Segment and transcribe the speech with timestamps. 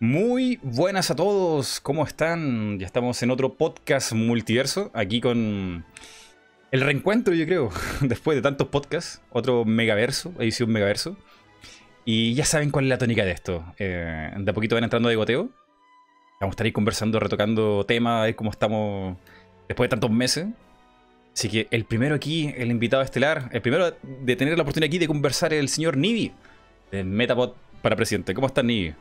[0.00, 2.78] Muy buenas a todos, ¿cómo están?
[2.78, 5.84] Ya estamos en otro podcast multiverso, aquí con
[6.70, 7.70] el reencuentro, yo creo,
[8.02, 11.16] después de tantos podcasts, otro megaverso, edición megaverso.
[12.04, 13.74] Y ya saben cuál es la tónica de esto.
[13.76, 15.50] Eh, de a poquito van entrando de goteo.
[16.40, 19.16] Vamos a estar ahí conversando, retocando temas, ver cómo estamos
[19.66, 20.46] después de tantos meses.
[21.34, 24.98] Así que el primero aquí, el invitado estelar, el primero de tener la oportunidad aquí
[24.98, 26.32] de conversar es el señor Nibi,
[26.92, 28.32] de Metapod para presidente.
[28.32, 28.94] ¿Cómo estás, Nibi?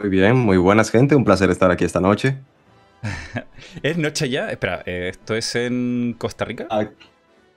[0.00, 2.36] Muy bien, muy buenas gente, un placer estar aquí esta noche.
[3.82, 4.50] ¿Es noche ya?
[4.50, 6.66] Espera, eh, ¿esto es en Costa Rica?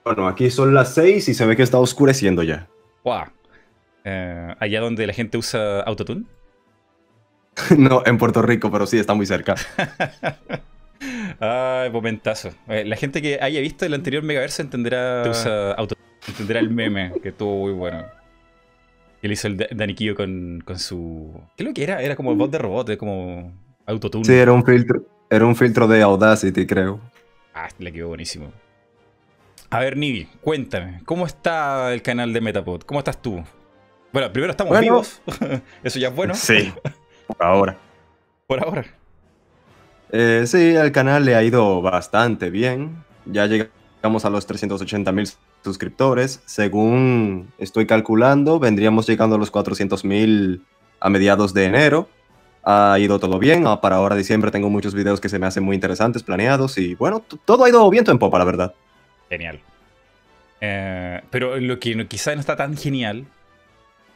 [0.04, 2.66] bueno, aquí son las 6 y se ve que está oscureciendo ya.
[3.04, 3.24] Wow.
[4.04, 6.24] Eh, ¿Allá donde la gente usa autotune?
[7.76, 9.54] no, en Puerto Rico, pero sí, está muy cerca.
[11.40, 12.50] Ay, momentazo.
[12.68, 17.12] Eh, la gente que haya visto el anterior Megaverse entenderá, usa autotune, entenderá el meme,
[17.22, 18.17] que estuvo muy bueno.
[19.22, 21.40] Él hizo el Daniquillo con, con su.
[21.56, 22.02] ¿Qué es lo que era?
[22.02, 23.52] Era como voz de robot, como
[23.86, 24.24] autotune.
[24.24, 27.00] Sí, era un filtro, era un filtro de Audacity, creo.
[27.54, 28.52] Ah, le quedó buenísimo.
[29.70, 32.82] A ver, Nibi, cuéntame, ¿cómo está el canal de Metapod?
[32.82, 33.44] ¿Cómo estás tú?
[34.12, 35.20] Bueno, primero estamos vivos.
[35.82, 36.34] Eso ya es bueno.
[36.34, 36.72] Sí,
[37.26, 37.76] por ahora.
[38.46, 38.84] Por ahora.
[40.10, 43.04] Eh, sí, al canal le ha ido bastante bien.
[43.26, 45.28] Ya llegamos a los 380 mil
[45.62, 46.40] suscriptores.
[46.46, 50.62] Según estoy calculando, vendríamos llegando a los 400 mil
[51.00, 52.08] a mediados de enero.
[52.64, 53.66] Ha ido todo bien.
[53.66, 56.78] Ah, para ahora diciembre tengo muchos videos que se me hacen muy interesantes, planeados.
[56.78, 58.74] Y bueno, todo ha ido viento en popa, la verdad.
[59.28, 59.60] Genial.
[60.60, 63.26] Eh, pero lo que quizá no está tan genial,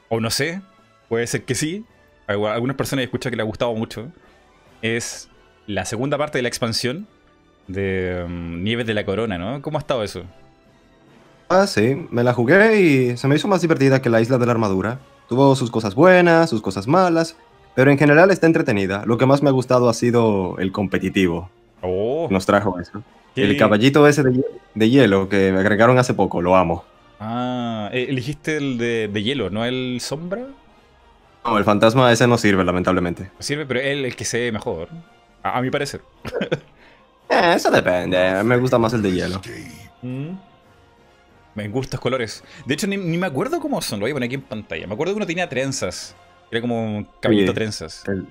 [0.09, 0.61] o no sé,
[1.09, 1.85] puede ser que sí.
[2.27, 4.11] Algunas personas escuchan que le ha gustado mucho.
[4.81, 5.29] Es
[5.67, 7.07] la segunda parte de la expansión
[7.69, 9.63] de um, Nieves de la Corona, ¿no?
[9.63, 10.23] ¿Cómo ha estado eso?
[11.49, 14.47] Ah, sí, me la jugué y se me hizo más divertida que la Isla de
[14.47, 15.01] la Armadura.
[15.29, 17.37] Tuvo sus cosas buenas, sus cosas malas,
[17.75, 19.05] pero en general está entretenida.
[19.07, 21.51] Lo que más me ha gustado ha sido el competitivo.
[21.83, 22.29] Oh.
[22.31, 23.03] Nos trajo eso.
[23.35, 24.23] El caballito ese
[24.75, 26.85] de, hielo que me agregaron hace poco, lo amo.
[27.19, 30.47] Ah, eh, elegiste el de, hielo, ¿no el sombra?
[31.45, 33.31] No, el fantasma ese no sirve, lamentablemente.
[33.39, 34.89] Sirve, pero es el que se ve mejor,
[35.43, 36.03] a, mi parecer.
[37.33, 39.41] eh, eso depende, me gusta más el de hielo.
[40.03, 40.31] Mm.
[41.55, 42.43] Me gustan colores.
[42.67, 44.01] De hecho, ni, me acuerdo cómo son.
[44.01, 44.87] Lo voy a poner aquí en pantalla.
[44.87, 46.17] Me acuerdo que uno tenía trenzas.
[46.51, 48.03] Era como un caballito trenzas.
[48.07, 48.27] El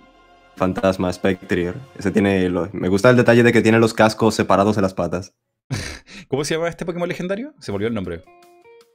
[0.56, 1.76] fantasma Spectrier.
[1.98, 2.50] Ese tiene.
[2.72, 5.34] me gusta el detalle de que tiene los cascos separados de las patas.
[6.28, 7.54] ¿Cómo se llama este Pokémon legendario?
[7.60, 8.24] Se volvió el nombre.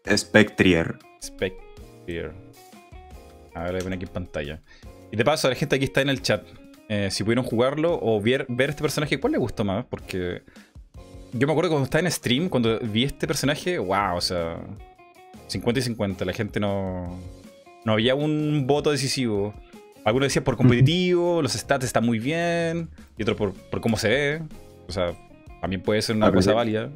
[0.08, 0.98] Spectrier.
[1.22, 2.32] Spectrier.
[3.54, 4.62] A ver, lo voy a poner aquí en pantalla.
[5.10, 6.44] Y de paso, la gente aquí está en el chat.
[6.88, 9.84] Eh, si pudieron jugarlo o ver, ver este personaje, ¿cuál le gustó más?
[9.86, 10.42] Porque
[11.32, 14.58] yo me acuerdo cuando estaba en stream, cuando vi este personaje, wow, o sea,
[15.48, 17.18] 50 y 50, la gente no,
[17.84, 19.54] no había un voto decisivo.
[20.04, 22.88] Algunos decían por competitivo, los stats están muy bien,
[23.18, 24.42] y otro por, por cómo se ve.
[24.86, 25.14] O sea,
[25.60, 26.90] también puede ser una cosa válida.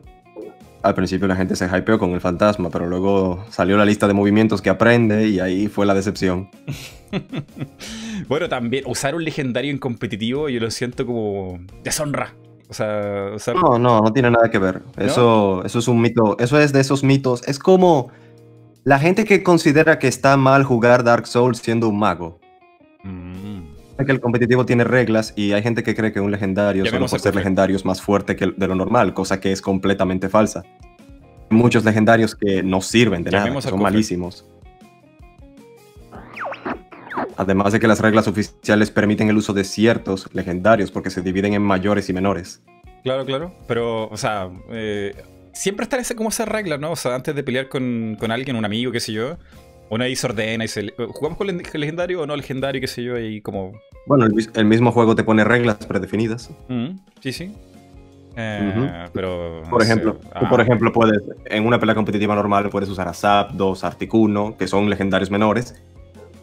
[0.83, 4.15] Al principio la gente se hypeó con el fantasma, pero luego salió la lista de
[4.15, 6.49] movimientos que aprende y ahí fue la decepción.
[8.29, 12.35] bueno, también usar un legendario en competitivo yo lo siento como deshonra.
[12.69, 14.83] O sea, No, no, no tiene nada que ver.
[14.97, 16.39] Eso, eso es un mito.
[16.39, 17.43] Eso es de esos mitos.
[17.49, 18.11] Es como
[18.85, 22.39] la gente que considera que está mal jugar Dark Souls siendo un mago.
[23.03, 24.05] Mm.
[24.07, 27.21] Que el competitivo tiene reglas y hay gente que cree que un legendario, solo por
[27.21, 30.65] ser legendario, es más fuerte que de lo normal, cosa que es completamente falsa.
[31.51, 34.47] Muchos legendarios que no sirven de nada, son malísimos.
[37.41, 41.55] Además de que las reglas oficiales permiten el uso de ciertos legendarios porque se dividen
[41.55, 42.63] en mayores y menores.
[43.03, 43.55] Claro, claro.
[43.67, 45.15] Pero, o sea, eh,
[45.55, 46.91] siempre está ese, como esa regla, ¿no?
[46.91, 49.39] O sea, antes de pelear con, alguien, un amigo, qué sé yo,
[49.89, 50.93] uno ahí se ordena y se...
[50.93, 53.19] ¿Jugamos con legendario o no legendario, qué sé yo?
[53.19, 53.73] Y como...
[54.05, 56.51] Bueno, el, mismo juego te pone reglas predefinidas.
[56.69, 56.91] Mm,
[57.21, 57.55] sí, sí.
[58.37, 59.63] Eh, pero...
[59.71, 60.19] Por ejemplo,
[60.51, 60.63] por ah.
[60.63, 65.31] ejemplo, puedes, en una pelea competitiva normal puedes usar a Zapdos, Articuno, que son legendarios
[65.31, 65.83] menores,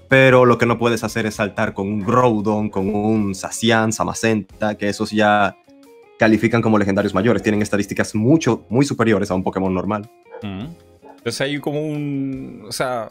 [0.08, 4.76] pero lo que no puedes hacer es saltar con un Groudon, con un Sacian, Samacenta,
[4.76, 5.58] que esos ya
[6.18, 10.10] califican como legendarios mayores, tienen estadísticas mucho, muy superiores a un Pokémon normal.
[10.42, 12.64] Entonces hay como un...
[12.68, 13.10] O sea,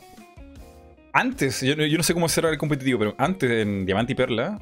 [1.12, 4.58] antes, yo, no sé cómo cerrar el competitivo, pero antes en Diamante y Perla,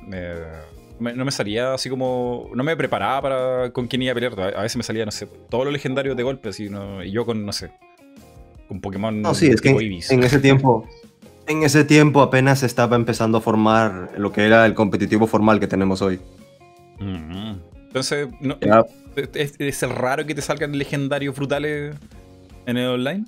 [0.99, 2.51] no me salía así como...
[2.55, 4.57] No me preparaba para con quién iba a pelear.
[4.57, 6.69] A veces me salía, no sé, todos los legendarios de golpe, así,
[7.05, 7.71] y yo con, no sé,
[8.69, 9.23] con Pokémon...
[9.23, 10.87] No, sí, es que en ese tiempo
[11.47, 15.67] en ese tiempo apenas estaba empezando a formar lo que era el competitivo formal que
[15.67, 16.21] tenemos hoy.
[16.99, 18.29] Entonces,
[19.35, 21.95] ¿es, el raro que te salgan legendarios brutales
[22.67, 23.25] en el online?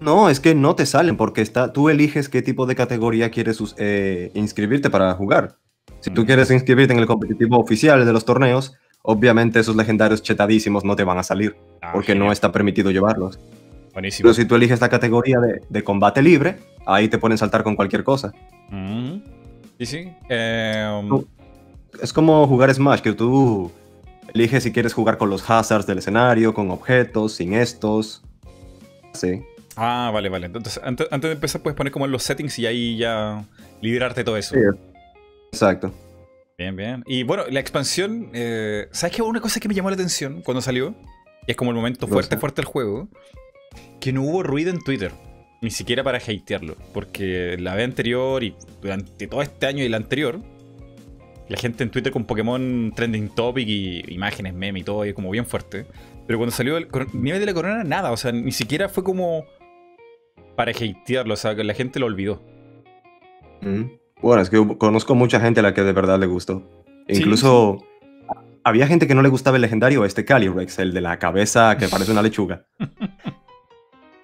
[0.00, 3.58] No, es que no te salen porque está, tú eliges qué tipo de categoría quieres
[3.78, 5.56] eh, inscribirte para jugar.
[6.00, 6.26] Si tú mm.
[6.26, 11.02] quieres inscribirte en el competitivo oficial de los torneos, obviamente esos legendarios chetadísimos no te
[11.02, 13.40] van a salir ah, porque no está permitido llevarlos.
[13.92, 14.26] Buenísimo.
[14.26, 15.38] Pero si tú eliges la categoría
[15.68, 16.56] de, combate libre,
[16.88, 18.32] ahí te pueden saltar con cualquier cosa.
[18.70, 19.18] Mm.
[19.78, 20.12] Sí, sí.
[20.28, 21.24] Em,
[22.02, 23.70] es como jugar Smash, que tú
[24.34, 28.22] eliges si quieres jugar con los hazards del escenario, con objetos, sin estos.
[29.12, 29.42] Sí.
[29.76, 30.46] Ah, vale, vale.
[30.46, 33.44] Entonces, antes, de empezar, puedes poner como en los settings y ahí ya
[33.80, 34.54] liberarte todo eso.
[34.54, 34.60] Sí,
[35.52, 35.92] exacto.
[36.56, 37.04] Bien, bien.
[37.06, 39.22] Y bueno, la expansión, eh, ¿sabes qué?
[39.22, 40.94] Una cosa que me llamó la atención cuando salió,
[41.46, 43.08] y es como el momento fuerte, fuerte del juego,
[44.00, 45.12] que no hubo ruido en Twitter.
[45.60, 46.76] Ni siquiera para hatearlo.
[46.92, 50.40] Porque la vez anterior y durante todo este año y la anterior,
[51.48, 55.30] la gente en Twitter con Pokémon trending topic y imágenes, meme y todo, y como
[55.30, 55.86] bien fuerte.
[56.26, 58.12] Pero cuando salió el nivel de la corona, nada.
[58.12, 59.44] O sea, ni siquiera fue como
[60.56, 61.34] para hatearlo.
[61.34, 62.42] O sea, que la gente lo olvidó.
[63.62, 63.84] Mm.
[64.20, 66.62] Bueno, es que conozco mucha gente a la que de verdad le gustó.
[67.08, 67.84] Incluso
[68.64, 71.88] había gente que no le gustaba el legendario, este Calyrex, el de la cabeza que
[71.88, 72.66] parece una lechuga.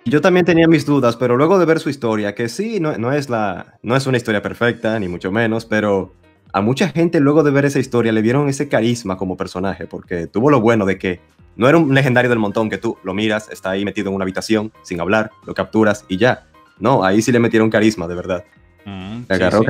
[0.07, 3.13] Yo también tenía mis dudas, pero luego de ver su historia, que sí, no, no,
[3.13, 6.13] es la, no es una historia perfecta, ni mucho menos, pero
[6.53, 10.27] a mucha gente luego de ver esa historia le vieron ese carisma como personaje, porque
[10.27, 11.21] tuvo lo bueno de que
[11.57, 14.25] no era un legendario del montón que tú lo miras, está ahí metido en una
[14.25, 16.47] habitación, sin hablar, lo capturas y ya.
[16.79, 18.45] No, ahí sí le metieron carisma, de verdad.
[18.85, 19.65] Mm, agarró,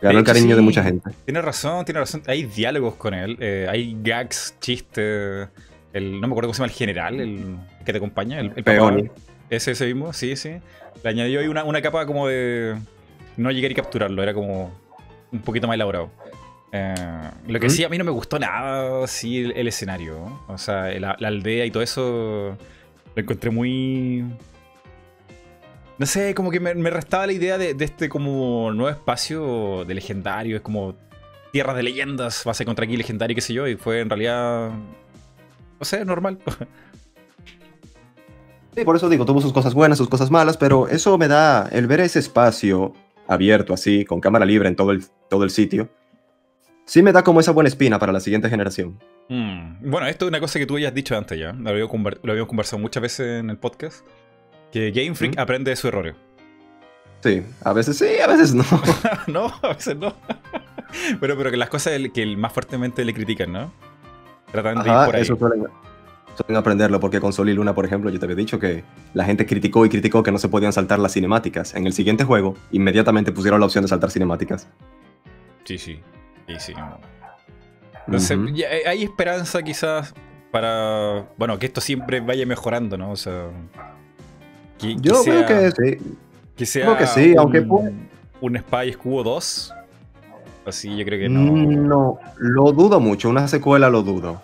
[0.00, 1.10] el cariño de mucha gente.
[1.24, 2.22] Tiene razón, tiene razón.
[2.26, 5.48] Hay diálogos con él, eh, hay gags, chistes.
[5.92, 9.10] El, no me acuerdo cómo se llama el general, el que te acompaña, el, el
[9.56, 10.56] Ese, ese mismo, sí, sí.
[11.02, 12.76] Le añadió ahí una, una capa como de
[13.36, 14.72] no llegar y capturarlo, era como
[15.32, 16.10] un poquito más elaborado.
[16.72, 16.94] Eh,
[17.46, 20.40] lo que sí, a mí no me gustó nada sí, el, escenario.
[20.48, 22.56] O sea, la, aldea y todo eso
[23.14, 24.24] lo encontré muy
[25.96, 30.56] no sé, como que me, restaba la idea de, este como nuevo espacio de legendario,
[30.56, 30.96] es como
[31.52, 35.84] tierra de leyendas, base contra aquí legendario, qué sé yo, y fue en realidad, no
[35.84, 36.38] sé, normal.
[38.74, 41.68] Sí, por eso digo, tuvo sus cosas buenas, sus cosas malas, pero eso me da,
[41.70, 42.92] el ver ese espacio
[43.26, 45.88] abierto así, con cámara libre en todo el, todo el sitio,
[46.84, 48.98] sí me da como esa buena espina para la siguiente generación.
[49.28, 52.48] Mm, bueno, esto es una cosa que tú ya has dicho antes ya, lo habíamos
[52.48, 54.04] conversado muchas veces en el podcast.
[54.72, 56.16] Que Game Freak aprende de sus errores.
[57.22, 58.64] Sí, a veces sí, a veces no.
[59.28, 60.14] no, a veces no.
[61.20, 63.72] pero, pero que las cosas que más fuertemente le critican, ¿no?
[64.50, 65.22] Tratan de ir por ahí.
[65.22, 65.38] Eso
[66.36, 69.24] suelen, aprenderlo, porque con Sol y Luna, por ejemplo, yo te había dicho que la
[69.24, 71.74] gente criticó y criticó que no se podían saltar las cinemáticas.
[71.74, 74.68] En el siguiente juego, inmediatamente pusieron la opción de saltar cinemáticas.
[75.64, 76.00] Sí, sí.
[76.48, 76.74] Sí, sí.
[78.06, 78.38] Entonces,
[78.86, 80.14] hay esperanza quizás
[80.50, 83.10] para, bueno, que esto siempre vaya mejorando, ¿no?
[83.10, 83.48] O sea,
[84.78, 86.16] yo creo que sí.
[86.56, 87.66] Que sea que sí, un, aunque
[88.40, 89.74] un Spy Escudo 2.
[90.66, 91.40] Así yo creo que no.
[91.40, 93.28] Mm, no, lo dudo mucho.
[93.28, 94.42] Una secuela lo dudo.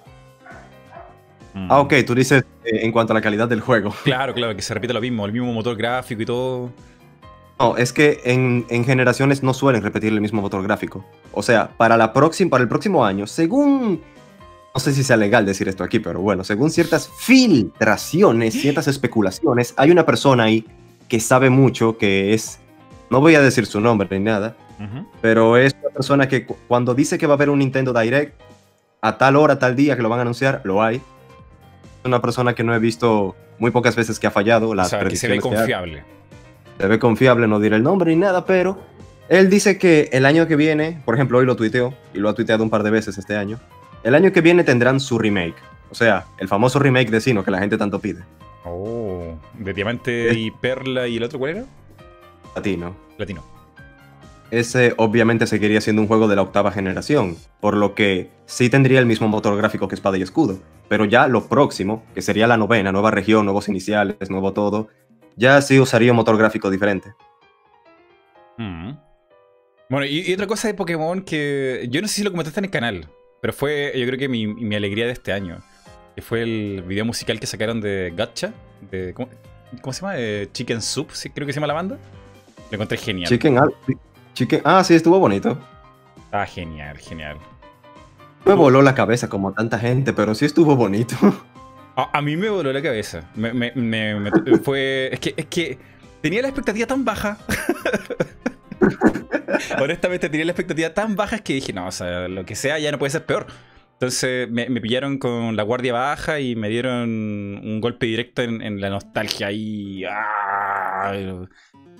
[1.55, 1.67] Mm.
[1.70, 3.94] Ah, ok, tú dices eh, en cuanto a la calidad del juego.
[4.05, 6.70] Claro, claro, que se repite lo mismo, el mismo motor gráfico y todo.
[7.58, 11.05] No, es que en, en, generaciones no suelen repetir el mismo motor gráfico.
[11.32, 14.00] O sea, para, la próxima, para el próximo año, según
[14.75, 19.75] no sé si sea legal decir esto aquí, pero bueno, según ciertas filtraciones, ciertas especulaciones,
[19.76, 20.64] hay una persona ahí
[21.08, 22.61] que sabe mucho, que es,
[23.11, 24.57] no voy a decir su nombre ni nada,
[25.21, 28.40] pero es una persona que cuando dice que va a haber un Nintendo Direct,
[29.02, 31.02] a tal hora, tal día que lo van a anunciar, lo hay.
[32.04, 34.75] Una persona que no he visto muy pocas veces que ha fallado.
[34.75, 36.04] Las o sea, que se ve confiable.
[36.78, 38.78] Se ve confiable, no diré el nombre ni nada, pero
[39.28, 42.35] él dice que el año que viene, por ejemplo, hoy lo tuiteó, y lo ha
[42.35, 43.61] tuiteado un par de veces este año,
[44.02, 45.57] el año que viene tendrán su remake.
[45.90, 48.23] O sea, el famoso remake de Sino que la gente tanto pide.
[48.64, 51.64] Oh, de Diamante y Perla y el otro, ¿cuál era?
[52.54, 52.97] Latino.
[53.19, 53.45] Latino.
[54.50, 58.99] Ese obviamente seguiría siendo un juego de la octava generación, por lo que sí tendría
[58.99, 60.59] el mismo motor gráfico que Espada y Escudo.
[60.90, 64.88] Pero ya lo próximo, que sería la novena, nueva región, nuevos iniciales, nuevo todo,
[65.37, 67.14] ya sí usaría un motor gráfico diferente.
[68.59, 68.94] Mm.
[69.88, 72.64] Bueno, y, y, otra cosa de Pokémon que yo no sé si lo comentaste en
[72.64, 73.09] el canal,
[73.40, 75.62] pero fue, yo creo que mi, mi, alegría de este año.
[76.16, 78.52] Que fue el video musical que sacaron de Gacha.
[78.90, 80.16] De, ¿cómo, se llama?
[80.52, 81.30] Chicken Soup, ¿sí?
[81.30, 81.99] creo que se llama la banda.
[82.68, 83.28] Lo encontré genial.
[83.28, 83.61] Chicken,
[84.35, 85.56] Chicken, ah, sí, estuvo bonito.
[86.32, 87.38] Ah, genial, genial.
[88.44, 91.16] Me voló la cabeza como tanta gente, pero sí estuvo bonito.
[91.97, 93.30] A, mí me voló la cabeza.
[93.35, 94.30] Me, me, me,
[94.64, 95.11] fue.
[95.12, 95.78] Es que, es que
[96.20, 97.38] tenía la expectativa tan baja.
[99.80, 102.90] Honestamente tenía la expectativa tan baja que dije, no, o sea, lo que sea ya
[102.92, 103.47] no puede ser peor.
[103.94, 107.11] Entonces me, pillaron con la guardia baja y me dieron
[107.62, 109.50] un golpe directo en, la nostalgia.
[110.11, 111.12] ¡Ah!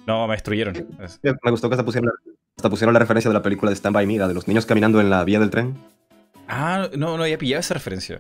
[0.07, 0.87] No, me destruyeron.
[1.23, 2.11] Me gustó que hasta pusieron,
[2.57, 4.99] hasta pusieron la referencia de la película de Stand By Me, de los niños caminando
[5.03, 5.77] en la vía del tren.
[6.51, 8.19] Ah, no, no había pillado esa referencia.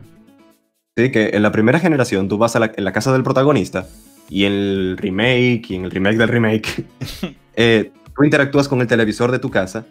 [0.96, 3.86] Sí, que en la primera generación tú vas a la, en la casa del protagonista
[4.28, 6.84] y en el remake y en el remake del remake,
[7.54, 9.84] eh, tú interactúas con el televisor de tu casa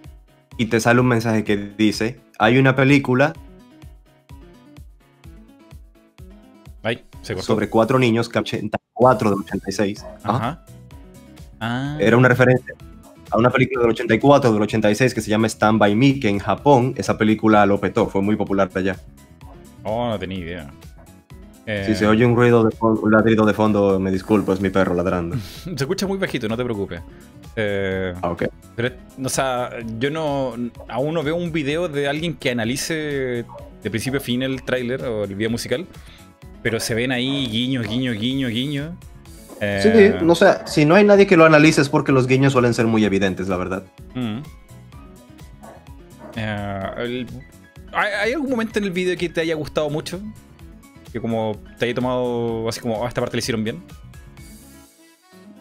[0.57, 3.33] y te sale un mensaje que dice, hay una película
[7.41, 10.05] sobre cuatro niños, 84 del 86.
[10.23, 10.65] Ajá.
[11.59, 11.97] Ah.
[11.99, 12.73] Era una referencia
[13.31, 16.39] a una película del 84, del 86 que se llama Stand By Me, que en
[16.39, 18.95] Japón esa película lo petó, fue muy popular allá.
[19.83, 20.71] Oh, no tenía idea.
[21.85, 24.71] Si se oye un ruido de fondo, un ladrido de fondo, me disculpo, es mi
[24.71, 25.37] perro ladrando.
[25.63, 27.01] se escucha muy bajito, no te preocupes.
[27.55, 28.45] Eh, ah, ok.
[28.75, 29.69] Pero, o sea,
[29.99, 30.55] yo no.
[30.87, 33.45] Aún no veo un video de alguien que analice
[33.83, 35.85] de principio a fin el tráiler o el video musical.
[36.63, 38.91] Pero se ven ahí guiños, guiños, guiños, guiños.
[39.59, 42.53] Sí, eh, no sé, si no hay nadie que lo analice es porque los guiños
[42.53, 43.83] suelen ser muy evidentes, la verdad.
[44.15, 44.39] Mm.
[46.37, 47.25] Eh,
[47.91, 50.21] ¿hay, algún momento en el video que te haya gustado mucho?
[51.11, 53.83] Que como te haya tomado así como, a ah, esta parte le hicieron bien.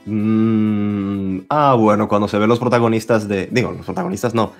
[0.06, 3.48] Mm, ah, bueno, cuando se ven los protagonistas de...
[3.50, 4.52] Digo, los protagonistas no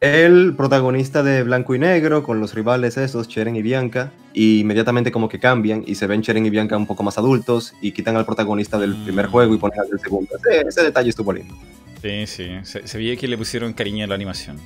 [0.00, 5.10] el protagonista de Blanco y Negro con los rivales esos, Cheren y Bianca, y inmediatamente
[5.10, 8.16] como que cambian y se ven Cheren y Bianca un poco más adultos y quitan
[8.16, 10.30] al protagonista del primer juego y ponen al del segundo.
[10.66, 11.54] Ese, detalle estuvo lindo.
[12.02, 14.58] Sí, sí, se, veía que le pusieron cariño a la animación.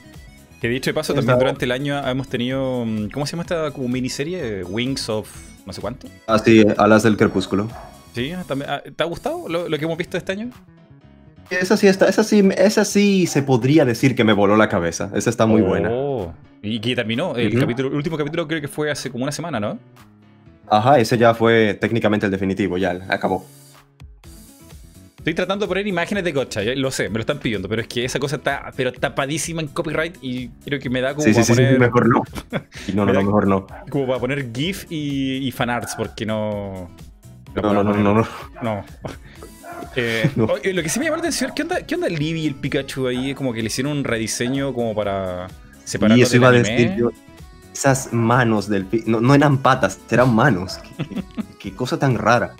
[0.60, 3.70] Que dicho de paso, también durante el año hemos tenido, mm, ¿cómo se llama esta
[3.70, 4.62] como miniserie?
[4.64, 5.28] Wings of
[5.64, 6.08] no sé cuánto.
[6.26, 7.68] Ah, sí, Alas del Crepúsculo.
[8.14, 10.50] Sí, ah, ¿te ha gustado lo, lo que hemos visto este año?
[11.50, 15.11] Esa sí está, esa sí, esa sí se podría decir que me voló la cabeza.
[15.14, 15.90] Esa está muy buena.
[15.92, 16.33] Oh.
[16.62, 17.37] Y que terminó.
[17.37, 19.78] El, capítulo, el último capítulo creo que fue hace como una semana, ¿no?
[20.69, 23.45] Ajá, ese ya fue técnicamente el definitivo, ya acabó.
[25.19, 27.88] Estoy tratando de poner imágenes de Gotcha, lo sé, me lo están pidiendo, pero es
[27.88, 31.33] que esa cosa está pero tapadísima en copyright y creo que me da como sí,
[31.33, 31.75] para sí, poner...
[31.75, 32.23] Sí, mejor no.
[32.95, 33.66] no, no, no, mejor no.
[33.90, 36.88] Como para poner GIF y, y fanarts, porque no...
[37.54, 38.28] No, no, no, no, no.
[38.62, 38.85] No.
[39.96, 42.46] Eh, lo que sí me llamó la atención, ¿qué onda, ¿qué onda el Libby y
[42.46, 43.34] el Pikachu ahí?
[43.34, 45.49] Como que le hicieron un rediseño como para
[45.84, 47.10] separar Y eso iba a decir yo.
[47.72, 50.78] Esas manos del no, no eran patas, eran manos.
[51.58, 52.54] qué, cosa tan rara.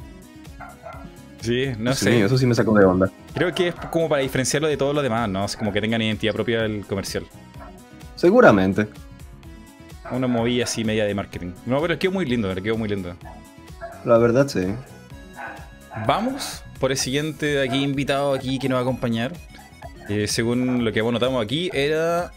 [1.41, 2.23] Sí, no sé.
[2.25, 3.11] eso sí me sacó de onda.
[3.35, 5.47] Creo que es como para diferenciarlo de todo lo demás, ¿no?
[5.59, 7.25] como que tengan identidad propia del comercial.
[8.15, 8.89] Seguramente.
[10.11, 11.53] Una movida así media de marketing.
[11.67, 13.15] No, pero quedó muy lindo, quedó muy lindo.
[14.05, 14.67] La verdad, sí.
[16.07, 19.33] Vamos por el siguiente aquí invitado aquí que nos va a acompañar.
[20.09, 22.33] Eh, según lo que notamos aquí, era.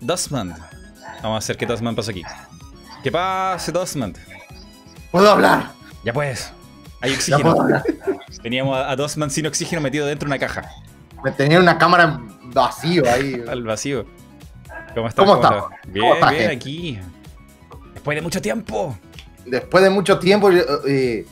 [0.00, 0.54] Dustman.
[1.22, 2.22] Vamos a hacer que Dustman pase aquí.
[3.02, 4.14] ¿Qué pase, Dustman?
[5.10, 5.70] ¿Puedo hablar?
[6.04, 6.52] Ya pues.
[7.00, 7.56] Hay oxígeno.
[8.42, 10.68] Teníamos a, Dustman sin oxígeno metido dentro de una caja.
[11.24, 13.42] Me tenía una cámara vacío ahí.
[13.48, 14.06] Al vacío.
[14.94, 15.24] ¿Cómo está?
[15.24, 15.68] ¿Cómo, está?
[15.86, 16.98] Bien, bien, aquí.
[17.94, 18.96] Después de mucho tiempo.
[19.46, 20.50] Después de mucho tiempo.
[20.86, 21.26] Eh,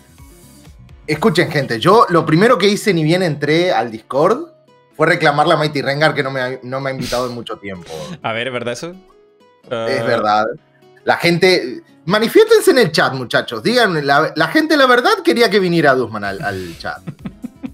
[1.10, 4.46] Escuchen, gente, yo lo primero que hice ni bien entré al Discord
[4.94, 7.56] fue reclamarle a Mighty Rengar que no me, ha, no me ha invitado en mucho
[7.56, 7.90] tiempo.
[8.22, 8.94] A ver, ¿es verdad eso?
[9.64, 10.46] Es verdad.
[11.02, 11.82] La gente.
[12.04, 13.60] Manifiéstense en el chat, muchachos.
[13.60, 17.00] Díganme, la, gente, la verdad, quería que viniera Dusman al, chat.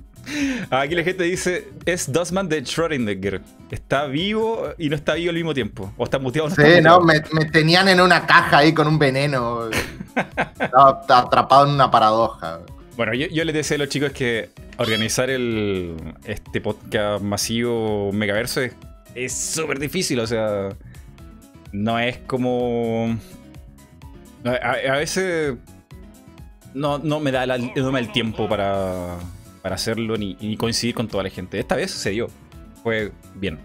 [0.71, 3.43] Aquí la gente dice: Es Dusman de Schrödinger.
[3.71, 5.93] Está vivo y no está vivo al mismo tiempo.
[5.99, 6.49] O está muteado.
[6.49, 7.21] No sí, no, me,
[7.53, 9.69] tenían en una caja ahí con un veneno.
[10.59, 12.61] estaba atrapado en una paradoja.
[12.97, 14.49] Bueno, yo, les decía a los chicos que
[14.79, 18.63] organizar el, este podcast masivo Megaverso
[19.15, 20.71] es súper difícil, o sea,
[21.73, 23.19] no es como...
[24.45, 25.57] A, veces
[26.73, 29.17] no, no, me da el tiempo para,
[29.61, 31.59] para hacerlo ni, coincidir con toda la gente.
[31.59, 32.29] Esta vez se dio,
[32.83, 33.59] fue bien.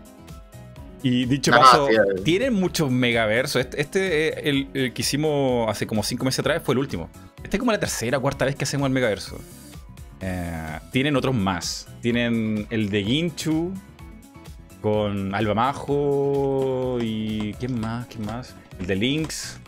[1.03, 1.87] Y dicho paso,
[2.23, 3.61] tienen muchos megaversos.
[3.61, 7.09] Este, este el, el, que hicimos hace como cinco meses atrás fue el último.
[7.51, 9.37] Esta es como la tercera o cuarta vez que hacemos el Megaverso.
[10.21, 11.85] Eh, tienen otros más.
[12.01, 13.73] Tienen el de Ginchu
[14.81, 17.53] con Alba Majo y.
[17.59, 18.07] ¿Quién más?
[18.07, 18.55] ¿Quién más?
[18.79, 19.59] El de Lynx.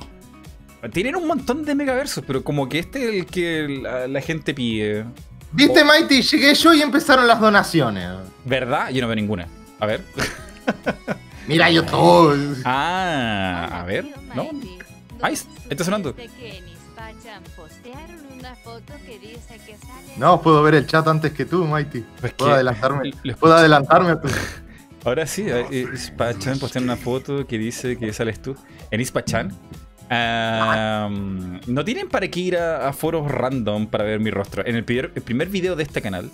[0.93, 5.03] Tienen un montón de megaversos, pero como que este es el que la, gente pide.
[5.51, 6.21] ¿Viste, Mighty?
[6.21, 8.11] Llegué yo y empezaron las donaciones.
[8.45, 8.91] ¿Verdad?
[8.91, 9.49] Yo no veo ninguna.
[9.81, 10.05] A ver.
[11.49, 12.61] Mira, YouTube.
[12.63, 14.05] Ah, a ver.
[14.33, 14.51] ¿No?
[15.21, 15.33] Ahí
[15.69, 16.15] está sonando.
[20.17, 22.03] No, puedo ver el chat antes que tú, Mighty.
[22.19, 23.13] Pues puedo adelantarme.
[23.39, 24.17] ¿Puedo adelantarme
[25.05, 28.55] Ahora sí, eh, Ispachan postea una foto que dice que sales tú.
[28.89, 29.51] En Ispachan.
[30.09, 34.65] no tienen para qué ir a, foros random para ver mi rostro.
[34.65, 36.29] En el primer, el primer video de este canal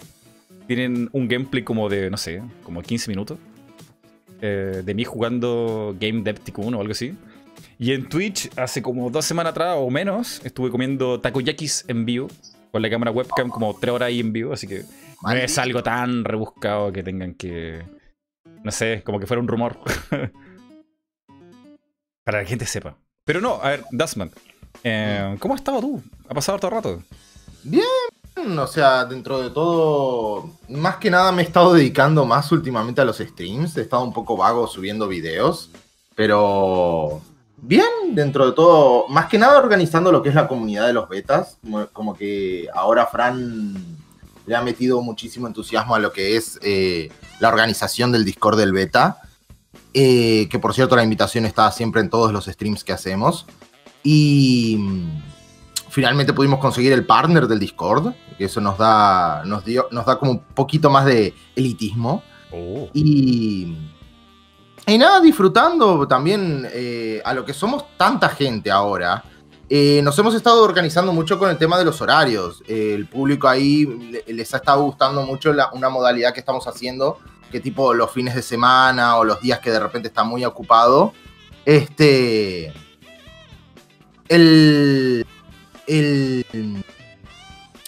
[0.68, 3.40] tienen un gameplay como de, no sé, como 15 minutos.
[4.42, 7.16] Eh, de mí jugando Game Depth 1 o algo así.
[7.80, 12.28] Y en Twitch, hace como dos semanas atrás o menos, estuve comiendo takoyakis en vivo.
[12.72, 14.54] Con la cámara webcam como tres horas ahí en vivo.
[14.54, 14.84] Así que
[15.24, 17.84] no es algo tan rebuscado que tengan que
[18.64, 19.78] no sé, como que fuera un rumor.
[22.24, 22.96] Para que la gente sepa.
[23.26, 24.32] Pero no, a ver, Dustman.
[24.84, 26.02] Eh, ¿Cómo has estado tú?
[26.28, 27.04] ¿Ha pasado todo el rato?
[27.64, 27.84] Bien,
[28.58, 33.06] o sea, dentro de todo, más que nada me he estado dedicando más últimamente a
[33.06, 33.78] los streams.
[33.78, 35.72] He estado un poco vago subiendo videos,
[36.16, 37.22] pero
[37.62, 41.10] bien, dentro de todo, más que nada organizando lo que es la comunidad de los
[41.10, 41.58] betas.
[41.94, 43.76] Como, que ahora Fran
[44.46, 48.74] le ha metido muchísimo entusiasmo a lo que es eh, la organización del Discord del
[48.74, 49.22] beta.
[49.94, 53.46] Eh, que por cierto la invitación está siempre en todos los streams que hacemos.
[54.04, 55.22] Y mm,
[55.90, 60.18] finalmente pudimos conseguir el partner del Discord, que eso nos da, nos dio, nos da
[60.18, 62.24] como un poquito más de elitismo.
[62.52, 62.90] Oh.
[62.94, 63.76] Y,
[64.92, 69.24] y nada, disfrutando también eh, a lo que somos tanta gente ahora.
[69.70, 72.64] Eh, nos hemos estado organizando mucho con el tema de los horarios.
[72.68, 73.86] el público ahí
[74.28, 77.20] les ha estado gustando mucho una modalidad que estamos haciendo
[77.52, 81.14] que tipo los fines de semana o los días que de repente está muy ocupado,
[81.66, 82.74] este,
[84.28, 85.26] el,
[85.88, 86.86] el,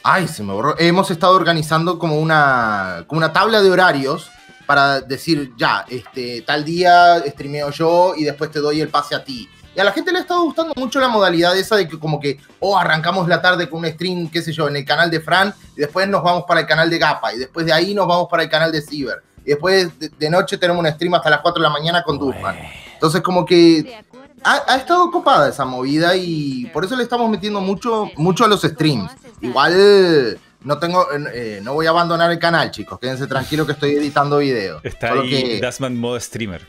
[0.03, 4.29] ay, se me borró, hemos estado organizando como una, como una tabla de horarios
[4.71, 9.21] para decir, ya, este, tal día streameo yo y después te doy el pase a
[9.21, 9.49] ti.
[9.75, 12.21] Y a la gente le ha estado gustando mucho la modalidad esa de que como
[12.21, 15.19] que, oh, arrancamos la tarde con un stream, qué sé yo, en el canal de
[15.19, 18.07] Fran, y después nos vamos para el canal de Gapa, y después de ahí nos
[18.07, 21.41] vamos para el canal de Ciber y después de, noche tenemos un stream hasta las
[21.41, 22.55] 4 de la mañana con Dufman.
[22.93, 24.01] Entonces como que
[24.43, 28.61] ha, estado ocupada esa movida y por eso le estamos metiendo mucho, mucho a los
[28.61, 29.11] streams.
[29.41, 32.99] Igual no tengo, eh, no voy a abandonar el canal, chicos.
[32.99, 34.83] Quédense tranquilos que estoy editando videos.
[34.83, 36.61] Está ahí Dasman modo streamer.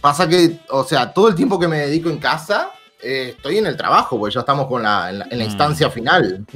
[0.00, 2.70] Pasa que, o sea, todo el tiempo que me dedico en casa,
[3.02, 5.40] eh, estoy en el trabajo, porque ya estamos con la, en, la, mm.
[5.42, 6.46] instancia final.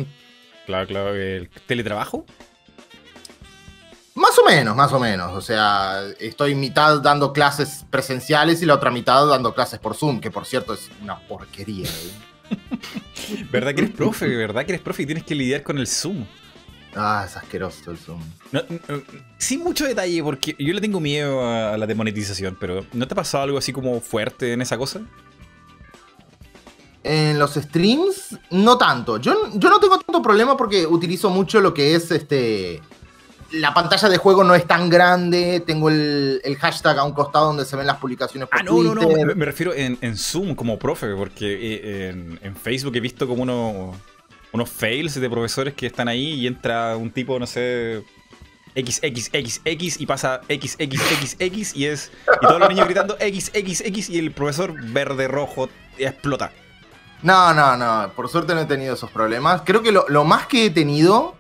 [0.65, 1.15] Claro, claro.
[1.15, 2.25] ¿El teletrabajo?
[4.15, 5.33] Más o menos, más o menos.
[5.35, 10.21] O sea, estoy mitad dando clases presenciales y la otra mitad dando clases por Zoom,
[10.21, 11.88] que por cierto es una porquería.
[11.88, 12.57] ¿eh?
[13.51, 14.29] ¿Verdad que eres profe?
[14.29, 16.25] ¿Verdad que eres profe y tienes que lidiar con el Zoom?
[16.97, 18.21] Ah, es asqueroso el Zoom.
[19.39, 23.17] sin mucho detalle, porque yo le tengo miedo a la demonetización, pero ¿no te ha
[23.17, 25.01] pasado algo así como fuerte en esa cosa?
[27.03, 29.19] En los streams, no tanto.
[29.19, 32.81] Yo, yo no tengo tanto problema porque utilizo mucho lo que es este
[33.55, 37.65] la pantalla de juego no es tan grande, tengo el, hashtag a un costado donde
[37.65, 41.15] se ven las publicaciones por ah, no, no, no, me, refiero en, Zoom como profe,
[41.15, 42.09] porque eh,
[42.43, 43.97] en, Facebook he visto como unos,
[44.55, 48.05] unos fails de profesores que están ahí y entra un tipo, no sé,
[48.77, 54.73] XXXX y pasa XXXX y es y todos los niños gritando XXX y el profesor
[54.93, 56.53] verde rojo explota.
[57.23, 59.62] No, no, no, por suerte no he tenido esos problemas.
[59.64, 61.35] Creo que lo, lo más que he tenido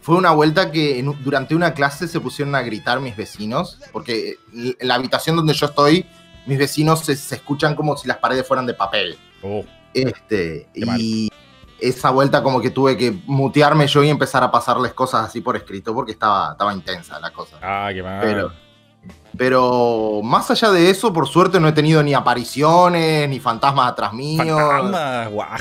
[0.00, 4.76] fue una vuelta que durante una clase se pusieron a gritar mis vecinos, porque en
[4.86, 6.06] la habitación donde yo estoy,
[6.46, 9.18] mis vecinos se, escuchan como si las paredes fueran de papel.
[9.42, 9.64] Oh.
[9.92, 11.30] Este, y
[11.80, 15.56] esa vuelta como que tuve que mutearme yo y empezar a pasarles cosas así por
[15.56, 17.56] escrito, porque estaba, estaba intensa la cosa.
[17.62, 18.20] Ah, qué mal.
[18.20, 18.52] Pero,
[19.36, 24.12] pero más allá de eso, por suerte no he tenido ni apariciones, ni fantasmas atrás
[24.12, 24.56] mío.
[24.56, 25.58] Fantasmas, guau.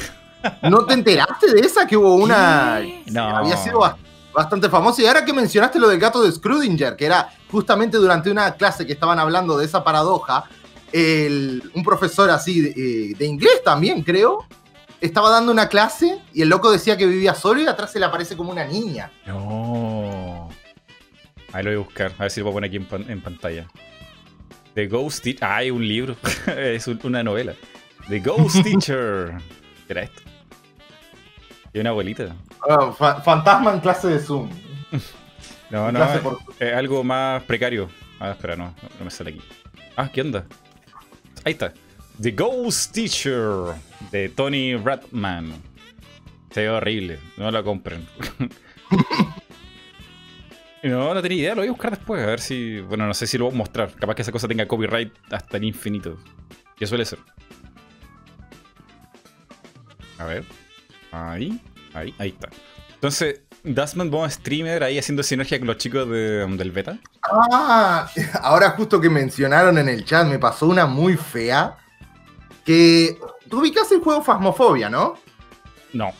[0.63, 2.81] ¿No te enteraste de esa que hubo una?
[3.07, 3.37] No.
[3.37, 3.81] Había sido
[4.33, 5.01] bastante famoso.
[5.01, 8.85] Y ahora que mencionaste lo del gato de Schrödinger, que era justamente durante una clase
[8.85, 10.45] que estaban hablando de esa paradoja,
[10.93, 14.45] un profesor así de, eh, inglés también, creo,
[15.01, 18.05] estaba dando una clase y el loco decía que vivía solo y atrás se le
[18.05, 19.11] aparece como una niña.
[19.25, 20.49] No.
[21.53, 22.77] Ahí lo voy a buscar, a ver si lo puedo poner aquí
[23.11, 23.67] en, pantalla.
[24.75, 25.43] The Ghost Teacher.
[25.43, 26.15] Ah, hay un libro.
[26.57, 27.53] es una novela.
[28.07, 29.37] The Ghost Teacher.
[29.87, 30.21] ¿Qué era esto?
[31.73, 32.35] Y una abuelita.
[32.67, 32.91] Ah,
[33.23, 34.49] fantasma en clase de Zoom.
[35.69, 36.07] no, no,
[36.59, 37.89] es, algo más precario.
[38.19, 39.41] Ah, espera, no, no me sale aquí.
[39.95, 40.45] Ah, ¿qué onda?
[41.45, 41.73] Ahí está.
[42.21, 43.75] The Ghost Teacher
[44.11, 45.53] de Tony Ratman.
[46.51, 48.05] Se ve horrible, no la compren.
[50.83, 52.81] no, no tenía idea, lo voy a buscar después, a ver si.
[52.81, 53.95] Bueno, no sé si lo voy a mostrar.
[53.95, 56.17] Capaz que esa cosa tenga copyright hasta el infinito.
[56.75, 57.19] ¿Qué suele ser?
[60.17, 60.43] A ver.
[61.11, 61.61] Ahí,
[61.93, 62.49] ahí, ahí está.
[62.95, 66.99] Entonces, Dustman vos streamer ahí haciendo sinergia con los chicos del beta.
[67.31, 68.09] Ah,
[68.41, 71.77] ahora justo que mencionaron en el chat, me pasó una muy fea.
[72.69, 73.17] Que.
[73.49, 75.15] Tú ubicas el juego Phasmophobia, ¿no?
[75.91, 76.11] No.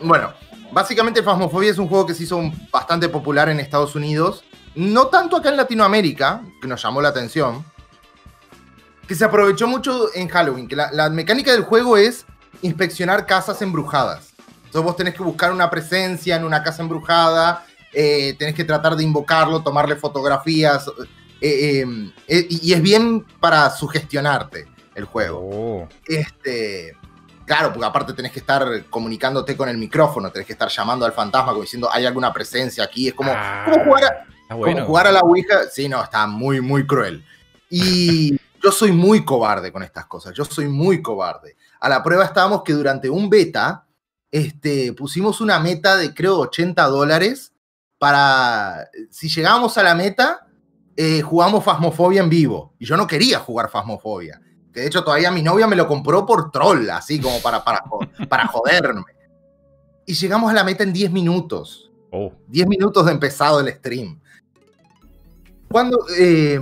[0.00, 0.32] Bueno,
[0.72, 4.42] básicamente Phasmophobia es un juego que se hizo bastante popular en Estados Unidos.
[4.74, 7.64] No tanto acá en Latinoamérica, que nos llamó la atención.
[9.06, 10.66] Que se aprovechó mucho en Halloween.
[10.66, 12.26] Que la, la mecánica del juego es
[12.62, 14.32] inspeccionar casas embrujadas.
[14.64, 18.96] Entonces vos tenés que buscar una presencia en una casa embrujada, eh, tenés que tratar
[18.96, 20.90] de invocarlo, tomarle fotografías,
[21.40, 21.84] eh,
[22.26, 25.40] eh, y es bien para sugestionarte el juego.
[25.42, 25.88] Oh.
[26.06, 26.96] Este,
[27.46, 31.12] claro, porque aparte tenés que estar comunicándote con el micrófono, tenés que estar llamando al
[31.12, 34.04] fantasma como diciendo, hay alguna presencia aquí, es como, ah, jugar,
[34.48, 35.68] a, como jugar a la Ouija.
[35.70, 37.24] Sí, no, está muy, muy cruel.
[37.68, 41.56] Y yo soy muy cobarde con estas cosas, yo soy muy cobarde.
[41.80, 43.86] A la prueba estábamos que durante un beta,
[44.30, 47.52] este, pusimos una meta de creo 80 dólares
[47.98, 50.46] para, si llegábamos a la meta,
[50.96, 52.74] eh, jugamos Fasmofobia en vivo.
[52.78, 54.40] Y yo no quería jugar Fasmofobia.
[54.72, 57.84] Que de hecho todavía mi novia me lo compró por troll, así como para, para,
[58.28, 59.04] para joderme.
[60.06, 61.90] Y llegamos a la meta en 10 minutos.
[62.48, 64.20] 10 minutos de empezado el stream.
[65.68, 65.98] Cuando...
[66.18, 66.60] Eh,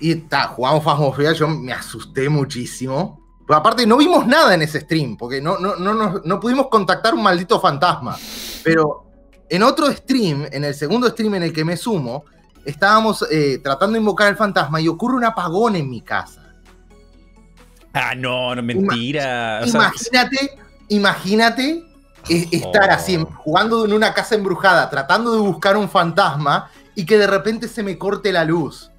[0.00, 5.16] y está, jugamos Fasmofobia, yo me asusté muchísimo aparte no vimos nada en ese stream,
[5.16, 8.16] porque no, no, no, no, pudimos contactar un maldito fantasma.
[8.62, 9.06] Pero
[9.48, 12.24] en otro stream, en el segundo stream en el que me sumo,
[12.64, 16.47] estábamos eh, tratando de invocar al fantasma y ocurre un apagón en mi casa.
[17.92, 19.62] Ah, no, no, mentira.
[19.66, 21.84] imagínate, imagínate
[22.28, 23.26] estar así, oh.
[23.38, 27.82] jugando en una casa embrujada, tratando de buscar un fantasma y que de repente se
[27.82, 28.90] me corte la luz.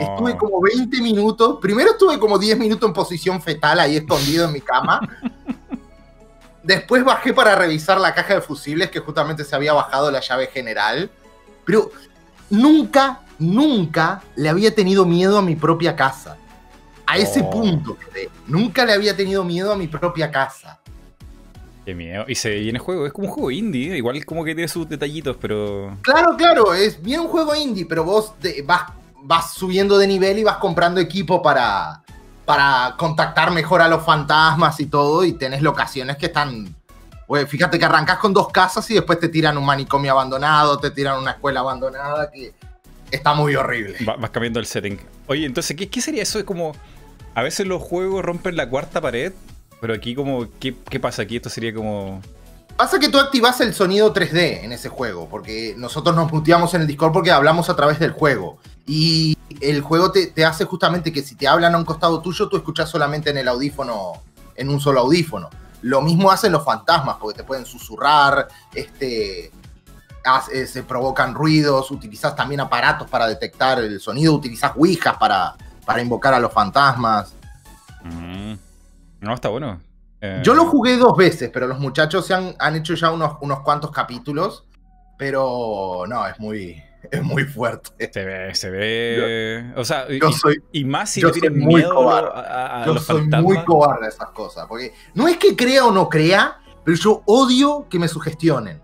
[0.00, 1.58] Estuve como 20 minutos.
[1.60, 5.00] Primero estuve como 10 minutos en posición fetal ahí escondido en mi cama.
[6.62, 10.48] Después bajé para revisar la caja de fusibles que justamente se había bajado la llave
[10.48, 11.10] general.
[11.64, 11.90] Pero
[12.48, 16.36] nunca, nunca le había tenido miedo a mi propia casa.
[17.10, 17.50] A ese oh.
[17.50, 17.96] punto
[18.46, 20.78] Nunca le había tenido miedo a mi propia casa.
[21.84, 22.24] Qué miedo.
[22.28, 25.36] Y se viene juego, es como un juego indie, igual como que tiene sus detallitos,
[25.40, 25.96] pero.
[26.02, 28.82] Claro, claro, es bien un juego indie, pero vos vas
[29.22, 32.02] vas subiendo de nivel y vas comprando equipo para,
[32.44, 36.74] para contactar mejor a los fantasmas y todo, y tenés locaciones que están...
[37.46, 41.18] fíjate que arrancas con dos casas y después te tiran un manicomio abandonado, te tiran
[41.18, 42.52] una escuela abandonada, que
[43.10, 43.96] está muy horrible.
[44.04, 44.98] vas cambiando el setting.
[45.26, 46.38] Oye, entonces, ¿qué, ¿qué, sería eso?
[46.38, 46.72] Es como...
[47.34, 49.32] A veces los juegos rompen la cuarta pared,
[49.80, 50.46] pero aquí como...
[50.58, 51.36] ¿Qué, pasa aquí?
[51.36, 52.20] Esto sería como...
[52.76, 56.82] Pasa que tú activas el sonido 3D en ese juego, porque nosotros nos muteamos en
[56.82, 58.58] el Discord porque hablamos a través del juego.
[58.86, 62.56] Y el juego te, hace justamente que si te hablan a un costado tuyo, tú
[62.56, 64.14] escuchas solamente en el audífono,
[64.56, 65.50] en un solo audífono.
[65.82, 69.52] Lo mismo hacen los fantasmas, porque te pueden susurrar, este,
[70.52, 75.54] eh, se provocan ruidos, utilizas también aparatos para detectar el sonido, utilizas ouijas para,
[75.90, 77.34] para invocar a los fantasmas.
[78.04, 78.52] Mm.
[79.22, 79.80] No, está bueno.
[80.20, 83.38] Eh, Yo lo jugué dos veces, pero los muchachos se han, han hecho ya unos,
[83.40, 84.68] unos cuantos capítulos.
[85.18, 88.08] Pero no, es muy, es muy fuerte.
[88.12, 89.72] Se ve, se ve.
[89.74, 92.30] o sea, yo y, soy, y, más si yo le muy miedo cobarde.
[92.36, 94.68] a, a yo soy muy cobarde a esas cosas.
[94.68, 98.80] Porque no es que crea o no crea, pero yo odio que me sugestionen.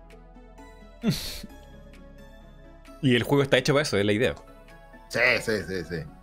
[3.01, 4.35] y el juego está hecho para eso, es la idea.
[5.07, 6.16] Sí, sí, sí, sí.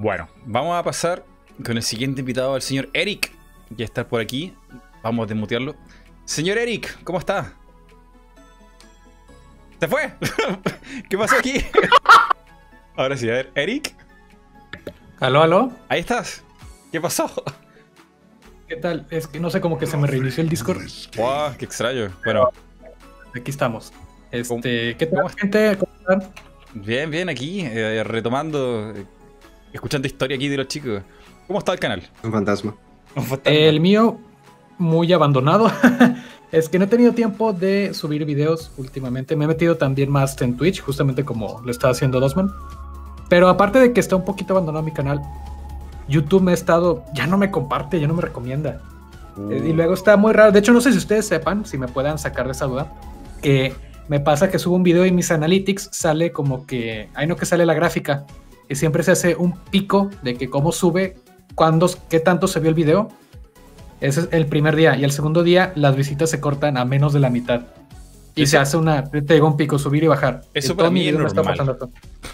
[0.00, 1.26] Bueno, vamos a pasar
[1.62, 3.32] con el siguiente invitado, el señor Eric
[3.68, 4.54] ya está por aquí.
[5.02, 5.76] Vamos a desmutearlo.
[6.24, 7.52] Señor Eric, ¿cómo está?
[9.78, 10.10] ¿Se fue?
[11.10, 11.62] ¿Qué pasó aquí?
[12.96, 13.94] Ahora sí, a ver, Eric.
[15.18, 15.70] ¿Aló, aló?
[15.90, 16.44] Ahí estás.
[16.90, 17.30] ¿Qué pasó?
[18.68, 19.06] ¿Qué tal?
[19.10, 20.80] Es que no sé cómo que se me reinició el Discord.
[21.18, 21.56] ¡Wow!
[21.58, 22.10] ¡Qué extraño!
[22.24, 22.48] Bueno.
[23.36, 23.92] Aquí estamos.
[24.30, 25.76] Este, ¿Qué tal, gente?
[25.76, 26.32] ¿Cómo están?
[26.72, 29.04] Bien, bien, aquí, eh, retomando, eh,
[29.72, 31.02] escuchando historia aquí de los chicos.
[31.46, 32.02] ¿Cómo está el canal?
[32.22, 32.74] Un fantasma.
[33.44, 34.18] El mío,
[34.78, 35.70] muy abandonado.
[36.52, 39.36] es que no he tenido tiempo de subir videos últimamente.
[39.36, 42.50] Me he metido también más en Twitch, justamente como lo estaba haciendo Dosman.
[43.28, 45.20] Pero aparte de que está un poquito abandonado mi canal,
[46.08, 47.04] YouTube me ha estado.
[47.14, 48.82] Ya no me comparte, ya no me recomienda.
[49.50, 49.74] Eh, y uh.
[49.74, 50.52] luego está muy raro.
[50.52, 52.92] De hecho, no sé si ustedes sepan, si me puedan sacar de esa duda,
[53.40, 53.74] que
[54.08, 57.08] me pasa que subo un video y mis analytics sale como que.
[57.14, 58.26] Ahí no que sale la gráfica.
[58.70, 61.16] Y siempre se hace un pico de que cómo sube
[61.56, 63.08] cuándo, qué tanto se vio el video.
[64.00, 64.96] Ese es el primer día.
[64.96, 67.62] Y el segundo día, las visitas se cortan a menos de la mitad.
[68.36, 70.42] Y se hace una, te digo un pico, subir y bajar.
[70.54, 71.78] Eso para mí es normal.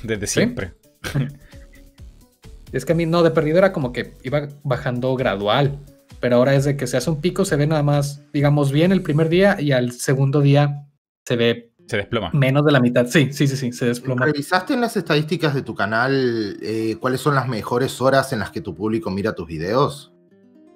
[0.03, 0.75] Desde siempre.
[2.73, 5.79] es que a mí no, de perdido era como que iba bajando gradual.
[6.21, 8.93] Pero ahora es de que se hace un pico, se ve nada más, digamos, bien
[8.93, 10.87] el primer día y al segundo día
[11.25, 12.31] se ve se desploma.
[12.33, 14.27] Menos de la mitad, sí, sí, sí, sí, se desploma.
[14.27, 18.51] ¿Revisaste en las estadísticas de tu canal eh, cuáles son las mejores horas en las
[18.51, 20.13] que tu público mira tus videos?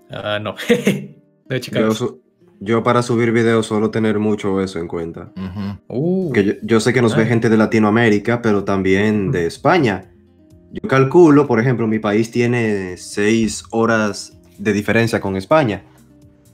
[0.09, 0.55] Ah, no.
[1.73, 2.21] yo,
[2.61, 5.33] yo, para subir videos suelo tener mucho eso en cuenta.
[5.89, 6.33] Uh.
[6.33, 7.27] que yo, sé que nos ve ah.
[7.27, 10.13] gente de Latinoamérica, pero también de España.
[10.73, 15.83] Yo calculo, por ejemplo, mi país tiene seis horas de diferencia con España.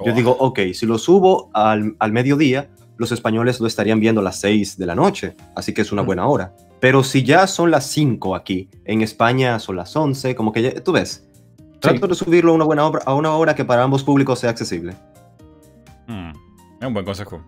[0.05, 4.25] Yo digo, ok, si lo subo al, al mediodía, los españoles lo estarían viendo a
[4.25, 6.53] las 6 de la noche, así que es una buena hora.
[6.81, 10.75] Pero si ya son las 5 aquí, en España son las 11, como que ya,
[10.83, 11.29] tú ves,
[11.81, 14.51] trato de subirlo a una buena hora, a una hora que para ambos públicos sea
[14.51, 14.95] accesible.
[16.07, 16.31] Hmm,
[16.81, 17.43] es un buen consejo.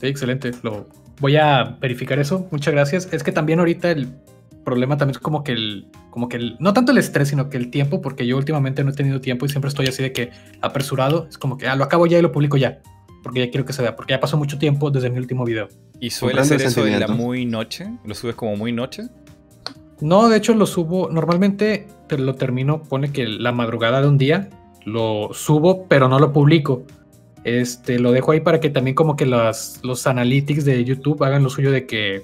[0.00, 0.50] Sí, excelente.
[0.62, 0.86] Lo,
[1.20, 2.46] voy a verificar eso.
[2.50, 3.08] Muchas gracias.
[3.12, 4.08] Es que también ahorita el
[4.64, 7.56] problema también es como que el, como que el, no tanto el estrés, sino que
[7.56, 10.30] el tiempo, porque yo últimamente no he tenido tiempo y siempre estoy así de que
[10.60, 11.26] apresurado.
[11.28, 12.82] Es como que ah, lo acabo ya y lo publico ya
[13.26, 15.68] porque ya quiero que se vea, porque ya pasó mucho tiempo desde mi último video.
[15.98, 17.88] ¿Y suele ser eso en la muy noche?
[18.04, 19.08] ¿Lo subes como muy noche?
[20.00, 24.48] No, de hecho lo subo, normalmente lo termino, pone que la madrugada de un día
[24.84, 26.84] lo subo, pero no lo publico.
[27.42, 31.50] Este, lo dejo ahí para que también como que los analytics de YouTube hagan lo
[31.50, 32.22] suyo de que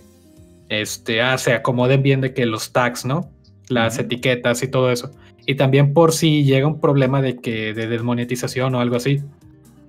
[0.69, 3.29] este, ah, se acomoden bien de que los tags, ¿no?
[3.69, 5.11] Las etiquetas y todo eso.
[5.47, 9.21] Y también por si llega un problema de que de desmonetización o algo así.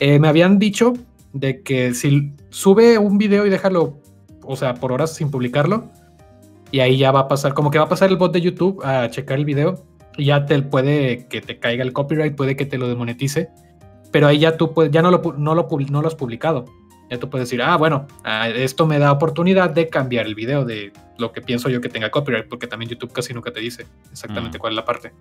[0.06, 0.96] Eh, me habían dicho
[1.32, 4.02] de que si sube un video y déjalo,
[4.44, 5.86] o sea, por horas sin publicarlo,
[6.72, 8.84] y ahí ya va a pasar, como que va a pasar el bot de YouTube
[8.84, 9.82] a checar el video,
[10.18, 13.48] y ya te puede que te caiga el copyright, puede que te lo desmonetice,
[14.12, 16.66] pero ahí ya tú puedes, ya no lo, no lo, no lo has publicado.
[17.10, 18.06] Ya tú puedes decir, ah, bueno,
[18.56, 22.12] esto me da oportunidad de cambiar el video de lo que pienso yo que tenga
[22.12, 24.60] copyright, porque también YouTube casi nunca te dice exactamente mm.
[24.60, 25.14] cuál es la parte.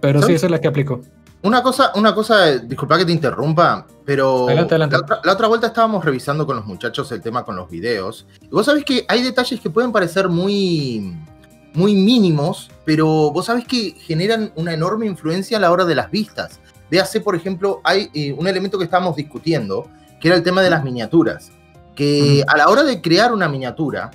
[0.00, 1.02] Pero sí, esa es la que aplico.
[1.40, 6.56] Una cosa, una cosa, disculpa que te interrumpa, pero La, otra, vuelta estábamos revisando con
[6.56, 8.26] los muchachos el tema con los videos.
[8.42, 11.16] Y vos sabés que hay detalles que pueden parecer muy,
[11.74, 16.10] muy mínimos, pero vos sabés que generan una enorme influencia a la hora de las
[16.10, 16.58] vistas.
[16.90, 19.88] Véase, por ejemplo, hay eh, un elemento que estábamos discutiendo,
[20.20, 21.52] que era el tema de las miniaturas.
[21.94, 24.10] Que a la hora de crear una miniatura,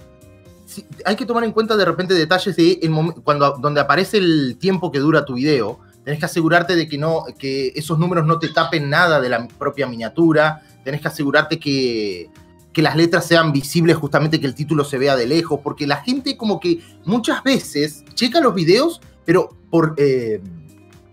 [1.06, 2.92] hay que tomar en cuenta de repente detalles de el
[3.24, 7.24] cuando, donde aparece el tiempo que dura tu video tenés que asegurarte de que, no,
[7.38, 12.30] que esos números no te tapen nada de la propia miniatura, tenés que asegurarte que,
[12.72, 15.98] que las letras sean visibles, justamente que el título se vea de lejos, porque la
[15.98, 19.50] gente como que muchas veces checa los videos, pero.
[19.98, 20.42] Eh,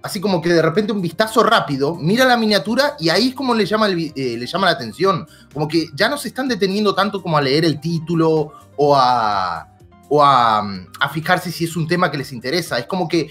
[0.02, 3.54] así como que de repente un vistazo rápido, mira la miniatura y ahí es como
[3.54, 5.26] le llama, eh, le llama la atención.
[5.52, 9.68] Como que ya no se están deteniendo tanto como a leer el título o a,
[10.08, 10.60] o a,
[11.00, 12.78] a, fijarse si es un tema que les interesa.
[12.78, 13.30] Es como que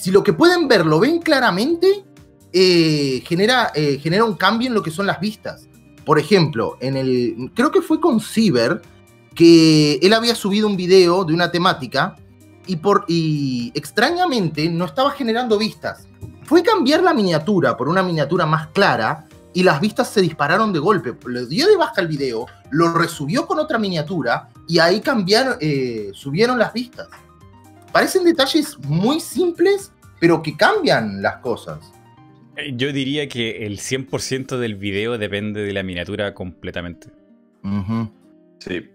[0.00, 2.04] si lo que pueden ver lo ven claramente,
[2.52, 5.66] eh, genera, eh, genera un cambio en lo que son las vistas.
[6.04, 8.80] Por ejemplo, en el, creo que fue con Ciber,
[9.34, 12.16] que él había subido un video de una temática
[12.66, 16.06] y, por, y extrañamente no estaba generando vistas.
[16.44, 20.78] Fue cambiar la miniatura por una miniatura más clara y las vistas se dispararon de
[20.78, 21.14] golpe.
[21.28, 26.10] Le dio de baja el video, lo resubió con otra miniatura y ahí cambiaron, eh,
[26.14, 27.08] subieron las vistas
[27.92, 31.92] parecen detalles muy simples, pero que cambian las cosas.
[32.56, 37.08] Eh, yo diría que el 100% del video depende de la miniatura completamente.
[38.58, 38.88] Sí.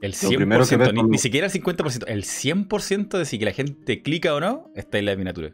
[0.00, 4.40] El 100%, ni, siquiera el 50%, el 100% de si que la gente clica o
[4.40, 5.52] no está en la miniatura.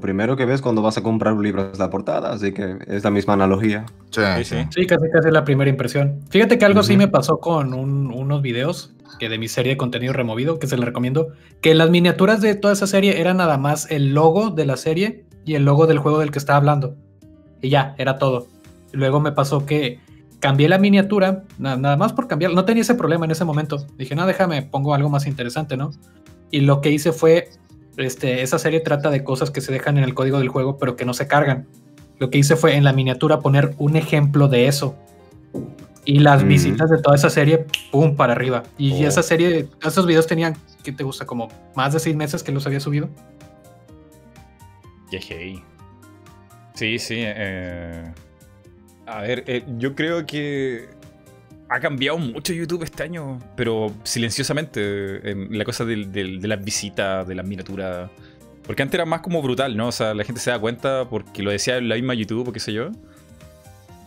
[0.00, 3.04] Primero que ves cuando vas a comprar un libro es la portada, así que es
[3.04, 3.86] la misma analogía.
[4.10, 4.56] Sí, sí.
[4.74, 6.20] sí casi casi la primera impresión.
[6.30, 10.12] Fíjate que algo sí me pasó con unos videos que de mi serie de contenido
[10.12, 11.28] removido, que se le recomiendo,
[11.60, 15.24] que las miniaturas de toda esa serie eran nada más el logo de la serie
[15.44, 16.96] y el logo del juego del que estaba hablando.
[17.60, 18.46] Y ya, era todo.
[18.92, 20.00] Luego me pasó que
[20.40, 23.86] cambié la miniatura, nada más por cambiar, no tenía ese problema en ese momento.
[23.98, 25.90] Dije, no, déjame, pongo algo más interesante, ¿no?
[26.50, 27.50] Y lo que hice fue,
[27.96, 30.96] este, esa serie trata de cosas que se dejan en el código del juego, pero
[30.96, 31.66] que no se cargan.
[32.18, 34.96] Lo que hice fue en la miniatura poner un ejemplo de eso.
[36.04, 36.48] Y las mm.
[36.48, 38.62] visitas de toda esa serie, pum, para arriba.
[38.78, 39.08] Y oh.
[39.08, 41.26] esa serie, esos videos tenían, ¿qué te gusta?
[41.26, 43.08] Como más de seis meses que los había subido.
[45.10, 45.62] Yehey.
[46.74, 47.16] Sí, sí.
[47.18, 48.12] Eh,
[49.06, 50.88] a ver, eh, yo creo que
[51.70, 55.30] ha cambiado mucho YouTube este año, pero silenciosamente.
[55.30, 58.10] En la cosa de, las visitas, de las miniaturas.
[58.66, 59.88] Porque antes era más como brutal, ¿no?
[59.88, 62.52] O sea, la gente se da cuenta porque lo decía en la misma YouTube o
[62.52, 62.90] qué sé yo.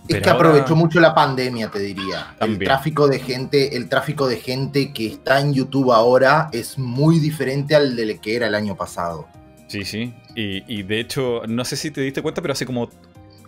[0.10, 2.36] Es que aprovechó mucho la pandemia, te diría.
[2.42, 7.20] El tráfico de gente, el tráfico de gente que está en YouTube ahora es muy
[7.20, 9.30] diferente al del que era el año pasado.
[9.68, 10.14] Sí, sí.
[10.36, 12.90] Y, de hecho, no sé si te diste cuenta, pero hace como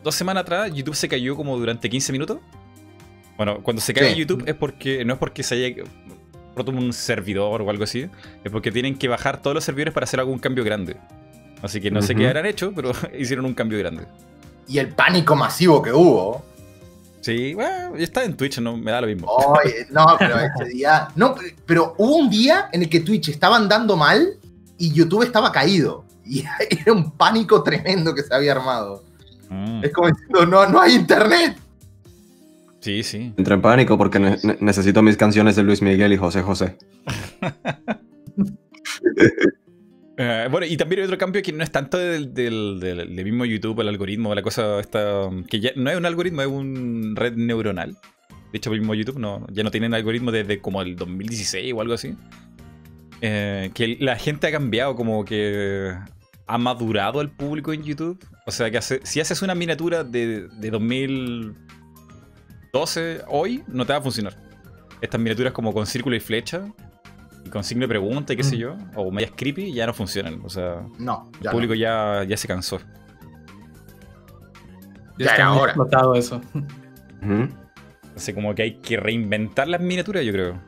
[0.04, 2.40] dos semanas atrás YouTube se cayó como durante 15 minutos.
[3.38, 5.84] Bueno, cuando se cae YouTube es porque no es porque se haya
[6.56, 8.10] roto un servidor o algo así,
[8.44, 10.98] es porque tienen que bajar todos los servidores para hacer algún cambio grande.
[11.62, 14.06] Así que no sé qué habrán hecho, pero hicieron un cambio grande.
[14.68, 16.44] Y el pánico masivo que hubo.
[17.22, 19.28] Sí, bueno, está en Twitch, no me da lo mismo.
[19.92, 21.08] no, pero ese día.
[21.16, 24.38] No, pero hubo un día en el que Twitch estaba andando mal
[24.78, 26.06] y YouTube estaba caído.
[26.28, 29.04] Y era un pánico tremendo que se había armado.
[29.48, 29.84] Mm.
[29.84, 31.56] Es como diciendo, no, no hay internet.
[32.86, 33.34] Sí, sí.
[33.36, 34.20] Entré en pánico porque
[34.60, 36.78] necesito mis canciones de Luis Miguel y José José.
[40.18, 43.90] Eh, bueno, y también hay otro cambio que no es tanto del, mismo YouTube, el
[43.90, 45.30] algoritmo, la cosa esta.
[45.50, 47.98] que ya no es un algoritmo, es un red neuronal.
[48.54, 51.82] De hecho, el mismo YouTube no, ya no tienen algoritmo desde como el 2016 o
[51.82, 52.16] algo así.
[53.20, 55.94] Eh, que la gente ha cambiado, como que
[56.48, 58.26] ha madurado el público en YouTube.
[58.46, 61.65] O sea, que si haces una miniatura de, de 2000
[62.76, 64.36] 12 hoy no te va a funcionar.
[65.00, 66.74] Estas miniaturas como con círculo y flecha,
[67.46, 68.60] y con signo de pregunta y qué sé mm.
[68.60, 70.42] yo, o medias creepy, ya no funcionan.
[70.44, 72.80] O sea, no, el público ya, ya se cansó.
[75.18, 75.72] Ya está ahora.
[75.72, 76.42] explotado eso.
[78.14, 80.62] Así como que hay que reinventar las miniaturas, yo creo.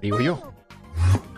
[0.00, 0.55] Digo yo.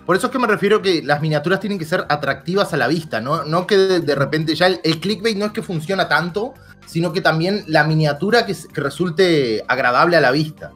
[0.08, 2.88] Por eso es que me refiero que las miniaturas tienen que ser atractivas a la
[2.88, 6.54] vista, no, no que de, repente ya el, el, clickbait no es que funciona tanto,
[6.86, 10.72] sino que también la miniatura que, resulte agradable a la vista.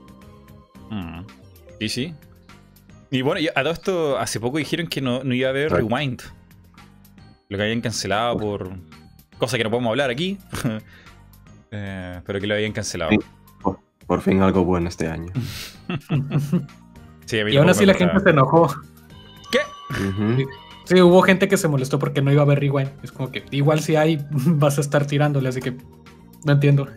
[0.90, 1.23] Mm.
[1.79, 2.14] Sí, sí.
[3.11, 6.21] Y bueno, a todo esto, hace poco dijeron que no, iba a haber Rewind.
[7.49, 8.68] Lo que habían cancelado por.
[9.38, 10.37] Cosa que no podemos hablar aquí.
[11.75, 13.12] Eh, pero que lo habían cancelado.
[14.07, 15.33] Por, fin algo bueno este año.
[17.25, 18.68] sí, y aún así la gente se enojó.
[20.85, 22.91] Sí, hubo gente que se molestó porque no iba a haber rewind.
[23.03, 25.77] Es como que igual si hay, vas a estar tirándole, así que
[26.45, 26.89] no entiendo.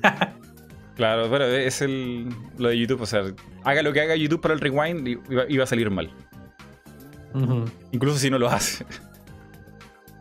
[0.95, 3.01] claro, pero es el, lo de YouTube.
[3.01, 3.23] O sea,
[3.63, 6.11] haga lo que haga YouTube para el rewind, iba, a salir mal.
[7.91, 8.85] Incluso si no lo hace.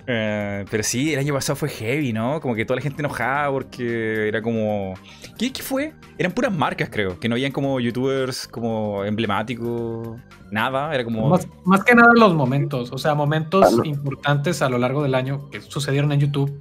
[0.07, 2.41] Eh, pero sí, el año pasado fue heavy, ¿no?
[2.41, 4.95] Como que toda la gente enojada porque era como...
[5.39, 5.95] ¿Qué, ¿Qué, fue?
[6.19, 7.19] Eran puras marcas, creo.
[7.19, 10.21] Que no habían como youtubers como emblemáticos.
[10.51, 11.29] Nada, era como...
[11.65, 12.93] Más, que nada los momentos.
[12.93, 16.61] O sea, momentos ah, importantes a lo largo del año que sucedieron en YouTube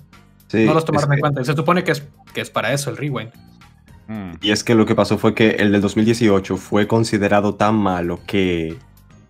[0.54, 1.44] no los tomaron en cuenta.
[1.44, 2.04] Se supone que es,
[2.34, 3.32] que es para eso el rewind.
[4.08, 4.34] Mm.
[4.42, 8.20] Y es que lo que pasó fue que el del 2018 fue considerado tan malo
[8.26, 8.78] que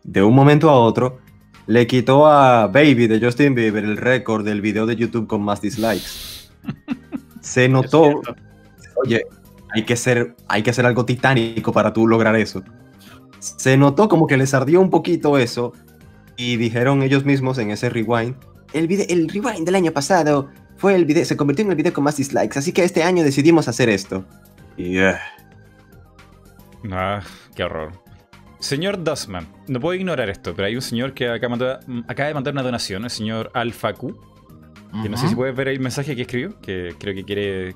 [0.03, 1.19] de un momento a otro
[1.67, 5.61] le quitó a Baby de Justin Bieber el récord del video de YouTube con más
[5.61, 6.49] dislikes.
[7.41, 8.21] Se notó.
[9.03, 9.25] Oye,
[9.73, 12.63] hay que, ser, hay que hacer algo titánico para tú lograr eso.
[13.39, 15.73] Se notó como que les ardió un poquito eso
[16.37, 18.35] y dijeron ellos mismos en ese rewind.
[18.71, 21.93] El, video, el rewind del año pasado fue el video, se convirtió en el video
[21.93, 24.25] con más dislikes, así que este año decidimos hacer esto.
[24.77, 24.97] Y...
[26.91, 27.21] Ah,
[27.55, 28.02] qué horror.
[28.63, 32.63] Señor Dustman, no puedo ignorar esto, pero hay un señor que acaba, de mandar una
[32.63, 34.17] donación, el señor Alpha Q.
[35.01, 37.75] Que no sé si puedes ver el mensaje que escribió, que creo que quiere.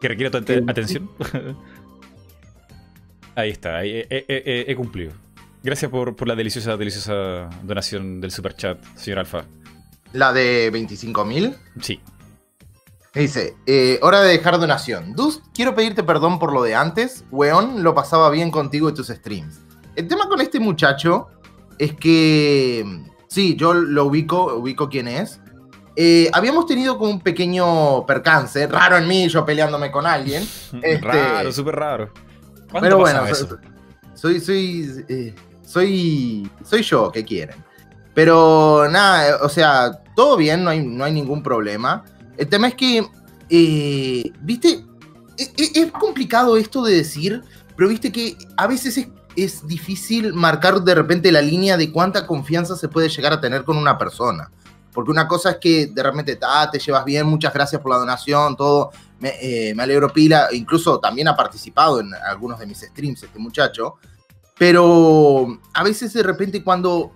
[0.00, 1.10] que requiere tu atención.
[3.34, 5.12] ahí está, he, cumplido.
[5.62, 9.44] Gracias por, por, la deliciosa, deliciosa donación del super chat, señor Alpha.
[10.14, 11.54] La de 25.000.
[11.82, 12.00] Sí.
[13.14, 15.14] Dice, eh, hora de dejar donación.
[15.14, 17.24] Dus, quiero pedirte perdón por lo de antes.
[17.30, 19.60] Weón, lo pasaba bien contigo y tus streams.
[19.96, 21.26] El tema con este muchacho
[21.78, 22.84] es que,
[23.28, 25.40] sí, yo lo ubico, ubico quién es.
[25.96, 30.46] Eh, habíamos tenido como un pequeño percance, raro en mí, yo peleándome con alguien.
[30.82, 32.12] Este, raro, súper raro.
[32.80, 33.22] Pero bueno,
[34.14, 35.34] soy, soy, eh,
[35.66, 37.56] soy, soy yo, ¿qué quieren?
[38.14, 42.04] Pero nada, o sea, todo bien, no hay, no hay ningún problema.
[42.40, 43.06] El tema es que,
[43.50, 44.82] eh, viste,
[45.36, 47.42] e, e, es, complicado esto de decir,
[47.76, 52.76] pero viste que a veces es, difícil marcar de repente la línea de cuánta confianza
[52.76, 54.50] se puede llegar a tener con una persona.
[54.94, 56.38] Porque una cosa es que de repente
[56.72, 60.98] te llevas bien, muchas gracias por la donación, todo, me, eh, me alegro pila, incluso
[60.98, 63.96] también ha participado en algunos de mis streams este muchacho.
[64.56, 67.12] Pero a veces de repente cuando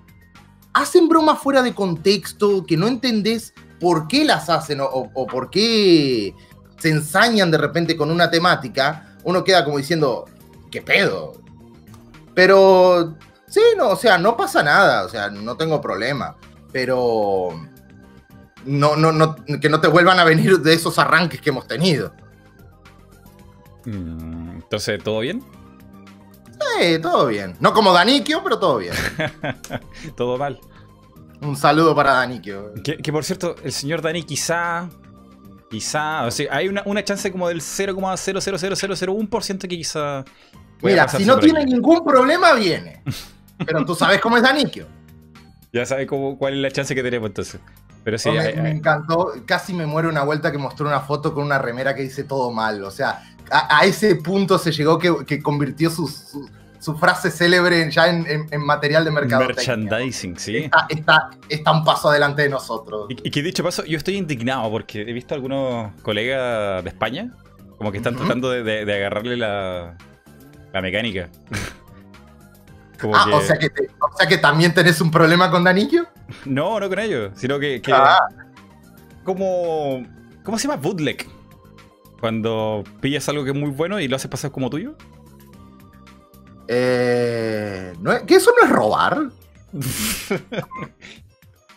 [0.74, 3.54] hacen bromas fuera de contexto, que no entendés
[3.84, 6.34] por qué las hacen o, por qué
[6.78, 10.24] se ensañan de repente con una temática, uno queda como diciendo,
[10.70, 11.34] ¿qué pedo?
[12.34, 13.14] Pero,
[13.46, 16.34] sí, no, o sea, no pasa nada, o sea, no tengo problema,
[16.72, 17.50] pero
[18.64, 22.14] no, no, no, que no te vuelvan a venir de esos arranques que hemos tenido.
[23.84, 25.44] Mm, entonces, ¿todo bien?
[26.80, 27.54] Sí, todo bien.
[27.60, 28.94] No como Danikio, pero todo bien.
[30.16, 30.58] todo mal.
[31.44, 32.72] Un saludo para Danikio.
[32.82, 34.88] Que, por cierto, el señor Dani quizá,
[35.70, 40.24] Quizá, o sea, hay una, una chance como del 0,00001% que quizá.
[40.82, 43.02] Mira, si no tiene ningún problema, viene.
[43.66, 44.86] Pero tú sabes cómo es Danikio.
[45.72, 47.60] Ya sabes cómo, cuál es la chance que tenemos entonces.
[48.04, 51.58] Pero sí, me, encantó, casi me muere una vuelta que mostró una foto con una
[51.58, 52.84] remera que dice todo mal.
[52.84, 56.08] O sea, a, ese punto se llegó que, convirtió su,
[56.84, 59.46] su, frase célebre ya en, material de mercado.
[59.46, 60.70] Merchandising, sí.
[60.88, 63.06] Está, está, un paso adelante de nosotros.
[63.08, 67.30] Y, que dicho paso, yo estoy indignado porque he visto algunos colegas de España
[67.76, 69.96] como que están tratando de, agarrarle la,
[70.72, 71.28] la mecánica.
[73.12, 76.06] ah, o, sea que o sea que también tenés un problema con Danillo.
[76.44, 77.82] No, no con ellos, sino que.
[77.92, 78.18] Ah.
[79.24, 80.02] Como.
[80.42, 80.80] ¿Cómo se llama?
[80.80, 81.26] Bootleg.
[82.20, 84.96] Cuando pillas algo que es muy bueno y lo haces pasar como tuyo.
[86.68, 87.92] Eh,
[88.26, 89.30] ¿Que eso no es robar?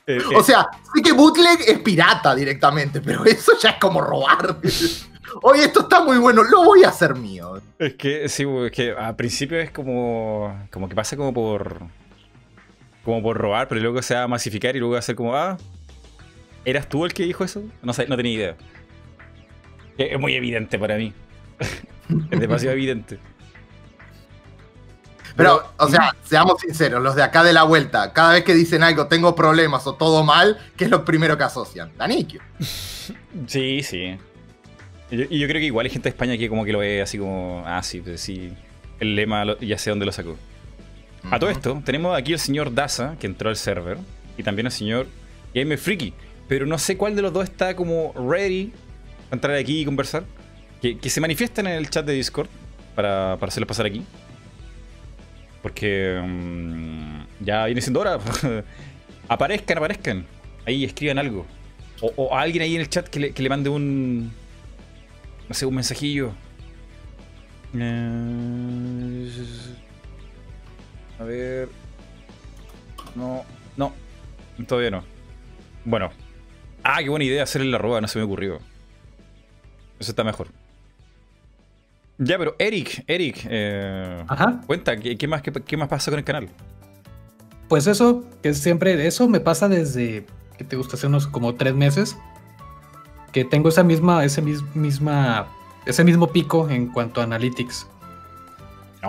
[0.09, 4.55] Eh, o sea, sí que bootleg es pirata directamente, pero eso ya es como robar.
[5.43, 7.61] Oye, esto está muy bueno, lo voy a hacer mío.
[7.77, 10.65] Es que sí, es que al principio es como.
[10.71, 11.81] como que pasa como por
[13.07, 15.33] como por robar, pero luego se va a masificar y luego va a ser como,
[15.33, 15.57] ah,
[16.65, 17.63] ¿eras tú el que dijo eso?
[17.81, 18.55] No sé, no tenía idea.
[19.97, 21.13] Es muy evidente para mí.
[22.31, 23.17] es demasiado evidente.
[25.37, 28.81] Pero, o sea, seamos sinceros, los de acá de la vuelta, cada vez que dicen
[28.81, 31.91] algo, tengo problemas o todo mal, ¿qué es lo primero que asocian?
[31.97, 32.41] Danikio.
[33.47, 34.17] Sí, sí.
[35.09, 37.17] Y yo, creo que igual hay gente de España que como que lo ve así
[37.17, 38.53] como, ah, sí, pues sí,
[38.99, 40.35] el lema ya sé dónde lo sacó.
[41.31, 43.97] A todo esto, tenemos aquí el señor Daza, que entró al server,
[44.37, 45.07] y también el señor
[45.53, 46.13] Game Freaky.
[46.49, 48.73] Pero no sé cuál de los dos está como ready
[49.29, 50.23] para entrar aquí y conversar.
[50.81, 52.49] Que, se manifiesten en el chat de Discord
[52.95, 54.03] para, para hacerles pasar aquí.
[55.67, 58.17] Porque mm, ya viene siendo hora.
[59.27, 60.25] aparezcan, aparezcan.
[60.65, 61.45] Ahí escriban algo.
[61.99, 64.31] O, alguien ahí en el chat que le, mande un.
[65.49, 66.31] No sé, un mensajillo.
[67.77, 69.29] Eh,
[71.19, 71.67] a ver.
[73.13, 73.43] No,
[73.75, 73.93] no.
[74.65, 75.03] Todavía no.
[75.83, 76.11] Bueno.
[76.81, 78.61] Ah, qué buena idea hacerle la roba, no se me ocurrió.
[79.99, 80.47] Eso está mejor.
[82.19, 84.61] Ya, pero Eric, Eric, eh, Ajá.
[84.65, 86.49] cuenta, ¿qué, más, qué, más pasa con el canal?
[87.67, 90.25] Pues eso, que siempre, eso me pasa desde
[90.57, 92.17] que te gusta hace unos como tres meses.
[93.31, 95.47] Que tengo esa misma, ese misma,
[95.85, 97.87] ese mismo pico en cuanto a analytics.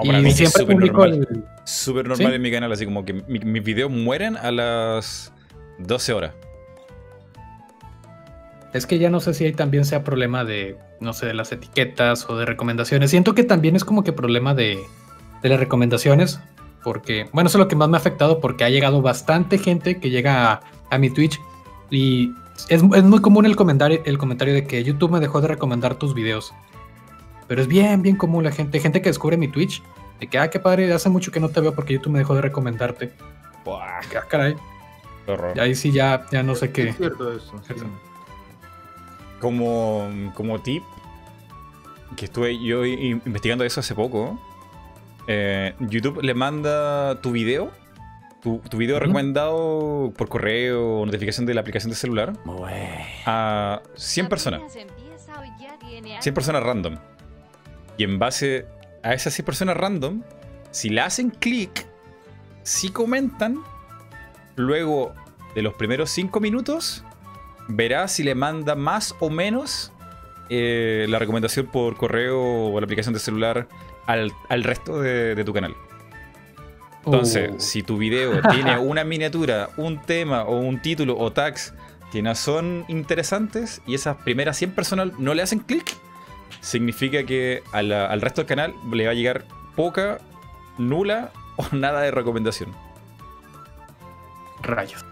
[0.03, 4.37] y siempre publico el, súper normal en mi canal, así como que mis videos mueren
[4.37, 5.33] a las
[5.79, 6.35] 12 horas.
[8.73, 11.53] Es que ya no sé si ahí también sea problema de, no sé, de las
[11.53, 13.11] etiquetas o de recomendaciones.
[13.11, 14.79] Siento que también es como que problema de,
[15.43, 16.41] de las recomendaciones,
[16.83, 19.99] porque, bueno, eso es lo que más me ha afectado porque ha llegado bastante gente
[19.99, 20.61] que llega
[20.91, 21.41] a, mi Twitch
[21.91, 22.33] y
[22.69, 25.95] es, es, muy común el comentario, el comentario de que YouTube me dejó de recomendar
[25.95, 26.53] tus videos.
[27.47, 29.83] Pero es bien, bien común la gente, gente que descubre mi Twitch
[30.21, 32.35] de que, ah, qué padre, hace mucho que no te veo porque YouTube me dejó
[32.35, 33.13] de recomendarte.
[33.65, 34.57] Buah, ah, caray.
[35.55, 36.89] Y ahí sí ya, ya no sé qué.
[36.89, 37.53] Es cierto eso.
[39.41, 40.83] Como, como tip,
[42.17, 44.41] que estuve yo investigando eso hace poco,
[45.27, 47.71] eh, YouTube le manda tu video,
[48.43, 52.33] tu, tu video recomendado por correo o notificación de la aplicación de celular,
[53.27, 54.63] a 100 personas.
[56.21, 56.97] 100 personas random.
[57.97, 58.67] Y en base
[59.03, 60.23] a esas 100 personas random,
[60.71, 61.87] si le hacen clic,
[62.63, 63.63] si comentan,
[64.57, 65.13] luego
[65.55, 67.05] de los primeros 5 minutos,
[67.69, 69.93] verá si le manda más o menos
[70.49, 72.41] eh, la recomendación por correo
[72.73, 73.69] o la aplicación de celular
[74.07, 74.33] al,
[74.65, 75.77] resto de, tu canal.
[77.05, 77.61] Entonces, uh.
[77.61, 81.75] si tu video tiene una miniatura, un tema o un título o tags
[82.11, 85.95] que no son interesantes y esas primeras 100 personas no le hacen clic,
[86.61, 89.45] significa que al resto del canal le va a llegar
[89.77, 90.19] poca,
[90.79, 92.75] nula o nada de recomendación.
[94.63, 95.05] Rayos.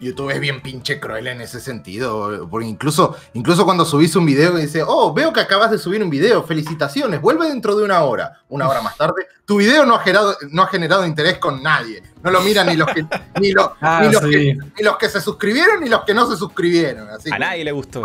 [0.00, 2.48] YouTube es bien pinche cruel en ese sentido.
[2.50, 6.02] Porque incluso, incluso cuando subís un video y dice, oh, veo que acabas de subir
[6.02, 8.40] un video, felicitaciones, vuelve dentro de una hora.
[8.48, 12.02] Una hora más tarde, tu video no ha generado, no ha generado interés con nadie.
[12.22, 13.02] No lo miran ni los que,
[13.40, 17.08] ni, ah, los, que, ni los que se suscribieron ni los que no se suscribieron.
[17.08, 18.04] a nadie le gustó.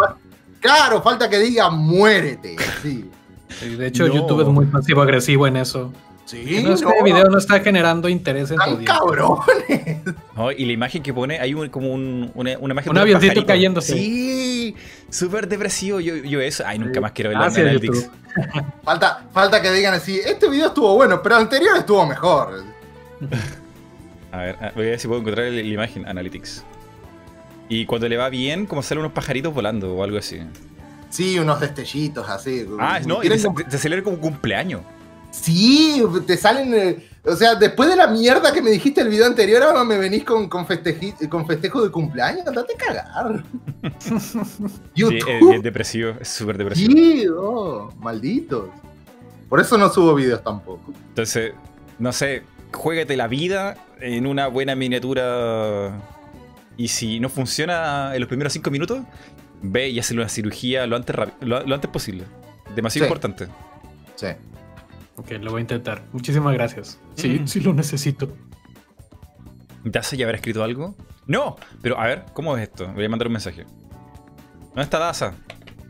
[0.60, 2.58] Claro, falta que diga muérete.
[2.82, 3.10] Sí.
[3.78, 5.92] de hecho, YouTube es muy pasivo-agresivo en eso.
[6.30, 9.98] Sí, no, este video no está generando interés en tu cabrones!
[10.60, 13.82] y la imagen que pone, hay como un, una, una, imagen un avioncito cayendo.
[13.82, 14.76] Sí,
[15.10, 16.00] súper depresivo.
[16.00, 18.12] Yo, yo eso, ay, nunca más quiero verlo en Analytics.
[18.84, 22.64] falta, falta que digan así, este video estuvo bueno, pero el anterior estuvo mejor.
[24.32, 26.64] a ver, voy a ver si puedo encontrar la imagen, Analytics.
[27.70, 30.42] Y cuando le va bien, como salen unos pajaritos volando o algo así.
[31.10, 32.68] Sí, unos destellitos así.
[32.80, 34.82] Ah, no, y te, te, celebra como cumpleaños.
[35.32, 36.74] Sí, te salen.
[36.74, 39.98] Eh, o sea, después de la mierda que me dijiste el video anterior, ahora me
[39.98, 40.66] venís con, con,
[41.30, 42.48] con festejo de cumpleaños.
[42.48, 43.44] Andate a cagar.
[44.00, 45.20] sí,
[45.54, 46.92] es, depresivo, es súper depresivo.
[46.92, 48.70] Sí, oh, malditos.
[49.50, 50.94] Por eso no subo videos tampoco.
[51.10, 51.54] Entonces,
[51.98, 56.00] no sé, juégate la vida en una buena miniatura.
[56.78, 59.00] Y si no funciona en los primeros cinco minutos,
[59.62, 62.24] ve y hazle una cirugía lo antes, lo, antes posible.
[62.76, 63.48] Demasiado importante.
[64.16, 64.28] Sí.
[65.20, 66.01] Ok, lo voy a intentar.
[66.13, 66.97] Muchísimas gracias.
[67.15, 67.47] Sí, mm.
[67.47, 68.34] sí lo necesito.
[69.84, 70.95] ¿Daza ya habrá escrito algo?
[71.28, 71.57] ¡No!
[71.82, 72.88] Pero a ver, ¿cómo es esto?
[72.93, 73.65] Voy a mandar un mensaje.
[74.70, 75.34] ¿Dónde está Daza?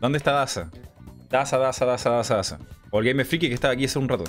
[0.00, 0.70] ¿Dónde está Daza?
[1.30, 2.58] Daza, Daza, Daza, Daza, Daza.
[2.90, 4.24] O el Game Freaky que estaba aquí hace un rato.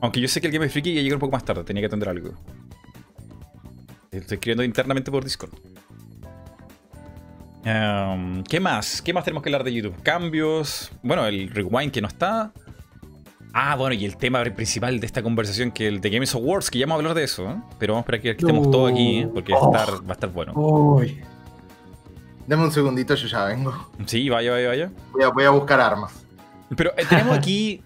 [0.00, 1.86] Aunque yo sé que el Game Freaky ya llegó un poco más tarde, tenía que
[1.86, 2.30] atender algo.
[4.12, 5.50] Estoy escribiendo internamente por Discord.
[7.64, 9.02] Em, ¿Qué más?
[9.02, 10.00] ¿Qué más tenemos que hablar de YouTube?
[10.04, 10.92] Cambios.
[11.02, 12.52] Bueno, el rewind que no está.
[13.52, 16.78] Ah, bueno, y el tema principal de esta conversación, que el de Games Awards, que
[16.78, 17.56] ya vamos a hablar de eso, ¿eh?
[17.78, 19.30] pero vamos a esperar que estemos todos aquí, ¿eh?
[19.32, 20.52] porque va, a estar, va, a estar, bueno.
[20.54, 21.20] Uy.
[22.46, 23.90] Dame un segundito, yo ya vengo.
[24.06, 24.92] Sí, vaya, vaya, vaya.
[25.34, 26.12] Voy a, buscar armas.
[26.76, 27.82] Pero eh, tenemos aquí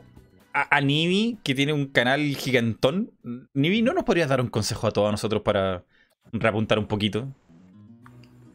[0.52, 3.10] a, a, Nibi, que tiene un canal gigantón.
[3.54, 5.84] Nibi, ¿no nos podrías dar un consejo a todos nosotros para
[6.32, 7.28] reapuntar un poquito?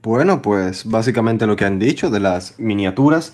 [0.02, 3.34] Bueno, pues básicamente lo que han dicho de las miniaturas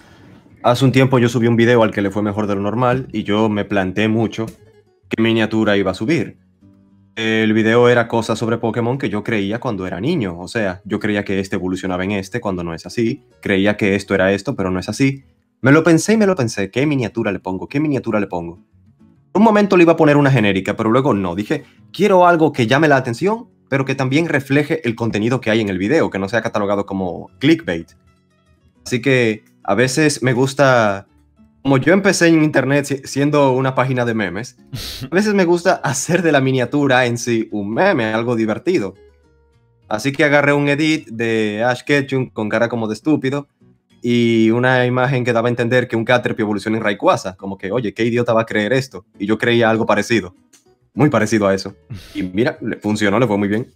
[0.64, 3.10] Hace un tiempo yo subí un video al que le fue mejor de lo normal
[3.12, 4.46] y yo me planteé mucho
[5.10, 6.38] qué miniatura iba a subir.
[7.18, 11.02] El video era cosas sobre Pokémon que yo creía cuando era niño, o sea, yo
[11.02, 14.56] creía que este evolucionaba en este cuando no es así, creía que esto era esto,
[14.56, 15.26] pero no es así.
[15.60, 17.68] Me lo pensé y me lo pensé, ¿qué miniatura le pongo?
[17.68, 18.64] ¿Qué miniatura le pongo?
[19.34, 22.68] Un momento le iba a poner una genérica, pero luego no, dije, quiero algo que
[22.68, 26.20] llame la atención, pero que también refleje el contenido que hay en el video, que
[26.20, 27.92] no sea catalogado como clickbait.
[28.86, 31.08] Así que a veces me gusta,
[31.62, 34.58] como yo empecé en internet siendo una página de memes,
[35.12, 38.96] a veces me gusta hacer de la miniatura en sí un meme, algo divertido.
[39.88, 43.48] Así que agarré un edit de Ash Ketchum con cara como de estúpido
[44.02, 47.72] y una imagen que daba a entender que un Caterpie evoluciona en Rayquaza, como que,
[47.72, 49.06] oye, ¿qué idiota va a creer esto?
[49.18, 50.36] Y yo creía algo parecido,
[50.94, 51.76] muy parecido a eso.
[52.14, 53.72] Y mira, le funcionó, le fue muy bien.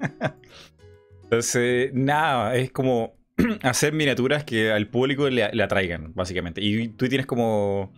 [1.24, 3.14] Entonces, nada, es como
[3.62, 6.60] hacer miniaturas que al público le, atraigan, básicamente.
[6.62, 7.92] Y tú tienes como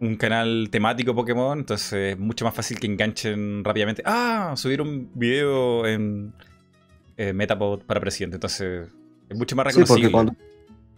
[0.00, 4.02] un canal temático Pokémon, entonces es mucho más fácil que enganchen rápidamente.
[4.04, 6.32] Ah, subir un video en
[7.16, 8.88] eh, Metapod para presidente, entonces
[9.28, 10.08] es mucho más reconocible.
[10.08, 10.36] Sí, porque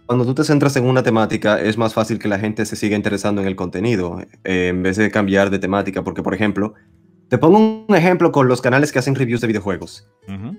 [0.06, 2.96] cuando, tú te centras en una temática es más fácil que la gente se siga
[2.96, 6.74] interesando en el contenido, eh, en vez de cambiar de temática, porque por ejemplo,
[7.28, 10.08] te pongo un ejemplo con los canales que hacen reviews de videojuegos.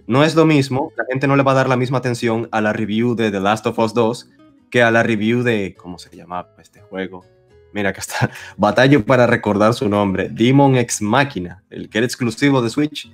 [0.07, 2.61] No es lo mismo, la gente no le va a dar la misma atención a
[2.61, 4.29] la review de The Last of Us 2
[4.69, 7.25] que a la review de, ¿cómo se llama este juego?
[7.73, 12.61] Mira, acá está, batalla para recordar su nombre, Demon X Machina, el que era exclusivo
[12.61, 13.11] de Switch.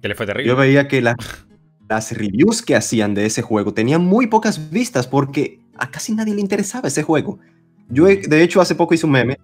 [0.00, 0.48] Que le fue terrible.
[0.48, 5.60] Yo veía que las reviews que hacían de ese juego tenían muy pocas vistas porque
[5.76, 7.38] a casi nadie le interesaba ese juego.
[7.88, 9.38] Yo, de hecho, hace poco hice un meme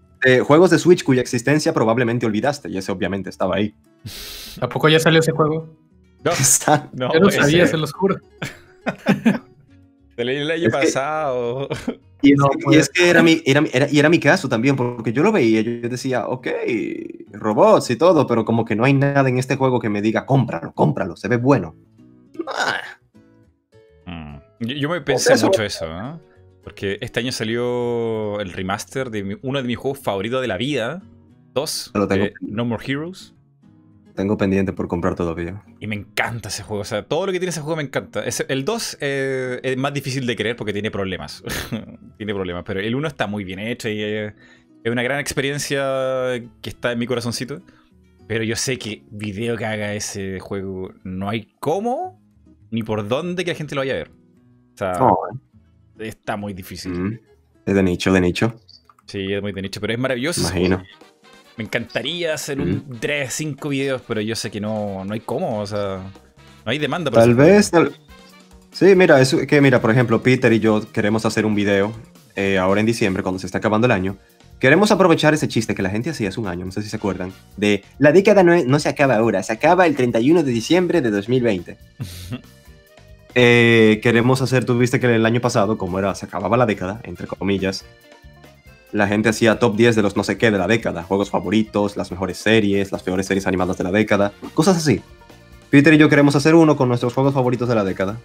[0.45, 3.75] juegos de Switch cuya existencia probablemente olvidaste, y ese obviamente estaba ahí.
[4.61, 5.69] ¿A poco ya salió ese juego?
[6.25, 6.33] No,
[6.93, 8.17] no Yo no sabía, se los juro.
[10.17, 11.69] Se leí el año pasado.
[12.23, 12.33] y,
[12.75, 15.89] es, que era mi, era, y era mi caso también, porque yo lo veía, yo
[15.89, 16.49] decía, ok,
[17.33, 20.25] robots y todo, pero como que no hay nada en este juego que me diga,
[20.25, 21.77] cómpralo, cómpralo, se ve bueno.
[24.07, 24.37] Mm.
[24.61, 26.19] Yo, me pensé mucho eso, ¿no?
[26.67, 31.01] Porque este año salió el remaster de uno de mis juegos favoritos de la vida.
[31.55, 31.93] Dos.
[32.11, 33.37] Eh, no More Heroes.
[34.17, 35.63] Tengo pendiente por comprar todavía.
[35.79, 36.83] Y me encanta ese juego.
[36.83, 38.25] O sea, todo lo que tiene ese juego me encanta.
[38.49, 41.45] el 2 eh, es más difícil de creer porque tiene problemas.
[42.17, 42.65] tiene problemas.
[42.67, 44.35] Pero el 1 está muy bien hecho y es
[44.87, 45.85] una gran experiencia
[46.63, 47.63] que está en mi corazoncito.
[48.27, 52.21] Pero yo sé que video que haga ese juego no hay cómo
[52.73, 54.11] ni por dónde que la gente lo vaya a ver.
[54.75, 54.99] O sea,
[55.99, 56.93] está muy difícil.
[56.93, 57.21] Mm.
[57.67, 58.55] Es de nicho, de nicho.
[59.07, 60.41] Sí, es muy de nicho, pero es maravilloso.
[60.41, 60.83] Imagino.
[61.57, 63.31] Me encantaría hacer un 3, mm.
[63.31, 66.03] 5 videos, pero yo sé que no, no hay cómo, o sea,
[66.65, 67.11] no hay demanda.
[67.11, 67.73] tal vez,
[68.73, 71.93] sí, mira, es que mira, por ejemplo, Peter y yo queremos hacer un video
[72.35, 74.19] eh, ahora en diciembre, cuando se está acabando el año.
[74.61, 76.97] Queremos aprovechar ese chiste que la gente hacía hace un año, no sé si se
[76.97, 81.01] acuerdan, de la década no, no se acaba ahora, se acaba el 31 de diciembre
[81.01, 81.77] de 2020.
[83.39, 87.01] Eh, queremos hacer, tú viste que el año pasado, como era, se acababa la década,
[87.05, 87.85] entre comillas,
[88.93, 91.99] la gente hacía top 10 de los no sé qué de la década, juegos favoritos,
[91.99, 95.03] las mejores series, las peores series animadas de la década, cosas así.
[95.69, 98.17] Peter y yo queremos hacer uno con nuestros juegos favoritos de la década.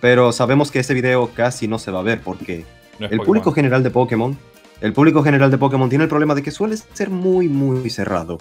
[0.00, 2.64] pero sabemos que ese video casi no se va a ver porque
[3.00, 4.38] el público general de Pokémon,
[4.80, 8.38] el público general de Pokémon tiene el problema de que suele ser muy, muy cerrado.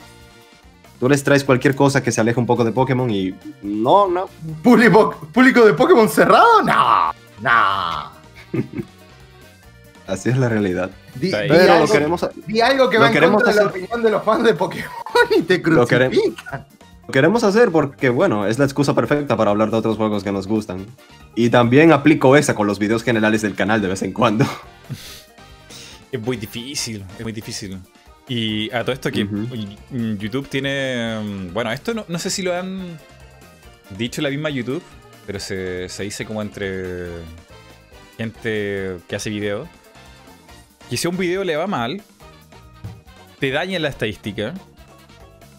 [1.00, 4.30] Tú les traes cualquier cosa que se aleje un poco de Pokémon y no, no.
[4.64, 6.62] ¿Público, público de Pokémon cerrado?
[6.64, 8.12] No, no.
[10.08, 10.92] Así es la realidad.
[11.20, 14.24] pero algo, lo queremos, di algo que va en contra de la opinión de los
[14.24, 14.90] fans de Pokémon
[15.38, 16.66] y te crucifican.
[17.08, 20.32] Lo queremos hacer porque, bueno, es la excusa perfecta para hablar de otros juegos que
[20.32, 20.86] nos gustan.
[21.36, 24.46] Y también aplico esa con los videos generales del canal de vez en cuando.
[26.12, 27.80] Es muy difícil, es muy difícil.
[28.28, 29.28] Y a todo esto que
[29.92, 31.20] YouTube tiene...
[31.22, 32.98] Mm, bueno, esto no, no, sé si lo han
[33.98, 34.82] dicho la misma YouTube,
[35.28, 37.08] pero se, se dice como entre
[38.18, 39.68] gente que hace videos.
[40.90, 42.02] Que si a un video le va mal,
[43.40, 44.54] te daña la estadística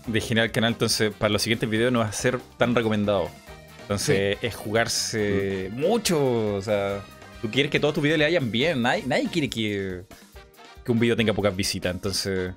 [0.07, 3.29] de generar el canal, entonces para los siguientes videos no va a ser tan recomendado.
[3.83, 6.55] Entonces es jugarse mucho.
[6.55, 7.01] O sea,
[7.41, 8.83] tú quieres que todos tus videos le vayan bien.
[8.83, 10.03] Nadie, nadie quiere que,
[10.87, 11.93] que un video tenga pocas visitas.
[11.95, 12.55] Entonces.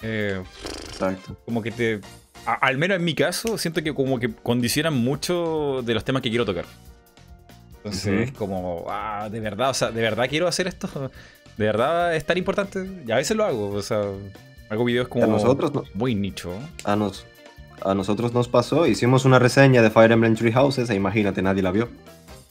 [0.00, 0.40] Eh,
[0.88, 1.36] Exacto.
[1.44, 2.00] Como que te.
[2.46, 6.30] al menos en mi caso, siento que como que condicionan mucho de los temas que
[6.30, 6.64] quiero tocar.
[7.76, 11.10] Entonces es como, ah, de verdad, o sea, de verdad quiero hacer esto.
[11.56, 12.88] De verdad es tan importante.
[13.06, 14.02] Y a veces lo hago, o sea,
[14.70, 16.54] hago videos como a nosotros muy nicho.
[16.84, 17.26] A, nos,
[17.82, 21.62] a nosotros nos pasó, hicimos una reseña de Fire Emblem Three Houses e imagínate, nadie
[21.62, 21.90] la vio.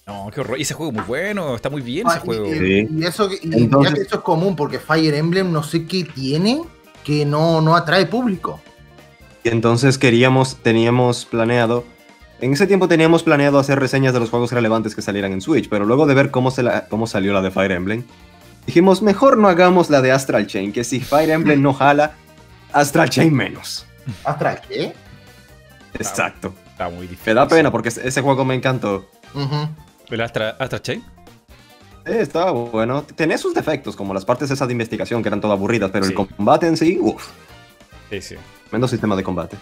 [0.10, 0.58] No, qué horror.
[0.58, 2.48] Y ese juego es muy bueno, está muy bien ese ah, juego.
[2.48, 6.64] Y, eso, Entonces, que eso es común, porque Fire Emblem no sé qué tiene
[7.04, 8.60] que no, no atrae público.
[9.44, 11.86] Y entonces queríamos, teníamos planeado
[12.42, 15.68] en ese tiempo teníamos planeado hacer reseñas de los juegos relevantes que salieran en Switch,
[15.68, 18.06] pero luego de ver cómo, se cómo salió la de Fire Emblem,
[18.66, 22.14] dijimos, mejor no hagamos la de Astral Chain, que si Fire Emblem no jala,
[22.72, 23.86] Astral Chain menos.
[24.24, 24.94] ¿Astral qué?
[25.96, 26.54] Exacto.
[26.72, 27.26] Está, muy difícil.
[27.26, 29.06] Me da pena porque ese juego me encantó.
[30.10, 31.04] ¿El Astral, Chain?
[32.06, 33.04] Sí, estaba bueno.
[33.04, 36.14] Tenía sus defectos, como las partes esas de investigación que eran todas aburridas, pero el
[36.14, 37.28] combate en sí, uff.
[38.10, 38.36] Sí, sí.
[38.72, 39.58] Menos sistema de combate.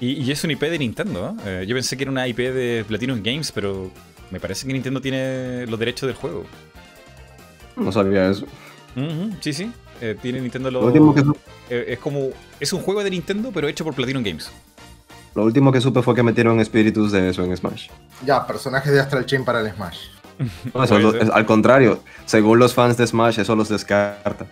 [0.00, 1.64] Y, es un IP de Nintendo, ¿eh?
[1.66, 3.90] Yo pensé que era una IP de Platinum Games, pero
[4.32, 6.44] me parece que Nintendo tiene los derechos del juego.
[7.76, 8.46] No sabía eso.
[9.40, 9.70] sí, sí.
[10.00, 10.94] Eh, tiene Nintendo los.
[11.70, 12.30] Eh, es como.
[12.58, 14.50] Es un juego de Nintendo, pero hecho por Platinum Games.
[15.34, 17.88] Lo último que supe fue que metieron espíritus de eso en Smash.
[18.24, 19.98] Ya, personajes de Astral Chain para el Smash.
[21.32, 24.46] al contrario, según los fans de Smash, eso los descarta.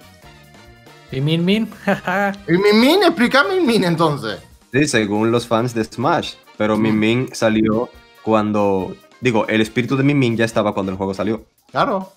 [1.13, 1.69] ¿Y Min Min?
[2.49, 3.03] ¿Y Min Min?
[3.03, 4.39] Explícame Min Min entonces.
[4.73, 6.35] Sí, según los fans de Smash.
[6.57, 7.89] Pero Min Min salió
[8.23, 8.95] cuando.
[9.21, 11.45] Digo, el espíritu de Min Min ya estaba cuando el juego salió.
[11.71, 12.13] Claro.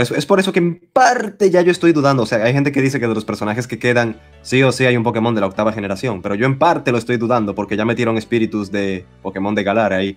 [0.00, 2.22] Es por eso que en parte ya yo estoy dudando.
[2.22, 4.86] O sea, hay gente que dice que de los personajes que quedan, sí o sí
[4.86, 6.22] hay un Pokémon de la octava generación.
[6.22, 9.92] Pero yo en parte lo estoy dudando porque ya metieron espíritus de Pokémon de Galar
[9.92, 10.16] ahí.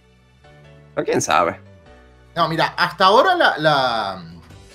[0.96, 1.60] Pero quién sabe.
[2.36, 4.24] No, mira, hasta ahora la.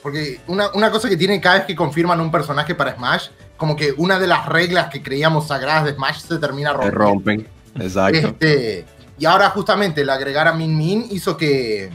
[0.02, 3.28] Porque una, una cosa que tienen cada vez que confirman un personaje para Smash
[3.62, 6.98] como que una de las reglas que creíamos sagradas de Smash se termina rompiendo.
[6.98, 7.48] Se rompen,
[7.78, 8.18] exacto.
[8.18, 8.84] Este,
[9.16, 11.88] y ahora justamente el agregar a Min Min hizo que,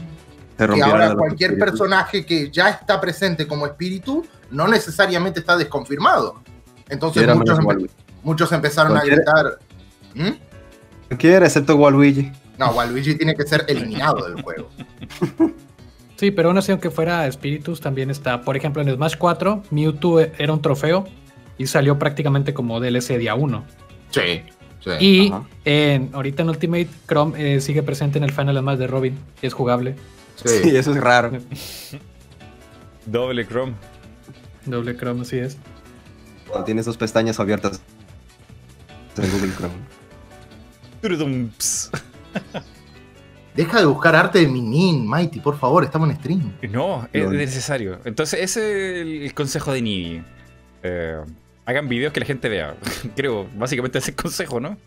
[0.58, 6.42] que ahora cualquier personaje que ya está presente como espíritu no necesariamente está desconfirmado.
[6.88, 7.26] Entonces
[8.22, 9.58] muchos, empezaron a gritar.
[10.14, 11.14] ¿Mm?
[11.16, 12.32] Quiere, excepto Waluigi.
[12.58, 14.68] No, Waluigi tiene que ser eliminado del juego.
[16.16, 18.42] Sí, pero aún así, aunque fuera espíritus, también está.
[18.42, 21.06] Por ejemplo, en Smash 4, Mewtwo era un trofeo
[21.58, 23.64] y salió prácticamente como DLC día 1.
[24.10, 24.42] Sí.
[24.80, 24.90] sí.
[24.98, 25.32] Y
[25.64, 29.46] en, ahorita en Ultimate Chrome eh, sigue presente en el final además de Robin y
[29.46, 29.94] es jugable.
[30.44, 31.32] Sí, eso es raro.
[33.06, 33.74] Doble Chrome.
[34.66, 35.56] Doble Chrome, así es.
[36.46, 37.80] Cuando tienes dos pestañas abiertas
[39.16, 39.74] en Google Chrome.
[43.54, 46.52] Deja de buscar arte de Minin, Mighty, por favor, estamos en stream.
[46.70, 47.98] No, es necesario.
[48.04, 50.22] Entonces, ese es el consejo de Nini.
[50.82, 51.20] Eh,
[51.66, 52.76] hagan videos que la gente vea.
[53.16, 54.78] Creo, básicamente ese consejo, ¿no?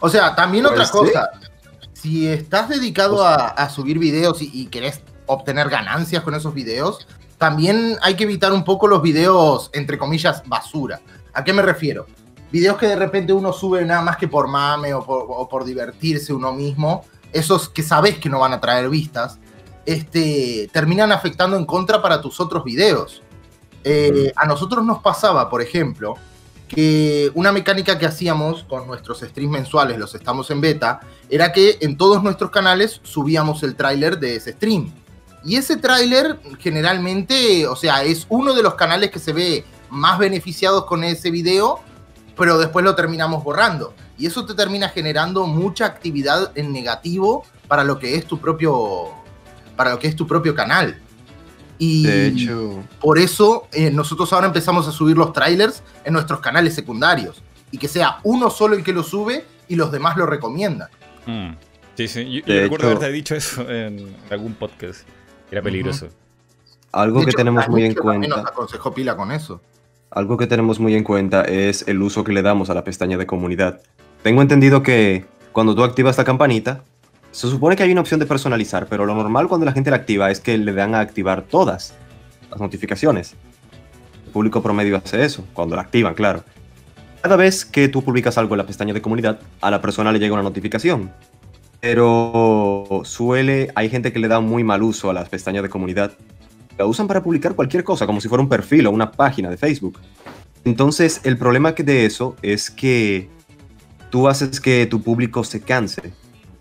[0.00, 1.30] O sea, también otra cosa.
[2.00, 8.16] Si estás dedicado a, subir videos y, querés obtener ganancias con esos videos, también hay
[8.16, 11.00] que evitar un poco los videos, entre comillas, basura.
[11.32, 12.04] ¿A qué me refiero?
[12.52, 16.52] Videos que de repente uno sube nada más que por mame o por, divertirse uno
[16.52, 19.38] mismo, esos que sabes que no van a traer vistas,
[19.86, 23.22] este, terminan afectando en contra para tus otros videos.
[23.84, 26.14] Eh, a nosotros nos pasaba, por ejemplo,
[26.68, 31.00] que una mecánica que hacíamos con nuestros streams mensuales, los estamos en beta,
[31.30, 34.92] era que en todos nuestros canales subíamos el tráiler de ese stream.
[35.44, 40.18] Y ese tráiler generalmente, o sea, es uno de los canales que se ve más
[40.18, 41.80] beneficiados con ese video,
[42.36, 43.94] pero después lo terminamos borrando.
[44.18, 49.10] Y eso te termina generando mucha actividad en negativo para lo que es tu propio,
[49.76, 51.00] para lo que es tu propio canal.
[51.78, 56.40] Y De hecho, por eso eh, nosotros ahora empezamos a subir los trailers en nuestros
[56.40, 57.42] canales secundarios.
[57.70, 60.88] Y que sea uno solo el que lo sube y los demás lo recomiendan.
[61.26, 61.50] Mm.
[61.96, 62.30] Sí, sí.
[62.30, 65.06] Yo, yo recuerdo haberte dicho eso en algún podcast.
[65.50, 66.08] Era peligroso.
[66.92, 68.28] algo De que hecho, tenemos muy en cuenta.
[68.28, 69.60] nos aconsejó pila con eso.
[70.10, 73.18] Algo que tenemos muy en cuenta es el uso que le damos a la pestaña
[73.18, 73.80] de comunidad.
[74.22, 76.84] Tengo entendido que cuando tú activas la campanita,
[77.36, 79.96] se supone que hay una opción de personalizar, pero lo normal cuando la gente la
[79.96, 81.94] activa es que le dan a activar todas
[82.50, 83.34] las notificaciones.
[84.26, 86.44] El público promedio hace eso, cuando la activan, claro.
[87.20, 90.18] Cada vez que tú publicas algo en la pestaña de comunidad, a la persona le
[90.18, 91.10] llega una notificación.
[91.80, 96.12] Pero suele, hay gente que le da muy mal uso a las pestañas de comunidad
[96.78, 99.56] la usan para publicar cualquier cosa, como si fuera un perfil o una página de
[99.56, 99.98] Facebook.
[100.64, 103.28] Entonces, el problema de eso es que
[104.10, 106.12] tú haces que tu público se canse.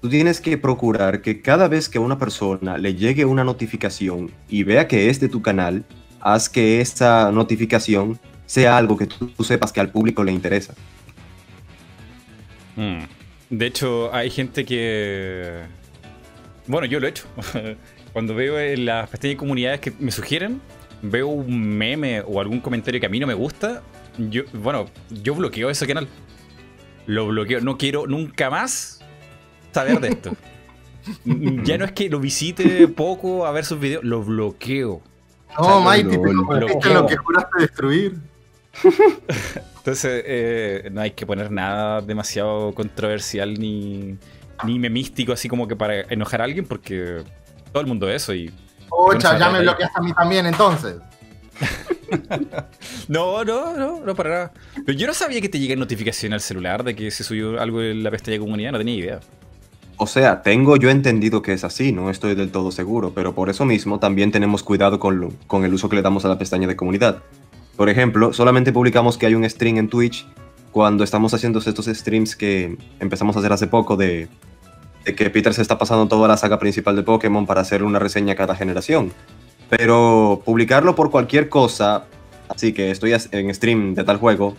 [0.06, 4.30] Tú tienes que procurar que cada vez que a una persona le llegue una notificación
[4.48, 5.84] y vea que es de tu canal,
[6.20, 10.76] haz que esa notificación sea algo que tú, sepas que al público le interesa.
[12.76, 13.00] Mm.
[13.50, 15.64] De hecho, hay gente que.
[16.68, 17.26] Bueno, yo lo he hecho.
[18.14, 20.62] Cuando veo en las pestañas de comunidades que me sugieren,
[21.02, 23.82] veo un meme o algún comentario que a mí no me gusta,
[24.20, 26.08] yo, bueno, yo bloqueo ese canal.
[27.08, 27.60] Lo bloqueo.
[27.60, 28.95] No quiero nunca más
[29.76, 30.32] saber de esto.
[31.64, 35.02] Ya no es que lo visite poco a ver sus videos, lo bloqueo.
[35.56, 38.16] No, sea, Mighty, lo- lo- en lo que juraste destruir.
[39.78, 44.18] Entonces, eh, no hay que poner nada demasiado controversial ni,
[44.64, 47.22] ni memístico, así como que para enojar a alguien, porque
[47.72, 48.34] todo el mundo es eso.
[48.34, 48.52] Y
[48.90, 50.96] Ocha, Bueno, ya me bloqueaste a mí también entonces.
[53.08, 54.54] no, no, no, no para nada.
[54.86, 57.82] Pero yo no sabía que te llega notificación al celular de que se subió algo
[57.82, 59.20] en la pestaña de comunidad, no tenía idea.
[59.98, 63.50] O sea, tengo yo entendido que es así, no estoy del todo seguro, pero por
[63.50, 66.68] eso mismo también tenemos cuidado con, con el uso que le damos a la pestaña
[66.68, 67.24] de comunidad.
[67.78, 70.28] Por ejemplo, solamente publicamos que hay un stream en Twitch
[70.72, 74.28] cuando estamos haciendo estos streams que empezamos a hacer hace poco de,
[75.06, 78.00] de que Peter se está pasando toda la saga principal de Pokémon para hacer una
[78.00, 79.14] reseña a cada generación.
[79.70, 82.06] Pero publicarlo por cualquier cosa,
[82.50, 84.56] así que estoy en stream de tal juego,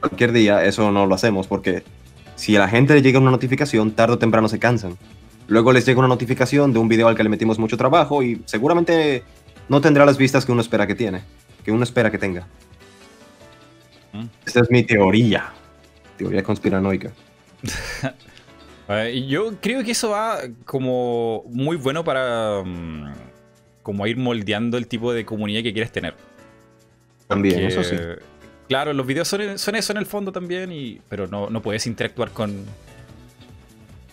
[0.00, 1.84] cualquier día, eso no lo hacemos porque
[2.42, 4.98] si a la gente le llega una notificación, tarde o temprano se cansan.
[5.46, 8.42] Luego les llega una notificación de un video al que le metimos mucho trabajo y
[8.46, 9.22] seguramente
[9.68, 11.22] no tendrá las vistas que uno espera que tiene,
[11.64, 12.48] que uno espera que tenga.
[14.12, 14.24] Mm.
[14.44, 15.52] Esa es mi teoría.
[16.18, 17.12] Teoría conspiranoica.
[18.88, 23.12] Eh, yo creo que eso va como muy bueno para mm,
[23.82, 26.14] como ir moldeando el tipo de comunidad que quieres tener.
[27.28, 27.96] También, eso sí.
[28.68, 31.86] Claro, los videos son, son eso en el fondo también, y, pero no, no puedes
[31.86, 32.64] interactuar con.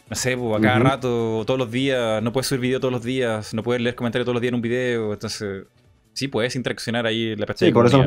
[0.10, 3.04] No sé, pues, a cada rato, todos los días, no puedes subir video todos los
[3.04, 5.66] días, no puedes leer comentarios todos los días en un video, entonces
[6.14, 8.04] sí puedes interaccionar ahí en la pestaña Sí, de por eso,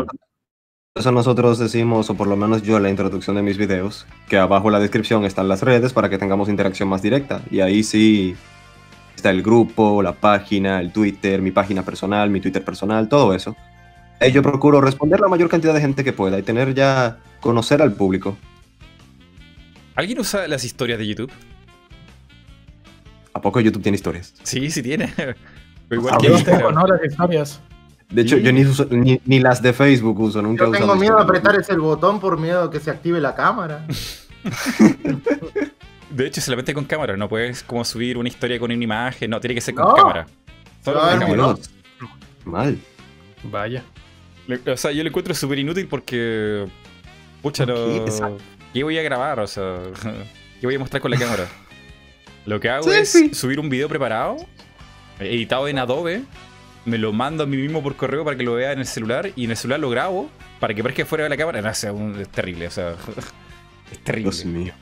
[0.95, 4.05] por eso nosotros decimos, o por lo menos yo en la introducción de mis videos,
[4.28, 7.40] que abajo en la descripción están las redes para que tengamos interacción más directa.
[7.51, 8.36] Y ahí sí
[9.16, 13.57] está el grupo, la página, el Twitter, mi página personal, mi Twitter personal, todo eso.
[14.22, 17.82] Ahí yo procuro responder la mayor cantidad de gente que pueda y tener ya, conocer
[17.82, 18.36] al público.
[19.96, 21.30] ¿Alguien usa las historias de YouTube?
[23.34, 24.32] ¿A poco YouTube tiene historias?
[24.42, 25.12] Sí, sí tiene.
[25.90, 26.70] Igual Ah, que tengo.
[26.70, 26.86] ¿no?
[26.86, 27.60] Las historias.
[28.10, 28.42] De hecho, Sí.
[28.42, 31.24] yo ni, uso- ni, ni las de Facebook uso, nunca Yo tengo miedo de historias.
[31.44, 33.86] apretar ese botón por miedo a que se active la cámara.
[36.10, 39.40] De hecho, solamente con cámara, no puedes como subir una historia con una imagen, no,
[39.40, 39.94] tiene que ser con No.
[39.94, 40.26] cámara.
[40.84, 41.54] Solo a con cámara.
[42.44, 42.78] Mal.
[43.44, 43.82] Vaya.
[44.66, 46.66] O sea, yo lo encuentro súper inútil porque.
[47.43, 47.74] Pucha, no.
[48.72, 49.40] ¿Qué voy a grabar?
[49.40, 49.78] O sea,
[50.61, 51.47] ¿qué voy a mostrar con la cámara?
[52.47, 53.34] Lo que hago Sí, es sí.
[53.34, 54.36] subir un video preparado,
[55.20, 56.22] editado en Adobe,
[56.84, 59.30] me lo mando a mí mismo por correo para que lo vea en el celular
[59.36, 60.28] y en el celular lo grabo
[60.59, 61.62] para que parezca fuera de la cámara.
[61.62, 62.95] No, o sea, un- es terrible, o sea.
[63.93, 64.30] Es terrible.
[64.30, 64.72] Dios mío.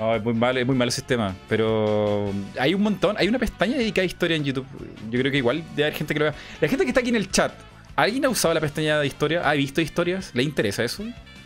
[0.00, 1.34] No, es muy malo, es muy malo el sistema.
[1.48, 4.66] Pero hay un montón, hay una pestaña dedicada a historia en YouTube.
[5.10, 6.34] Yo creo que igual debe haber gente que lo vea.
[6.60, 7.52] La gente que está aquí en el chat,
[7.96, 9.48] ¿alguien ha usado la pestaña de historia?
[9.48, 10.30] ¿Ha visto historias?
[10.34, 11.02] ¿Le interesa eso?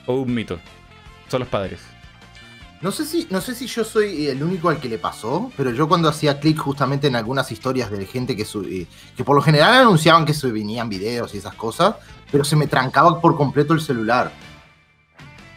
[0.07, 0.59] ¿O un mito?
[1.29, 1.81] Son los padres.
[2.83, 5.71] No sé, si, no sé si yo soy el único al que le pasó, pero
[5.71, 9.43] yo cuando hacía clic justamente en algunas historias de gente que subí, que por lo
[9.43, 11.97] general anunciaban que se venían videos y esas cosas,
[12.33, 14.33] pero se me trancaba por completo el celular.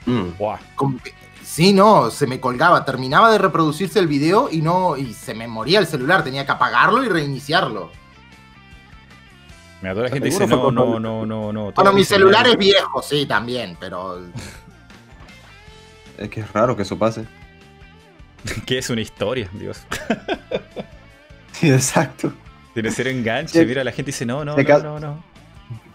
[0.06, 0.38] Mm.
[0.38, 0.60] Buah.
[0.76, 5.14] Como que- sí, no, se me colgaba, terminaba de reproducirse el video y no, y
[5.14, 7.90] se me moría el celular, tenía que apagarlo y reiniciarlo.
[9.84, 11.72] Mira, toda la gente dice, no, no, no, no, no.
[11.74, 14.22] Bueno, mi celular es viejo, sí, también, pero
[16.18, 17.26] Es que es raro que eso pase.
[18.66, 19.82] ¿Qué es una historia, Dios?
[21.52, 22.34] Sí, exacto.
[22.74, 23.64] Tiene que ser enganche.
[23.64, 25.24] Mira, la gente dice, no, no, no, no, no.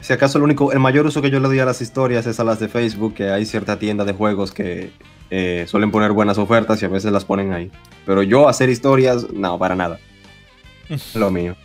[0.00, 2.38] Si acaso el único, el mayor uso que yo le doy a las historias es
[2.38, 4.92] a las de Facebook, que hay cierta tienda de juegos que
[5.30, 7.72] eh, suelen poner buenas ofertas y a veces las ponen ahí.
[8.06, 9.98] Pero yo hacer historias, no, para nada.
[11.14, 11.56] Lo mío.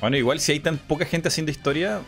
[0.00, 2.00] Bueno, igual si hay tan poca gente haciendo historia,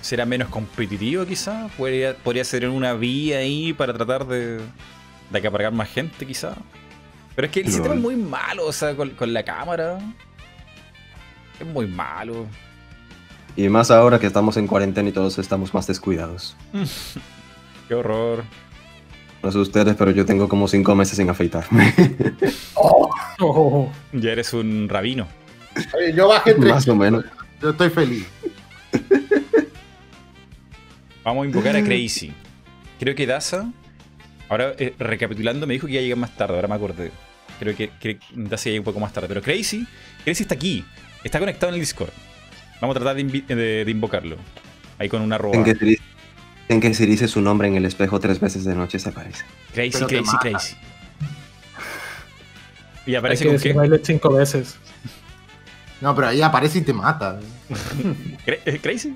[0.00, 1.68] será menos competitivo quizá.
[1.76, 4.58] Podría, podría ser una vía ahí para tratar de,
[5.30, 6.54] de acaparar más gente quizá.
[7.34, 9.98] Pero es que el sistema es muy malo, o sea, con, con la cámara.
[11.60, 12.46] Es muy malo.
[13.56, 16.56] Y más ahora que estamos en cuarentena y todos estamos más descuidados.
[17.88, 18.44] Qué horror.
[19.42, 21.92] No sé ustedes, pero yo tengo como cinco meses sin afeitarme.
[23.38, 25.26] Oh, Ya eres un rabino.
[25.96, 26.70] Oye, yo bajé tres.
[26.74, 27.24] más o menos.
[27.60, 28.26] Yo estoy feliz.
[31.24, 32.32] Vamos a invocar a Crazy.
[33.00, 33.70] Creo que Daza,
[34.48, 37.10] ahora eh, recapitulando, me dijo que iba a llegar más tarde, ahora me acordé.
[37.58, 39.28] Creo que, que Daza llega un poco más tarde.
[39.28, 39.86] Pero Crazy,
[40.24, 40.84] Crazy está aquí,
[41.24, 42.10] está conectado en el Discord.
[42.80, 44.36] Vamos a tratar de, invi- de- de invocarlo.
[44.98, 45.56] Ahí con una roba.
[45.56, 46.02] En que, se dice,
[46.68, 49.44] en que se dice su nombre en el espejo tres veces de noche se aparece.
[49.74, 50.36] Crazy, Pero Crazy.
[50.40, 50.76] Crazy.
[53.06, 54.00] Y hay aparece que con qué?
[54.02, 54.76] Cinco veces.
[56.00, 57.38] No, pero ahí aparece y te mata.
[58.44, 59.14] Cra- eh, ¿Crazy?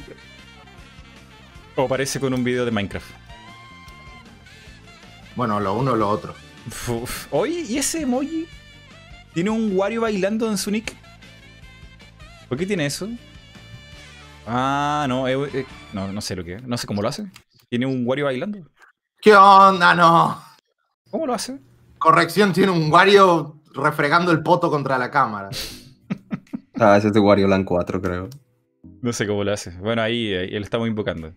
[1.76, 3.10] O aparece con un video de Minecraft.
[5.36, 6.34] Bueno, lo uno o lo otro.
[6.88, 7.26] Uf.
[7.30, 8.46] Oye, ¿y ese emoji?
[9.32, 10.94] ¿Tiene un Wario bailando en su nick?
[12.48, 13.08] ¿Por qué tiene eso?
[14.46, 16.62] Ah, no, eh, eh, no, no sé lo que es.
[16.64, 17.30] No sé cómo lo hace.
[17.68, 18.58] Tiene un Wario bailando.
[19.20, 19.94] ¿Qué onda?
[19.94, 20.42] No.
[21.10, 21.60] ¿Cómo lo hace?
[21.98, 25.50] Corrección, tiene un Wario refregando el poto contra la cámara.
[26.80, 28.28] Ah, ese es de Wario Land 4, creo.
[29.02, 29.70] No sé cómo lo hace.
[29.78, 31.34] Bueno, ahí, ahí lo estamos invocando.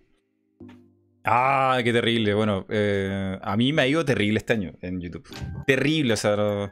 [1.25, 2.33] Ah, qué terrible.
[2.33, 5.27] Bueno, eh, a mí me ha ido terrible este año en YouTube.
[5.67, 6.71] Terrible, o sea, no-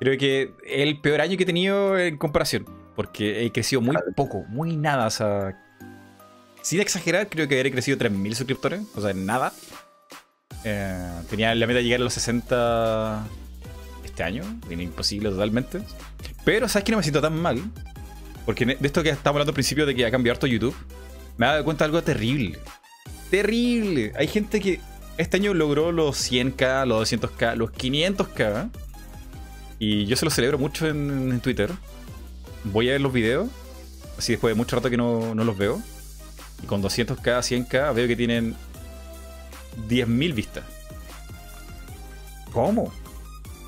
[0.00, 2.64] creo que el peor año que he tenido en comparación.
[2.96, 5.06] Porque he crecido muy poco, muy nada.
[5.06, 5.56] O sea,
[6.62, 8.80] sin exagerar, creo que habré crecido 3.000 suscriptores.
[8.96, 9.52] O sea, nada.
[10.64, 13.24] Eh, tenía la meta de llegar a los 60
[14.04, 14.42] este año.
[14.68, 15.80] Era imposible totalmente.
[16.44, 17.60] Pero, ¿sabes que no me siento tan mal?
[18.48, 20.74] Porque de esto que estábamos hablando al principio de que ha cambiado harto YouTube,
[21.36, 22.58] me he dado cuenta de algo terrible.
[23.30, 24.14] Terrible.
[24.16, 24.80] Hay gente que
[25.18, 28.70] este año logró los 100k, los 200k, los 500k.
[29.78, 31.70] Y yo se lo celebro mucho en, en Twitter.
[32.64, 33.50] Voy a ver los videos.
[34.16, 35.82] Así después de mucho rato que no, no los veo.
[36.62, 38.56] Y con 200k, 100k veo que tienen
[39.90, 40.64] 10.000 vistas.
[42.50, 42.94] ¿Cómo?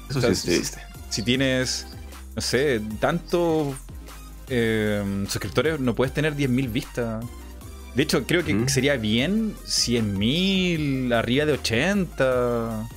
[0.09, 0.81] Eso sí es triste.
[1.11, 1.87] si tienes,
[2.35, 3.75] no sé, tantos
[4.51, 7.25] eh, suscriptores, no puedes tener 10.000 vistas.
[7.95, 8.69] De hecho, creo que Mm.
[8.69, 12.89] sería bien 100.000, arriba de 80,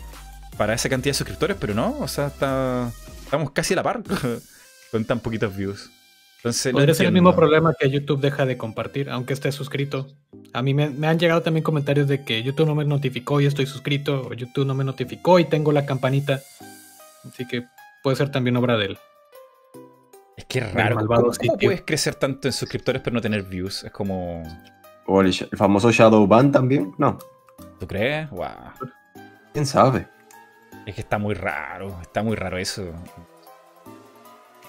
[0.58, 2.92] para esa cantidad de suscriptores, pero no, o sea, está,
[3.24, 4.04] estamos casi a la par
[4.92, 5.90] con tan poquitos views.
[6.38, 10.08] Entonces, no Podría ser el mismo problema que YouTube deja de compartir, aunque esté suscrito.
[10.52, 13.46] A mí me, me han llegado también comentarios de que YouTube no me notificó y
[13.46, 16.42] estoy suscrito, o YouTube no me notificó y tengo la campanita.
[17.26, 17.64] Así que
[18.04, 18.98] puede ser también obra de él.
[20.38, 20.96] Es que es raro.
[20.96, 23.84] malvado ¿Cómo, puedes crecer tanto en suscriptores pero no tener views?
[23.84, 24.44] Es como...
[25.06, 26.94] O el, el famoso Shadow Ban también.
[26.98, 27.18] No,
[27.80, 28.30] ¿Tú crees?
[28.30, 28.48] Wow.
[29.52, 30.08] quién sabe.
[30.86, 32.86] Es que está muy raro, está muy raro eso.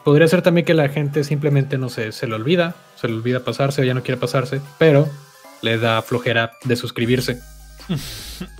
[0.04, 3.40] Podría ser también que la gente simplemente, no sé, se le olvida, se le olvida
[3.40, 5.08] pasarse o ya no quiere pasarse, pero
[5.62, 7.40] le da flojera de suscribirse.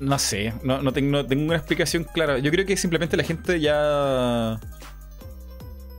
[0.00, 2.38] No sé, no, no tengo, no tengo una explicación clara.
[2.38, 4.58] Yo creo que simplemente la gente ya.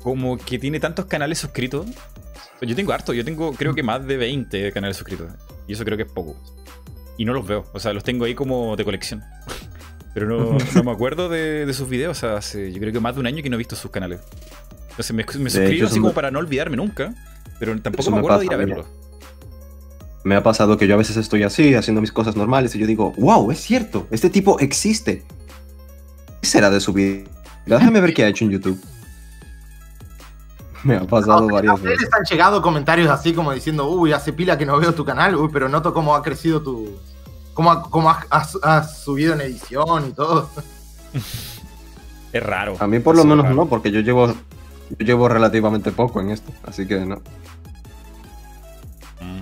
[0.03, 1.87] Como que tiene tantos canales suscritos.
[2.61, 5.31] Yo tengo harto, yo tengo creo que más de 20 canales suscritos.
[5.67, 6.35] Y eso creo que es poco.
[7.17, 9.23] Y no los veo, o sea, los tengo ahí como de colección.
[10.13, 12.99] Pero no, no me acuerdo de, de sus videos, o sea, hace yo creo que
[12.99, 14.19] más de un año que no he visto sus canales.
[14.91, 17.13] Entonces me, me suscribo así como me- para no olvidarme nunca.
[17.59, 18.85] Pero tampoco me me acuerdo de ir a verlos.
[20.23, 22.87] Me ha pasado que yo a veces estoy así, haciendo mis cosas normales, y yo
[22.87, 25.23] digo, wow, es cierto, este tipo existe.
[26.41, 27.23] ¿Qué será de su vida?
[27.65, 28.79] Déjame ver qué ha hecho en YouTube.
[30.83, 32.09] Me ha pasado ¿A varias ustedes veces.
[32.11, 35.35] les han llegado comentarios así como diciendo, uy, hace pila que no veo tu canal,
[35.35, 36.97] uy, pero noto cómo ha crecido tu...
[37.53, 40.49] cómo, ha- cómo has, has- has subido en edición y todo.
[42.33, 42.75] Es raro.
[42.79, 43.55] A mí por lo menos raro.
[43.55, 47.17] no, porque yo llevo, yo llevo relativamente poco en esto, así que no.
[49.21, 49.41] Mm.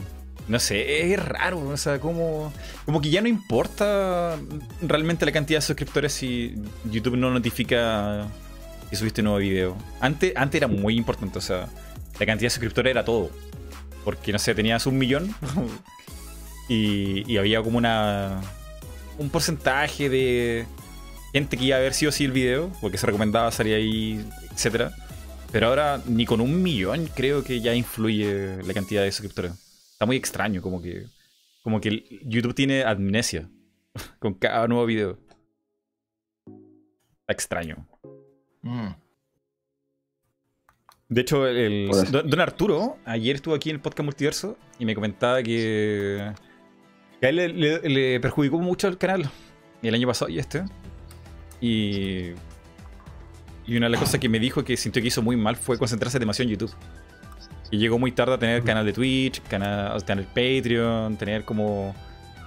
[0.50, 2.52] No sé, es raro, o sea, como,
[2.86, 4.36] como que ya no importa
[4.82, 8.28] realmente la cantidad de suscriptores si YouTube no notifica
[8.92, 9.78] que subiste un nuevo video.
[10.00, 11.68] Antes, antes era muy importante, o sea,
[12.20, 13.32] la cantidad de suscriptores era todo.
[14.06, 15.34] Porque, no sé, tenías un millón
[16.70, 18.40] y, y había como una
[19.18, 20.66] un porcentaje de,
[21.32, 24.26] gente que iba a ver sí o sí el video, porque se recomendaba salir ahí,
[24.52, 24.92] etcétera.
[25.52, 29.54] Pero ahora ni con un millón creo que ya influye la cantidad de suscriptores.
[29.92, 31.06] Está muy extraño, como que,
[31.64, 33.50] como que YouTube tiene amnesia
[34.20, 35.20] con cada nuevo video.
[37.22, 37.91] Está extraño.
[38.62, 38.90] Mm.
[41.10, 45.44] De hecho, el, don, Arturo ayer estuvo aquí en el podcast Multiverso y me comentaba
[45.44, 46.32] que,
[47.22, 49.30] a él le, perjudicó mucho el canal
[49.82, 50.64] el año pasado y este.
[51.60, 52.32] Y,
[53.68, 55.78] y una de las cosas que me dijo que sintió que hizo muy mal fue
[55.78, 56.74] concentrarse demasiado en YouTube.
[57.72, 61.94] Y llegó muy tarde a tener canal de Twitch, canal, tener Patreon, tener como...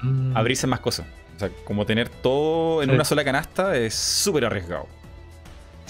[0.02, 0.36] Mm.
[0.36, 1.06] abrirse más cosas.
[1.36, 4.86] O sea, como tener todo en una sola canasta es súper arriesgado.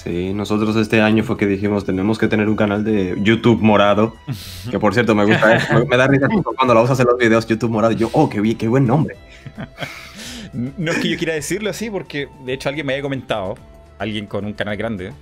[0.04, 4.14] Sí, nosotros este año fue que dijimos tenemos que tener un canal de YouTube morado,
[4.70, 7.46] que por cierto me gusta, eh, me, da risa cuando lo usas en los videos
[7.46, 9.16] YouTube morado, yo, oh, qué, qué buen nombre.
[10.52, 13.56] No es que yo quiera decirlo así, porque de hecho alguien me haya comentado,
[13.98, 15.12] alguien con un canal grande,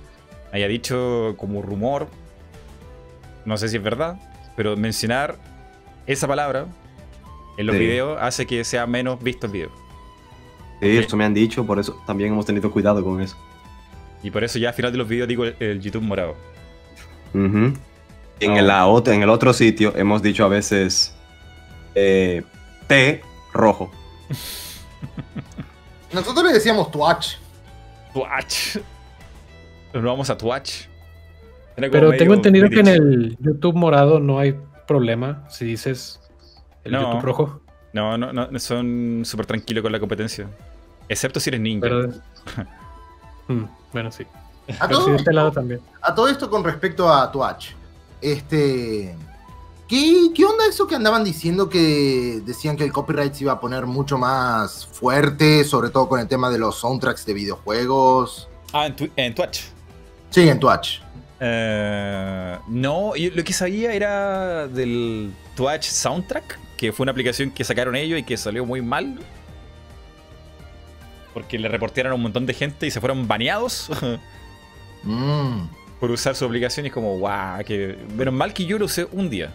[0.51, 2.07] haya dicho como rumor,
[3.43, 4.19] no sé si es verdad,
[4.55, 5.39] pero mencionar
[6.05, 6.67] esa palabra
[7.57, 9.71] en los videos hace que sea menos visto el video.
[10.79, 13.35] Sí, esto me han dicho, por eso también hemos tenido cuidado con eso.
[14.23, 16.35] Y por eso ya al final de los vídeos digo el, YouTube morado.
[17.33, 17.77] en,
[18.39, 21.13] el, en el otro sitio hemos dicho a veces
[21.93, 22.41] eh,
[22.87, 23.21] T
[23.53, 23.91] rojo.
[26.13, 27.35] Nosotros le decíamos Twatch.
[28.13, 28.77] Twatch.
[29.93, 30.85] Nos vamos a Twatch.
[31.75, 34.55] Pero tengo entendido que en el YouTube morado no hay
[34.87, 36.19] problema si dices
[36.83, 37.61] el YouTube rojo.
[37.93, 40.47] No, no, no, son súper tranquilos con la competencia.
[41.09, 41.87] Excepto si eres ninja.
[43.53, 44.25] Mm, bueno, sí.
[44.79, 45.81] A todo, este lado también.
[46.01, 47.75] a todo esto con respecto a Twitch.
[48.21, 49.15] Este.
[49.87, 53.59] ¿Qué, ¿Qué, onda eso que andaban diciendo que decían que el copyright se iba a
[53.59, 58.47] poner mucho más fuerte, sobre todo con el tema de los soundtracks de videojuegos?
[58.71, 59.69] Ah, en, en Twitch.
[60.29, 61.03] Sí, en Twitch.
[61.39, 67.65] Eh, no, yo lo que sabía era del Twitch Soundtrack, que fue una aplicación que
[67.65, 69.19] sacaron ellos y que salió muy mal
[71.33, 73.89] porque le reportaron a un montón de gente y se fueron baneados
[75.03, 75.61] mm.
[75.99, 76.85] por usar su aplicación.
[76.85, 79.53] Y es como, guau, que menos mal que yo lo usé un día.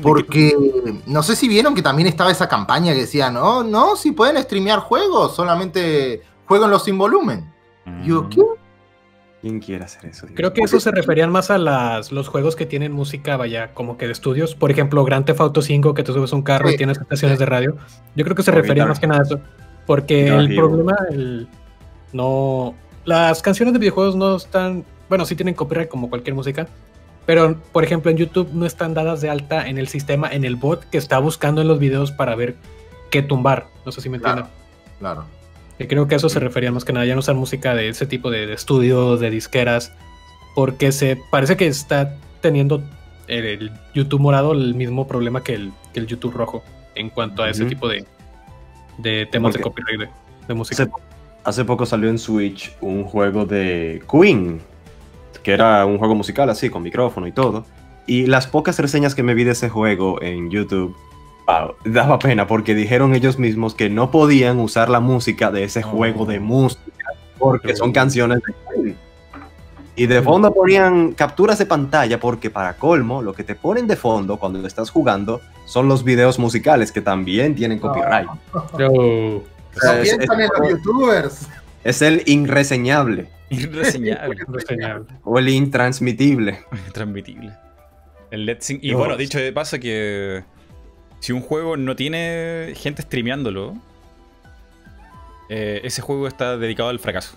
[0.00, 0.54] Porque
[1.06, 4.40] no sé si vieron que también estaba esa campaña que decía, no, no, si pueden
[4.40, 7.52] streamear juegos, solamente jueguenlos sin volumen.
[8.04, 8.28] Yo, mm.
[8.28, 8.42] ¿qué?
[9.42, 10.28] ¿Quién quiere hacer eso?
[10.34, 13.98] Creo que eso se referían más a las, los juegos que tienen música, vaya, como
[13.98, 14.54] que de estudios.
[14.54, 17.46] Por ejemplo, Grand Theft Auto 5, que tú subes un carro y tienes estaciones de
[17.46, 17.76] radio.
[18.14, 19.40] Yo creo que se refería más que nada a eso.
[19.86, 21.48] Porque el problema, el,
[22.12, 22.74] no.
[23.04, 24.84] Las canciones de videojuegos no están.
[25.08, 26.68] Bueno, sí tienen copyright como cualquier música.
[27.26, 30.56] Pero, por ejemplo, en YouTube no están dadas de alta en el sistema, en el
[30.56, 32.56] bot que está buscando en los videos para ver
[33.10, 33.66] qué tumbar.
[33.86, 34.46] No sé si me entienden.
[34.98, 35.24] Claro.
[35.78, 38.06] Y creo que eso se refería más que nada ya no usar música de ese
[38.06, 39.92] tipo de, estudios, de disqueras.
[40.54, 42.82] Porque se parece que está teniendo
[43.28, 46.62] el, YouTube morado el mismo problema que el, que el YouTube rojo
[46.94, 48.04] en cuanto a ese tipo de,
[48.98, 50.10] de temas de copyright
[50.46, 50.88] de, música.
[51.44, 54.60] Hace, poco salió en Switch un juego de Queen,
[55.42, 57.64] que era un juego musical así, con micrófono y todo.
[58.06, 60.96] Y las pocas reseñas que me vi de ese juego en YouTube,
[61.84, 66.24] daba pena porque dijeron ellos mismos que no podían usar la música de ese juego
[66.24, 66.82] de música
[67.38, 68.96] porque son canciones de Queen.
[69.94, 73.96] Y de fondo ponían capturas de pantalla porque para colmo, lo que te ponen de
[73.96, 78.26] fondo cuando estás jugando son los videos musicales que también tienen copyright.
[78.78, 79.42] No.
[80.00, 81.48] es, los youtubers.
[81.84, 83.28] Es el irreseñable.
[83.50, 84.38] Irreseñable.
[85.24, 86.60] o el intransmitible.
[86.86, 87.52] Intransmitible.
[88.30, 90.42] El Let's Y bueno, dicho de paso que
[91.20, 93.74] si un juego no tiene gente streameándolo,
[95.50, 97.36] eh, ese juego está dedicado al fracaso.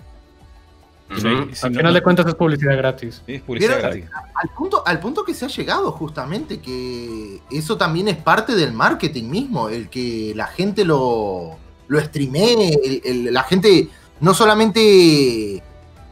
[1.09, 3.21] Al final de cuentas es publicidad gratis.
[3.45, 4.05] publicidad gratis.
[4.33, 8.73] Al punto, al punto que se ha llegado justamente, que eso también es parte del
[8.73, 13.01] marketing mismo, el que la gente lo, lo streamee,
[13.31, 13.87] la gente
[14.19, 15.61] no solamente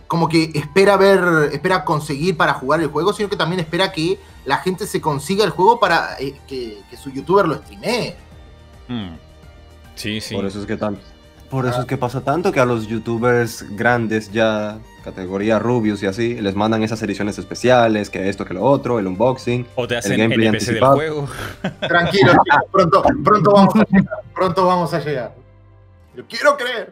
[0.08, 4.20] como que espera ver, espera conseguir para jugar el juego, sino que también espera que
[4.46, 8.14] la gente se consiga el juego para eh, que, su youtuber lo streamee.
[8.88, 9.16] Hmm.
[9.96, 10.36] Sí, sí.
[10.36, 11.02] Por eso es que tanto
[11.54, 16.08] por eso es que pasa tanto que a los youtubers grandes ya, categoría Rubius y
[16.08, 19.68] así, les mandan esas ediciones especiales, que esto, que lo otro, el unboxing.
[19.76, 21.28] O te hacen el gameplay del juego.
[21.88, 22.34] Tranquilo,
[22.72, 25.36] pronto, pronto, vamos a llegar, pronto vamos a llegar.
[26.16, 26.92] Yo quiero creer.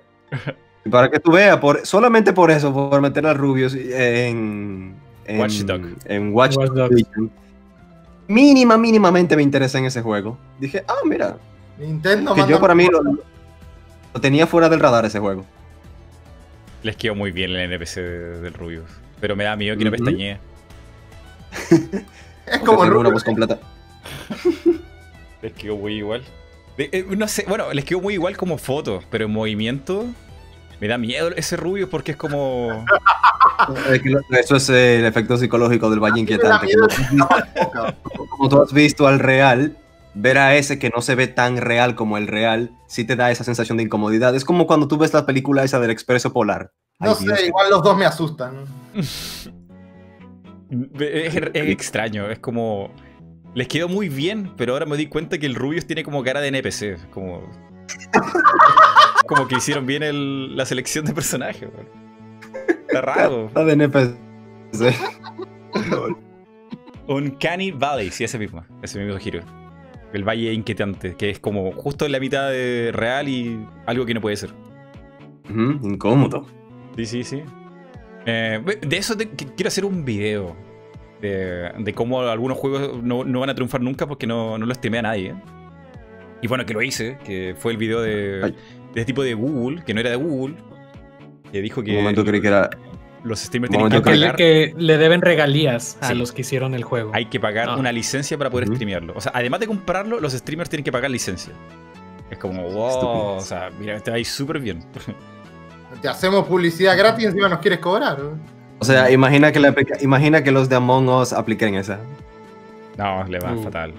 [0.91, 4.95] Para que tú veas, por, solamente por eso, por meter a Rubius en,
[5.26, 5.39] en
[6.36, 7.32] Watch En
[8.28, 10.38] Mínima, mínimamente me interesa en ese juego.
[10.59, 11.38] Dije, ah, mira.
[11.80, 13.01] Nintendo que yo para mí lo,
[14.14, 15.45] lo tenía fuera del radar ese juego.
[16.84, 17.95] Les quedó muy bien el NPC
[18.41, 18.89] del Rubius.
[19.20, 20.39] Pero me da miedo que no pestañee.
[22.47, 23.59] es como el una voz completa.
[25.41, 26.24] les quedó muy igual.
[26.78, 30.07] Eh, no sé, bueno, les quedó muy igual como foto, pero en movimiento
[30.80, 32.86] me da miedo ese rubio porque es como.
[34.32, 36.68] Eso es el efecto psicológico del valle inquietante.
[38.30, 39.78] Como, tú has visto al real,
[40.14, 43.32] ver a ese que no se ve tan real como el real, sí te da
[43.32, 44.36] esa sensación de incomodidad.
[44.36, 46.72] Es como cuando tú ves la película esa del Expreso Polar.
[46.99, 48.66] No sé, igual los dos me asustan.
[50.99, 52.91] es, extraño, es como.
[53.53, 56.41] Les quedó muy bien, pero ahora me di cuenta que el Rubius tiene como cara
[56.41, 57.09] de NPC.
[57.09, 57.49] Como.
[59.28, 61.70] como que hicieron bien la selección de personajes,
[62.88, 63.47] Está raro.
[63.47, 64.16] Está de NPC.
[67.07, 68.64] Uncanny Valley, sí, ese mismo.
[68.82, 69.41] Ese mismo giro.
[70.14, 74.14] El valle inquietante, que es como justo en la mitad de real y algo que
[74.14, 74.51] no puede ser.
[75.49, 76.45] incómodo.
[76.97, 77.43] Sí, sí, sí.
[78.26, 79.16] Eh, de eso
[79.55, 80.55] quiero hacer un video.
[81.22, 85.36] De, cómo algunos juegos no, van a triunfar nunca porque no, no lo a nadie.
[86.41, 88.55] Y bueno, que lo hice, que fue el video de,
[88.93, 90.55] de tipo de Google, que no era de Google,
[91.51, 91.91] que dijo que.
[91.91, 92.70] Un momento creí que era.
[93.24, 94.36] Los streamers tienen que pagar.
[94.36, 97.11] Que le deben regalías a los que hicieron el juego.
[97.13, 97.76] Hay que pagar ah.
[97.76, 99.13] una licencia para poder streamearlo.
[99.15, 101.53] O sea, además de comprarlo, los streamers tienen que pagar licencia.
[102.32, 104.84] Es como, wow, o sea, mira, te va a ir súper bien.
[106.01, 108.17] Te hacemos publicidad gratis y encima nos quieres cobrar.
[108.80, 111.99] O sea, imagina que, la, imagina que los de Among Us apliquen esa.
[112.97, 113.63] No, le va uh.
[113.63, 113.93] fatal.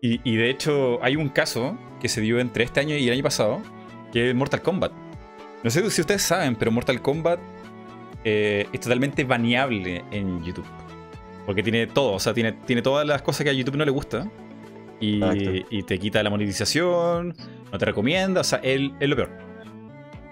[0.00, 3.14] Y, y, de hecho, hay un caso que se dio entre este año y el
[3.14, 3.60] año pasado,
[4.12, 4.92] que es Mortal Kombat.
[5.62, 7.38] No sé si ustedes saben, pero Mortal Kombat
[8.24, 10.66] eh, es totalmente baneable en YouTube.
[11.46, 13.90] Porque tiene todo, o sea, tiene, tiene todas las cosas que a YouTube no le
[13.90, 14.30] gusta.
[15.00, 17.34] Y, te quita la monetización,
[17.72, 19.30] no te recomienda, o sea, él es lo peor.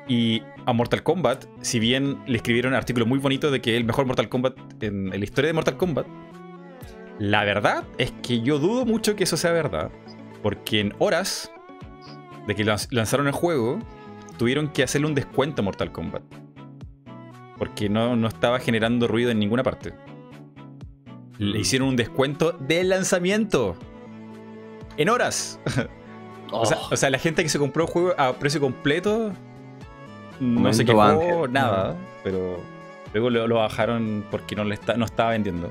[0.07, 3.85] Y a Mortal Kombat, si bien le escribieron artículos muy bonitos de que es el
[3.85, 6.07] mejor Mortal Kombat en, en la historia de Mortal Kombat,
[7.19, 9.91] la verdad es que yo dudo mucho que eso sea verdad.
[10.43, 11.51] Porque en horas
[12.47, 13.79] de que lanzaron el juego,
[14.39, 16.23] tuvieron que hacerle un descuento a Mortal Kombat.
[17.59, 19.93] Porque no, no estaba generando ruido en ninguna parte.
[21.39, 21.61] Le mm.
[21.61, 23.77] hicieron un descuento de lanzamiento.
[24.97, 25.61] En horas.
[26.51, 26.63] Oh.
[26.63, 29.35] o, sea, la gente que se compró el juego a precio completo
[30.41, 31.95] no se quejó nada.
[32.25, 32.59] Pero
[33.13, 35.71] luego lo, bajaron porque no, le está, no estaba vendiendo.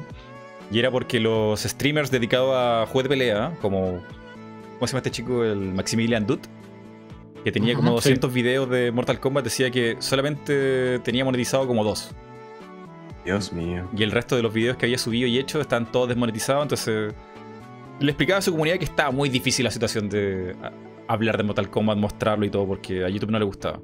[0.71, 4.01] Y era porque los streamers dedicados a juegos de pelea, como.
[4.75, 5.43] ¿Cómo se llama este chico?
[5.43, 6.45] El Maximilian Dutt
[7.43, 12.11] que tenía como 200 videos de Mortal Kombat, decía que solamente tenía monetizado como dos.
[13.25, 13.89] Dios mío.
[13.95, 17.13] Y el resto de los videos que había subido y hecho están todos desmonetizados, entonces
[17.99, 20.55] le explicaba a su comunidad que estaba muy difícil la situación de
[21.07, 23.81] hablar de Mortal Kombat, mostrarlo y todo, porque a YouTube no le gustaba.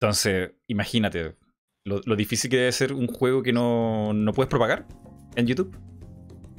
[0.00, 1.36] Entonces, imagínate
[1.84, 4.86] lo, difícil que debe ser un juego que no, no puedes propagar
[5.34, 5.76] en YouTube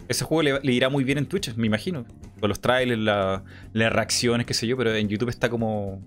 [0.08, 2.06] ese juego le, irá muy bien en Twitch, me imagino.
[2.40, 6.02] Con los trailers, las reacciones, qué sé yo, pero en YouTube está como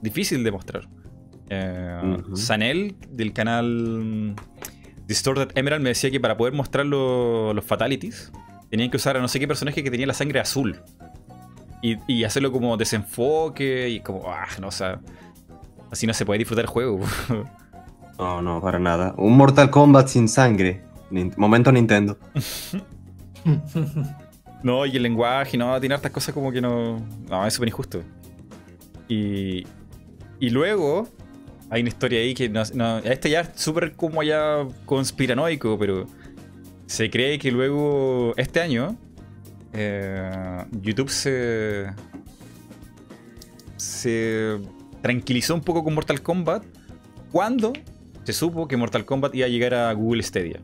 [0.00, 0.88] difícil de mostrar.
[1.50, 4.34] Eh, Sanel, del canal
[5.06, 8.30] Distorted Emerald, me decía que para poder mostrar los fatalities,
[8.70, 10.80] tenían que usar a no sé qué personaje que tenía la sangre azul.
[11.80, 15.00] Y, hacerlo como desenfoque y como, ah, no, o sea,
[15.92, 16.98] así no se puede disfrutar el juego.
[18.18, 19.14] no, no, para nada.
[19.16, 20.82] Un Mortal Kombat sin sangre.
[21.10, 22.18] Momento Nintendo.
[24.62, 27.00] no, y el lenguaje, no, tiene hartas cosas como que no.
[27.28, 28.02] No, es súper injusto.
[29.08, 29.66] Y.
[30.40, 31.08] Y luego.
[31.70, 32.62] Hay una historia ahí que no,
[33.04, 36.06] este ya es súper como ya conspiranoico, pero
[36.86, 38.96] se cree que luego este año
[39.74, 41.88] eh, YouTube se
[43.76, 44.58] se
[45.02, 46.64] tranquilizó un poco con Mortal Kombat
[47.30, 47.72] cuando
[48.24, 50.60] se supo que Mortal Kombat iba a llegar a Google Stadia.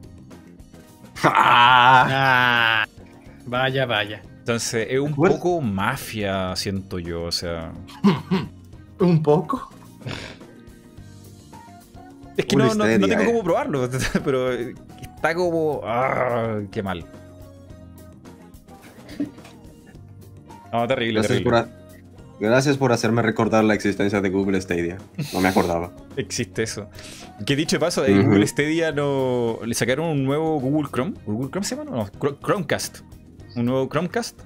[1.22, 2.86] Ah.
[3.46, 4.22] vaya, vaya.
[4.38, 7.72] Entonces, es un poco mafia, siento yo, o sea.
[8.98, 9.70] ¿Un poco?
[12.36, 13.44] Es que no, tengo cómo eh.
[13.44, 13.88] probarlo,
[14.24, 15.80] pero está como.
[15.84, 17.06] Ah, qué mal.
[20.72, 21.83] No, terrible, terrible.
[22.40, 24.98] Gracias por hacerme recordar la existencia de Google Stadia.
[25.32, 25.92] No me acordaba.
[26.16, 26.88] Existe eso.
[27.46, 31.14] Que dicho de paso, en Google Stadia no, le sacaron un nuevo Google Chrome.
[31.26, 31.90] ¿Google Chrome se llama?
[31.90, 32.08] No,
[32.42, 33.00] Chromecast.
[33.54, 34.40] Un nuevo Chromecast.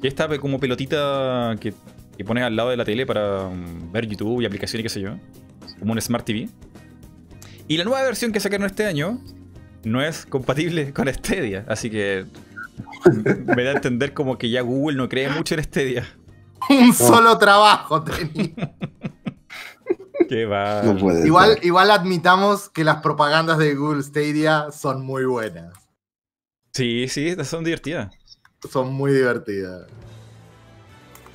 [0.00, 1.74] Que está como pelotita que,
[2.16, 4.88] que pones al lado de la tele para um, ver YouTube y aplicaciones y qué
[4.88, 5.18] sé yo.
[5.78, 6.48] Como un Smart TV.
[7.66, 9.20] Y la nueva versión que sacaron este año
[9.84, 11.64] no es compatible con Stadia.
[11.68, 12.24] Así que
[13.56, 16.06] me da a entender como que ya Google no cree mucho en Stadia.
[16.70, 18.52] Un solo trabajo tenía.
[20.28, 20.82] Qué va.
[20.82, 21.64] No Igual, ser.
[21.64, 25.72] igual admitamos que las propagandas de Google Stadia son muy buenas.
[26.74, 28.12] Sí, sí, estas son divertidas.
[28.70, 29.86] Son muy divertidas.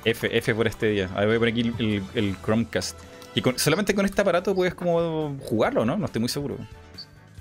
[0.04, 1.10] F, F por este día.
[1.14, 2.96] A ver, voy a poner aquí el, el- el Chromecast.
[3.34, 5.96] Y con- solamente con este aparato puedes como jugarlo, ¿no?
[5.96, 6.56] No estoy muy seguro.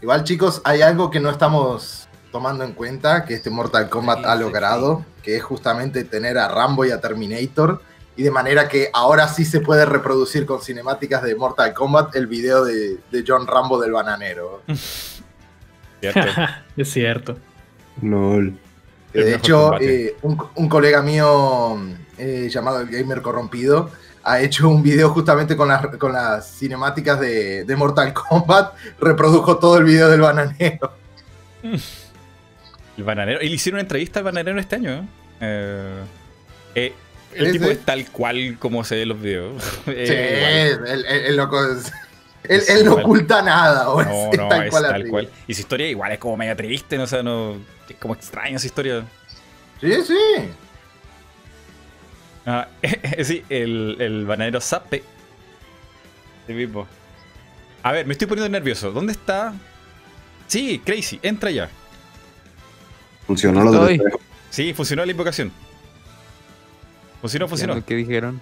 [0.01, 4.23] Igual, chicos, hay algo que no estamos tomando en cuenta que este Mortal Kombat Sí,
[4.25, 7.81] ha sí, logrado, que es justamente tener a Rambo y a Terminator.
[8.15, 12.27] Y de manera que ahora sí se puede reproducir con cinemáticas de Mortal Kombat el
[12.27, 14.63] video de, de John Rambo del bananero.
[16.01, 16.29] ¿Cierto?
[16.77, 17.37] es cierto.
[19.13, 21.79] El de hecho, eh, un, un colega mío
[22.17, 23.91] eh, llamado el Gamer Corrompido
[24.23, 28.73] ha hecho un video justamente con las, con las cinemáticas de, de Mortal Kombat.
[28.99, 30.91] Reprodujo todo el video del bananero.
[32.97, 33.41] El bananero.
[33.41, 34.91] Y le hicieron una entrevista al bananero este año.
[34.91, 35.03] ¿eh?
[35.41, 36.03] Eh,
[36.75, 36.93] eh,
[37.33, 39.63] el tipo es tal cual como se ve en los videos.
[39.87, 40.13] Eh, Sí,
[40.77, 40.87] igual.
[40.93, 41.91] el, el- el loco es-
[42.43, 45.29] él, él no oculta nada, o No, es no, tal es cual tal cual.
[45.47, 47.03] Y su historia igual es como media triste, ¿no?
[47.03, 47.55] O sea, no.
[47.89, 49.03] Es como extraña su historia.
[49.79, 50.17] Sí, sí.
[52.45, 52.67] Ah,
[53.23, 55.03] sí, el, el bananero Zape.
[56.47, 56.85] Sí mismo.
[57.81, 58.91] A ver, me estoy poniendo nervioso.
[58.91, 59.53] ¿Dónde está?
[60.47, 61.69] Sí, Crazy, entra ya.
[63.27, 64.19] Funcionó lo espejo.
[64.49, 65.51] Sí, funcionó la invocación.
[67.21, 67.83] Funcionó, funcionó.
[67.85, 68.41] Que dijeron.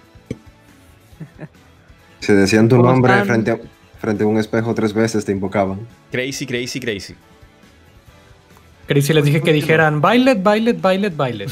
[2.20, 3.26] Si decían tu ¿Cómo nombre están?
[3.26, 3.58] frente a,
[4.00, 5.86] frente a un espejo tres veces, te invocaban.
[6.10, 7.14] Crazy, crazy, crazy.
[8.86, 11.50] Crazy les dije que dijeran Violet, Violet, Violet, Violet.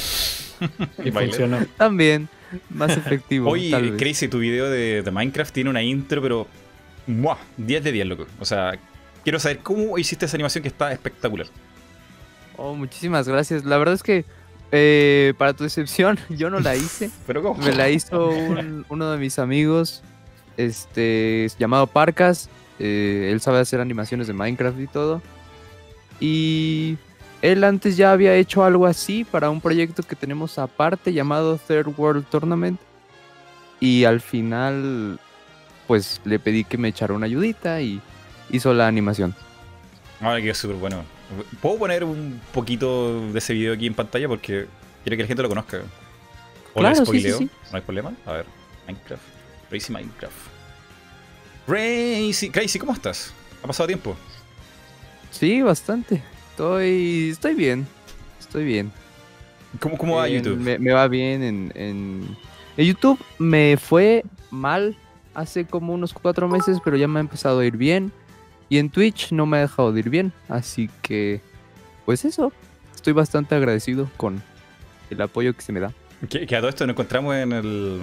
[0.99, 1.29] Y Violet.
[1.31, 1.59] funcionó.
[1.77, 2.29] También.
[2.69, 3.49] Más efectivo.
[3.51, 3.99] Oye, tal vez.
[4.03, 6.47] Crazy, tu video de, de Minecraft tiene una intro, pero.
[7.07, 7.39] ¡Muah!
[7.57, 8.27] 10 de 10, loco.
[8.41, 8.73] O sea,
[9.23, 11.47] quiero saber cómo hiciste esa animación que está espectacular.
[12.63, 13.65] Oh, muchísimas gracias.
[13.65, 14.25] La verdad es que,
[14.71, 17.11] eh, para tu decepción, yo no la hice.
[17.27, 17.63] Pero ¿cómo?
[17.63, 20.03] Me la hizo un- uno de mis amigos,
[20.59, 22.49] este, llamado Parcas.
[22.79, 25.23] eh, él sabe hacer animaciones de Minecraft y todo.
[26.21, 26.97] Y
[27.43, 31.89] él antes ya había hecho algo así para un proyecto que tenemos aparte llamado Third
[31.97, 32.79] World Tournament.
[33.81, 35.19] Y al final,
[35.87, 38.01] pues le pedí que me echara una ayudita y
[38.51, 39.35] hizo la animación.
[40.21, 41.03] Ahora quedó súper bueno.
[41.63, 44.29] ¿Puedo poner un poquito de ese video aquí en pantalla?
[44.29, 44.67] Porque
[45.05, 45.79] quiero que la gente lo conozca.
[46.75, 47.39] O Claro, lo sí, sí, spoileo.
[47.39, 47.51] sí.
[47.71, 48.13] No hay problema.
[48.27, 48.47] A ver,
[48.87, 49.23] Minecraft.
[49.69, 50.35] Crazy Minecraft.
[51.67, 53.33] Crazy, Crazy, ¿cómo estás?
[53.63, 54.17] ¿Ha pasado tiempo?
[55.31, 56.23] Sí, bastante.
[56.51, 57.87] Estoy, estoy bien.
[58.39, 58.91] Estoy bien.
[59.79, 60.59] ¿Cómo, cómo va En- YouTube?
[60.59, 62.37] Me, me va bien en, en...
[62.77, 64.97] en YouTube me fue mal
[65.35, 68.11] hace como unos cuatro meses, pero ya me ha empezado a ir bien.
[68.71, 70.33] Y en Twitch no me ha dejado de ir bien.
[70.49, 71.43] Así que,
[72.07, 72.53] pues eso.
[72.95, 74.43] Estoy bastante agradecido con
[75.11, 75.93] el apoyo que se me da.
[76.29, 78.01] Que, que a todo esto nos encontramos en el.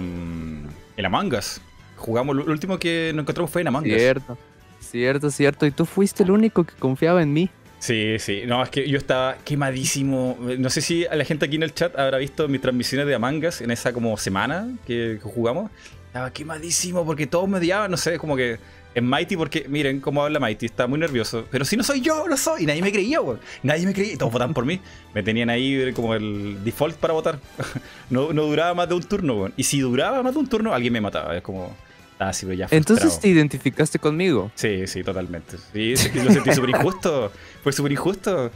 [0.96, 1.60] En Among Us.
[1.96, 3.96] Jugamos, lo último que nos encontramos fue en Among Us.
[3.96, 4.38] Cierto,
[4.80, 5.66] cierto, cierto.
[5.66, 7.48] Y tú fuiste el único que confiaba en mí.
[7.78, 8.42] Sí, sí.
[8.46, 10.36] No, es que yo estaba quemadísimo.
[10.58, 13.46] No sé si la gente aquí en el chat habrá visto mis transmisiones de Among
[13.46, 15.70] Us en esa como semana que, que jugamos.
[16.08, 18.58] Estaba quemadísimo porque todos me odiaban, no sé, como que
[18.98, 21.46] en Mighty, porque miren cómo habla Mighty, está muy nervioso.
[21.50, 22.62] Pero si no soy yo, no soy.
[22.62, 23.40] Y nadie me creía, weón.
[23.62, 24.14] Nadie me creía.
[24.14, 24.80] y Todos votaban por mí.
[25.14, 27.38] Me tenían ahí como el default para votar.
[28.10, 29.54] no, no duraba más de un turno, weón.
[29.56, 31.36] Y si duraba más de un turno, alguien me mataba.
[31.36, 31.74] Es como.
[32.20, 34.50] Ah, sí, ya Entonces te identificaste conmigo.
[34.56, 35.56] Sí, sí, totalmente.
[35.72, 37.30] Sí, lo sentí súper injusto.
[37.62, 38.50] Fue súper injusto.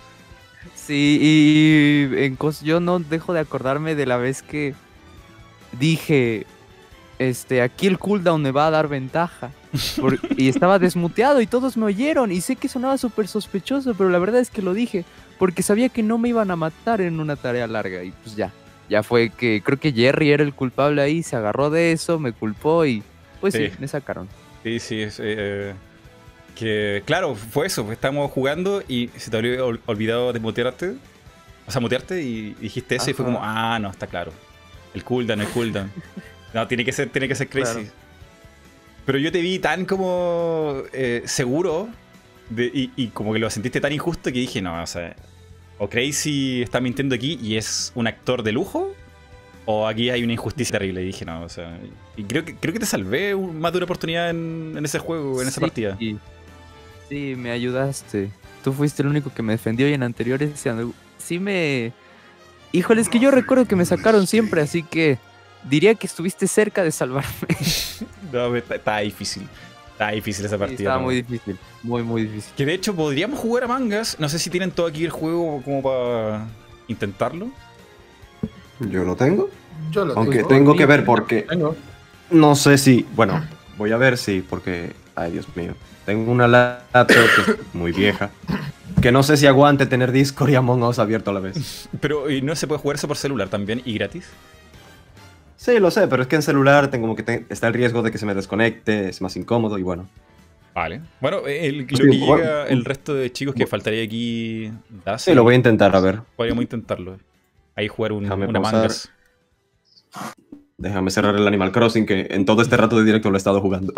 [0.75, 4.75] Sí, y en cos- yo no dejo de acordarme de la vez que
[5.79, 6.45] dije,
[7.19, 9.51] este, aquí el cooldown me va a dar ventaja.
[10.01, 14.11] Por- y estaba desmuteado y todos me oyeron y sé que sonaba súper sospechoso, pero
[14.11, 15.05] la verdad es que lo dije
[15.39, 18.53] porque sabía que no me iban a matar en una tarea larga y pues ya.
[18.89, 22.33] Ya fue que creo que Jerry era el culpable ahí, se agarró de eso, me
[22.33, 23.03] culpó y
[23.41, 23.73] pues sí, Sí.
[23.79, 24.29] me sacaron.
[24.63, 25.73] Sí, sí, es, eh,
[26.55, 30.95] que claro, fue eso, estábamos jugando y se te había ol- olvidado de mutearte,
[31.67, 33.35] o sea, mutearte y dijiste eso y fue Ajá.
[33.35, 34.33] como, ah, no, está claro.
[34.95, 35.91] El cooldown, el cooldown.
[36.53, 37.73] No, tiene que ser, tiene que ser crazy.
[37.73, 37.89] Claro.
[39.07, 41.89] Pero yo te vi tan como eh, seguro
[42.51, 45.17] de- y, y como que lo sentiste tan injusto que dije, no, o sea,
[45.79, 48.95] o Crazy está mintiendo aquí y es un actor de lujo,
[49.65, 51.03] o aquí hay una injusticia terrible.
[51.03, 51.79] Y dije, no, o sea,
[52.17, 55.41] y creo que, creo que te salvé más de una oportunidad en, en ese juego,
[55.43, 55.97] en esa Sí, partida.
[56.01, 56.17] y-
[57.09, 58.31] Sí, me ayudaste.
[58.65, 60.71] Tú fuiste el único que me defendió y en anteriores sí
[61.19, 61.93] sí me...
[62.73, 65.19] Híjole, es que yo recuerdo que me sacaron siempre, así que
[65.69, 67.31] diría que estuviste cerca de salvarme.
[68.33, 69.47] No, está, está difícil.
[69.93, 70.95] Está difícil esa Sí, partida.
[70.95, 71.03] ¿no?
[71.03, 72.53] muy difícil, muy, muy difícil.
[72.57, 74.17] Que de hecho podríamos jugar a mangas.
[74.19, 76.47] No sé si tienen todo aquí el juego como para
[76.89, 77.51] intentarlo.
[78.81, 79.51] Yo lo tengo.
[79.91, 80.49] Yo lo Aunque tengo.
[80.49, 81.77] tengo que ver porque Tengo.
[82.31, 83.45] no sé si, bueno,
[83.77, 85.75] Voy a ver si, porque, ay Dios mío,
[86.07, 88.31] tengo una laptop que es muy vieja,
[89.01, 91.89] que no sé si aguante tener Discord y Among Us abierto a la vez.
[92.01, 94.27] Pero ¿y no se puede jugar eso por celular también y gratis?
[95.63, 98.03] Sí, lo sé, pero es que en celular tengo como que te- está el riesgo
[98.03, 100.09] de que se me desconecte, es más incómodo y bueno.
[100.75, 101.03] Vale.
[101.21, 102.37] Bueno, el, lo que bueno.
[102.39, 104.73] llega el resto de chicos que faltaría aquí.
[105.19, 106.21] Sí, lo voy a intentar, a ver.
[106.35, 107.17] Podríamos intentarlo.
[107.77, 109.13] Ahí jugar un, Déjame una mangas.
[110.79, 113.61] Déjame cerrar el Animal Crossing, que en todo este rato de directo lo he estado
[113.61, 113.93] jugando.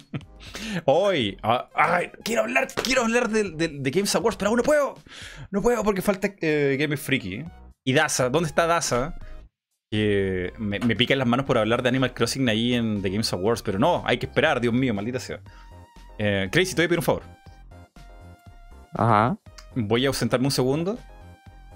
[0.86, 4.62] Hoy, ah, ay, quiero hablar, quiero hablar de, de- de Games Awards, pero aún no
[4.62, 4.94] puedo.
[5.50, 7.44] No puedo porque falta eh, Game Freaky.
[7.84, 9.16] Y Daza, ¿dónde está Daza?
[9.90, 13.08] Que me, me pica en las manos por hablar de Animal Crossing ahí en The
[13.10, 15.40] Games Awards, pero no, hay que esperar, Dios mío, maldita sea.
[16.18, 17.22] Eh, Crazy, te voy a pedir un favor.
[18.94, 19.38] Ajá.
[19.74, 20.98] Voy a ausentarme un segundo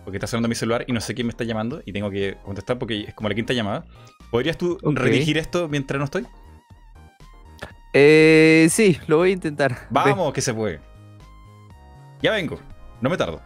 [0.05, 2.37] porque está sonando mi celular y no sé quién me está llamando y tengo que
[2.45, 3.85] contestar porque es como la quinta llamada.
[4.31, 4.97] ¿Podrías tú Ok.
[4.99, 6.27] redirigir esto mientras no estoy?
[7.95, 9.73] Eh, sí, lo voy a intentar.
[9.73, 9.77] Ve.
[9.91, 10.81] Vamos, que se puede.
[12.21, 12.59] Ya vengo,
[13.01, 13.41] no me tardo.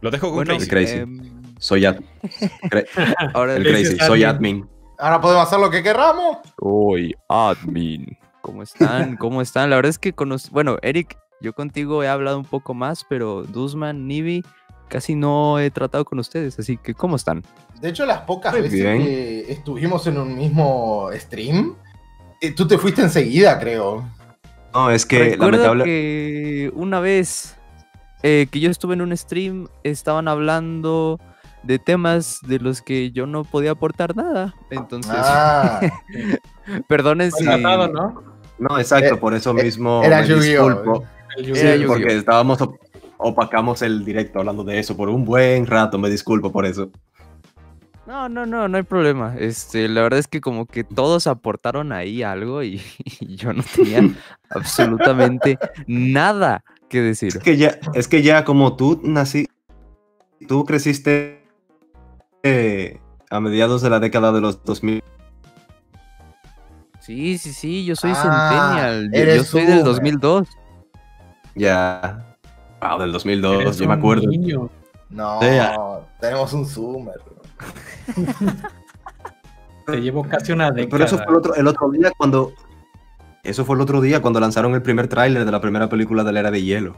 [0.00, 0.68] Lo dejo con Bueno, Crazy.
[0.68, 1.32] Crazy.
[1.58, 2.00] Soy ad-
[2.70, 2.84] Cra-
[3.34, 4.56] ahora el Crazy soy admin.
[4.62, 4.68] admin.
[4.98, 6.38] Ahora podemos hacer lo que querramos.
[6.60, 8.16] Soy admin.
[8.42, 9.16] ¿Cómo están?
[9.16, 9.70] ¿Cómo están?
[9.70, 13.42] La verdad es que conoc- bueno, Eric, yo contigo he hablado un poco más, pero
[13.42, 14.44] Duzman, Nibi,
[14.88, 17.42] casi no he tratado con ustedes, así que ¿cómo están?
[17.80, 18.98] De hecho, las pocas Muy veces bien.
[19.02, 21.74] que estuvimos en un mismo stream,
[22.40, 24.08] eh, tú te fuiste enseguida, creo.
[24.72, 25.84] No, es que Recuerdo lamentable...
[25.84, 27.56] que una vez
[28.22, 31.18] eh, que yo estuve en un stream, estaban hablando
[31.66, 34.54] de temas de los que yo no podía aportar nada.
[34.70, 35.80] Entonces, Ah,
[36.88, 37.44] perdonen si...
[37.44, 38.22] Tratado, ¿no?
[38.58, 41.04] No, exacto, Eh, por eso eh, mismo era me disculpo.
[41.36, 41.78] El Era Yu-Gi-Oh.
[41.82, 42.78] Sí, porque estábamos op-
[43.18, 46.90] opacamos el directo hablando de eso por un buen rato, me disculpo por eso.
[48.06, 49.34] No, no, no, no hay problema.
[49.36, 52.80] Este, la verdad es que como que todos aportaron ahí algo y,
[53.20, 54.00] y yo no tenía
[54.50, 57.28] absolutamente nada que decir.
[57.36, 59.48] Es que ya, es que ya como tú nací,
[60.48, 61.42] tú creciste
[62.46, 63.00] eh,
[63.30, 65.02] a mediados de la década de los 2000.
[67.00, 69.10] Sí, sí, sí, yo soy Ah, centennial.
[69.12, 69.84] Yo, yo soy del boomer.
[69.84, 70.48] 2002.
[71.54, 72.36] Ya.
[72.80, 74.26] Wow, del 2002, Eres yo me acuerdo.
[74.28, 74.68] niño.
[75.10, 76.00] no, ah.
[76.20, 77.14] tenemos un zoomer.
[79.86, 80.88] Te llevo casi una década.
[80.90, 82.52] Pero eso fue el otro, el otro día cuando.
[83.44, 86.32] Eso fue el otro día cuando lanzaron el primer tráiler de la primera película de
[86.32, 86.96] la era de hielo.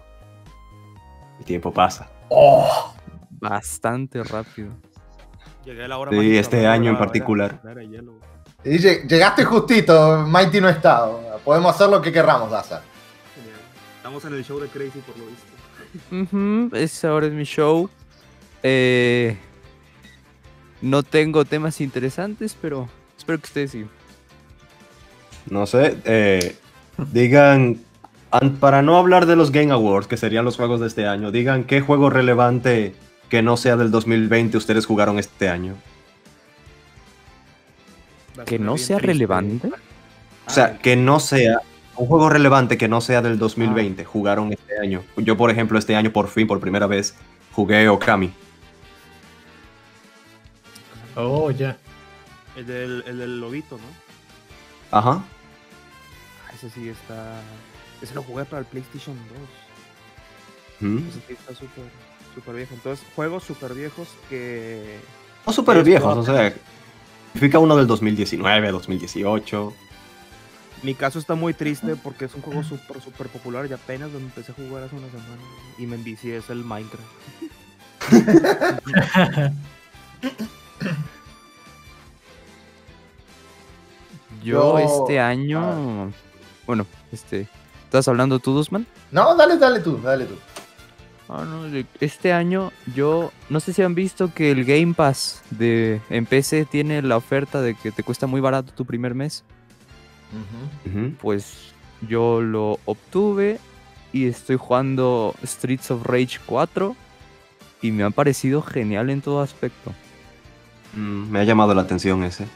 [1.38, 2.10] El tiempo pasa.
[2.30, 2.94] Oh,
[3.30, 4.72] Bastante rápido.
[5.69, 7.61] Llegué a la hora Sí, mágica este año en la- la- particular.
[7.62, 7.82] era
[8.65, 11.07] y llegaste justito, Mighty no está.
[11.45, 12.81] Podemos hacer lo que querramos, Daza.
[13.36, 13.61] Genial.
[13.99, 16.35] Estamos en el show de Crazy por lo visto.
[16.70, 17.90] Ujú, ese ahora es mi show.
[18.62, 19.36] Eh,
[20.81, 22.89] no tengo temas interesantes, pero
[23.19, 23.86] espero que ustedes sí.
[25.51, 25.99] No sé.
[26.05, 26.57] eh,
[27.12, 27.78] digan.
[28.31, 31.31] an- Para no hablar de los Game Awards, que serían los juegos de este año,
[31.31, 32.95] digan qué juego relevante
[33.28, 35.74] que no sea del 2020 ustedes jugaron este año.
[38.46, 39.70] Que no sea relevante.
[40.46, 41.60] O sea, que no sea
[41.96, 45.02] un juego relevante que no sea del 2020, jugaron este año.
[45.16, 47.16] Yo, por ejemplo, este año por fin, por primera vez,
[47.52, 48.32] jugué Okami.
[51.16, 51.76] Oh, ya.
[52.56, 54.96] El del, el del lobito, ¿no?
[54.96, 55.22] Ajá.
[56.46, 57.40] Ah, ese sí está.
[58.00, 59.16] Ese lo jugué para el PlayStation
[60.80, 60.88] 2.
[60.88, 61.09] Mm.
[61.09, 61.84] Ese sí está súper
[62.39, 62.74] súper viejo.
[62.74, 64.98] Entonces, juegos súper viejos que.
[65.47, 66.52] No súper Es viejos, o sea,
[67.32, 69.73] significa uno del 2019, 2018.
[70.82, 74.19] Mi caso está muy triste porque es un juego súper súper popular y apenas lo
[74.19, 75.43] empecé a jugar hace una semana
[75.77, 77.05] y me envicié, es el Minecraft.
[84.43, 86.12] Yo Yo- este año.
[86.66, 87.48] Bueno, este.
[87.85, 88.86] ¿Estás hablando tú, Dusman?
[89.10, 90.35] No, dale, dale tú, dale tú.
[91.28, 91.66] Ah, no,
[92.00, 96.64] este año yo no sé si han visto que el Game Pass de en PC
[96.64, 99.44] tiene la oferta de que te cuesta muy barato tu primer mes.
[101.20, 101.72] Pues
[102.09, 103.59] yo lo obtuve
[104.12, 106.96] y estoy jugando Streets of Rage 4
[107.82, 109.92] y me ha parecido genial en todo aspecto.
[110.94, 112.46] Mm, me ha llamado la atención ese.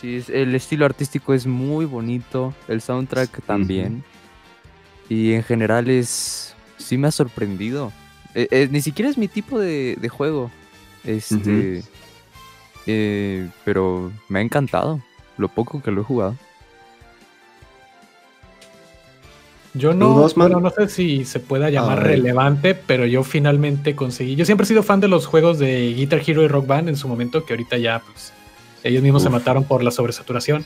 [0.00, 4.04] Sí, el estilo artístico es muy bonito, el soundtrack también.
[5.08, 6.45] Y en general es.
[6.86, 7.92] Sí me ha sorprendido.
[8.32, 10.52] Eh, eh, ni siquiera es mi tipo de, de juego.
[11.02, 11.82] Este.
[12.86, 15.00] eh, pero me ha encantado.
[15.36, 16.36] Lo poco que lo he jugado.
[19.74, 24.36] Yo ¿Tú, no, bueno, no sé si se pueda llamar relevante, pero yo finalmente conseguí.
[24.36, 26.96] Yo siempre he sido fan de los juegos de Guitar Hero y Rock Band en
[26.96, 28.32] su momento, que ahorita ya pues,
[28.84, 30.64] Ellos mismos se mataron por la sobresaturación.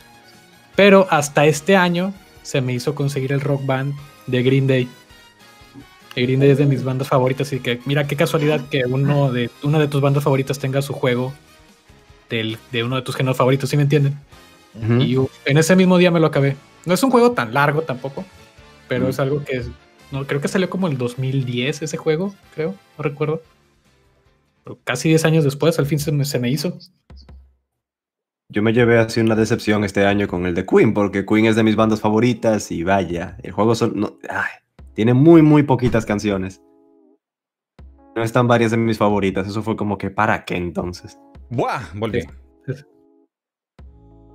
[0.76, 3.94] Pero hasta este año se me hizo conseguir el rock band
[4.26, 4.86] de Green Day.
[6.16, 9.50] Green Day es de mis bandas favoritas y que mira qué casualidad que uno de,
[9.62, 11.32] una de tus bandas favoritas tenga su juego
[12.28, 14.18] del- de uno de tus géneros favoritos, ¿sí me entienden?
[15.00, 16.56] Y uf, en ese mismo día me lo acabé.
[16.86, 18.24] No es un juego tan largo tampoco,
[18.88, 19.70] pero es algo que es-
[20.12, 23.42] no, creo que salió como el 2010 ese juego, creo, no recuerdo.
[24.64, 26.76] Pero casi 10 años después, al fin se me, se me hizo.
[28.52, 31.54] Yo me llevé así una decepción este año con el de Queen, porque Queen es
[31.56, 34.50] de mis bandas favoritas y vaya, el juego son, no- ay,
[35.00, 36.60] tiene muy, muy poquitas canciones.
[38.14, 41.18] No están varias de mis favoritas, eso fue como que, ¿para qué entonces?
[41.48, 41.80] ¡Buah!
[41.94, 42.20] Volví.
[42.20, 42.74] Sí.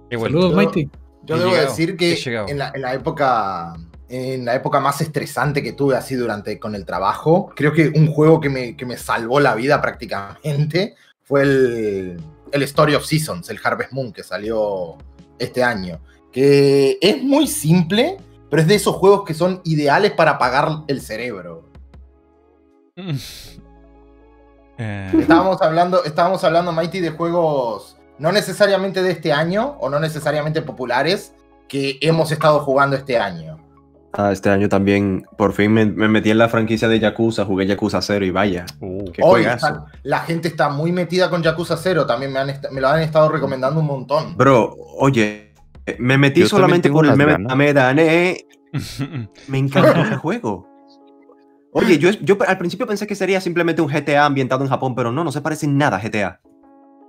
[0.10, 0.40] Qué vuelto.
[0.42, 0.90] Saludos, Yo- Mighty.
[1.26, 2.18] Yo debo llegado, decir que
[2.48, 3.76] en la, en la época
[4.10, 8.08] en la época más estresante que tuve así durante con el trabajo, creo que un
[8.08, 12.18] juego que me, que me salvó la vida prácticamente fue el,
[12.52, 14.98] el Story of Seasons, el Harvest Moon que salió
[15.38, 16.00] este año,
[16.32, 18.18] que es muy simple,
[18.56, 21.66] pero es de esos juegos que son ideales para apagar el cerebro.
[24.78, 30.02] Eh, Estábamos hablando, estábamos hablando, Mighty, de juegos no necesariamente de este año o no
[30.02, 31.34] necesariamente populares
[31.70, 33.58] que hemos estado jugando este año.
[34.12, 37.66] Ah, este año también, por fin me, me metí en la franquicia de Yakuza, jugué
[37.68, 41.78] Yakuza 0 y vaya, uh, qué Hoy están- la gente está muy metida con Yakuza
[41.78, 44.36] 0, también me, han me lo han estado recomendando un montón.
[44.36, 45.45] Bro, oye,
[46.00, 48.38] me metí Yo solamente por el meme de Medane.
[49.48, 50.68] Me encantó ese juego.
[51.72, 55.12] Oye, yo, yo al principio pensé que sería simplemente un GTA ambientado en Japón, pero
[55.12, 56.42] no, no se parece en nada a GTA.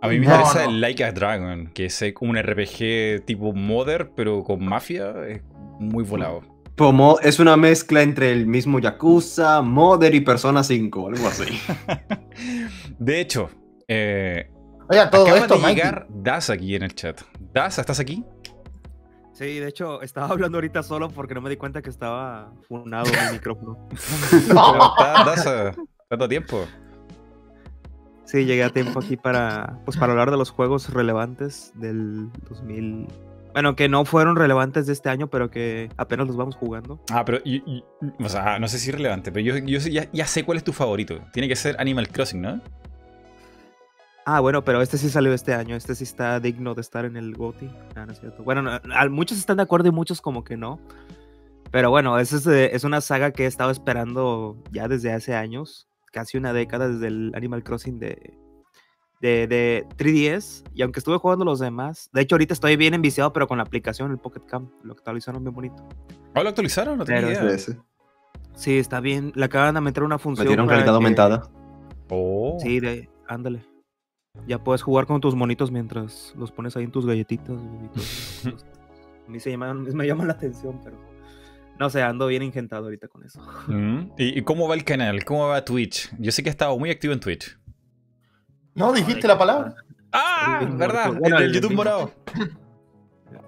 [0.02, 0.70] A mí me No, interesa no.
[0.70, 5.14] el Like a Dragon, que es como un RPG tipo Modern, pero con mafia.
[5.28, 5.42] Es
[5.80, 6.42] muy volado.
[6.76, 11.44] Como es una mezcla entre el mismo Yakuza, Mother y Persona 5, algo así.
[12.98, 13.48] De hecho,
[13.88, 14.50] eh,
[14.88, 16.54] Oiga, todo acaba esto, de Mikey.
[16.54, 17.20] aquí en el chat.
[17.52, 18.22] Das, ¿estás aquí?
[19.36, 23.04] Sí, de hecho, estaba hablando ahorita solo porque no me di cuenta que estaba funado
[23.04, 23.86] mi micrófono.
[26.08, 26.64] Tanto tiempo.
[28.24, 33.06] Sí, llegué a tiempo aquí para, pues, para hablar de los juegos relevantes del 2000.
[33.52, 36.98] Bueno, que no fueron relevantes de este año, pero que apenas los vamos jugando.
[37.12, 37.84] Ah, pero y- y-
[38.22, 39.78] o sea, no sé si es relevante, pero yo, yo
[40.12, 41.20] ya sé cuál es tu favorito.
[41.34, 42.60] Tiene que ser Animal Crossing, ¿no?
[44.28, 45.76] Ah, bueno, pero este sí salió este año.
[45.76, 47.70] Este sí está digno de estar en el GOTY.
[47.94, 48.42] Ah, no es cierto.
[48.42, 48.80] Bueno, no,
[49.10, 50.80] muchos están de acuerdo y muchos como que no.
[51.70, 55.86] Pero bueno, es, es una saga que he estado esperando ya desde hace años.
[56.12, 58.36] Casi una década desde el Animal Crossing de,
[59.20, 60.64] de, de 3DS.
[60.74, 62.10] Y aunque estuve jugando los demás.
[62.12, 64.72] De hecho, ahorita estoy bien enviciado, pero con la aplicación, el Pocket Camp.
[64.82, 65.86] Lo actualizaron bien bonito.
[66.34, 66.98] ¿Ah, lo actualizaron?
[66.98, 67.48] No tenía idea.
[67.48, 67.78] Ese.
[68.56, 69.30] Sí, está bien.
[69.36, 70.46] Le acaban de meter una función.
[70.46, 71.42] Metieron realidad que- aumentada.
[72.08, 72.58] Oh.
[72.60, 73.62] Sí, de, ándale.
[74.46, 77.56] Ya puedes jugar con tus monitos mientras los pones ahí en tus galletitas.
[77.56, 77.88] y
[78.48, 78.56] todo.
[79.26, 80.96] A mí se llaman- me llama la atención, pero
[81.78, 83.40] no sé, ando bien ingentado ahorita con eso.
[83.66, 84.12] Mm.
[84.18, 85.24] ¿Y, y cómo va el canal?
[85.24, 86.10] ¿Cómo va Twitch?
[86.18, 87.58] Yo sé que ha estado muy activo en Twitch.
[88.74, 89.74] ¿No dijiste la palabra?
[90.12, 90.60] ¡Ah!
[90.76, 91.12] ¿Verdad?
[91.18, 92.10] Bueno, el, el- YouTube morado.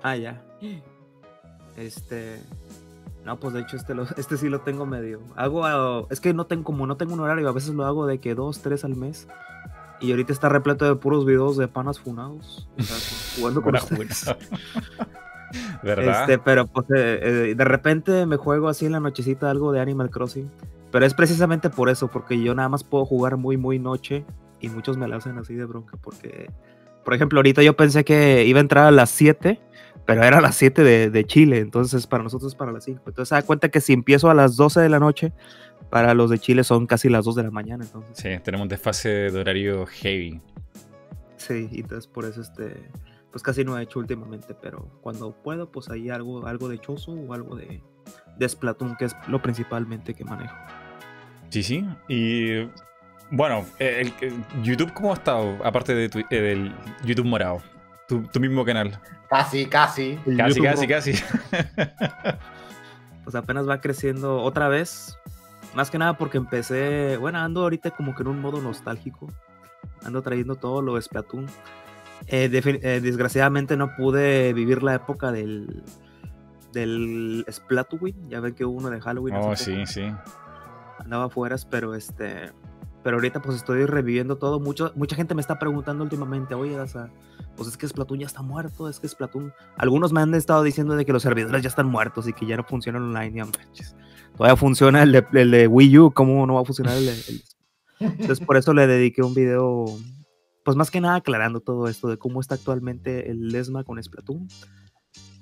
[0.02, 0.42] Ah, ya.
[1.76, 2.40] Este.
[3.24, 5.20] No, pues de hecho este, lo- este sí lo tengo medio.
[5.36, 5.64] Hago.
[5.64, 8.18] ah, es que no tengo, como no tengo un horario, a veces lo hago de
[8.18, 9.28] que dos, tres al mes.
[10.00, 12.68] Y ahorita está repleto de puros videos de panas funados.
[12.78, 12.96] o sea,
[13.36, 14.26] jugando con ustedes.
[15.82, 16.20] ¿Verdad?
[16.22, 19.80] Este, pero pues eh, eh, de repente me juego así en la nochecita algo de
[19.80, 20.50] Animal Crossing.
[20.90, 24.24] Pero es precisamente por eso, porque yo nada más puedo jugar muy, muy noche.
[24.60, 25.96] Y muchos me la hacen así de bronca.
[26.00, 26.50] Porque,
[27.04, 29.60] por ejemplo, ahorita yo pensé que iba a entrar a las 7,
[30.04, 31.58] pero era a las 7 de, de Chile.
[31.58, 33.02] Entonces para nosotros es para las 5.
[33.06, 35.32] Entonces se da cuenta que si empiezo a las 12 de la noche,
[35.90, 37.84] para los de Chile son casi las 2 de la mañana.
[37.84, 40.40] Entonces, Sí, tenemos un desfase de horario heavy.
[41.36, 42.90] sí, y entonces por eso este.
[43.30, 47.12] Pues casi no he hecho últimamente, pero cuando puedo, pues ahí algo, algo de Choso
[47.12, 47.82] o algo de,
[48.38, 50.56] de Splatoon, que es lo principalmente que manejo.
[51.50, 51.86] Sí, sí.
[52.08, 52.62] Y
[53.30, 55.58] bueno, eh, el, el YouTube, ¿cómo ha estado?
[55.62, 56.74] Aparte de tu- eh, del
[57.04, 57.62] YouTube morado.
[58.08, 58.98] Tu, tu mismo canal.
[59.28, 60.18] Casi, casi.
[60.36, 61.12] Casi, casi, casi.
[63.24, 65.17] Pues apenas va creciendo otra vez.
[65.74, 69.28] Más que nada porque empecé, bueno, ando ahorita como que en un modo nostálgico.
[70.04, 71.46] Ando trayendo todo lo de Splatoon.
[72.26, 75.84] Eh, eh, desgraciadamente no pude vivir la época del
[76.72, 78.28] del Splatoon.
[78.28, 79.36] Ya ven que hubo uno de Halloween.
[79.36, 79.56] Oh, poco.
[79.56, 80.12] sí, sí.
[80.98, 82.52] andaba afuera, pero este,
[83.02, 84.60] pero ahorita pues estoy reviviendo todo.
[84.60, 87.10] Mucho, mucha gente me está preguntando últimamente, oye, Daza,
[87.56, 89.52] pues es que Splatoon ya está muerto, es que Splatoon.
[89.76, 92.56] Algunos me han estado diciendo de que los servidores ya están muertos y que ya
[92.56, 93.38] no funcionan online.
[93.38, 93.94] Y, hombre, chis,
[94.38, 97.42] todavía funciona el de, el de Wii U, ¿cómo no va a funcionar el el-
[98.00, 99.84] Entonces por eso le dediqué un video
[100.64, 104.46] pues más que nada aclarando todo esto de cómo está actualmente el Lesma con Splatoon,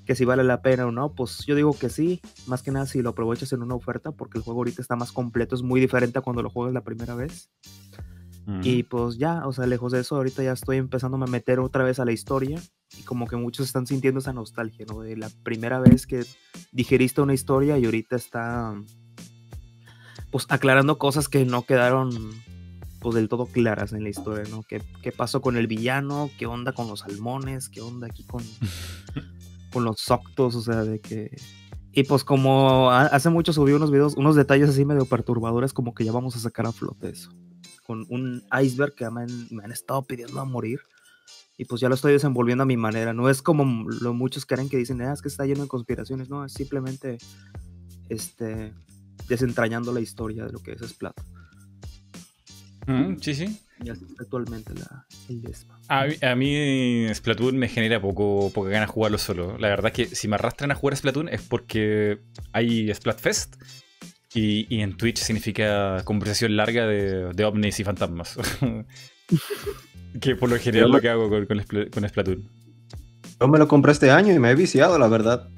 [0.05, 2.87] que si vale la pena o no, pues yo digo que sí, más que nada
[2.87, 5.81] si lo aprovechas en una oferta, porque el juego ahorita está más completo, es muy
[5.81, 7.51] diferente a cuando lo juegas la primera vez.
[8.63, 11.83] Y pues ya, o sea, lejos de eso, ahorita ya estoy empezando a meter otra
[11.83, 12.61] vez a la historia
[12.97, 15.01] y como que muchos están sintiendo esa nostalgia, ¿no?
[15.01, 16.25] De la primera vez que
[16.71, 18.73] digeriste una historia y ahorita está
[20.31, 22.11] pues aclarando cosas que no quedaron
[23.01, 24.63] pues del todo claras en la historia, ¿no?
[24.63, 26.31] ¿Qué, qué pasó con el villano?
[26.39, 27.69] ¿Qué onda con los salmones?
[27.69, 28.45] ¿Qué onda aquí con,
[29.73, 30.55] con los soctos?
[30.55, 31.37] O sea, de que...
[31.91, 36.05] Y pues como hace mucho subí unos videos, unos detalles así medio perturbadores, como que
[36.05, 37.31] ya vamos a sacar a flote eso
[37.87, 40.81] con un iceberg que me han, me han estado pidiendo a morir.
[41.59, 43.15] Y pues ya lo estoy desenvolviendo a mi manera.
[43.15, 46.29] No es como lo muchos creen que dicen, ah, es que está lleno de conspiraciones.
[46.29, 47.17] No, es simplemente
[48.11, 48.75] este,
[49.29, 51.27] desentrañando la historia de lo que es Splatoon.
[52.87, 53.61] Mm, sí, sí.
[53.81, 55.81] Ya está actualmente la, el Desma.
[55.89, 59.59] A, a, mí Splatoon me genera poco, poca ganas jugarlo solo.
[59.59, 62.21] La verdad es que si me arrastran a jugar Splatoon es porque
[62.53, 63.57] hay Splatfest
[64.35, 68.37] y, en Twitch significa conversación larga de, ovnis y fantasmas.
[70.21, 72.49] que por lo general lo que hago con, con, Splatoon.
[73.41, 75.49] Yo me lo compré este año y me he viciado, la verdad.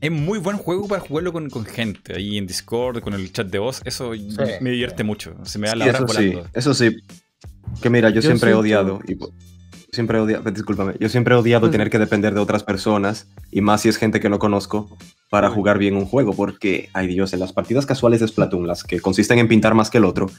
[0.00, 3.58] Es muy buen juego para jugarlo con, gente, ahí en Discord, con el chat de
[3.58, 3.80] voz.
[3.84, 4.12] Eso
[4.60, 5.34] me divierte mucho.
[5.44, 6.42] Se me da la hora eso volando.
[6.42, 6.96] Sí, eso sí.
[7.82, 9.00] Que mira, yo, siempre he odiado.
[9.08, 9.16] Y,
[9.94, 13.60] siempre he odiado, discúlpame, yo siempre he odiado tener que depender de otras personas, y
[13.60, 14.96] más si es gente que no conozco,
[15.30, 18.84] para jugar bien un juego, porque, ay Dios, en las partidas casuales de Splatoon, las
[18.84, 20.30] que consisten en pintar más que el otro,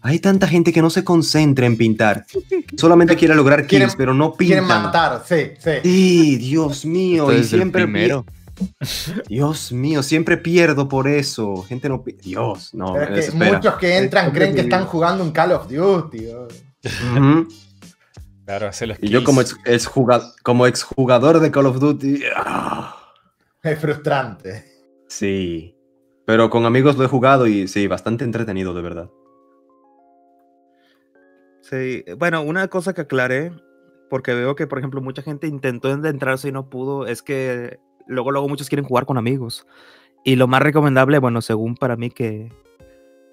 [0.00, 2.26] hay tanta gente que no se concentra en pintar,
[2.76, 4.54] solamente quiere lograr kills, pero no pinta.
[4.54, 5.70] Quieren matar, sí, sí.
[5.82, 7.84] Sí, Dios mío, y siempre...
[7.84, 8.26] Primero.
[9.28, 11.62] Dios mío, siempre pierdo por eso.
[11.62, 12.04] Gente no.
[12.22, 12.94] Dios, no.
[13.34, 16.28] muchos que entran creen que están jugando un Call of Duty.
[18.44, 19.88] Claro, hacer los Y yo como, ex,
[20.42, 22.22] como exjugador de Call of Duty...
[22.36, 23.01] ¡ah!
[23.64, 24.64] Es frustrante.
[25.08, 25.76] Sí.
[26.26, 29.10] Pero con amigos lo he jugado y sí, bastante entretenido, de verdad.
[31.60, 33.52] Sí, bueno, una cosa que aclaré,
[34.10, 38.30] porque veo que, por ejemplo, mucha gente intentó entrarse y no pudo, es que luego,
[38.30, 39.66] luego muchos quieren jugar con amigos.
[40.24, 42.52] Y lo más recomendable, bueno, según para mí que,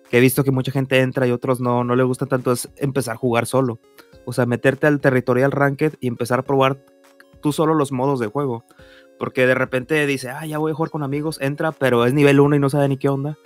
[0.10, 2.69] que he visto que mucha gente entra y otros no, no le gusta tanto, es
[2.77, 3.80] empezar a jugar solo.
[4.26, 6.84] O sea, meterte al territorial ranked y empezar a probar
[7.41, 8.64] tú solo los modos de juego.
[9.20, 12.40] Porque de repente dice, ah, ya voy a jugar con amigos, entra, pero es nivel
[12.40, 13.38] 1 y no sabe ni qué onda.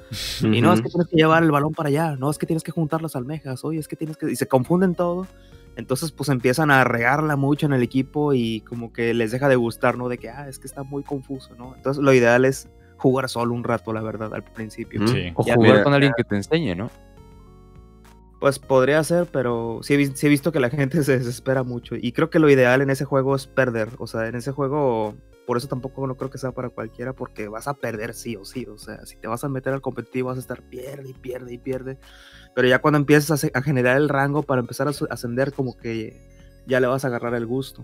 [0.41, 2.64] Y no, es que tienes que llevar el balón para allá, no, es que tienes
[2.64, 4.32] que juntar las almejas, oye, es que tienes que...
[4.32, 5.28] Y se confunden todo.
[5.76, 9.56] Entonces, pues empiezan a regarla mucho en el equipo y como que les deja de
[9.56, 10.08] gustar, ¿no?
[10.08, 11.74] De que, ah, es que está muy confuso, ¿no?
[11.76, 15.02] Entonces, lo ideal es jugar solo un rato, la verdad, al principio.
[15.36, 16.90] O jugar con alguien que te enseñe, ¿no?
[18.40, 21.95] Pues podría ser, pero sí he, visto que la gente se desespera mucho.
[21.95, 23.90] Y creo que lo ideal en ese juego es perder.
[24.00, 27.48] O sea, en ese juego, por eso tampoco no creo que sea para cualquiera, porque
[27.48, 28.65] vas a perder sí o sí.
[28.65, 31.53] O sea, si te vas a meter al competitivo, vas a estar pierde y pierde
[31.53, 31.98] y pierde.
[32.56, 36.30] Pero ya cuando empiezas a, generar el rango para empezar a ascender, como que
[36.65, 37.84] ya le vas a agarrar el gusto.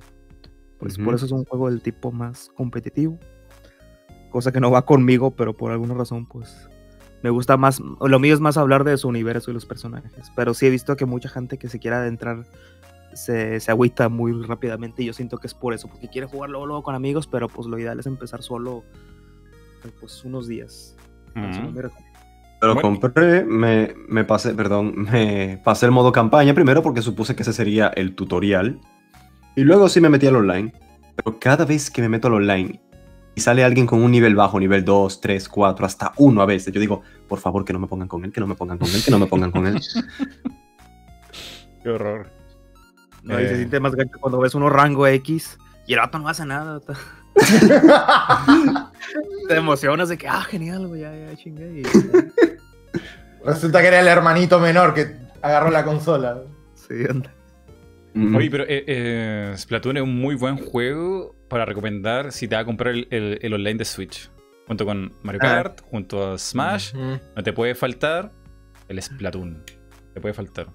[0.78, 3.20] Pues por eso es un juego del tipo más competitivo.
[4.30, 6.70] Cosa que no va conmigo, pero por alguna razón, pues
[7.22, 10.54] me gusta más, lo mío es más hablar de su universo y los personajes, pero
[10.54, 12.46] sí he visto que mucha gente que se quiera adentrar
[13.14, 16.50] se, se agüita muy rápidamente y yo siento que es por eso, porque quiere jugar
[16.50, 18.84] luego, con amigos, pero pues lo ideal es empezar solo
[20.00, 20.96] pues unos días.
[22.62, 27.44] Pero compré, me, me, pasé, perdón, me pasé el modo campaña primero porque supuse que
[27.44, 28.82] ese sería el tutorial
[29.56, 30.74] y luego sí me metí al online.
[31.16, 32.82] Pero cada vez que me meto al online
[33.36, 36.74] y sale alguien con un nivel bajo, nivel 2, 3, 4, hasta 1 a veces.
[36.74, 38.90] Yo digo, por favor, que no me pongan con él, que no me pongan con
[38.90, 39.80] él, que no me pongan con él.
[41.84, 42.39] Qué horror.
[43.24, 43.58] No, y se eh.
[43.58, 45.58] siente más gancho cuando ves uno rango X
[45.90, 46.80] y el vato no hace nada.
[49.48, 51.82] Te emocionas de que, ah, genial, güey, ya, ya chingué.
[53.44, 56.44] Resulta que era el hermanito menor que agarró la consola.
[56.76, 57.34] Sí, anda.
[58.36, 62.62] Oye, pero eh, eh, Splatoon es un muy buen juego para recomendar si te va
[62.62, 64.30] a comprar el, online de Switch.
[64.68, 65.48] Junto con Mario ah.
[65.48, 68.32] Kart, junto a Smash, no te puede faltar
[68.90, 69.64] el Splatoon.
[70.14, 70.68] Te puede faltar.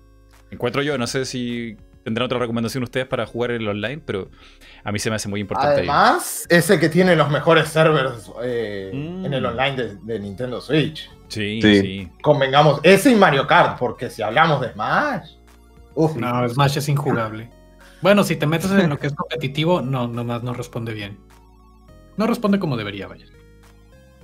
[0.51, 4.29] Encuentro yo, no sé si tendrán otra recomendación ustedes para jugar el online, pero
[4.85, 5.79] a mí se me hace muy importante.
[5.79, 9.47] Además, es el que tiene los mejores servers eh, en el mm.
[9.47, 11.11] online de, Nintendo Switch.
[11.29, 15.31] Sí, sí, Convengamos, ese y Mario Kart, porque si hablamos de Smash.
[16.17, 17.51] no, Smash es injugable.
[18.03, 21.19] Bueno, si te metes en lo que es competitivo, no, nomás no responde bien.
[22.19, 23.25] No responde como debería, vaya.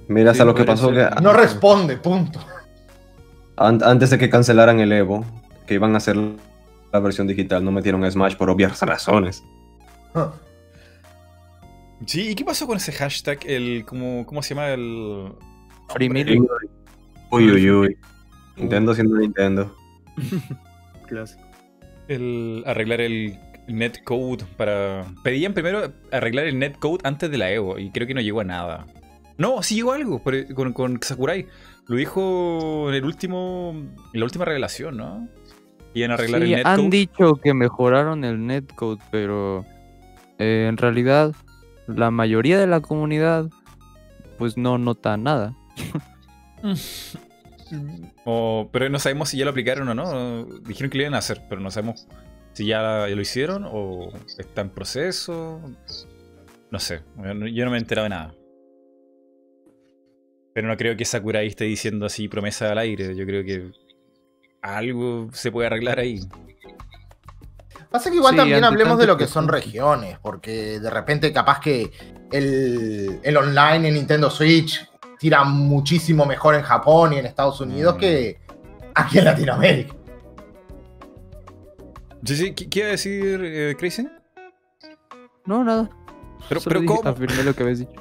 [0.06, 1.08] Mira, hasta lo que pasó que...
[1.22, 2.40] No responde, punto.
[3.56, 5.24] Antes de que cancelaran el Evo,
[5.66, 6.16] que iban a hacer
[6.92, 9.44] la versión digital, no metieron Smash por obvias razones.
[10.14, 10.32] Ah.
[12.06, 13.40] Sí, ¿y qué pasó con ese hashtag?
[13.46, 14.68] El, ¿cómo, cómo se llama?
[14.70, 15.32] El.
[15.94, 16.46] Primero.
[17.30, 17.98] Uy, uy, uy.
[18.56, 19.76] Nintendo siendo Nintendo.
[21.06, 21.42] Clásico.
[22.08, 23.38] El arreglar el
[23.68, 25.04] netcode para.
[25.22, 28.44] Pedían primero arreglar el netcode antes de la Evo y creo que no llegó a
[28.44, 28.86] nada.
[29.36, 31.46] No, sí llegó algo pero con, con Sakurai.
[31.86, 33.72] Lo dijo en el último.
[34.12, 35.28] En la última revelación, ¿no?
[35.94, 36.74] A arreglar Sí, el netcode.
[36.74, 39.64] han dicho que mejoraron el netcode, pero
[40.38, 41.32] eh, en realidad
[41.86, 43.48] la mayoría de la comunidad
[44.38, 45.54] pues no nota nada.
[48.24, 50.44] O- pero no sabemos si ya lo aplicaron o no.
[50.66, 52.06] Dijeron que lo iban a hacer, pero no sabemos
[52.52, 55.60] si ya, lo hicieron o está en proceso.
[56.70, 58.34] No sé, yo no- yo no me he enterado de nada.
[60.52, 63.14] Pero no creo que Sakurai esté diciendo así promesa al aire.
[63.14, 63.70] Yo creo que
[64.62, 66.20] algo se puede arreglar ahí.
[67.90, 71.58] Pasa que igual Sí, también hablemos de lo que son regiones, porque de repente capaz
[71.60, 71.90] que
[72.30, 74.88] el, el online en Nintendo Switch
[75.18, 77.98] tira muchísimo mejor en Japón y en Estados Unidos Mm.
[77.98, 78.38] que
[78.94, 79.94] aquí en Latinoamérica.
[82.24, 84.06] Sí, sí, ¿qué, iba a decir eh, Crazy?
[85.46, 85.90] No, nada.
[86.48, 87.08] Pero, Solo pero ¿cómo?
[87.08, 87.92] afirmé lo que habías dicho.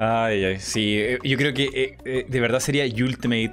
[0.00, 0.96] Ay, ay, sí.
[0.98, 3.52] eh, Yo creo que eh, eh, de verdad sería Ultimate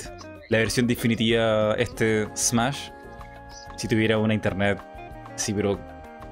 [0.49, 2.89] la versión definitiva este Smash
[3.75, 4.79] si tuviera una internet.
[5.35, 5.79] Sí, pero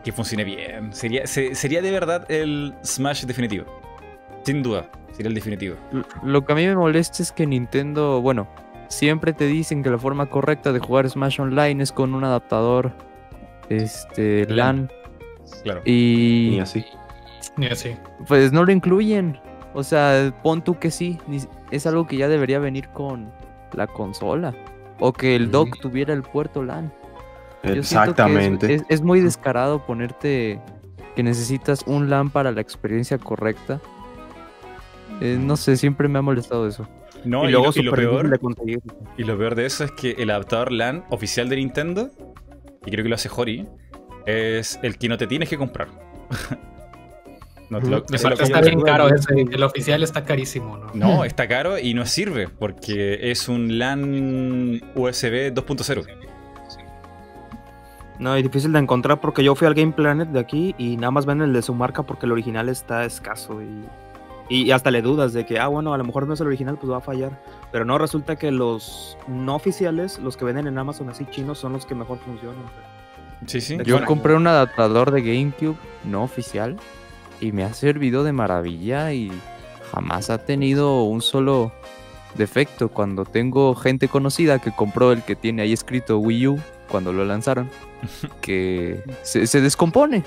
[0.03, 0.91] que funcione bien.
[0.93, 3.65] Sería, se- sería de verdad el Smash definitivo.
[4.43, 5.75] Sin duda, sería el definitivo.
[6.23, 8.47] Lo que a mí me molesta es que Nintendo, bueno,
[8.87, 12.91] siempre te dicen que la forma correcta de jugar Smash Online es con un adaptador
[13.69, 14.89] este LAN.
[15.63, 15.81] Claro.
[15.85, 16.85] Ni y así.
[17.55, 17.95] Ni así.
[18.27, 19.39] pues no lo incluyen.
[19.73, 21.39] O sea, pon tú que sí, ni-
[21.71, 23.31] es algo que ya debería venir con
[23.73, 24.53] la consola
[24.99, 26.91] o que el dock tuviera el puerto LAN.
[27.63, 28.73] Yo siento que es- Exactamente.
[28.75, 30.59] Es, es muy descarado ponerte
[31.15, 33.79] que necesitas un LAN para la experiencia correcta.
[35.21, 36.87] Eh, no sé, siempre me ha molestado eso.
[37.25, 38.39] No, y y, luego lo, peor,
[39.17, 42.11] y lo peor de eso es que el adaptador LAN oficial de Nintendo,
[42.85, 43.67] y creo que lo hace Hori,
[44.27, 45.87] es el que no te tienes que comprar.
[47.69, 48.05] no, te lo- Ujú.
[48.09, 49.33] no se lo Aparte está bien caro ese.
[49.51, 50.87] El oficial está carísimo, ¿no?
[50.93, 56.05] No, está caro y no sirve porque es un LAN USB 2.0.
[58.19, 61.11] No, es difícil de encontrar porque yo fui al Game Planet de aquí y nada
[61.11, 63.85] más ven el de su marca porque el original está escaso y,
[64.49, 66.77] y hasta le dudas de que, ah, bueno, a lo mejor no es el original,
[66.79, 67.39] pues va a fallar.
[67.71, 71.73] Pero no, resulta que los no oficiales, los que venden en Amazon así chinos, son
[71.73, 72.63] los que mejor funcionan.
[73.45, 73.77] Sí, sí.
[73.85, 76.75] Yo compré un adaptador de GameCube no oficial
[77.39, 79.31] y me ha servido de maravilla y
[79.91, 81.71] jamás ha tenido un solo
[82.35, 82.89] defecto.
[82.89, 86.59] Cuando tengo gente conocida que compró el que tiene ahí escrito Wii U
[86.89, 87.69] cuando lo lanzaron,
[88.41, 90.23] que se, se descompone.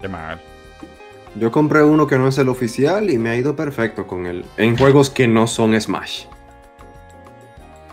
[0.00, 0.40] Qué mal.
[1.38, 4.44] Yo compré uno que no es el oficial y me ha ido perfecto con él.
[4.56, 6.24] En juegos que no son Smash.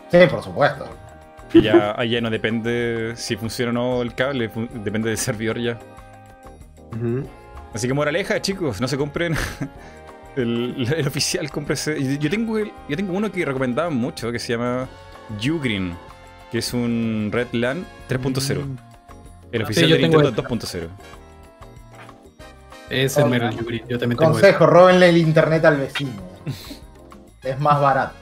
[0.10, 0.86] Sí, por supuesto.
[1.52, 5.60] Que ya, ahí ya no depende si funciona o no el cable, depende del servidor
[5.60, 5.78] ya.
[7.74, 9.36] Así que moraleja, chicos, no se compren
[10.36, 12.18] el, el oficial, cómprese.
[12.20, 14.88] Yo tengo, el- yo tengo uno que recomendaban mucho que se llama
[15.44, 15.96] Ugreen,
[16.52, 18.66] que es un Red LAN 3.0.
[19.52, 20.88] El oficial yo de tengo Nintendo 2.0.
[22.90, 23.84] Es el mero Yuri.
[23.90, 24.32] Yo también tengo.
[24.34, 26.12] Consejo, róbenle el internet al vecino.
[27.44, 28.14] Es más barato.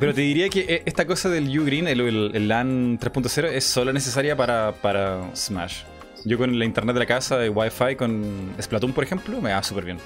[0.00, 3.64] Pero te diría que eh, esta cosa del Ugreen, el, el, el LAN 3.0, es
[3.64, 5.82] solo necesaria para, para Smash.
[6.24, 9.62] Yo con la internet de la casa, de Wi-Fi, con Splatoon, por ejemplo, me va
[9.62, 9.98] súper bien.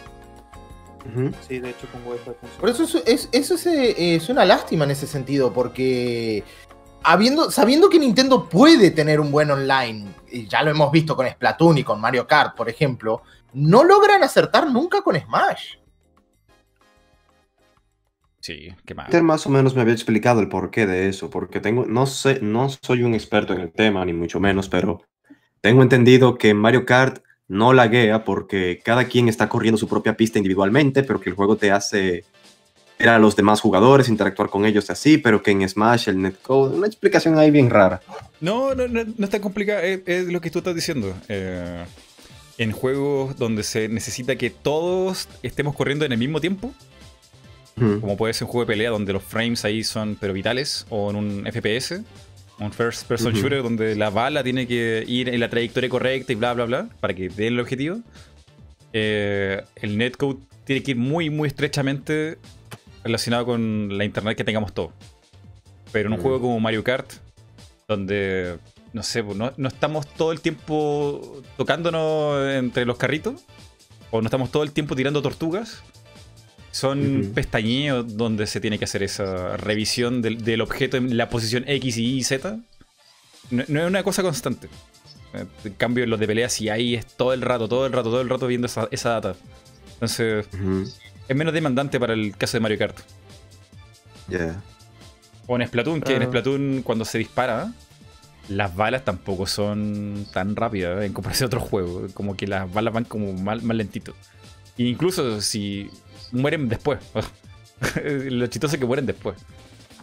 [1.48, 2.30] Sí, de hecho con Wi-Fi
[2.60, 6.42] Por eso es, es- eso es, eh, es una lástima en ese sentido, porque
[7.02, 11.26] habiendo, sabiendo que Nintendo puede tener un buen online, y ya lo hemos visto con
[11.28, 13.22] Splatoon y con Mario Kart, por ejemplo,
[13.54, 15.76] no logran acertar nunca con Smash.
[18.40, 19.06] Sí, qué mal.
[19.06, 22.40] Peter más o menos me había explicado el porqué de eso, porque tengo, no sé,
[22.42, 25.02] no soy un experto en el tema, ni mucho menos, pero
[25.60, 30.38] tengo entendido que Mario Kart no laguea porque cada quien está corriendo su propia pista
[30.38, 32.24] individualmente, pero que el juego te hace
[32.98, 36.76] ver a los demás jugadores, interactuar con ellos así, pero que en Smash el netcode,
[36.76, 38.00] una explicación ahí bien rara.
[38.40, 41.14] No, no, no, no es tan complicado, es, es lo que tú estás diciendo.
[41.28, 41.84] Eh,
[42.58, 46.74] en juegos donde se necesita que todos estemos corriendo en el mismo tiempo,
[48.00, 51.10] como puede ser un juego de pelea donde los frames ahí son pero vitales, o
[51.10, 52.00] en un FPS,
[52.60, 53.40] un first person Ujú.
[53.42, 56.88] shooter donde la bala tiene que ir en la trayectoria correcta y bla bla bla,
[57.00, 58.00] para que dé el objetivo.
[58.92, 62.38] Eh, el netcode tiene que ir muy muy estrechamente
[63.04, 64.90] relacionado con la internet que tengamos todos.
[65.92, 66.22] Pero en un Mm.
[66.22, 67.10] juego como Mario Kart,
[67.86, 68.58] donde,
[68.92, 73.42] no sé, no, no estamos todo el tiempo tocándonos entre los carritos,
[74.10, 75.82] o no estamos todo el tiempo tirando tortugas.
[76.70, 77.32] Son Ujú.
[77.32, 81.96] pestañeos donde se tiene que hacer esa revisión del, del objeto en la posición X,
[81.96, 82.58] Y y Z.
[83.50, 84.68] No, no es una cosa constante.
[85.34, 87.92] Eh, En cambio, en los de pelea sí hay es todo el rato, todo el
[87.92, 89.34] rato, todo el rato viendo esa, esa data.
[89.94, 90.46] Entonces,
[91.28, 92.98] es menos demandante para el caso de Mario Kart.
[94.28, 94.62] Yeah.
[95.46, 96.26] O en Splatoon, que en Ah.
[96.26, 97.72] Splatoon cuando se dispara,
[98.48, 102.12] las balas tampoco son tan rápidas en comparación a otros juegos.
[102.12, 104.14] Como que las balas van como más, más lentito.
[104.76, 105.90] E incluso si
[106.32, 107.00] mueren después.
[108.04, 109.36] Lo chistoso es que mueren después.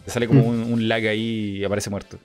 [0.04, 2.18] Te sale como un, un lag ahí y aparece muerto.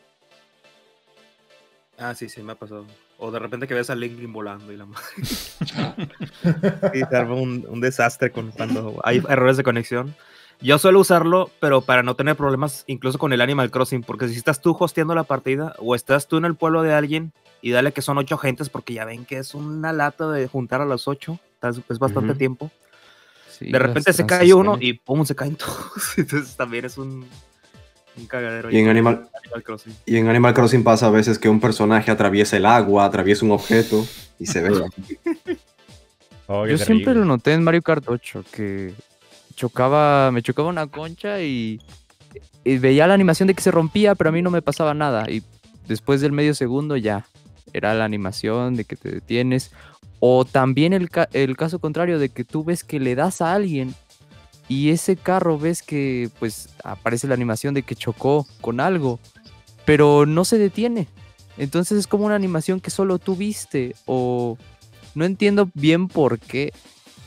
[1.98, 2.86] Ah, sí, sí, me ha pasado.
[3.20, 5.04] O de repente que ves a Linkin volando y la madre.
[6.94, 10.16] y se arma un, un desastre con cuando hay errores de conexión.
[10.62, 14.36] Yo suelo usarlo, pero para no tener problemas incluso con el Animal Crossing, porque si
[14.36, 17.92] estás tú hosteando la partida o estás tú en el pueblo de alguien y dale
[17.92, 21.08] que son ocho gentes, porque ya ven que es una lata de juntar a los
[21.08, 21.40] ocho,
[21.90, 22.72] es bastante tiempo.
[23.62, 26.18] Sí, De repente se cae uno y pum, se caen todos.
[26.18, 27.26] Entonces también es un,
[28.18, 28.72] un cagadero.
[28.72, 29.94] Y en Animal, Animal Crossing.
[30.06, 33.52] y en Animal Crossing pasa a veces que un personaje atraviesa el agua, atraviesa un
[33.52, 34.06] objeto
[34.40, 34.72] y se ve.
[36.54, 38.94] Oh, Yo siempre lo noté en Mario Kart 8, que
[39.56, 41.80] chocaba, me chocaba una concha y,
[42.66, 45.32] y veía la animación de que se rompía, pero a mí no me pasaba nada.
[45.32, 45.44] Y
[45.88, 47.26] después del medio segundo ya
[47.72, 49.72] era la animación de que te detienes.
[50.22, 53.94] O también el, el caso contrario de que tú ves que le das a alguien
[54.70, 59.20] y ese carro ves que pues aparece la animación de que chocó con algo,
[59.84, 61.10] pero no se detiene.
[61.58, 64.58] Entonces es como una animación que solo tú viste o
[65.14, 66.72] no entiendo bien por qué,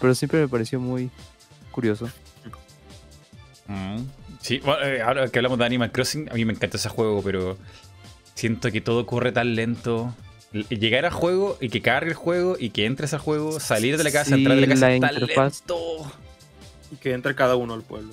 [0.00, 1.10] pero siempre me pareció muy
[1.70, 2.08] curioso.
[3.66, 4.04] Mm.
[4.40, 7.22] Sí, bueno, eh, ahora que hablamos de Animal Crossing, a mí me encanta ese juego,
[7.22, 7.56] pero
[8.34, 10.14] siento que todo corre tan lento.
[10.68, 14.04] Llegar al juego y que cargue el juego y que entres al juego, salir de
[14.04, 15.60] la casa, Sí, entrar de la casa, la interfaz.
[15.60, 16.12] lento.
[16.92, 18.10] Y que entre cada uno al pueblo.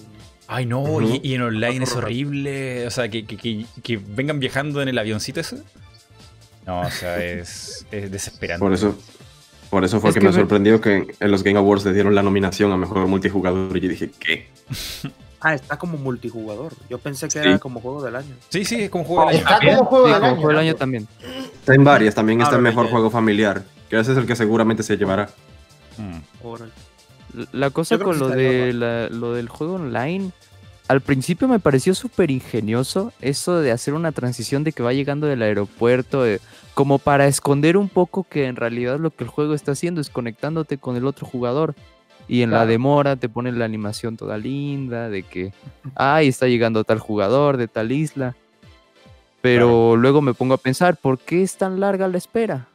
[0.47, 2.87] Ay, no, y, y en online es horrible.
[2.87, 5.57] O sea, que, que- que- que vengan viajando en el avioncito ese.
[6.65, 8.59] No, o sea, es, es desesperante.
[8.59, 8.97] Por eso,
[9.69, 11.93] por eso fue Es que, que me ve- sorprendió que en los Game Awards le
[11.93, 14.47] dieron la nominación a mejor multijugador y yo dije, ¿qué?
[15.41, 16.73] Ah, está como multijugador.
[16.89, 17.39] Yo pensé que Sí.
[17.39, 18.35] era como juego del año.
[18.49, 19.47] Sí, sí, es como juego del año.
[19.49, 20.35] Está como juego Sí, del como año.
[20.35, 20.77] juego del año ¿no?
[20.77, 21.07] también.
[21.55, 24.35] Está en varias, también Ah, está el mejor juego familiar, que ese es el que
[24.35, 25.29] seguramente se llevará.
[25.97, 26.19] Mm.
[27.53, 30.31] La cosa con lo, de la- lo del juego online,
[30.87, 35.27] al principio me pareció súper ingenioso eso de hacer una transición de que va llegando
[35.27, 36.41] del aeropuerto, eh,
[36.73, 40.09] como para esconder un poco que en realidad lo que el juego está haciendo es
[40.09, 41.73] conectándote con el otro jugador.
[42.31, 45.51] Y en la demora te ponen la animación toda linda de que,
[45.95, 48.37] ay, está llegando tal jugador de tal isla.
[49.41, 52.67] Pero luego me pongo a pensar, ¿por qué es tan larga la espera?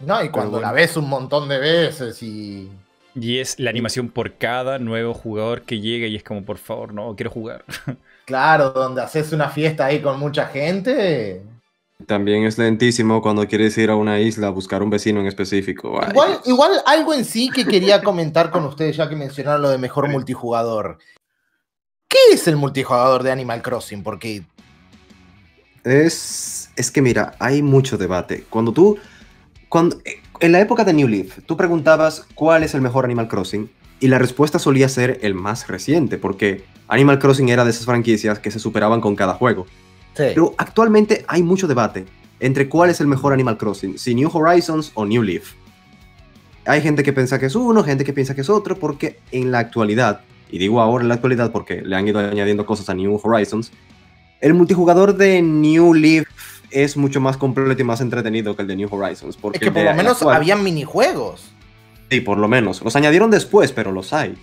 [0.00, 0.66] No, y cuando bueno.
[0.66, 2.70] la ves un montón de veces y.
[3.14, 6.94] Y es la animación por cada nuevo jugador que llega y es como, por favor,
[6.94, 7.66] no, quiero jugar.
[8.24, 11.42] Claro, donde haces una fiesta ahí con mucha gente.
[12.06, 16.00] También es lentísimo cuando quieres ir a una isla a buscar un vecino en específico.
[16.02, 19.70] Ay, Igual, igual algo en sí que quería comentar con ustedes, ya que mencionaron lo
[19.70, 20.98] de mejor multijugador.
[22.08, 24.02] ¿Qué es el multijugador de Animal Crossing?
[24.02, 24.42] Porque
[25.84, 28.44] Es, es que mira, hay mucho debate.
[28.50, 28.98] Cuando tú,
[29.68, 29.98] cuando,
[30.40, 33.70] en la época de New Leaf, tú preguntabas cuál es el mejor Animal Crossing
[34.00, 38.38] y la respuesta solía ser el más reciente, porque Animal Crossing era de esas franquicias
[38.38, 39.66] que se superaban con cada juego.
[40.28, 42.06] Sí, Pero actualmente hay mucho debate
[42.40, 45.52] entre cuál es el mejor Animal Crossing, si New Horizons o New Leaf.
[46.66, 49.50] Hay gente que piensa que es uno, gente que piensa que es otro, porque en
[49.50, 50.20] la actualidad,
[50.50, 53.72] y digo ahora en la actualidad porque le han ido añadiendo cosas a New Horizons,
[54.40, 56.26] el multijugador de New Leaf
[56.70, 59.36] es mucho más completo y más entretenido que el de New Horizons.
[59.36, 61.50] Porque es que por lo menos actual- habían minijuegos.
[62.10, 62.82] Sí, por lo menos.
[62.82, 64.34] Los añadieron después, pero los hay.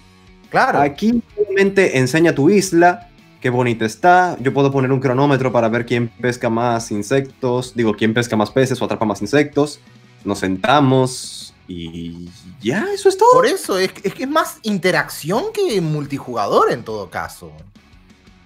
[0.49, 0.79] Claro.
[0.79, 3.09] Aquí simplemente enseña tu isla,
[3.41, 4.37] qué bonita está.
[4.39, 8.51] Yo puedo poner un cronómetro para ver quién pesca más insectos, digo, quién pesca más
[8.51, 9.79] peces o atrapa más insectos.
[10.23, 12.29] Nos sentamos y
[12.61, 13.31] ya, eso es todo.
[13.33, 17.51] Por eso, es, es que es más interacción que multijugador en todo caso.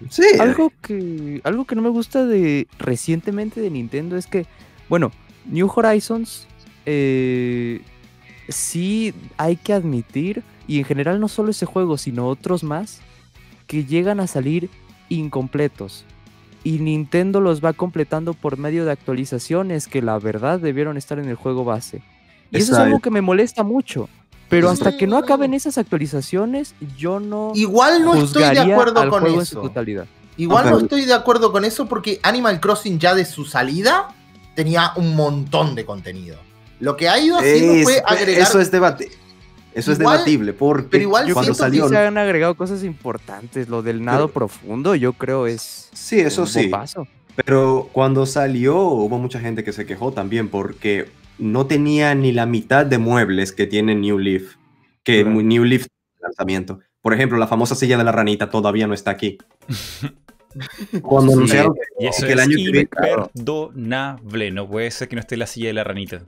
[0.10, 4.48] Sí, Algo que, algo que no me gusta de recientemente de Nintendo es que,
[4.90, 5.12] bueno,
[5.46, 6.48] New Horizons
[6.86, 7.82] eh,
[8.50, 13.02] sí hay que admitir, y en general no solo ese juego, sino otros más,
[13.72, 14.70] que llegan a salir
[15.08, 16.04] incompletos.
[16.62, 21.30] Y Nintendo los va completando por medio de actualizaciones que la verdad debieron estar en
[21.30, 22.04] el juego base.
[22.52, 24.10] Y eso es algo que me molesta mucho.
[24.50, 29.22] Pero hasta que no acaben esas actualizaciones, yo no Igual no estoy de acuerdo con
[29.22, 29.62] juego en su eso.
[29.62, 30.06] totalidad.
[30.36, 34.10] Igual No, estoy de acuerdo con eso porque Animal Crossing ya de su salida
[34.54, 36.38] tenía un montón de contenido.
[36.82, 38.42] Lo que ha ido haciendo Es- fue agregar.
[38.44, 39.10] Eso es debate.
[39.74, 43.70] Eso es debatible porque pero igual cuando que salió sí se han agregado cosas importantes.
[43.70, 45.90] Lo del nado Pero- profundo, yo creo es.
[45.94, 46.64] Sí, eso un sí.
[46.64, 47.08] bombazo.
[47.46, 52.46] Pero cuando salió hubo mucha gente que se quejó también porque no tenía ni la
[52.46, 54.56] mitad de muebles que tiene New Leaf,
[55.04, 55.42] que Claro.
[55.42, 55.88] New Leaf
[56.22, 56.80] lanzamiento.
[57.02, 59.38] Por ejemplo, la famosa silla de la ranita todavía no está aquí.
[61.02, 63.32] Cuando Sí, anunciaron Y eso que el es año que viene, claro.
[63.34, 64.52] imperdonable.
[64.52, 66.24] No puede ser que no esté la silla de la ranita.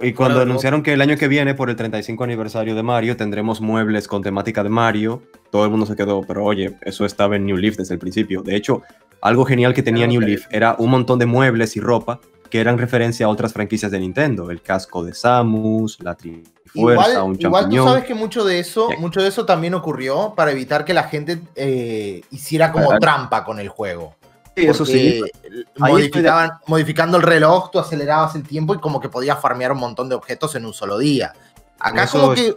[0.00, 3.16] Y cuando Bueno, anunciaron que el año que viene, por el 35 aniversario de Mario,
[3.16, 7.36] tendremos muebles con temática de Mario, todo el mundo se quedó, pero oye, eso estaba
[7.36, 8.42] en New Leaf desde el principio.
[8.42, 8.82] De hecho,
[9.20, 12.20] algo genial que tenía New Leaf era un montón de muebles y ropa
[12.52, 14.50] que eran referencia a otras franquicias de Nintendo.
[14.50, 17.88] El casco de Samus, la Trifuerza, Igual, un igual tú champiñón.
[17.88, 21.40] sabes que mucho de eso, mucho de eso también ocurrió para evitar que la gente
[21.54, 24.16] eh, hiciera como trampa con el juego.
[24.56, 25.20] Sí, eso sí.
[25.22, 25.32] De-
[25.76, 30.08] modificaban- modificando el reloj, tú acelerabas el tiempo y como que podías farmear un montón
[30.08, 31.32] de objetos en un solo día.
[31.78, 32.54] Acá Eso como que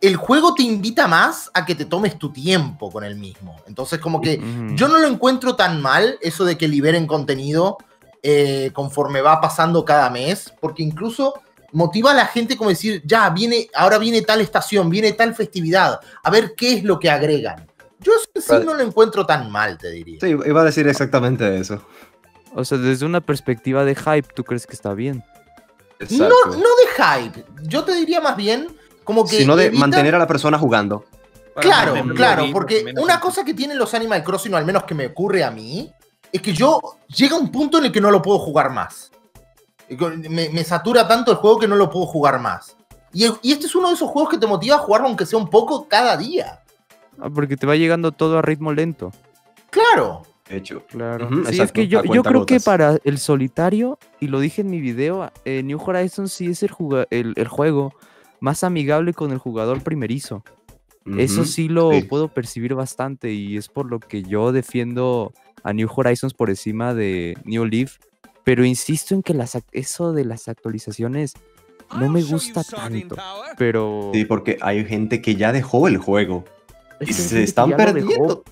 [0.00, 3.56] el juego te invita más a que te tomes tu tiempo con el mismo.
[3.66, 4.40] Entonces como que
[4.74, 7.78] yo no lo encuentro tan mal eso de que liberen contenido
[8.22, 11.34] eh, conforme va pasando cada mes, porque incluso
[11.72, 15.98] motiva a la gente como decir, ya, viene, ahora viene tal estación, viene tal festividad,
[16.22, 17.66] a ver qué es lo que agregan.
[18.02, 18.64] Yo sí Vale.
[18.64, 20.18] no lo encuentro tan mal, te diría.
[20.20, 21.82] Sí, iba a decir exactamente eso.
[22.54, 25.24] O sea, desde una perspectiva de hype, ¿tú crees que está bien?
[26.10, 28.68] No, no de hype, yo te diría más bien
[29.04, 29.38] como que...
[29.38, 31.04] Sino de evita- mantener a la persona jugando.
[31.54, 34.94] Claro, claro, porque menos una cosa que tienen los Animal Crossing, o al menos que
[34.94, 35.92] me ocurre a mí,
[36.32, 39.10] es que yo llega un punto en el que no lo puedo jugar más.
[39.88, 42.74] Me satura tanto el juego que no lo puedo jugar más.
[43.12, 45.38] Y, y este es uno de esos juegos que te motiva a jugarlo aunque sea
[45.38, 46.61] un poco cada día.
[47.18, 49.12] Ah, porque te va llegando todo a ritmo lento.
[49.70, 50.22] Claro.
[50.48, 50.84] De hecho.
[50.88, 51.28] Claro.
[51.50, 55.30] Sí, es que yo, creo que para el solitario, y lo dije en mi video,
[55.44, 56.70] eh, New Horizons sí es el,
[57.10, 57.94] el, el juego
[58.40, 60.42] más amigable con el jugador primerizo.
[61.16, 62.02] Eso sí lo sí.
[62.02, 65.32] puedo percibir bastante y es por lo que yo defiendo
[65.64, 67.98] a New Horizons por encima de New Leaf.
[68.44, 71.34] Pero insisto en que las, eso de las actualizaciones
[71.98, 73.16] no me gusta tanto.
[73.56, 76.44] Pero Sí, porque hay gente que ya dejó el juego.
[77.06, 78.42] Y se están perdiendo.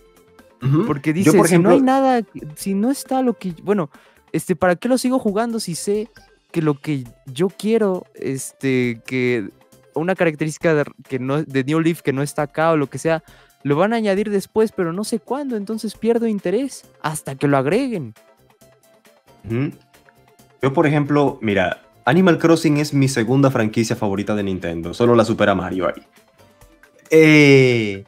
[0.86, 2.22] Porque Yo, dice, si no hay nada,
[2.55, 3.90] si no está lo que, bueno,
[4.32, 6.10] este, ¿para qué lo sigo jugando si sé
[6.52, 9.48] que lo que yo quiero, este, que
[9.94, 12.98] una característica de, que no, de New Leaf que no está acá o lo que
[12.98, 13.22] sea,
[13.62, 17.56] lo van a añadir después, pero no sé cuándo, entonces pierdo interés hasta que lo
[17.56, 18.14] agreguen.
[20.62, 25.24] Yo, por ejemplo, mira, Animal Crossing es mi segunda franquicia favorita de Nintendo, solo la
[25.24, 26.02] supera Mario ahí.
[27.10, 28.05] Eh,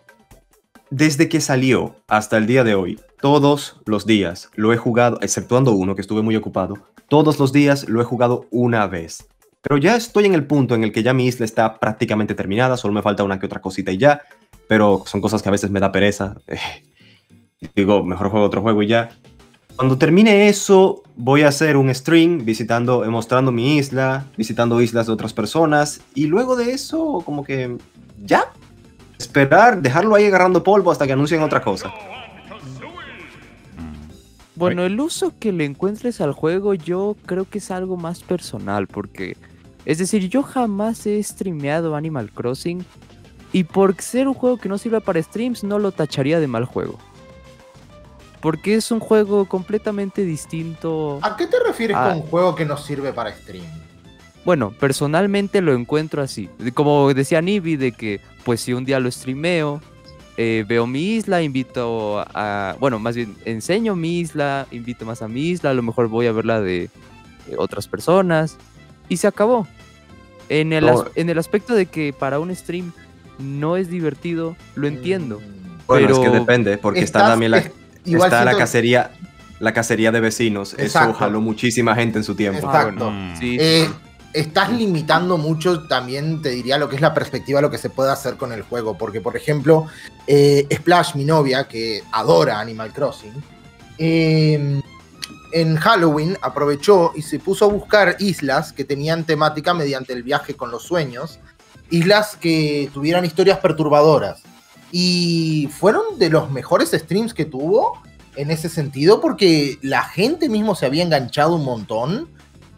[0.93, 5.73] desde que salió hasta el día de hoy, todos los días lo he jugado, exceptuando
[5.73, 6.77] uno que estuve muy ocupado,
[7.09, 9.27] todos los días lo he jugado una vez.
[9.63, 12.77] Pero ya estoy en el punto en el que ya mi isla está prácticamente terminada,
[12.77, 14.21] solo me falta una que otra cosita y ya,
[14.69, 16.37] pero son cosas que a veces me da pereza.
[17.75, 19.09] digo, mejor juego otro juego y ya.
[19.77, 25.13] Cuando termine eso, voy a hacer un stream visitando, mostrando mi isla, visitando islas de
[25.15, 27.79] otras personas y luego de eso, como que
[28.23, 28.53] ya,
[29.23, 31.93] esperar, dejarlo ahí agarrando polvo hasta que anuncien otra cosa.
[34.55, 38.87] Bueno, el uso que le encuentres al juego yo creo que es algo más personal
[38.87, 39.37] porque,
[39.85, 42.85] es decir, yo jamás he streameado Animal Crossing
[43.53, 46.65] y por ser un juego que no sirve para streams no lo tacharía de mal
[46.65, 46.99] juego.
[48.41, 51.19] Porque es un juego completamente distinto.
[51.23, 53.65] ¿A qué te refieres con un juego que no sirve para stream?
[54.45, 56.49] Bueno, personalmente lo encuentro así.
[56.75, 59.81] Como decía Nibi, de que pues si un día lo streameo,
[60.37, 62.75] eh, veo mi isla, invito a...
[62.81, 66.27] Bueno, más bien enseño mi isla, invito más a mi isla, a lo mejor voy
[66.27, 66.91] a verla de,
[67.47, 68.57] de otras personas
[69.09, 69.69] y se acabó.
[70.49, 71.11] En el, as- No.
[71.15, 72.93] en el aspecto de que para un stream
[73.39, 75.39] no es divertido, lo entiendo.
[75.39, 77.71] Mm, Bueno, es que Pero depende, porque está también la, es-
[78.05, 79.13] está la cacería,
[79.61, 80.75] la cacería de vecinos.
[80.79, 81.11] Exacto.
[81.11, 82.69] Eso jaló muchísima gente en su tiempo.
[82.69, 83.11] Ah, Exacto.
[83.11, 83.37] Mm.
[83.39, 83.89] sí, Eh,
[84.33, 88.11] estás limitando mucho también, te diría, lo que es la perspectiva, lo que se puede
[88.11, 88.97] hacer con el juego.
[88.97, 89.87] Porque, por ejemplo,
[90.27, 93.35] eh, Splash, mi novia, que adora Animal Crossing,
[93.99, 94.81] eh,
[95.53, 100.55] en Halloween aprovechó y se puso a buscar islas que tenían temática mediante el viaje
[100.55, 101.39] con los sueños,
[101.91, 104.43] islas que tuvieran historias perturbadoras.
[104.91, 108.03] Y fueron de los mejores streams que tuvo
[108.37, 112.29] en ese sentido, porque la gente mismo se había enganchado un montón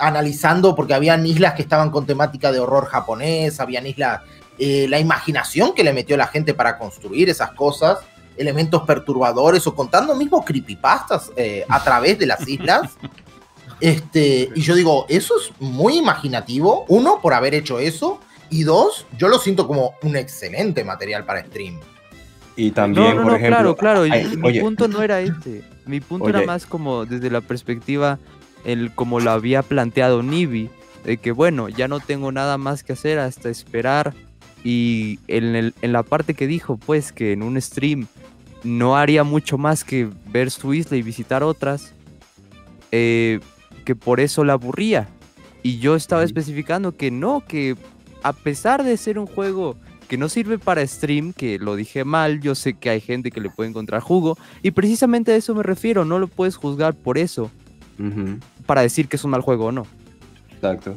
[0.07, 4.23] analizando, porque habían islas que estaban con temática de horror japonés, habían islas,
[4.59, 7.99] eh, la imaginación que le metió la gente para construir esas cosas,
[8.37, 12.93] elementos perturbadores o contando mismo creepypastas eh, a través de las islas.
[13.81, 19.05] Este, y yo digo, eso es muy imaginativo, uno, por haber hecho eso, y dos,
[19.19, 21.81] yo lo siento como un excelente material para stream.
[22.57, 23.77] Y también, no, no, por no, ejemplo.
[23.77, 24.03] claro, claro.
[24.03, 25.65] ay, mi oye, punto no era este.
[25.87, 28.19] Mi punto era más como desde la perspectiva,
[28.65, 30.71] el, como lo había planteado Nibi,
[31.05, 34.15] de que bueno, ya no tengo nada más que hacer hasta esperar.
[34.65, 38.07] Y en, el- en la parte que dijo, pues que en un stream
[38.63, 41.93] no haría mucho más que ver su isla y visitar otras,
[42.91, 43.41] eh,
[43.85, 45.09] que por eso la aburría.
[45.63, 47.77] Y yo estaba especificando que no, que
[48.23, 49.77] a pesar de ser un juego
[50.09, 53.41] que no sirve para stream, que lo dije mal, yo sé que hay gente que
[53.41, 57.17] le puede encontrar jugo, y precisamente a eso me refiero, no lo puedes juzgar por
[57.19, 57.51] eso,
[58.67, 59.87] para decir que es un mal juego o no.
[60.53, 60.97] exacto.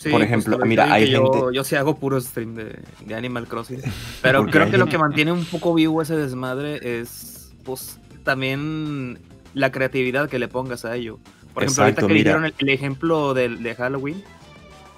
[0.00, 3.14] Sí, Por ejemplo, mira, yo- hay yo, gente- Yo sí hago puro stream de, de
[3.16, 3.80] Animal Crossing.
[4.22, 9.18] Pero creo que lo que mantiene un poco vivo ese desmadre es, pues, también
[9.54, 11.18] la creatividad que le pongas a ello.
[11.52, 12.30] Por ejemplo, Exacto, ahorita que mira.
[12.30, 14.22] dijeron el, el ejemplo del- de, Halloween,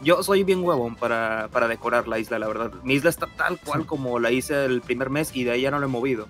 [0.03, 2.71] yo soy bien huevón para, para decorar la isla, la verdad.
[2.85, 5.71] Mi isla está tal cual como la hice el primer mes y de ahí ya
[5.71, 6.29] no lo he movido.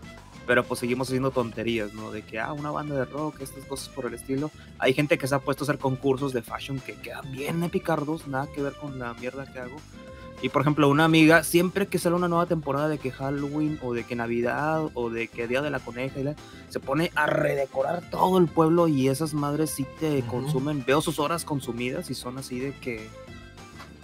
[0.51, 2.11] Pero pues seguimos haciendo tonterías, ¿no?
[2.11, 4.51] De que, ah, una banda de rock, estas cosas por el estilo.
[4.81, 8.27] Hay gente que se ha puesto a hacer concursos de fashion que quedan bien epicardos,
[8.27, 9.77] nada que ver con la mierda que hago.
[10.43, 13.95] Y por ejemplo, una amiga, siempre que sale una nueva temporada de que Halloween o
[13.95, 16.35] de que Navidad o de que Día de la Coneja, y la-
[16.69, 20.27] se pone a redecorar todo el pueblo y esas madres sí te Ujú.
[20.31, 20.83] consumen.
[20.85, 23.09] Veo sus horas consumidas y son así de que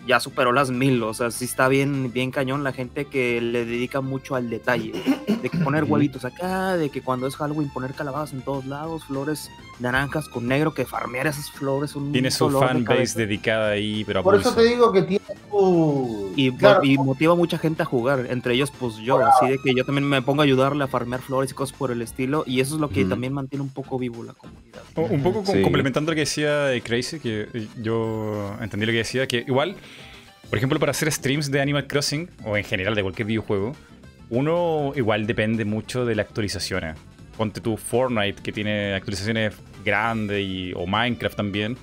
[0.07, 1.03] ya superó las mil.
[1.03, 4.93] O sea, sí está bien, bien cañón la gente que le dedica mucho al detalle.
[5.27, 9.05] De que poner huevitos acá, de que cuando es Halloween poner calabazas en todos lados,
[9.05, 13.19] flores naranjas con negro, que farmear esas flores un Tiene su de fanbase cabeza.
[13.19, 16.32] dedicada ahí, pero Por eso te digo que tiene su...
[16.36, 19.59] Y, Claro, y motiva a mucha gente a jugar, entre ellos pues yo, así de
[19.59, 22.44] que yo también me pongo a ayudarle a farmear flores y cosas por el estilo,
[22.47, 24.82] y eso es lo que también mantiene un poco vivo la comunidad.
[24.94, 25.62] O- Un poco Sí.
[25.62, 29.77] complementando lo que decía eh, Crazy, que eh, yo entendí lo que decía, que igual,
[30.48, 33.73] por ejemplo, para hacer streams de Animal Crossing, o en general de cualquier videojuego,
[34.31, 36.97] uno igual depende mucho de las actualizaciones.
[37.37, 39.55] Ponte tu Fortnite, que tiene actualizaciones
[39.85, 41.77] grandes, y, o Minecraft también.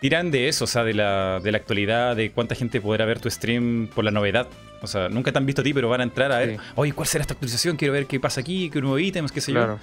[0.00, 3.20] Tiran de eso, o sea, de la, de la actualidad, de cuánta gente podrá ver
[3.20, 4.46] tu stream por la novedad.
[4.82, 6.56] O sea, nunca te han visto a ti, pero van a entrar a ver, Sí.
[6.74, 7.76] oye, ¿cuál será esta actualización?
[7.76, 9.58] Quiero ver qué pasa aquí, qué nuevos ítems, qué sé yo.
[9.60, 9.78] Claro.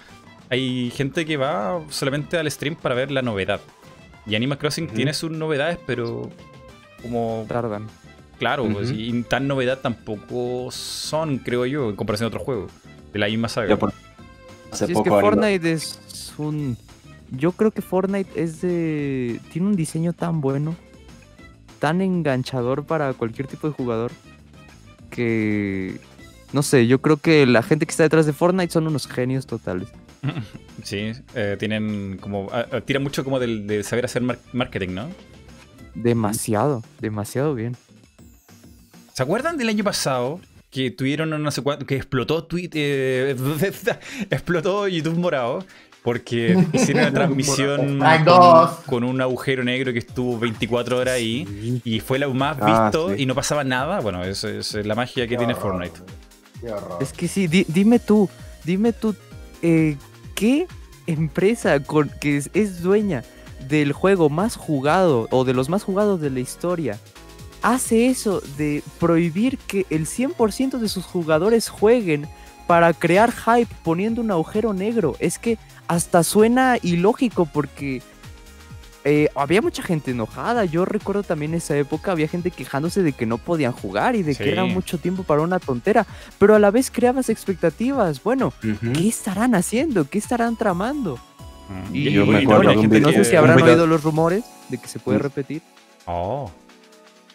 [0.50, 3.62] Hay gente que va solamente al stream para ver la novedad.
[4.28, 6.30] Y Animal Crossing tiene sus novedades, pero
[7.02, 7.88] como Tardan.
[8.38, 12.72] claro, pues, y tan novedad tampoco son, creo yo, en comparación a otros juegos
[13.12, 13.70] de la misma saga.
[13.70, 13.92] Ya por-
[14.72, 16.78] hace Si es que Fortnite es un...
[17.32, 19.40] Yo creo que Fortnite es de...
[19.52, 20.76] Tiene un diseño tan bueno,
[21.80, 24.12] tan enganchador para cualquier tipo de jugador,
[25.10, 26.00] que...
[26.54, 29.46] No sé, yo creo que la gente que está detrás de Fortnite son unos genios
[29.46, 29.88] totales.
[30.84, 34.96] Sí, eh, tienen como ah, ah, tiran mucho como del, de saber hacer mar- marketing,
[34.96, 35.10] ¿no?
[35.94, 37.76] Demasiado, demasiado bien.
[39.14, 40.40] ¿Se acuerdan del año pasado
[40.72, 43.36] que tuvieron no sé cuánto, que explotó Twitter,
[44.30, 45.64] explotó YouTube morado?
[46.04, 48.00] Porque hicieron una transmisión
[48.88, 53.10] con, un agujero negro que estuvo 24 horas ahí y fue lo más Ah, visto
[53.16, 53.22] sí.
[53.22, 54.00] y no pasaba nada.
[54.00, 56.00] Bueno, eso es la magia que Qué tiene horror, Fortnite.
[56.60, 56.98] Qué horror.
[57.04, 58.28] Es que sí, di- dime tú,
[58.64, 59.16] dime tú,
[59.62, 59.96] eh,
[60.34, 60.66] ¿qué
[61.06, 63.24] empresa con, que es, es dueña
[63.68, 66.98] del juego más jugado o de los más jugados de la historia
[67.62, 72.28] hace eso de prohibir que el 100% de sus jugadores jueguen
[72.68, 75.16] para crear hype poniendo un agujero negro?
[75.20, 75.58] Es que
[75.88, 78.02] hasta suena ilógico porque
[79.04, 80.64] eh, había mucha gente enojada.
[80.66, 84.34] Yo recuerdo también esa época, había gente quejándose de que no podían jugar y de
[84.36, 84.44] Sí.
[84.44, 86.06] que era mucho tiempo para una tontera,
[86.38, 88.22] pero a la vez creabas expectativas.
[88.24, 88.54] Bueno.
[88.94, 90.08] ¿qué estarán haciendo?
[90.08, 91.18] ¿Qué estarán tramando?
[91.70, 91.96] Mm.
[91.96, 94.44] Y, yo me y acuerdo no, de un no sé si habrán oído los rumores
[94.70, 95.22] de que se puede Mm.
[95.22, 95.62] repetir.
[96.06, 96.52] Oh.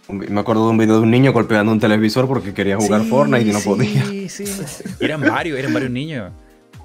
[0.09, 3.09] Me acuerdo de un video de un niño golpeando un televisor porque quería jugar Sí,
[3.09, 4.05] Fortnite y no sí, podía.
[4.29, 4.45] sí.
[5.01, 6.33] Eran varios, eran varios niños.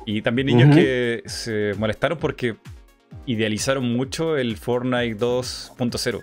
[0.07, 2.55] Y también niños que se molestaron porque
[3.27, 6.21] idealizaron mucho el Fortnite 2.0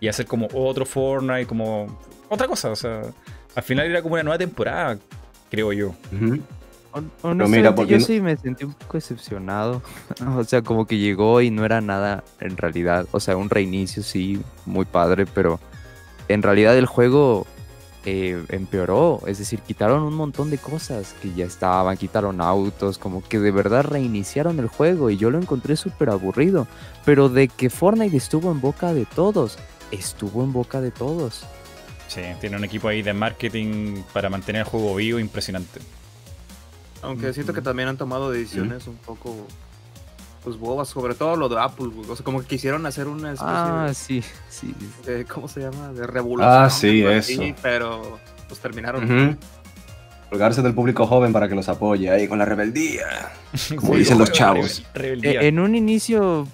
[0.00, 1.98] y hacer como otro Fortnite, como
[2.28, 2.70] otra cosa.
[2.70, 3.00] O sea,
[3.54, 4.98] al final era como una nueva temporada,
[5.50, 5.94] creo yo.
[6.12, 6.40] Ujú.
[6.92, 8.04] Hon- mira, Honestamente, ¿por qué yo no?
[8.04, 9.82] sí me sentí un poco decepcionado.
[10.36, 13.06] o sea, como que llegó y no era nada en realidad.
[13.12, 15.58] O sea, un reinicio sí, muy padre, pero
[16.28, 17.46] en realidad el juego
[18.06, 19.22] eh, empeoró.
[19.26, 23.50] Es decir, quitaron un montón de cosas que ya estaban, quitaron autos, como que de
[23.50, 26.66] verdad reiniciaron el juego y yo lo encontré súper aburrido.
[27.04, 29.58] Pero de que Fortnite estuvo en boca de todos,
[29.90, 31.46] estuvo en boca de todos.
[32.08, 35.80] Sí, tiene un equipo ahí de marketing para mantener el juego vivo impresionante.
[37.00, 39.34] Aunque siento que también han tomado decisiones un poco
[40.44, 42.08] pues bobas, sobre todo lo de Apple, güey.
[42.10, 44.74] O sea, como que quisieron hacer una especie Ah, de- sí, sí.
[45.06, 45.92] de, ¿cómo se llama?
[45.92, 46.52] De revolución.
[46.52, 47.42] Ah, sí, eso.
[47.62, 49.04] pero pues terminaron.
[49.04, 49.36] Ujú.
[50.30, 53.06] Colgarse del público joven para que los apoye ahí con la rebeldía.
[53.76, 54.82] Como Sí, dicen los chavos.
[54.92, 55.42] rebeldía.
[55.42, 56.48] Eh, En un inicio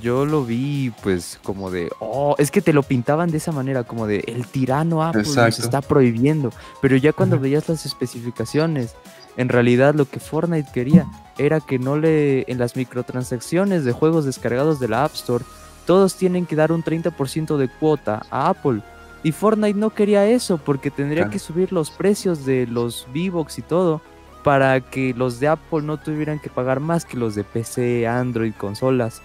[0.00, 3.84] yo lo vi pues como de, oh, es que te lo pintaban de esa manera,
[3.84, 5.62] como de el tirano Apple nos Exacto.
[5.62, 6.50] está prohibiendo,
[6.80, 8.94] pero ya cuando veías las especificaciones,
[9.36, 11.06] en realidad lo que Fortnite quería
[11.38, 15.44] era que no le, en las microtransacciones de juegos descargados de la App Store,
[15.86, 18.80] todos tienen que dar un 30% de cuota a Apple.
[19.22, 21.32] Y Fortnite no quería eso porque tendría Claro.
[21.32, 24.00] que subir los precios de los V-Bucks y todo
[24.44, 28.52] para que los de Apple no tuvieran que pagar más que los de PC, Android,
[28.56, 29.20] consolas.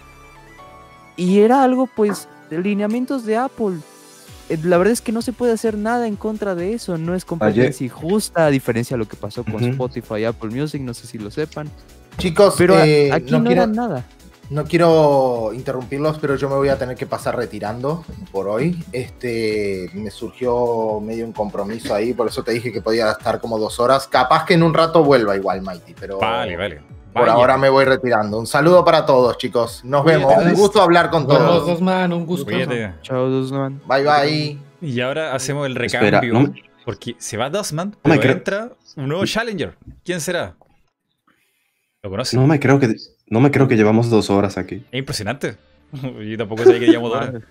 [1.16, 3.76] Y era algo, pues, de lineamientos de Apple.
[4.52, 7.14] Eh, La verdad es que no se puede hacer nada en contra de eso, no
[7.14, 9.66] es competencia justa, a diferencia de lo que pasó con Ujú.
[9.66, 11.70] Spotify y Apple Music, no sé si lo sepan.
[12.18, 14.04] Chicos, Pero eh, aquí no, no, quiero, era nada.
[14.50, 18.84] no quiero interrumpirlos, pero yo me voy a tener que pasar retirando por hoy.
[18.92, 23.58] Este, me surgió medio un compromiso ahí, por eso te dije que podía estar como
[23.58, 24.06] dos horas.
[24.08, 26.80] Capaz que en un rato vuelva igual, Mighty, pero Vale, vale.
[27.12, 27.32] Por Vaya.
[27.34, 28.38] ahora me voy retirando.
[28.38, 29.84] Un saludo para todos, chicos.
[29.84, 30.44] Nos Cuídate, vemos.
[30.46, 31.66] Un gusto hablar con todos.
[31.66, 32.44] Dosman, un gusto.
[32.46, 32.94] Cuídate.
[33.02, 33.80] Chao, Dusman.
[33.86, 34.58] Bye bye.
[34.80, 36.32] Y ahora hacemos el Espera, recambio.
[36.34, 37.48] no me- Porque se va
[38.04, 38.32] No me pero creo.
[38.32, 39.76] entra un nuevo Challenger.
[40.04, 40.54] ¿Quién será?
[42.02, 42.34] ¿Lo conoces?
[42.38, 42.94] No me creo que
[43.28, 44.84] no me creo que llevamos dos horas aquí.
[44.90, 45.56] Es impresionante.
[45.92, 47.42] Yo tampoco sabía que llevamos dos horas.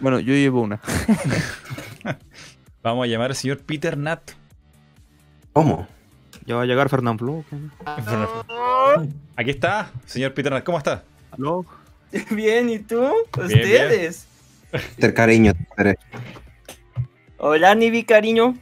[0.00, 0.80] Bueno, yo llevo una.
[2.82, 4.32] Vamos a llamar al señor Peter Nat.
[5.52, 5.86] ¿Cómo?
[6.46, 7.44] Ya va a llegar Fernand Flo.
[9.36, 10.62] Aquí está, señor Peter.
[10.64, 11.04] ¿Cómo está?
[11.30, 11.64] ¿Aló?
[12.30, 13.00] Bien, ¿y tú?
[13.36, 13.46] bien.
[13.46, 14.26] Ustedes.
[14.98, 15.52] Ter cariño.
[17.38, 18.56] Hola, Nibi, cariño.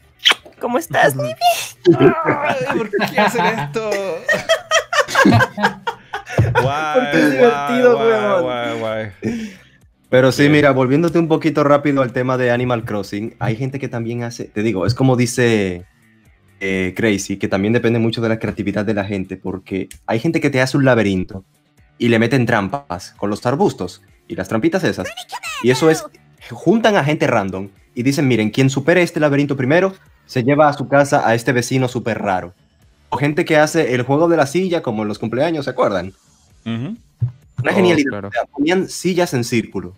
[0.61, 1.35] ¿Cómo estás, Nibi?
[2.77, 3.90] ¿Por qué hacen esto?
[6.62, 8.43] guay, Porque es divertido, weón.
[8.43, 9.12] guay, guay.
[10.09, 10.52] Pero sí, Bien.
[10.52, 14.44] mira, volviéndote un poquito rápido al tema de Animal Crossing, hay gente que también hace,
[14.44, 15.86] te digo, es como dice
[16.61, 20.41] eh, Crazy, que también depende mucho de la creatividad de la gente, porque hay gente
[20.41, 21.45] que te hace un laberinto
[21.99, 25.09] y le meten trampas con los arbustos y las trampitas esas.
[25.62, 26.05] Y eso es,
[26.51, 29.95] juntan a gente random y dicen, miren, quien supere este laberinto primero,
[30.27, 32.55] se lleva a su casa a este vecino súper raro.
[33.09, 36.12] O gente que hace el juego de la silla, como en los cumpleaños, ¿se acuerdan?
[36.65, 36.95] Una
[37.62, 38.09] Oh, genialidad.
[38.09, 38.28] claro.
[38.28, 39.95] O sea, ponían sillas en círculo.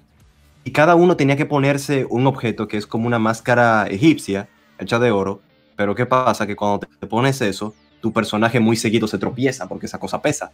[0.65, 4.49] Y cada uno tenía que ponerse un objeto que es como una máscara egipcia,
[4.79, 5.43] hecha de oro.
[5.77, 6.47] Pero ¿qué pasa?
[6.47, 10.53] Que cuando te pones eso, tu personaje muy seguido se tropieza porque esa cosa pesa.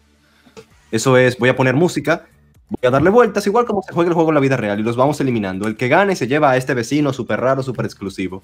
[0.90, 2.26] Eso es, voy a poner música,
[2.68, 4.82] voy a darle vueltas, igual como se juega el juego en la vida real, y
[4.82, 5.66] los vamos eliminando.
[5.66, 8.42] El que gane se lleva a este vecino súper raro, súper exclusivo.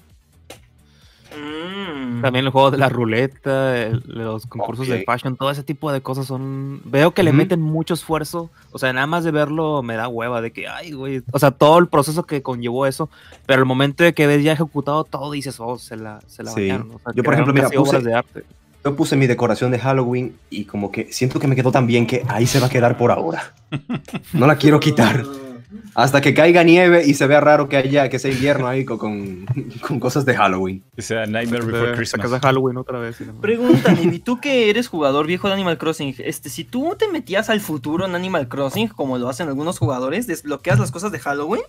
[2.05, 2.21] Mm.
[2.21, 4.93] También el juego de la ruleta, el- los concursos Ok.
[4.93, 6.81] de fashion, todo ese tipo de cosas son...
[6.85, 7.37] Veo que le Ujú.
[7.37, 10.91] meten mucho esfuerzo, o sea, nada más de verlo me da hueva de que, ay,
[10.91, 13.09] güey, o sea, todo el proceso que conllevó eso,
[13.45, 16.51] pero el momento de que ves ya ejecutado todo, dices, oh, se la, se la
[16.51, 16.61] Sí.
[16.61, 18.43] bañaron, o sea, Yo, por ejemplo, mira, puse- obras de arte.
[18.83, 22.05] Yo puse mi decoración de Halloween y como que siento que me quedó tan bien
[22.05, 23.53] que ahí se va a quedar por ahora.
[24.33, 25.23] No la quiero quitar.
[25.93, 28.97] Hasta que caiga nieve y se vea raro que haya, que sea invierno ahí con,
[28.97, 29.45] con,
[29.81, 30.83] con cosas de Halloween.
[30.95, 32.31] Que sea Nightmare Before Christmas.
[32.31, 33.19] de Halloween otra vez.
[33.21, 33.33] madre.
[33.41, 37.49] Pregunta, Nibi, tú que eres jugador viejo de Animal Crossing, este, si tú te metías
[37.49, 41.63] al futuro en Animal Crossing, como lo hacen algunos jugadores, desbloqueas las cosas de Halloween,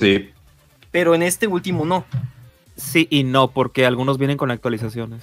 [0.00, 0.30] Sí.
[0.90, 2.04] pero en este último no.
[2.76, 5.22] Sí y no, porque algunos vienen con actualizaciones.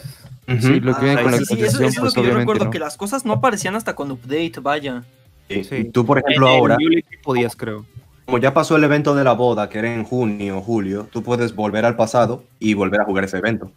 [0.61, 2.71] Sí, lo que Ah, con la sí, sí, eso, es lo que yo recuerdo, no.
[2.71, 5.03] que las cosas no aparecían hasta cuando update, vaya.
[5.49, 5.61] Sí.
[5.71, 6.77] Eh, tú, por ejemplo, en, ahora...
[7.23, 7.85] Podías, creo.
[8.25, 11.23] Como ya pasó el evento de la boda, que era en junio o julio, tú
[11.23, 13.71] puedes volver al pasado y volver a jugar ese evento.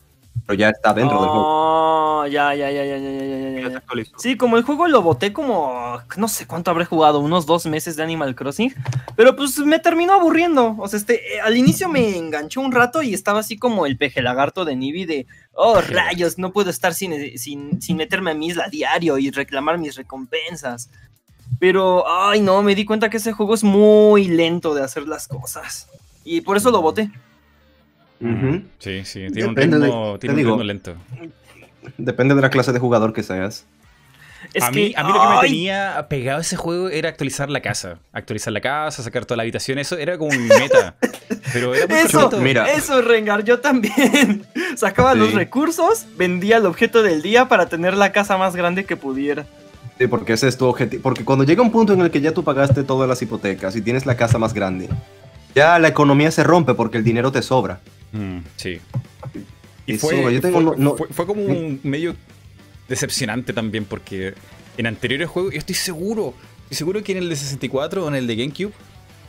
[0.47, 1.47] Pero ya está dentro oh, del juego.
[1.47, 3.83] Oh, ya, ya, ya, ya, ya, ya, ya, ya.
[4.19, 7.97] Sí, como el juego lo boté como, no sé cuánto habré jugado, unos dos meses
[7.97, 8.75] de Animal Crossing,
[9.17, 10.77] pero pues me terminó aburriendo.
[10.79, 13.97] O sea, este, eh, al inicio me enganchó un rato y estaba así como el
[13.97, 18.35] peje lagarto de Nibi de, oh rayos, no puedo estar sin, sin, sin meterme a
[18.35, 20.91] mi isla diario y reclamar mis recompensas.
[21.59, 25.29] Pero, ay no, me di cuenta que ese juego es muy lento de hacer las
[25.29, 25.89] cosas.
[26.25, 27.11] Y por eso lo boté.
[28.21, 28.63] Ujú.
[28.79, 29.27] Sí, sí.
[29.33, 30.51] Tiene un Depende de- ritmo, te tiene un digo.
[30.51, 30.95] ritmo lento.
[31.99, 33.67] Depende de la clase de jugador que seas.
[34.55, 37.09] Es a, mí, que, a mí lo que me tenía pegado a ese juego era
[37.09, 37.99] actualizar la casa.
[38.13, 39.79] Actualizar la casa, sacar toda la habitación.
[39.79, 40.97] Eso era como mi meta.
[41.53, 42.31] Pero era muy Eso.
[42.41, 42.73] Mira.
[42.73, 44.45] eso, Rengar, yo también.
[44.77, 45.19] Sacaba Sí.
[45.21, 49.47] los recursos, vendía el objeto del día para tener la casa más grande que pudiera.
[50.03, 51.03] Sí, porque ese es tu objetivo.
[51.03, 53.83] Porque cuando llega un punto en el que ya tú pagaste todas las hipotecas y
[53.83, 54.89] tienes la casa más grande,
[55.55, 57.81] ya la economía se rompe porque el dinero te sobra.
[58.13, 58.81] Mm, sí.
[59.87, 60.35] Y Y fue, sube.
[60.35, 62.15] Yo tengo fue, no- no- fue- fue como un medio
[62.89, 64.35] decepcionante también porque
[64.77, 66.35] en anteriores juegos, yo estoy seguro,
[66.65, 68.73] estoy seguro que en el de 64 o en el de GameCube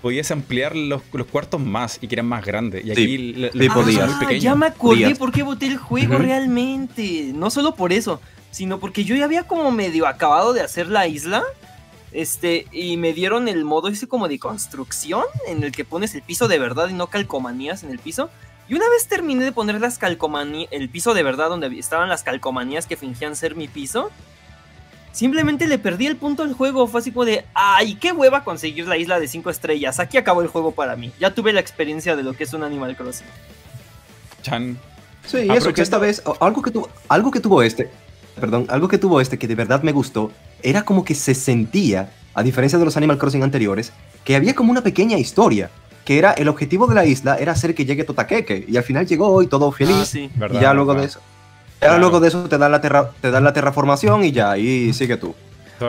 [0.01, 2.83] podías ampliar los, los cuartos más y que eran más grandes.
[2.85, 4.15] Y aquí la- sí la- podías.
[4.21, 7.31] muy Ah, ya me acordé por qué boté el juego realmente.
[7.33, 8.19] No solo por eso,
[8.53, 11.43] sino porque yo ya había como medio acabado de hacer la isla.
[12.11, 16.21] Este, y me dieron el modo ese como de construcción, en el que pones el
[16.21, 18.29] piso de verdad y no calcomanías en el piso.
[18.69, 22.21] Y una vez terminé de poner las calcomanías, el piso de verdad donde estaban las
[22.21, 24.11] calcomanías que fingían ser mi piso,
[25.11, 26.85] simplemente le perdí el punto al juego.
[26.85, 29.99] Fue así como de, ay, qué hueva conseguir la isla de 5 estrellas.
[29.99, 31.11] Aquí acabó el juego para mí.
[31.19, 33.25] Ya tuve la experiencia de lo que es un Animal Crossing.
[34.43, 34.77] Chan.
[35.25, 37.89] Sí, y eso, que esta vez, algo que, tuvo, algo que tuvo este,
[38.39, 40.31] perdón, algo que tuvo este que de verdad me gustó,
[40.61, 43.91] era como que se sentía, a diferencia de los Animal Crossing anteriores,
[44.23, 45.69] que había como una pequeña historia,
[46.05, 49.05] que era el objetivo de la isla era hacer que llegue Totakeke, y al final
[49.07, 50.29] llegó y todo feliz, Ah, sí.
[50.35, 50.61] y ¿verdad?
[50.61, 51.09] ya luego de ¿verdad?
[51.11, 51.19] eso,
[51.81, 51.99] ya Claro.
[51.99, 55.17] luego de eso te dan la, terra, te dan la terraformación y ya, y sigue
[55.17, 55.35] tú.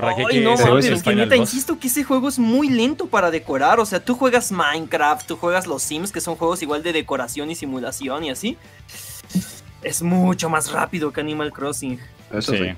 [0.03, 3.79] Ay, no, el es que neta, insisto que ese juego es muy lento para decorar.
[3.79, 7.49] O sea, tú juegas Minecraft, tú juegas los Sims, que son juegos igual de decoración
[7.53, 8.59] y simulación y así.
[9.83, 12.01] Es mucho más rápido que Animal Crossing.
[12.33, 12.65] Eso Sí, sí.
[12.65, 12.75] sí.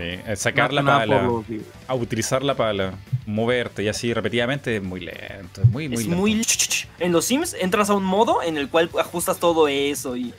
[0.00, 1.44] Eh, Sacar la pala, por
[1.88, 2.94] a utilizar la pala,
[3.26, 5.60] moverte y así repetidamente es muy lento.
[5.62, 6.16] Es muy, muy es lento.
[6.16, 6.42] muy...
[7.00, 10.32] En los Sims entras a un modo en el cual ajustas todo eso y...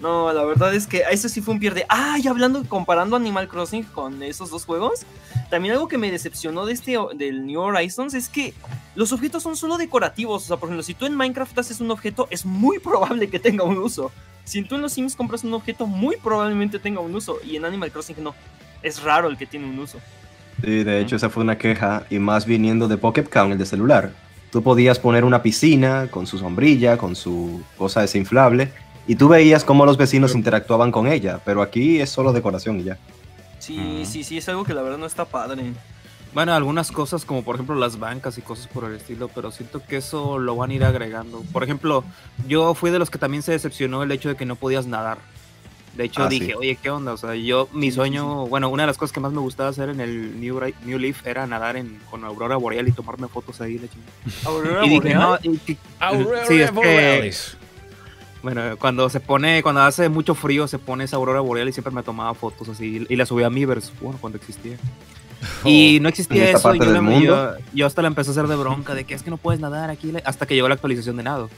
[0.00, 1.86] No, la verdad es que eso sí fue un pierde.
[1.88, 5.06] Ah, y hablando, comparando Animal Crossing con esos dos juegos,
[5.50, 8.54] también algo que me decepcionó de este, del New Horizons es que
[8.96, 10.44] los objetos son solo decorativos.
[10.44, 13.38] O sea, por ejemplo, si tú en Minecraft haces un objeto, es muy probable que
[13.38, 14.10] tenga un uso.
[14.44, 17.38] Si tú en los Sims compras un objeto, muy probablemente tenga un uso.
[17.44, 18.34] Y en Animal Crossing no.
[18.82, 19.98] Es raro el que tiene un uso.
[20.62, 23.66] Sí, de hecho esa fue una queja, y más viniendo de Pocket Count, el de
[23.66, 24.12] celular.
[24.50, 28.70] Tú podías poner una piscina con su sombrilla, con su cosa desinflable,
[29.06, 32.84] y tú veías cómo los vecinos interactuaban con ella, pero aquí es solo decoración y
[32.84, 32.98] ya.
[33.58, 34.04] Sí, Ujú.
[34.06, 35.72] sí, sí, es algo que la verdad no está padre.
[36.34, 39.80] Bueno, algunas cosas como por ejemplo las bancas y cosas por el estilo, pero siento
[39.86, 41.42] que eso lo van a ir agregando.
[41.52, 42.02] Por ejemplo,
[42.48, 45.18] yo fui de los que también se decepcionó el hecho de que no podías nadar.
[45.96, 46.52] De hecho Ah, dije, sí.
[46.54, 47.12] oye, ¿qué onda?
[47.12, 49.90] O sea, yo, mi sueño, bueno, una de las cosas que más me gustaba hacer
[49.90, 53.78] en el New, New Leaf era nadar en, con Aurora Boreal y tomarme fotos ahí.
[53.78, 53.86] la.
[54.44, 55.20] Aurora Y dije, Boreal.
[55.20, 57.56] no, y Aurora sí, es que, Borealis.
[58.44, 61.92] Bueno, cuando se pone, cuando hace mucho frío, se pone esa Aurora Boreal y siempre
[61.92, 64.76] me tomaba fotos así y la subía a Miiverse, bueno, cuando existía.
[65.64, 66.74] Y no existía eso.
[66.74, 69.30] yo, la- yo- yo hasta la empecé a hacer de bronca de que es que
[69.30, 71.50] no puedes nadar aquí hasta que llegó la actualización de nado.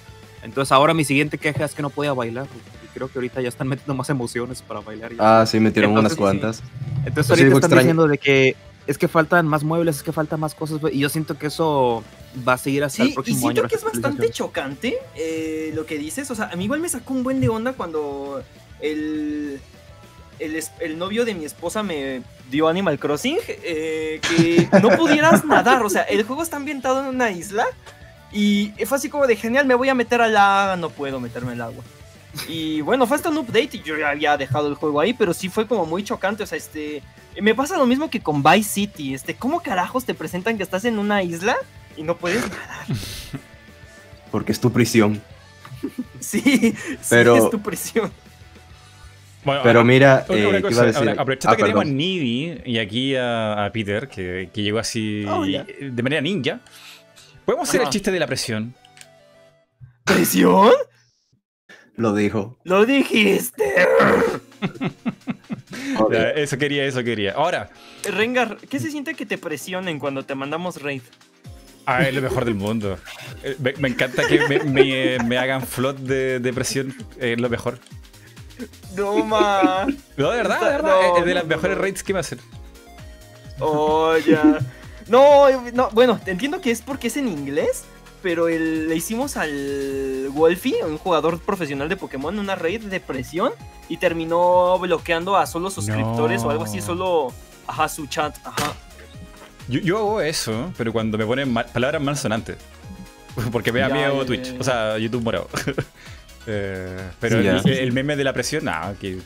[0.43, 2.47] Entonces ahora mi siguiente queja es que no podía bailar.
[2.85, 5.13] Y creo que ahorita ya están metiendo más emociones para bailar.
[5.13, 6.63] y Ah, sí, metieron Entonces, unas sí, cuantas.
[7.05, 7.81] Entonces sí, ahorita algo están extraño.
[7.83, 8.57] diciendo de que
[8.89, 10.81] es que faltan más muebles, es que faltan más cosas.
[10.93, 12.03] Y yo siento que eso
[12.47, 13.69] va a seguir hasta el Sí, y próximo siento año.
[13.69, 16.31] que es bastante chocante eh, lo que dices.
[16.31, 18.43] O sea, a mí igual me sacó un buen de onda cuando
[18.81, 19.61] el,
[20.39, 23.39] el, el novio de mi esposa me dio Animal Crossing.
[23.49, 25.83] eh, que no pudieras nadar.
[25.85, 27.67] O sea, el juego está ambientado en una isla.
[28.33, 30.77] Y fue así como de genial, me voy a meter al agua.
[30.77, 31.83] No puedo meterme al agua.
[32.49, 35.33] Y bueno, fue hasta un update y yo ya había dejado el juego ahí, pero
[35.33, 36.43] sí fue como muy chocante.
[36.43, 37.03] O sea, este.
[37.41, 39.15] Me pasa lo mismo que con Vice City.
[39.15, 41.57] Este, ¿cómo carajos te presentan que estás en una isla
[41.97, 42.87] y no puedes nadar?
[44.31, 45.21] Porque es tu prisión.
[46.21, 46.75] Sí, sí,
[47.11, 48.11] Pero- es tu presión.
[49.45, 51.09] Bueno, Pero mira, Una, eh, una ¿qué cosa, iba a decir?
[51.09, 51.89] ahora, aprovechando Ah, que tenemos a.
[51.89, 55.65] Nibby y aquí a, a Peter, que, que llegó así Hola.
[55.81, 56.61] de manera ninja,
[57.45, 58.75] podemos hacer el chiste de la presión.
[60.03, 60.73] ¿Presión?
[61.95, 62.59] Lo dijo.
[62.65, 63.65] Lo dijiste.
[66.37, 67.33] Eso quería, eso quería.
[67.33, 67.71] Ahora,
[68.05, 71.03] Rengar, ¿qué se siente que te presionen cuando te mandamos raid?
[71.87, 72.99] Ah, es lo mejor del mundo.
[73.43, 77.41] Eh, Me, me encanta que me, me- me hagan flot de, de presión, eh, es
[77.41, 77.79] lo mejor.
[78.97, 79.87] No, ma.
[80.17, 81.83] No, de verdad, de verdad, No, es de las no, mejores no.
[81.83, 82.39] raids que me hacen.
[83.61, 84.59] Oh, ya.
[85.09, 87.85] No, no, bueno, entiendo que es porque es en inglés,
[88.23, 93.53] pero el- le hicimos al Wolfie, un jugador profesional de Pokémon, una raid de presión
[93.89, 97.33] y terminó bloqueando a solo suscriptores o algo así, solo,
[97.67, 98.73] ajá, su chat, ajá.
[99.69, 102.57] Yo, yo hago eso, pero cuando me ponen mal- palabras malsonantes.
[103.53, 104.61] Porque me da miedo ya, Twitch, ya, ya.
[104.61, 105.49] o sea, YouTube morado.
[106.49, 107.73] Eh, pero Sí, el, ya.
[107.73, 109.19] el meme de la presión, nada, que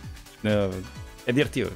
[0.42, 0.70] no,
[1.26, 1.68] es divertido.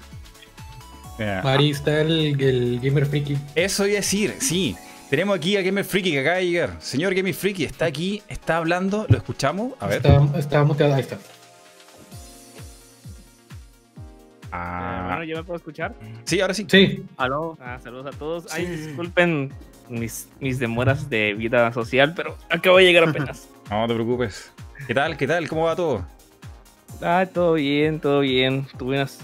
[1.18, 3.36] Eh, Mari está el, el Gamer Freaky.
[3.54, 4.74] Eso iba a decir, sí.
[5.10, 6.76] Tenemos aquí a Gamer Freaky que acaba de llegar.
[6.80, 9.74] Señor Gamer Freaky está aquí, está hablando, lo escuchamos.
[9.80, 9.98] A ver.
[9.98, 11.18] Está, está muteado, ahí está.
[14.56, 15.96] Ah, Hermano, ¿yo me puedo escuchar?
[16.22, 16.64] sí, ahora sí.
[16.68, 17.58] Sí, Aló.
[17.60, 18.46] Ah, saludos a todos.
[18.52, 19.52] Ay, disculpen
[19.88, 23.48] mis, mis demoras de vida social, pero acabo de llegar apenas.
[23.70, 24.52] No te preocupes.
[24.86, 25.16] ¿Qué tal?
[25.16, 25.48] ¿Qué tal?
[25.48, 26.06] ¿Cómo va todo?
[27.02, 28.66] ah, todo bien, todo bien.
[28.78, 29.18] Tuve unas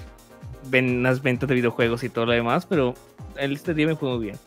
[0.64, 2.94] ven, las ventas de videojuegos y todo lo demás, pero
[3.36, 4.38] este día me fue muy bien.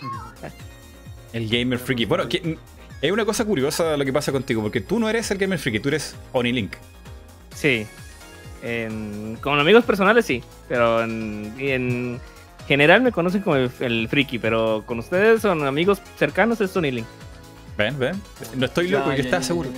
[1.32, 2.06] El gamer freaky.
[2.06, 2.56] Bueno, que,
[3.02, 5.80] es una cosa curiosa lo que pasa contigo, porque tú no eres el gamer freaky,
[5.80, 6.72] tú eres Onilink.
[7.54, 7.86] Sí.
[8.62, 12.20] En, con amigos personales sí, pero en, en
[12.68, 16.90] general me conocen como el, el friki, pero con ustedes son amigos cercanos es Tony
[16.90, 17.06] Link.
[17.78, 18.20] Ven, ven.
[18.56, 19.70] No estoy loco, ya, yo estaba ya, seguro.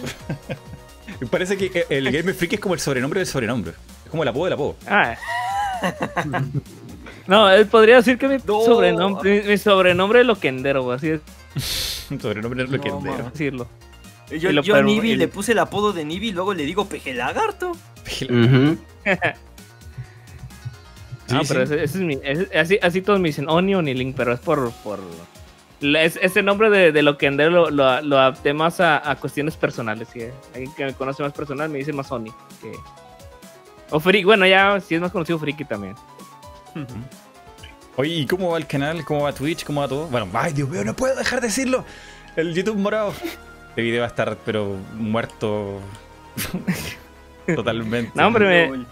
[1.21, 3.75] Me parece que el gamer freaky es como el sobrenombre del sobrenombre.
[4.05, 4.77] Es como el apodo del apodo.
[4.89, 5.15] Ah.
[7.27, 8.63] no, él podría decir que mi, No.
[8.65, 11.21] sobrenombre, mi, mi sobrenombre es Loquendero, así es
[12.21, 13.25] sobrenombre es lo que No, entero.
[13.25, 13.31] ma.
[13.31, 13.69] decirlo.
[14.39, 16.55] Yo, Y lo yo a Nibi y- le puse el apodo de Nibi y luego
[16.55, 17.73] le digo peje lagarto.
[17.73, 18.77] Ujú.
[21.27, 21.75] Sí, pero sí.
[21.75, 24.41] ese, ese es mi, ese- así, así todos me dicen Oni o Link, pero es
[24.41, 24.71] por...
[24.85, 25.01] por
[25.81, 30.09] es- ese nombre de, de Loquendero lo, lo, lo adapté más a, a cuestiones personales.
[30.13, 30.21] ¿sí?
[30.55, 32.31] Alguien que me conoce más personal me dice más Oni.
[32.61, 32.73] Que...
[33.91, 35.95] O Friki, bueno, ya si es más conocido Friki también.
[37.97, 39.05] Oye, ¿y cómo va el canal?
[39.05, 39.65] ¿Cómo va Twitch?
[39.65, 40.07] ¿Cómo va todo?
[40.09, 41.85] Bueno, ay, Dios mío, no puedo dejar de decirlo.
[42.37, 43.13] El YouTube morado.
[43.73, 45.81] Este video va a estar, pero muerto.
[47.55, 48.13] Totalmente.
[48.15, 48.85] No, hombre, me-.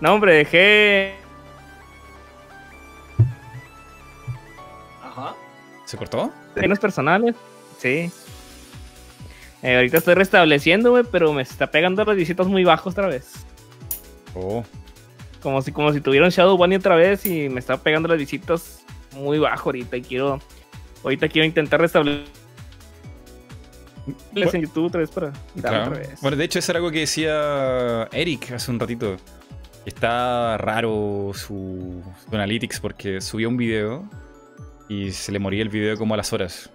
[0.00, 1.14] No, hombre, dejé
[5.00, 5.36] Ajá.
[5.84, 6.32] ¿Se cortó?
[6.54, 7.36] cuestiones personales.
[7.78, 8.10] Sí.
[9.62, 13.46] Eh, ahorita estoy restableciendo, güey, pero me está pegando las visitas muy bajos otra vez.
[14.34, 14.64] Oh.
[15.40, 18.18] Como si, como si tuviera un Shadow Bunny otra vez y me está pegando las
[18.18, 20.40] visitas muy bajo ahorita y quiero...
[21.04, 22.39] Ahorita quiero intentar restablecer
[24.34, 25.84] en YouTube otra vez para Claro.
[25.92, 26.20] otra vez.
[26.20, 29.16] Bueno, de hecho, eso era algo que decía Eric hace un ratito.
[29.86, 34.08] Está raro su, su analytics porque subió un video
[34.88, 36.70] y se le moría el video como a las horas.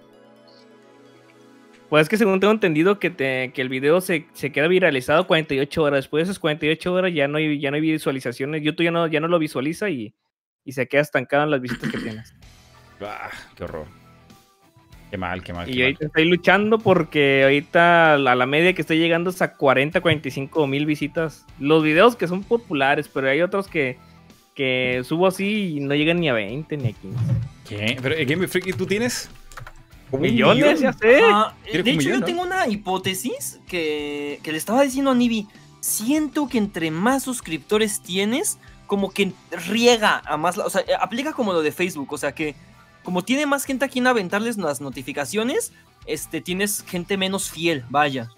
[1.89, 5.27] Pues es que según tengo entendido que, te- que el video se, se queda viralizado
[5.27, 5.99] 48 horas.
[5.99, 8.63] Después de esas 48 horas ya no hay, ya no hay visualizaciones.
[8.63, 10.15] YouTube ya no, ya no lo visualiza y,
[10.63, 12.33] y se queda estancado en las visitas que tienes.
[13.01, 13.85] Ah, qué horror.
[15.15, 15.69] Qué mal, qué mal.
[15.69, 15.83] Y qué mal.
[15.85, 20.67] ahorita estoy luchando porque ahorita la, la media que estoy llegando es a 40, 45
[20.67, 21.45] mil visitas.
[21.57, 23.97] Los videos que son populares, pero hay otros que,
[24.55, 27.17] que subo así y no llegan ni a 20 ni a 15.
[27.69, 27.97] ¿Qué?
[28.01, 29.29] ¿Pero el Game Freaky tú tienes?
[30.11, 30.81] ¿Como un Millones, millón?
[30.81, 31.21] ya sé.
[31.63, 32.25] ¿Quieres De hecho, millón, yo no?
[32.25, 35.47] tengo una hipótesis que, que le estaba diciendo a Nibi.
[35.79, 39.31] Siento que entre más suscriptores tienes, como que
[39.69, 40.57] riega a más.
[40.57, 42.11] la- O sea, eh, aplica como lo de Facebook.
[42.11, 42.53] O sea, que
[43.05, 45.71] como tiene más gente a quien aventarles las notificaciones,
[46.05, 48.29] este, tienes gente menos fiel, vaya.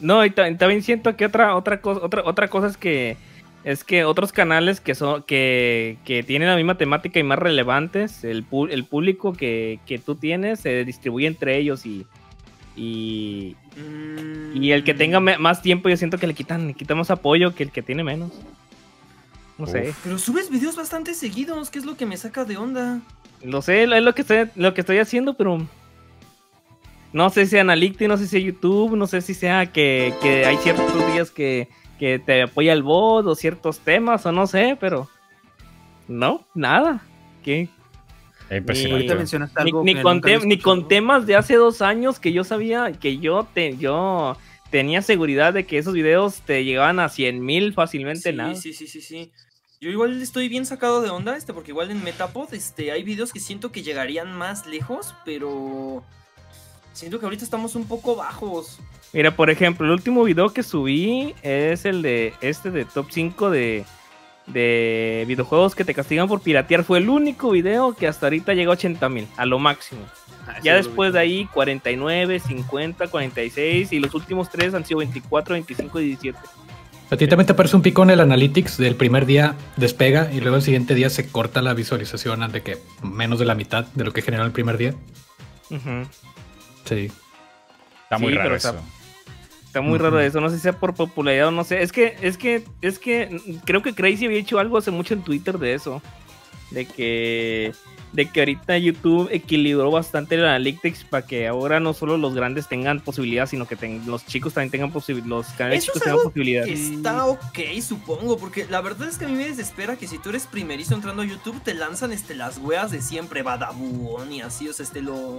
[0.00, 3.16] No, y ta- también siento que otra, otra, cosa, otra, otra cosa es que
[3.64, 8.24] es que otros canales que son que, que tienen la misma temática y más relevantes,
[8.24, 12.04] el, pu- el público que, que tú tienes se distribuye entre ellos y,
[12.76, 13.54] y,
[14.54, 17.10] y el que tenga me- más tiempo yo siento que le quitan, le quitan más
[17.12, 18.32] apoyo que el que tiene menos.
[19.66, 23.00] No sé, Pero subes videos bastante seguidos, que es lo que me saca de onda.
[23.42, 25.66] lo sé, es lo que estoy, lo que estoy haciendo, pero
[27.12, 30.14] no sé si sea Analytics, no sé si sea YouTube, no sé si sea que,
[30.22, 31.68] que hay ciertos días que,
[31.98, 35.08] que te apoya el bot o ciertos temas o no sé, pero
[36.08, 37.02] no, nada.
[37.44, 37.68] ¿Qué?
[38.50, 38.92] Impresionante.
[38.92, 40.56] Ahorita mencionaste Ni, algo ni con te- ni
[40.88, 44.36] temas de hace dos años que yo sabía que yo te, yo
[44.70, 48.54] tenía seguridad de que esos videos te llegaban a 100 mil fácilmente sí, nada.
[48.54, 49.32] Sí, sí, sí, sí.
[49.82, 53.32] Yo igual estoy bien sacado de onda, este, porque igual en Metapod, este, hay videos
[53.32, 56.04] que siento que llegarían más lejos, pero
[56.92, 58.78] siento que ahorita estamos un poco bajos.
[59.12, 63.50] Mira, por ejemplo, el último video que subí es el de este de top 5
[63.50, 63.84] de,
[64.46, 66.84] de videojuegos que te castigan por piratear.
[66.84, 70.02] Fue el único video que hasta ahorita llega a 80 mil, a lo máximo.
[70.46, 75.54] Ah, Ya después de ahí 49, 50, 46 y los últimos tres han sido 24,
[75.54, 76.38] 25 y 17.
[77.12, 80.40] A ti también te aparece un pico en el Analytics del primer día despega y
[80.40, 84.04] luego el siguiente día se corta la visualización de que menos de la mitad de
[84.04, 84.94] lo que generó el primer día.
[85.68, 87.10] Sí.
[88.04, 88.68] Está muy Sí, raro eso.
[88.70, 88.82] está-
[89.66, 91.82] Está muy raro eso, no sé si sea por popularidad o no sé.
[91.82, 95.22] Es que, es que, es que creo que Crazy había hecho algo hace mucho en
[95.22, 96.02] Twitter de eso.
[96.70, 97.72] De que,
[98.12, 102.68] de que ahorita YouTube equilibró bastante el Analytics para que ahora no solo los grandes
[102.68, 105.28] tengan posibilidad, sino que ten- los chicos también tengan posibilidad.
[105.28, 106.68] Los canales Eso chicos es tengan algo posibilidad.
[106.68, 110.28] Está ok, supongo, porque la verdad es que a mí me desespera que si tú
[110.28, 114.68] eres primerizo entrando a YouTube, te lanzan este, las weas de siempre, Badabun y así,
[114.68, 115.38] o sea, este, lo,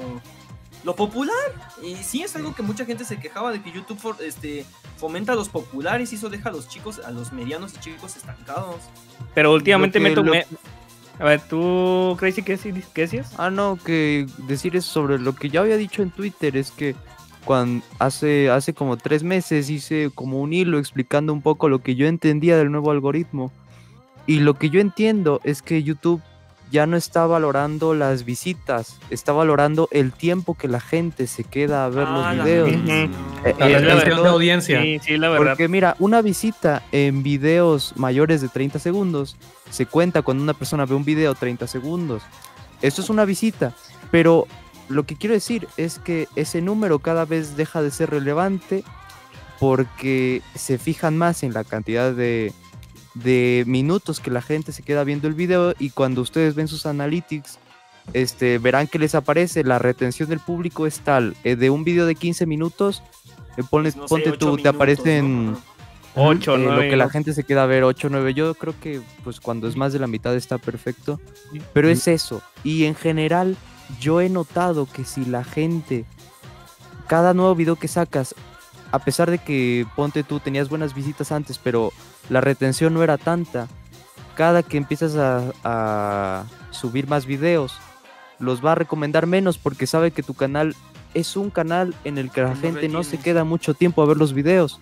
[0.83, 1.35] lo popular.
[1.83, 4.65] Y sí, es algo que mucha gente se quejaba de que YouTube for- este,
[4.97, 8.15] fomenta a los populares y eso deja a los chicos, a los medianos y chicos
[8.17, 8.77] estancados.
[9.35, 10.45] Pero últimamente me tomé.
[11.19, 12.57] A ver, tú, Crazy, ¿qué,
[12.93, 13.33] qué decías?
[13.37, 16.95] Ah, no, que decir eso sobre lo que ya había dicho en Twitter es que
[17.45, 21.95] cuando hace, hace como tres meses hice como un hilo explicando un poco lo que
[21.95, 23.51] yo entendía del nuevo algoritmo.
[24.25, 26.21] Y lo que yo entiendo es que YouTube
[26.73, 31.85] ya no está valorando las visitas, está valorando el tiempo que la gente se queda
[31.85, 32.69] a ver Ah, los la videos.
[32.71, 33.09] Eh,
[33.59, 34.81] La eh, sobre de audiencia.
[34.81, 35.51] Sí, sí, la verdad.
[35.51, 39.37] Porque mira, una visita en videos mayores de 30 segundos
[39.69, 42.23] se cuenta cuando una persona ve un video 30 segundos.
[42.81, 43.75] Esto es una visita,
[44.09, 44.47] pero
[44.89, 48.83] lo que quiero decir es que ese número cada vez deja de ser relevante
[49.59, 52.51] porque se fijan más en la cantidad de,
[53.13, 56.85] de minutos que la gente se queda viendo el video y cuando ustedes ven sus
[56.85, 57.59] analytics,
[58.13, 62.05] este, verán que les aparece la retención del público es tal, eh, de un video
[62.05, 63.01] de 15 minutos,
[63.57, 65.53] eh, no sé, ponte tú, te aparecen...
[65.53, 65.73] ¿no?
[66.15, 68.75] Ocho, Eh, lo nueve, que la gente se queda a ver 8, 9, yo creo
[68.79, 71.19] que pues cuando es más de la mitad está perfecto,
[71.73, 72.43] pero es eso.
[72.63, 73.57] Y en general
[73.99, 76.05] yo he notado que si la gente,
[77.07, 78.35] cada nuevo video que sacas,
[78.91, 81.91] a pesar de que ponte tú tenías buenas visitas antes, pero
[82.29, 83.67] la retención no era tanta,
[84.35, 87.77] cada que empiezas a, a subir más videos,
[88.39, 90.75] los va a recomendar menos porque sabe que tu canal
[91.13, 94.05] es un canal en el que la no gente no se queda mucho tiempo a
[94.05, 94.79] ver los videos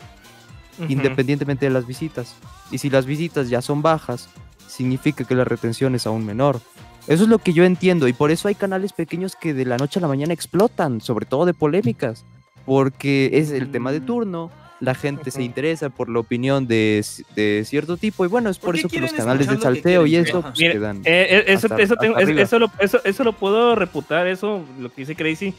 [0.87, 2.35] independientemente de las visitas.
[2.71, 4.29] Y si las visitas ya son bajas,
[4.67, 6.59] significa que la retención es aún menor.
[7.07, 9.77] Eso es lo que yo entiendo y por eso hay canales pequeños que de la
[9.77, 12.23] noche a la mañana explotan, sobre todo de polémicas,
[12.65, 14.05] porque es el tema de Mm.
[14.05, 14.51] turno,
[14.81, 17.05] la gente se interesa por la opinión de,
[17.35, 20.15] de cierto tipo y bueno, es ¿Por por eso que los canales de salteo y
[20.17, 20.97] eso pues, Mire, quedan...
[21.05, 24.65] Eh, eh, eso, hasta- eso, tengo- hasta eso, lo, eso, eso lo puedo reputar, eso,
[24.79, 25.53] lo que dice Crazy.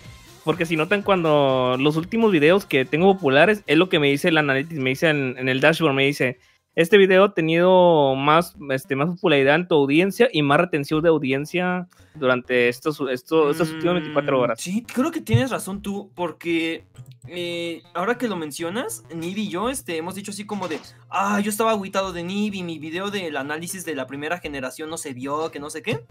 [0.44, 4.28] Porque si notan cuando los últimos videos que tengo populares, es lo que me dice
[4.28, 6.38] el analytics, me dice en, en el dashboard, me dice,
[6.74, 11.10] este video ha tenido más, este, más popularidad en tu audiencia y más retención de
[11.10, 14.60] audiencia durante estos, estos, estas últimas 24 Mm, horas.
[14.60, 16.86] Sí, creo que tienes razón tú, porque
[17.28, 20.80] eh, ahora que lo mencionas, Nibi y yo este, hemos dicho así como de,
[21.10, 24.96] ah, yo estaba agüitado de Nibi, mi video del análisis de la primera generación no
[24.96, 26.04] se vio, que no sé qué.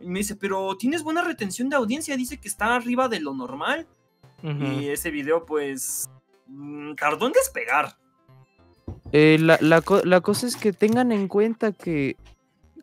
[0.00, 3.34] Y me dice, pero tienes buena retención de audiencia, dice que está arriba de lo
[3.34, 3.86] normal.
[4.42, 6.08] Y ese video, pues,
[6.46, 7.96] mm, tardó en despegar.
[9.12, 12.16] Eh, la, la la cosa es que tengan en cuenta que,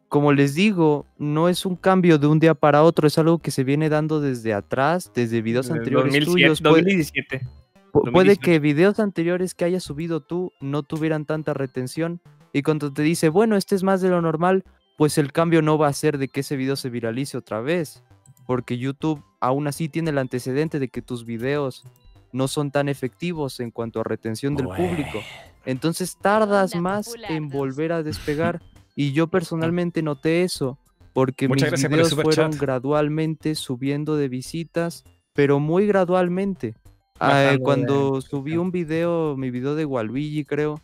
[0.09, 3.51] como les digo, no es un cambio de un día para otro, es algo que
[3.51, 6.61] se viene dando desde atrás, desde videos Desde anteriores 2007, tuyos.
[6.61, 7.37] Puede, 2017.
[7.91, 8.41] pu- puede 2018.
[8.41, 12.19] que videos anteriores que hayas subido tú no tuvieran tanta retención
[12.53, 14.63] y cuando te dice, bueno, este es más de lo normal,
[14.97, 18.03] pues el cambio no va a ser de que ese video se viralice otra vez,
[18.45, 21.83] porque YouTube aún así tiene el antecedente de que tus videos
[22.31, 25.19] no son tan efectivos en cuanto a retención del público.
[25.65, 28.61] Entonces tardas Onda más popular en volver a despegar.
[28.95, 30.77] Y yo personalmente noté eso,
[31.13, 32.61] porque Muchas mis por videos fueron chat.
[32.61, 35.03] gradualmente subiendo de visitas,
[35.33, 36.75] pero muy gradualmente.
[37.19, 40.79] Ah, de cuando subí un video, mi video de Waluigi creo,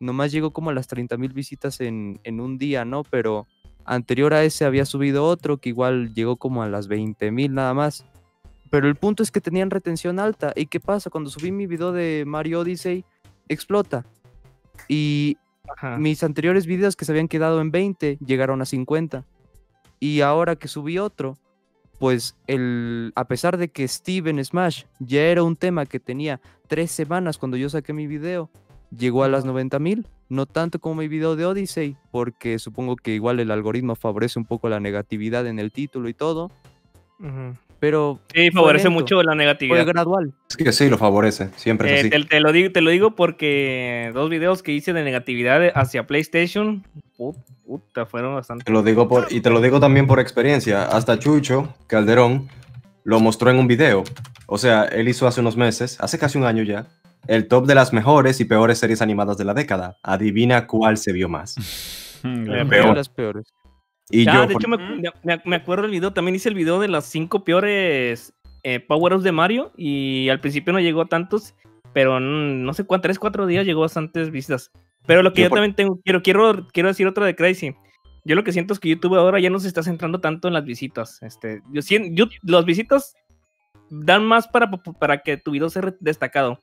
[0.00, 3.04] nomás llegó como a las 30 mil visitas en, en un día, ¿no?
[3.04, 3.46] Pero
[3.84, 7.74] anterior a ese había subido otro que igual llegó como a las 20 mil nada
[7.74, 8.04] más.
[8.70, 10.52] Pero el punto es que tenían retención alta.
[10.56, 11.10] ¿Y qué pasa?
[11.10, 13.04] Cuando subí mi video de Mario Odyssey,
[13.48, 14.06] explota.
[14.88, 15.36] Y
[15.76, 15.96] Ajá.
[15.98, 19.24] mis anteriores videos que se habían quedado en 20 llegaron a 50.
[20.00, 21.38] Y ahora que subí otro,
[21.98, 26.40] pues el, a pesar de que Steve en Smash ya era un tema que tenía
[26.66, 28.50] tres semanas cuando yo saqué mi video,
[28.96, 30.06] llegó a las 90 mil.
[30.28, 34.46] No tanto como mi video de Odyssey, porque supongo que igual el algoritmo favorece un
[34.46, 36.50] poco la negatividad en el título y todo.
[37.20, 37.54] Ujú.
[37.82, 39.84] Pero Sí, favorece lento, mucho la fue negatividad.
[39.84, 40.32] gradual.
[40.48, 41.48] Es que sí, lo favorece.
[41.56, 42.10] Siempre es Eh, así.
[42.10, 46.06] te, te lo digo, te lo digo porque dos videos que hice de negatividad hacia
[46.06, 46.84] PlayStation,
[47.18, 47.34] put-
[47.66, 48.62] puta, fueron bastante.
[48.62, 50.84] Te lo digo por, y te lo digo también por experiencia.
[50.84, 52.48] Hasta Chucho Calderón
[53.02, 54.04] lo mostró en un video.
[54.46, 56.86] O sea, él hizo hace unos meses, hace casi un año ya,
[57.26, 59.96] el top de las mejores y peores series animadas de la década.
[60.04, 61.56] Adivina cuál se vio más.
[62.24, 62.96] Mm, peor.
[62.96, 63.52] las peores.
[64.10, 64.76] Y Ah, yo, de hecho, me,
[65.24, 69.24] me- me acuerdo del video, también hice el video de las cinco peores eh, power-ups
[69.24, 71.54] de Mario y al principio no llegó a tantos,
[71.92, 74.70] pero no sé cuántos, tres, cuatro días llegó a bastantes vistas.
[75.06, 77.74] Pero lo que Yo yo, por- también tengo, quiero, quiero, quiero decir otra de Crazy.
[78.24, 80.54] Yo lo que siento es que YouTube ahora ya no se está centrando tanto en
[80.54, 81.20] las visitas.
[81.22, 83.14] Este, yo siento, yo, los visitas
[83.90, 86.60] dan más para, para que tu video sea destacado.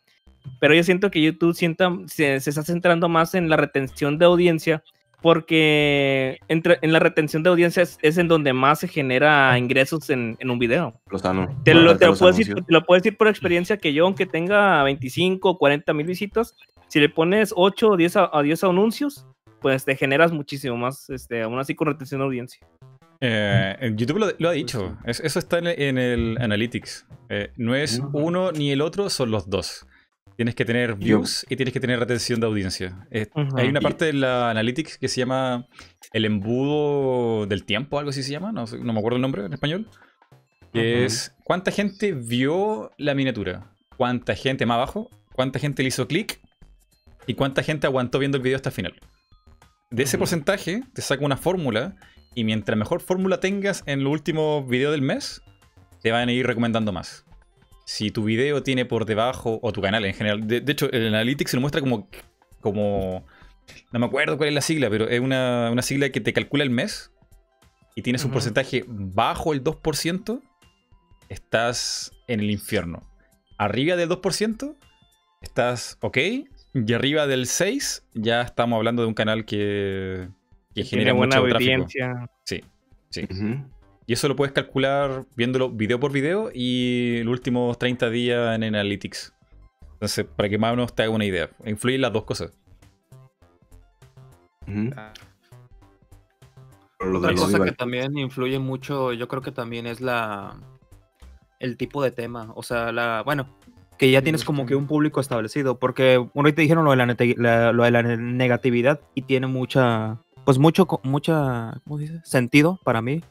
[0.62, 4.26] Pero yo siento que YouTube sienta, se, se está centrando más en la retención de
[4.26, 4.84] audiencia
[5.22, 10.10] porque entre- en la retención de audiencia es, es en donde más se genera ingresos
[10.10, 11.00] en, en un video.
[11.12, 13.94] los anu- Te lo, te, lo puedo decir, te lo puedo decir por experiencia que
[13.94, 16.56] yo, aunque tenga 25 o 40 mil visitas,
[16.88, 19.26] si le pones 8 o 10, a, a 10 anuncios,
[19.62, 22.66] pues te generas muchísimo más, este, aún así con retención de audiencia.
[23.22, 24.98] Eh, en YouTube lo, lo ha dicho.
[25.06, 27.06] Es- eso está en, en el Analytics.
[27.30, 29.86] Eh, no es uno ni el otro, son los dos.
[30.40, 33.06] Tienes que tener views y tienes que tener retención de audiencia.
[33.12, 35.68] Eh, hay una parte de la Analytics que se llama
[36.14, 39.52] el embudo del tiempo, algo así se llama, no, no me acuerdo el nombre en
[39.52, 39.90] español.
[40.72, 46.08] Que es cuánta gente vio la miniatura, cuánta gente más abajo, cuánta gente le hizo
[46.08, 46.40] clic
[47.28, 48.94] y cuánta gente aguantó viendo el video hasta el final.
[49.92, 51.98] De ese porcentaje te saca una fórmula
[52.34, 55.42] y mientras mejor fórmula tengas en el último video del mes,
[56.02, 57.26] te van a ir recomendando más
[57.90, 61.50] si tu video tiene por debajo, o tu canal en general, de, hecho el Analytics
[61.50, 62.08] se lo muestra como,
[62.62, 63.26] como,
[63.92, 66.70] no me acuerdo cuál es la sigla, pero es una, sigla que te calcula el
[66.70, 67.12] mes
[67.96, 70.40] y tienes un porcentaje bajo el 2%,
[71.30, 73.02] estás en el infierno.
[73.58, 74.76] Arriba del 2%,
[75.42, 76.18] estás ok,
[76.76, 80.30] y arriba del 6% ya estamos hablando de un canal que,
[80.76, 82.30] que genera buena audiencia.
[82.44, 82.64] Sí,
[83.10, 83.28] sí.
[84.10, 88.64] Y eso lo puedes calcular viéndolo video por video y los últimos 30 días en
[88.64, 89.36] Analytics.
[89.94, 91.52] Entonces, para que más o menos te haga una idea.
[91.64, 92.52] Influyen las dos cosas.
[97.00, 100.60] Otra cosa que también influye mucho, yo creo que también es la
[101.60, 102.52] el tipo de tema.
[102.56, 103.22] O sea, la.
[103.24, 103.48] Bueno,
[104.00, 105.78] que ya tienes como que un público establecido.
[105.78, 110.18] Porque uno te dijeron lo de la, lo de la negatividad y tiene mucha.
[110.46, 111.80] Pues mucho, mucha.
[111.84, 112.20] ¿Cómo dice?
[112.24, 113.22] Sentido para mí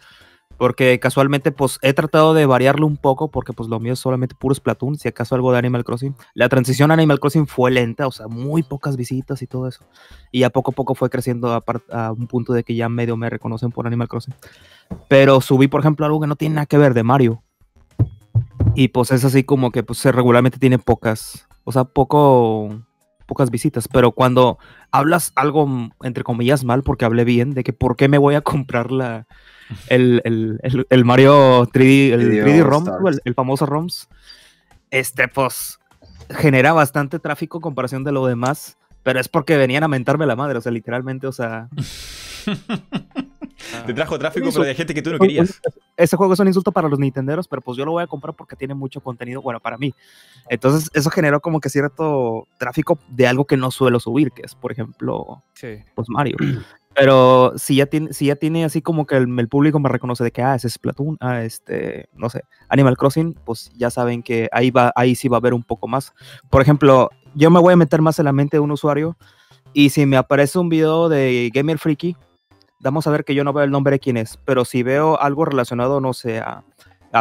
[0.58, 4.34] porque casualmente pues he tratado de variarlo un poco porque pues lo mío es solamente
[4.34, 6.14] puro Splatoon, si acaso algo de Animal Crossing.
[6.34, 9.84] La transición a Animal Crossing fue lenta, o sea, muy pocas visitas y todo eso.
[10.32, 13.30] Y a poco a poco fue creciendo a, un punto de que ya medio me
[13.30, 14.34] reconocen por Animal Crossing.
[15.08, 17.42] Pero subí, por ejemplo, algo que no tiene nada que ver de Mario.
[18.74, 22.82] Y pues es así como que pues regularmente tiene pocas, o sea, poco
[23.28, 24.58] pocas visitas, pero cuando
[24.90, 25.68] hablas algo
[26.02, 29.28] entre comillas mal porque hablé bien de que por qué me voy a comprar la
[29.88, 32.86] el, el, el, Mario 3D, el 3D, ROM,
[33.22, 34.08] el, famoso ROMs,
[34.90, 35.78] este, pues,
[36.30, 40.36] genera bastante tráfico en comparación de lo demás, pero es porque venían a mentarme la
[40.36, 41.68] madre, o sea, literalmente, o sea...
[43.86, 45.60] Te trajo tráfico, pero de gente que tú no querías.
[45.96, 48.34] Ese juego es un insulto para los nintenderos, pero pues yo lo voy a comprar
[48.34, 49.94] porque tiene mucho contenido, bueno, para mí.
[50.48, 54.54] Entonces, eso generó como que cierto tráfico de algo que no suelo subir, que es,
[54.54, 55.42] por ejemplo,
[55.94, 56.36] pues Mario.
[56.94, 60.32] Pero si ya tiene, si ya tiene así como que el, público me reconoce de
[60.32, 64.48] que, ah, ese es Splatoon, ah, este, no sé, Animal Crossing, pues ya saben que
[64.50, 66.12] ahí, va, ahí sí va a haber un poco más.
[66.50, 69.16] Por ejemplo, yo me voy a meter más en la mente de un usuario
[69.72, 72.16] y si me aparece un video de Gamer Freaky,
[72.80, 75.20] vamos a ver que yo no veo el nombre de quién es, pero si veo
[75.20, 76.64] algo relacionado, no sé, a,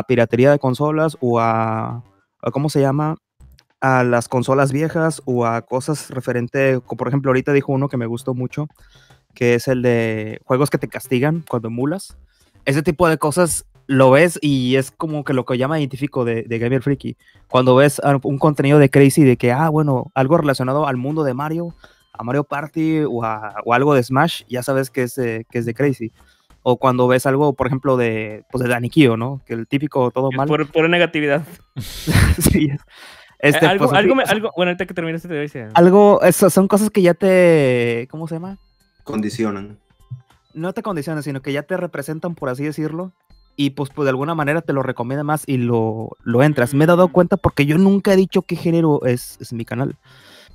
[0.07, 2.03] piratería de consolas o a,
[2.41, 3.15] a, ¿cómo se llama?
[3.79, 7.97] A las consolas viejas o a cosas referente, como por ejemplo ahorita dijo uno que
[7.97, 8.67] me gustó mucho,
[9.34, 12.17] que es el de juegos que te castigan cuando emulas.
[12.65, 16.43] Ese tipo de cosas lo ves y es como que lo que llama identifico de,
[16.43, 17.17] de Gamer Freaky.
[17.49, 21.34] Cuando ves un contenido de Crazy de que, ah, bueno, algo relacionado al mundo de
[21.34, 21.73] Mario,
[22.13, 23.21] a Mario Party o,
[23.65, 26.11] o algo de Smash, ya sabes que es, de, que es de Crazy.
[26.63, 29.41] O cuando ves algo, por ejemplo, de, pues de Danny Kio, ¿no?
[29.45, 30.47] Que el típico todo mal.
[30.47, 31.43] Por, por negatividad.
[32.39, 32.69] sí.
[33.39, 36.49] Este, eh, algo, pues, algo, algo, bueno, ahorita que termines te voy a Algo, eso,
[36.49, 38.57] son cosas que ya te, ¿cómo se llama?
[39.07, 39.79] condicionan.
[40.53, 43.13] No te condicionan, sino que ya te representan, por así decirlo,
[43.55, 46.75] y pues, pues de alguna manera te lo recomienda más y lo, lo entras.
[46.75, 49.95] Me he dado cuenta porque yo nunca he dicho qué género es, es mi canal,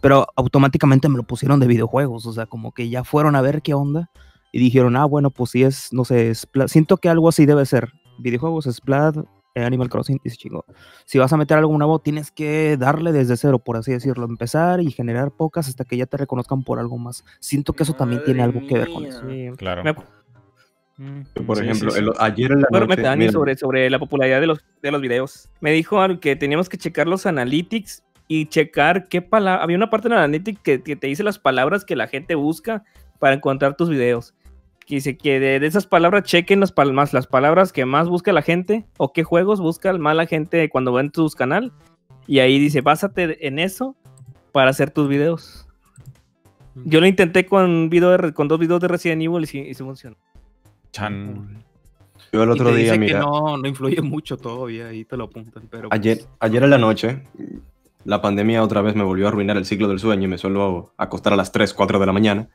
[0.03, 3.63] pero automáticamente me lo pusieron de videojuegos, o sea, como que ya fueron a ver
[3.63, 4.11] qué onda
[4.51, 6.33] y dijeron, ah, bueno, pues si es, no sé,
[6.67, 7.93] siento que algo así debe ser.
[8.19, 9.17] Videojuegos, Splat,
[9.55, 10.65] Animal Crossing y chingo.
[11.05, 14.27] Si vas a meter algo nuevo, tienes que darle desde cero, por así decirlo.
[14.27, 17.25] Empezar y generar pocas hasta que ya te reconozcan por algo más.
[17.39, 19.23] Siento que eso también tiene algo que ver con eso.
[19.57, 19.83] claro.
[21.47, 23.33] Por ejemplo, ayer en la noche...
[23.33, 25.49] sobre, sobre la popularidad de los, de los videos.
[25.61, 29.63] Me dijo que teníamos que checar los analytics y checar qué palabra...
[29.63, 32.85] Había una parte en el analytics que te dice las palabras que la gente busca
[33.19, 34.35] para encontrar tus videos
[34.95, 38.87] dice que de, esas palabras chequen las, palmas, las palabras que más busca la gente
[38.99, 41.73] o qué juegos busca más la gente cuando ven tus canal.
[42.27, 43.97] Y ahí dice, básate en eso
[44.53, 45.67] para hacer tus videos.
[46.75, 50.17] Yo lo intenté con, video con dos videos de Resident Evil y sí, funcionó.
[50.93, 51.65] Chan.
[52.33, 53.19] Yo el otro día, mira.
[53.19, 55.69] Que no, no influye mucho todavía, ahí te lo apuntan.
[55.71, 57.23] Pero ayer, pues ayer en la noche,
[58.05, 60.93] la pandemia otra vez me volvió a arruinar el ciclo del sueño y me suelo
[60.97, 62.49] acostar a las 3, 4 de la mañana.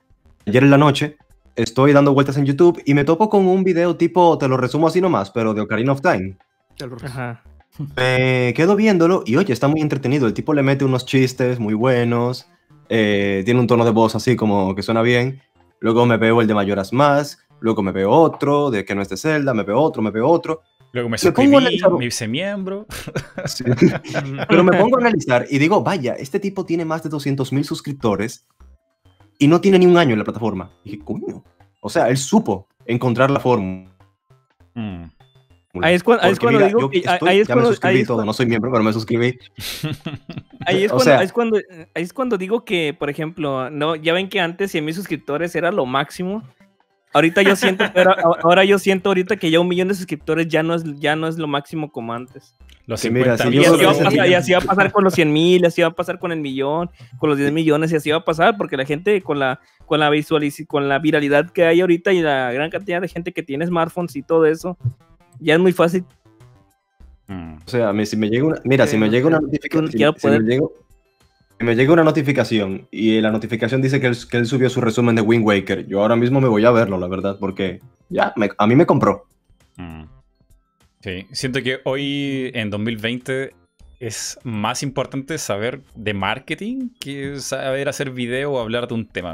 [0.46, 1.18] Ayer en la noche
[1.56, 4.88] estoy dando vueltas en YouTube y me topo con un video tipo, te lo resumo
[4.88, 6.38] así nomás, pero de Ocarina of Time.
[7.96, 10.28] Me quedo viéndolo y oye, está muy entretenido.
[10.28, 12.48] El tipo le mete unos chistes muy buenos,
[12.90, 15.42] eh, tiene un tono de voz así como que suena bien.
[15.80, 19.10] Luego me veo el de Mayoras Más, luego me veo otro, de que no es
[19.10, 20.62] de Zelda, me veo otro, me veo otro.
[20.94, 22.86] Luego me Me pongo a suscribí, me hice miembro.
[23.46, 23.64] Sí.
[24.48, 27.64] Pero me pongo a analizar y digo, vaya, este tipo tiene más de 200 mil
[27.66, 28.48] suscriptores
[29.38, 30.72] y no tiene ni un año en la plataforma.
[30.84, 31.44] Y dije, coño.
[31.82, 33.90] O sea, él supo encontrar la fórmula.
[34.74, 35.04] Mm.
[35.84, 37.76] Ahí es cuan- ahí es cuando mira, digo que- estoy- ahí es ya cuando- me
[37.76, 38.16] suscribí ahí todo.
[38.18, 39.38] cuando- No soy miembro, pero me suscribí.
[40.66, 41.58] Ahí es, cuando, sea- ahí es cuando
[41.94, 45.56] ahí es cuando digo que, por ejemplo, no, ya ven que antes 100 mil suscriptores
[45.56, 46.44] era lo máximo.
[47.18, 50.48] Ahorita yo siento, pero a- ahora yo siento ahorita que ya un millón de suscriptores
[50.48, 52.56] ya no es, ya no es lo máximo como antes.
[52.86, 54.58] Los Que mira, 50 si Y yo así, va a pasar, día- y así va
[54.60, 57.38] a pasar con los 100 mil, así va a pasar con el millón, con los
[57.40, 60.64] 10 millones, y así va a pasar porque la gente con la con la visualiz
[60.68, 64.16] con la viralidad que hay ahorita y la gran cantidad de gente que tiene smartphones
[64.16, 64.78] y todo eso,
[65.40, 66.04] ya es muy fácil.
[67.28, 67.56] Mm.
[67.66, 70.20] O sea, me- si me llega una, mira, si me llega una notificación, Quiero si,
[70.22, 70.87] si me poder- llega, si
[71.60, 75.16] me llega una notificación y la notificación dice que él, que él subió su resumen
[75.16, 77.80] de Wind Waker, yo ahora mismo me voy a verlo, la verdad, porque
[78.10, 79.26] ya, me- a mí me compró.
[79.78, 80.04] Mm.
[81.02, 83.54] Sí, siento que hoy en 2020
[84.00, 89.34] es más importante saber de marketing que saber hacer video o hablar de un tema.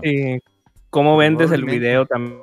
[0.89, 2.39] ¿Cómo vendes el video también?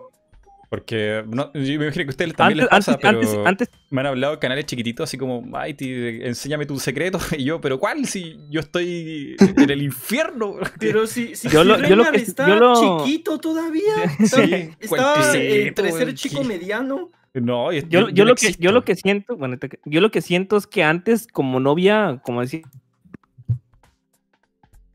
[0.71, 3.69] Porque no, yo me imagino que a ustedes también Antes, les pasa, antes, pero antes,
[3.69, 7.19] antes, me han hablado de canales chiquititos así como, ay, enséñame tu secreto.
[7.37, 8.07] Y yo, pero ¿cuál?
[8.07, 10.55] Si yo estoy en el infierno.
[10.79, 13.83] Pero si, si, Yo si lo- yo lo que- está yo lo- chiquito todavía.
[14.21, 14.27] Sí,
[14.81, 17.11] Está, ¿cuál está secreto, entre ser chico mediano.
[17.35, 20.01] No, yo, yo, yo yo no lo que, yo lo que siento, bueno, te- yo
[20.01, 22.63] lo que siento es que antes, como no había, como decir,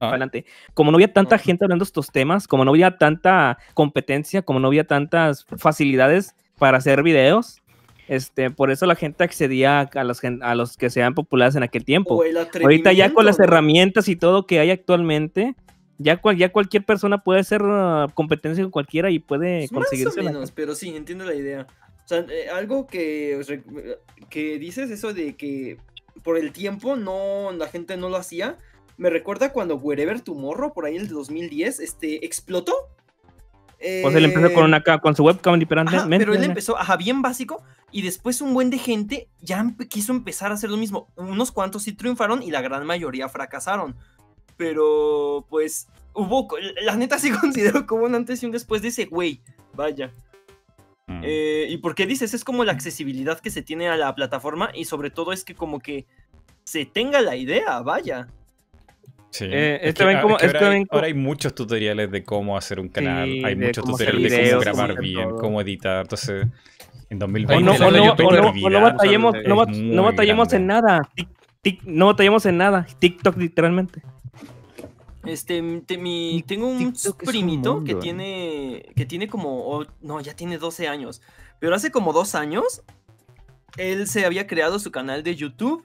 [0.06, 0.10] Ah.
[0.12, 4.42] adelante, como no había tanta gente hablando de estos temas, como no había tanta competencia,
[4.42, 7.62] como no había tantas facilidades para hacer videos,
[8.08, 11.84] este, por eso la gente accedía a los, a los que sean populares en aquel
[11.84, 12.22] tiempo.
[12.62, 15.56] Ahorita ya con las herramientas y todo que hay actualmente,
[15.98, 19.76] ya, cual- ya cualquier persona puede hacer uh, competencia con cualquiera y puede Más o
[19.76, 21.68] conseguirse menos, pero sí, entiendo la idea.
[22.04, 23.42] O sea, eh, algo que,
[24.30, 25.78] que dices, eso de que
[26.22, 28.58] por el tiempo no la gente no lo hacía,
[28.98, 32.74] me recuerda cuando Wherever Tomorrow, por ahí el de 2010, este, explotó.
[33.78, 37.22] Pues él empezó con, Eh, una, con su webcam Ajá, pero él empezó, ajá, bien
[37.22, 37.62] básico,
[37.92, 41.10] y después un buen de gente ya quiso empezar a hacer lo mismo.
[41.16, 43.96] Unos cuantos sí triunfaron y la gran mayoría fracasaron.
[44.58, 46.48] Pero, pues, hubo,
[46.82, 49.42] la neta sí considero como un antes y un después de ese güey.
[49.74, 50.12] Vaya.
[51.08, 51.22] Mm.
[51.24, 52.34] Eh, ¿Y por qué dices?
[52.34, 55.54] Es como la accesibilidad que se tiene a la plataforma y sobre todo es que
[55.54, 56.06] como que
[56.64, 58.28] se tenga la idea, vaya.
[59.38, 59.46] Sí.
[59.52, 61.14] Eh, Es es que- también como- es que es ahora, hay, también como- ahora hay
[61.14, 65.30] muchos tutoriales de cómo hacer un canal, Sí, hay muchos tutoriales de cómo grabar bien,
[65.30, 65.38] todo.
[65.40, 66.02] cómo editar.
[66.04, 66.48] Entonces,
[67.10, 70.68] en O 2020 no, la o no, o no- o no batallemos, no, no en
[70.68, 71.02] nada.
[71.18, 71.28] Tic-
[71.62, 72.88] tic- no batallemos en nada.
[73.00, 74.02] TikTok literalmente.
[75.26, 77.96] Este, m- te- mi, tengo un TikTok un primito que ¿eh?
[77.96, 81.22] tiene, que tiene como, oh, no, ya tiene 12 años,
[81.60, 82.84] pero hace como dos años,
[83.76, 85.84] él se había creado su canal de YouTube.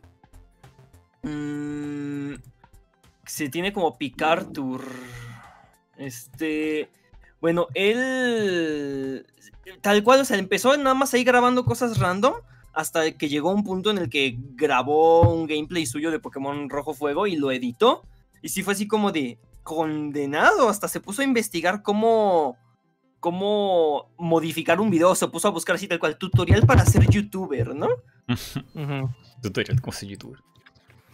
[1.22, 2.34] Mm,
[3.30, 4.84] se tiene como Picartour.
[5.96, 6.90] Este,
[7.40, 9.24] bueno, él,
[9.80, 12.34] tal cual, o sea, empezó nada más ahí grabando cosas random.
[12.72, 16.92] Hasta que llegó un punto en el que grabó un gameplay suyo de Pokémon Rojo
[16.92, 18.04] Fuego y lo editó.
[18.42, 20.68] Y sí fue así como de condenado.
[20.68, 22.56] Hasta se puso a investigar cómo.
[23.20, 25.14] cómo modificar un video.
[25.14, 27.88] Se puso a buscar así tal cual tutorial para ser youtuber, ¿no?
[29.42, 30.40] Tutorial, ¿cómo soy youtuber?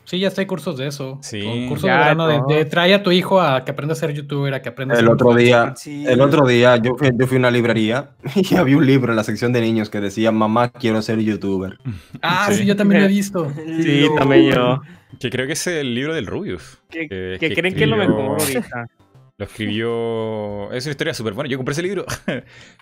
[0.07, 1.19] Sí, ya está, hay cursos de eso.
[1.21, 1.67] Sí.
[1.69, 2.47] Cursos Ya, de verano de, no.
[2.47, 4.99] de trae a tu hijo a que aprenda a ser youtuber, a que aprenda a
[4.99, 6.05] El ser otro día, Sí.
[6.07, 9.17] el otro día yo fui, yo fui a una librería y había un libro en
[9.17, 11.79] la sección de niños que decía, mamá, quiero ser youtuber.
[12.23, 12.59] Ah, Sí.
[12.61, 13.53] sí, yo también lo he visto.
[13.83, 14.81] Sí, también yo.
[15.21, 16.79] Que creo que es el libro del Rubius.
[16.91, 18.87] Que, Que- que que creen que es lo mejor ahorita.
[19.39, 20.73] Lo escribió.
[20.73, 21.51] Es una historia súper buena.
[21.51, 22.07] Yo compré ese libro.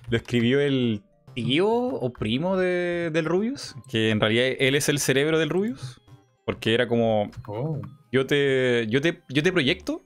[0.09, 1.03] lo escribió el
[1.35, 3.75] tío o primo de, del Rubius.
[3.91, 6.01] Que en realidad él es el cerebro del Rubius.
[6.45, 7.31] Porque era como.
[7.47, 7.81] Oh.
[8.13, 10.03] Yo te, yo te, yo te proyecto,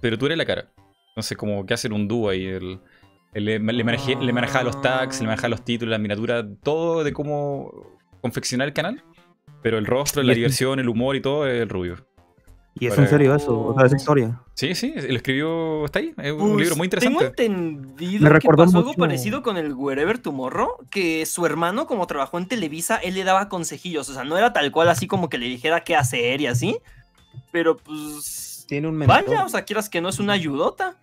[0.00, 0.72] pero tú eres la cara.
[1.08, 2.46] Entonces, como que hacen un dúo ahí.
[2.46, 2.80] El,
[3.34, 7.02] el- le, le manejé- le manejaba los tags, le manejaba los títulos, las miniaturas, todo
[7.04, 9.02] de cómo confeccionar el canal.
[9.62, 12.02] Pero el rostro, la diversión, el humor y todo es el Rubius.
[12.76, 14.40] Y es Para- en serio eso, o sea, esa historia.
[14.54, 15.84] Sí, sí, lo escribió.
[15.84, 16.12] Está ahí.
[16.18, 17.44] Es un Pues, libro muy Tengo interesante.
[17.44, 22.36] entendido Me que pasó algo parecido con el Wherever Tomorrow, que su hermano, como trabajó
[22.38, 24.08] en Televisa, él le daba consejillos.
[24.08, 26.78] O sea, no era tal cual así como que le dijera qué hacer y así.
[27.52, 28.64] Pero pues.
[28.66, 29.24] Tiene un mentor.
[29.24, 30.96] Vaya, o sea, quieras que no es una ayudota.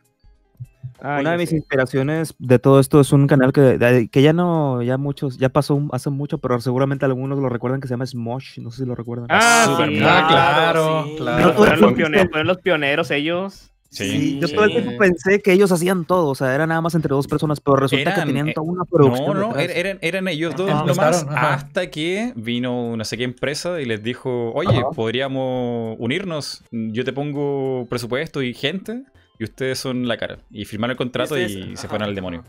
[1.04, 1.56] Ah, Una de mis sé.
[1.56, 5.50] inspiraciones de todo esto es un canal que, de- que ya no, ya muchos, ya
[5.50, 8.84] pasó un- hace mucho, pero seguramente algunos lo recuerdan que se llama Smosh, no sé
[8.84, 9.26] si lo recuerdan.
[9.30, 9.94] Ah, Súper sí.
[9.96, 10.06] bien.
[10.08, 11.16] Ah, claro, sí.
[11.18, 11.54] claro.
[11.54, 13.68] Fueron los, pioneros, fueron los pioneros ellos.
[13.94, 16.96] Sí, yo todo el tiempo pensé que ellos hacían todo, o sea, era nada más
[16.96, 19.34] entre dos personas, pero resulta que tenían eh, toda una producción.
[19.38, 19.76] No, no, detrás.
[19.76, 21.54] eran, eran ellos dos Ajá, nomás, ajá.
[21.56, 27.12] hasta que vino no sé qué empresa y les dijo, oye, podríamos unirnos, yo te
[27.12, 29.04] pongo presupuesto y gente,
[29.42, 30.38] y ustedes son la cara.
[30.52, 32.44] Y firmaron el contrato y se fueron al demonio.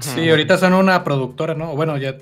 [0.00, 1.76] Sí, ahorita son una productora, ¿no?
[1.76, 2.16] Bueno, ya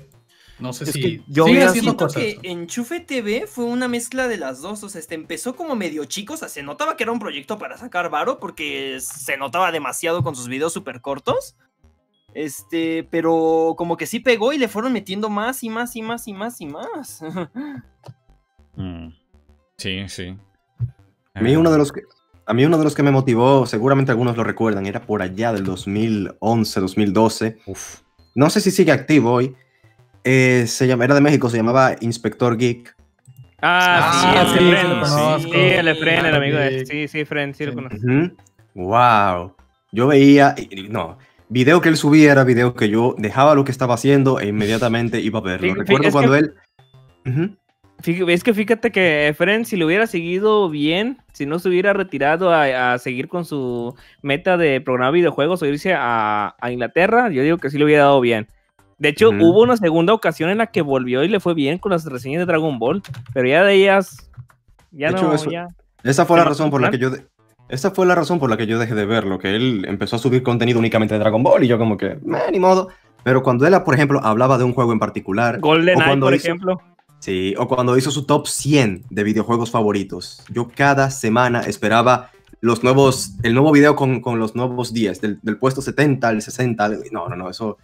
[0.59, 2.21] no sé Es si yo sigue vi- haciendo Siento cosas.
[2.21, 4.83] que Enchufe TV fue una mezcla de las dos.
[4.83, 6.35] O sea, este empezó como medio chicos.
[6.35, 10.21] O sea, se notaba que era un proyecto para sacar varo porque se notaba demasiado
[10.21, 11.55] con sus videos súper cortos.
[12.35, 16.27] Este, pero como que sí pegó y le fueron metiendo más y más y más
[16.27, 17.21] y más y más.
[18.77, 19.07] Mm.
[19.77, 20.35] Sí, sí.
[21.33, 22.01] A mí uno de los que,
[22.45, 25.51] a mí uno de los que me motivó, seguramente algunos lo recuerdan, era por allá
[25.53, 27.57] del 2011, 2012.
[27.65, 27.99] Uf.
[28.35, 29.55] No sé si sigue activo hoy.
[30.23, 32.95] Eh, se llama, era de México, se llamaba Inspector Geek.
[33.61, 35.51] Ah, sí, el sí, sí.
[35.51, 36.79] Sí, el Efren, el amigo de.
[36.79, 36.85] Sí.
[36.85, 37.97] Sí, sí, Efren, sí lo conozco.
[37.97, 38.31] Ujú.
[38.73, 39.55] Wow.
[39.91, 40.55] Yo veía,
[40.89, 41.17] no,
[41.47, 45.19] video que él subía era video que yo dejaba lo que estaba haciendo e inmediatamente
[45.21, 45.73] iba a verlo.
[45.75, 46.53] Recuerdo cuando que- él...
[47.25, 47.41] Ujú.
[47.41, 47.57] Fí-
[48.03, 52.51] Es que fíjate que Efren, si lo hubiera seguido bien, si no se hubiera retirado
[52.51, 57.41] a, a seguir con su meta de programar videojuegos o irse a, a Inglaterra, yo
[57.41, 58.47] digo que sí le hubiera dado bien.
[58.99, 61.91] De hecho, hubo una segunda ocasión en la que volvió y le fue bien con
[61.91, 63.01] las reseñas de Dragon Ball,
[63.33, 64.29] pero ya de ellas,
[64.91, 65.67] ya De no, hecho, eso- ya.
[66.03, 67.09] Esa fue la ¿Te razón por la que yo...
[67.09, 67.25] de-
[67.69, 70.19] Esa fue la razón por la que yo dejé de verlo, que él empezó a
[70.19, 72.89] subir contenido únicamente de Dragon Ball y yo como que, "Meh, ni modo.
[73.23, 76.33] Pero cuando él, por ejemplo, hablaba de un juego en particular, Golden o Eye, por
[76.35, 76.81] hizo- ejemplo.
[77.25, 80.43] Sí, o cuando hizo su top 100 de videojuegos favoritos.
[80.51, 82.29] Yo cada semana esperaba
[82.61, 86.43] los nuevos, el nuevo video con, con los nuevos días, del, del puesto 70 al
[86.43, 86.87] 60.
[87.11, 87.79] No, no, no, eso.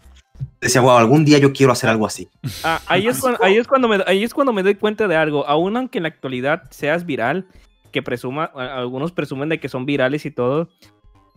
[0.60, 2.30] Decía, wow, algún día yo quiero hacer algo así.
[2.64, 5.16] Ah, ahí, es cuando, ahí, es cuando me, ahí es cuando me doy cuenta de
[5.16, 5.48] algo.
[5.48, 7.48] Aún aunque en la actualidad seas viral,
[7.92, 10.70] que presuma, algunos presumen de que son virales y todo,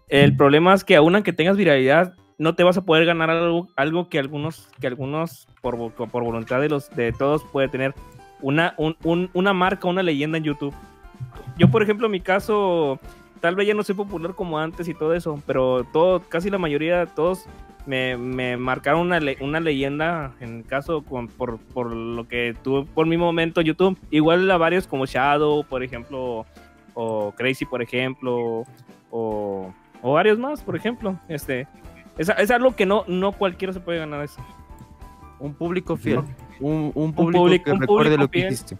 [0.08, 3.68] el problema es que aún aunque tengas viralidad, no te vas a poder ganar algo,
[3.76, 7.94] algo que algunos, que algunos por, por voluntad de, los, de todos puede tener
[8.40, 10.74] una, un- un- una marca, una leyenda en YouTube.
[11.58, 12.98] Yo, por ejemplo, en mi caso,
[13.40, 16.58] tal vez ya no soy popular como antes y todo eso, pero todo, casi la
[16.58, 17.46] mayoría, todos
[17.86, 23.06] me, me marcaron una, una leyenda en caso con, por, por lo que tuve por
[23.06, 23.98] mi momento en YouTube.
[24.10, 26.44] Igual a varios como Shadow, por ejemplo,
[26.94, 28.64] o Crazy, por ejemplo,
[29.10, 29.72] o,
[30.02, 31.18] o varios más, por ejemplo.
[31.28, 31.68] Este,
[32.18, 34.40] es, es algo que no, no cualquiera se puede ganar eso.
[35.40, 36.20] Un público fiel.
[36.60, 38.52] Un, un público público- que un recuerde público lo que fiel.
[38.52, 38.76] hiciste.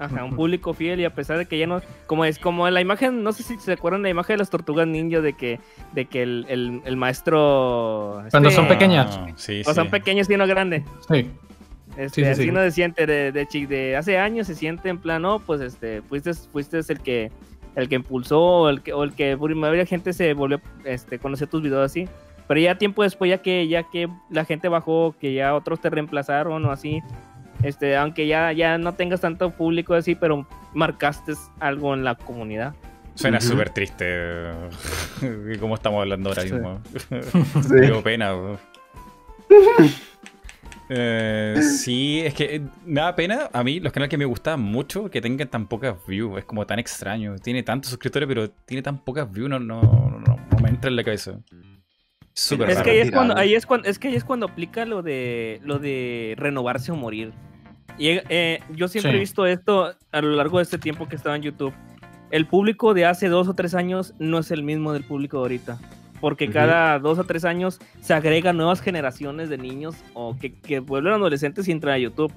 [0.00, 2.80] Ajá, un público fiel y a pesar de que ya no, como es como la
[2.80, 5.58] imagen, no sé si se acuerdan de la imagen de las tortugas ninja de que,
[5.92, 9.18] de que el, el, el maestro Cuando este, son pequeñas.
[9.20, 9.90] Ah, sí, o son sí.
[9.90, 10.84] pequeños y uno grande.
[11.08, 11.28] Sí.
[11.96, 12.48] Este, Sí, sí, así sí.
[12.50, 16.00] uno se siente de, de, de hace años se siente en plan, no, pues este,
[16.02, 17.32] fuiste, fuiste el que
[17.74, 21.18] el que impulsó o el que, o el que por mayoría gente se volvió este
[21.18, 22.08] conocer tus videos así.
[22.48, 25.90] Pero ya tiempo después, ya que, ya que la gente bajó, que ya otros te
[25.90, 27.00] reemplazaron o así,
[27.62, 32.74] este, aunque ya, ya no tengas tanto público así, pero marcaste algo en la comunidad.
[33.14, 33.48] Suena Ujú.
[33.48, 34.04] súper triste.
[34.08, 34.54] eh,
[35.60, 36.52] como estamos hablando ahora Sí.
[36.52, 36.80] mismo.
[37.68, 37.80] Sí.
[37.80, 38.32] Dio pena.
[38.32, 38.58] bro.
[40.90, 44.60] Eh, sí, es que eh, me da pena a mí los canales que me gustaban
[44.60, 46.38] mucho que tengan tan pocas views.
[46.38, 47.36] Es como tan extraño.
[47.36, 49.50] Tiene tantos suscriptores, pero tiene tan pocas views.
[49.50, 51.32] No, no, no, no me entra en la cabeza.
[52.40, 54.84] Súper Es que, ahí es, cuando, ahí es cuando es que ahí es cuando aplica
[54.84, 57.32] lo de lo de renovarse o morir.
[57.98, 59.16] Y eh, yo siempre Sí.
[59.16, 61.74] he visto esto a lo largo de este tiempo que estaba en YouTube.
[62.30, 65.42] El público de hace dos o tres años no es el mismo del público de
[65.42, 65.78] ahorita.
[66.20, 66.52] Porque Ujú.
[66.54, 71.14] cada dos o tres años se agregan nuevas generaciones de niños o que, que vuelven
[71.14, 72.32] adolescentes y entran a YouTube.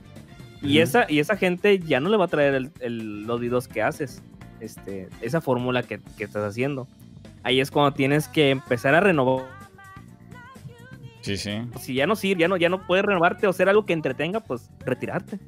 [0.63, 0.83] Y, Ujú.
[0.83, 3.83] esa, y esa gente ya no le va a traer el- el- los videos que
[3.83, 4.23] haces.
[4.59, 6.87] Este, esa fórmula que, que estás haciendo.
[7.43, 9.45] Ahí es cuando tienes que empezar a renovar
[11.21, 11.61] Sí, sí.
[11.79, 14.39] si ya no sirve, ya no, ya no puedes renovarte o hacer algo que entretenga,
[14.39, 15.39] pues retirarte.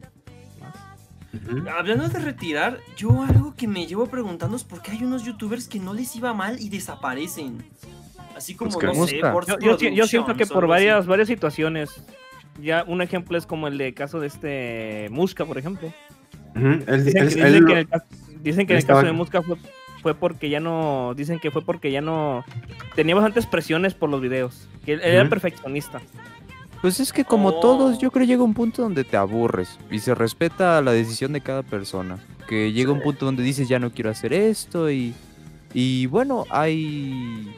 [1.76, 5.68] Hablando de retirar, yo algo que me llevo preguntando es por qué hay unos youtubers
[5.68, 7.58] que no les iba mal y desaparecen.
[8.38, 11.08] Así como, Pues que no sé, por Yo, yo si- yo siento que por varias,
[11.08, 11.90] varias situaciones.
[12.62, 15.92] Ya un ejemplo es como el de caso de este Musca, por ejemplo.
[16.56, 18.06] Dicen, que- él- dicen que en el, ca-
[18.42, 19.58] dicen que en el estaba- caso de Musca fue,
[20.04, 21.14] fue porque ya no.
[21.16, 22.46] Dicen que fue porque ya no.
[22.94, 24.68] Tenía bastantes presiones por los videos.
[24.86, 26.02] Que él, él era perfeccionista.
[26.82, 27.60] Pues es que como Oh.
[27.62, 31.40] todos, yo creo llega un punto donde te aburres y se respeta la decisión de
[31.42, 32.20] cada persona.
[32.48, 35.14] Que llega un punto donde dices ya no quiero hacer esto y,
[35.74, 37.56] y bueno, hay...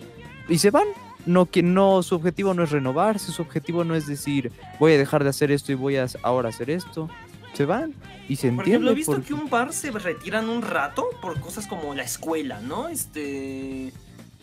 [0.48, 0.86] Y se van.
[1.26, 4.98] No, que no, su objetivo no es renovarse, su objetivo no es decir voy a
[5.00, 7.10] dejar de hacer esto y voy a ahora hacer esto.
[7.54, 7.96] Se van
[8.28, 8.70] y se Por entiende.
[8.72, 12.60] ejemplo, he visto que un par se retiran un rato por cosas como la escuela,
[12.62, 12.88] ¿no?
[12.90, 13.94] Este.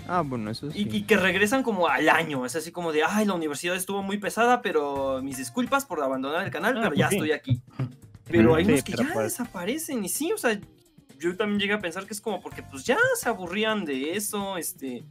[0.08, 0.86] Ah, bueno, eso sí.
[0.90, 2.44] Y, y que regresan como al año.
[2.44, 6.44] Es así como de, ay, la universidad estuvo muy pesada, pero mis disculpas por abandonar
[6.44, 7.14] el canal, Ah, pero pues ya sí.
[7.16, 7.62] estoy aquí.
[8.24, 10.04] Pero hay Sí, unos que ya pues- desaparecen.
[10.04, 10.58] Y sí, o sea,
[11.18, 14.56] yo también llegué a pensar que es como porque pues ya se aburrían de eso,
[14.56, 15.04] este.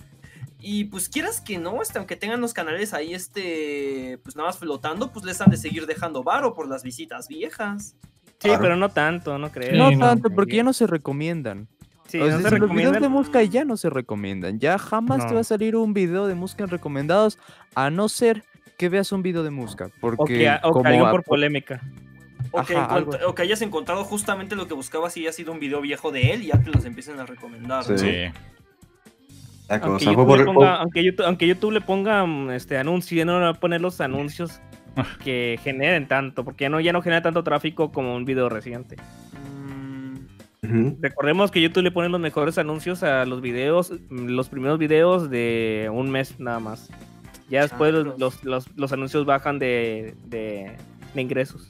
[0.60, 4.58] Y pues quieras que no, este, aunque tengan los canales ahí, este, pues nada más
[4.58, 7.96] flotando, pues les han de seguir dejando varo por las visitas viejas.
[8.42, 8.62] Sí, Claro.
[8.62, 9.76] pero no tanto, no creo.
[9.78, 11.68] no Sí, no, tanto, porque ya no se recomiendan.
[12.08, 14.60] Sí, o sea, no se si los videos de música ya no se recomiendan.
[14.60, 17.38] Ya jamás te va a salir un video de música en recomendados,
[17.76, 18.44] a no ser
[18.78, 19.90] que veas un video de música.
[20.02, 21.80] Porque O que, o que como por polémica.
[22.54, 25.32] O, que, Ajá, algo encuent- o que hayas encontrado justamente lo que buscabas y haya
[25.32, 27.84] sido un video viejo de él y ya te los empiecen a recomendar.
[27.86, 27.92] Sí.
[27.92, 27.98] ¿no?
[28.00, 28.08] Sí.
[29.70, 33.24] Aunque YouTube, por le ponga, aunque, YouTube, aunque YouTube le ponga mm, este anuncio, ya
[33.24, 34.60] no va a poner los anuncios.
[35.24, 38.96] que generen tanto, porque ya no, ya no genera tanto tráfico como un video reciente.
[41.02, 45.90] Recordemos que YouTube le pone los mejores anuncios a los videos, los primeros videos de
[45.92, 46.90] un mes nada más.
[47.50, 50.72] Ya después los, los, los- los anuncios bajan de, de-
[51.14, 51.70] de ingresos.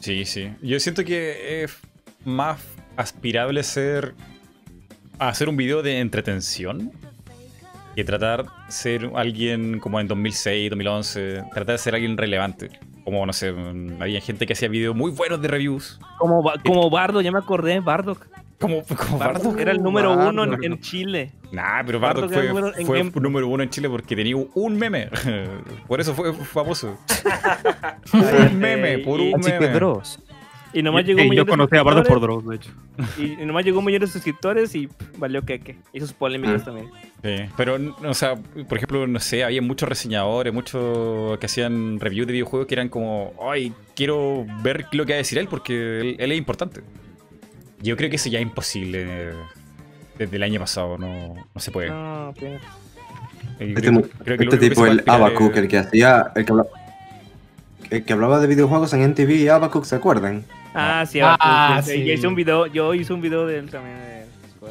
[0.00, 0.50] Sí, sí.
[0.62, 1.78] Yo siento que es
[2.24, 2.64] más
[2.96, 4.14] aspirable ser
[5.18, 6.90] a hacer un video de entretención
[7.94, 12.70] que tratar de ser alguien como en 2006, 2011, tratar de ser alguien relevante.
[13.04, 13.52] Como, no sé,
[14.00, 15.98] había gente que hacía videos muy buenos de reviews.
[16.18, 18.26] Como, como Bardo, ya me acordé, Bardock.
[18.60, 19.60] Como, como Bardock Bardock.
[19.60, 21.32] era el número uno en, Chile.
[21.50, 24.36] Nah, pero Bardock Bardock fue, número- en fue Game- número uno en Chile porque tenía
[24.36, 25.08] un meme.
[25.88, 26.96] Por eso fue famoso.
[28.12, 29.72] Un meme, por un Así que meme.
[30.74, 32.70] Y nomás llegó un millón yo de conocí a Bardo por Dross, de hecho.
[33.18, 35.76] Y, y nomás llegó un millón de suscriptores y pff, valió queque.
[35.92, 36.64] Y sus polémicas Mm.
[36.64, 36.86] también.
[37.22, 42.26] Sí, pero, o sea, por ejemplo, no sé, había muchos reseñadores, muchos que hacían reviews
[42.26, 46.00] de videojuegos que eran como, ay, quiero ver lo que va a decir él porque
[46.00, 46.80] él, él es importante.
[47.80, 49.32] Yo creo que eso ya es imposible
[50.18, 51.90] desde el año pasado, no, no se puede.
[51.90, 52.52] No, pues.
[53.60, 56.32] Eh, Este, creo- mu- creo que lo este que tipo, el es- el que hacía.
[56.34, 56.66] El que, habla-
[57.90, 60.44] el que hablaba de videojuegos en NTV y Abacook, ¿se acuerdan?
[60.74, 61.92] Ah, sí, Ah, ah, sí.
[61.92, 62.10] sí.
[62.12, 63.96] hice un video, yo hice un video de él también.
[63.98, 64.22] de-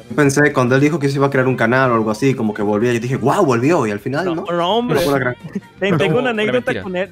[0.08, 2.34] Yo pensé, cuando él dijo que se iba a crear un canal o algo así,
[2.34, 4.44] como que volvía, yo dije, wow, volvió, y al final, No, ¿no?
[4.50, 5.04] no, hombre.
[5.04, 5.36] No gran-
[5.98, 7.10] Tengo una anécdota con él.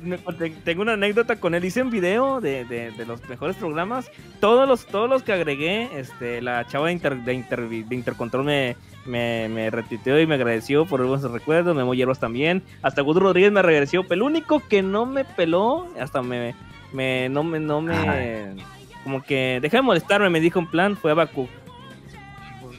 [0.65, 1.63] Tengo una anécdota con él.
[1.65, 4.11] Hice un video de, de- de los mejores programas.
[4.41, 8.45] Todos los, todos los que agregué, este, la chava de, Inter- de, Inter- de Intercontrol
[8.45, 11.77] me, me, me retuiteó y me agradeció por buenos recuerdos.
[11.77, 12.63] Memo Hierbas también.
[12.81, 14.05] Hasta Gus Rodríguez me agradeció.
[14.05, 16.55] Pero el único que no me peló, hasta me,
[16.95, 18.55] me no me, no me,
[19.05, 21.49] como que deja de molestarme, me dijo en plan, fue Abacu.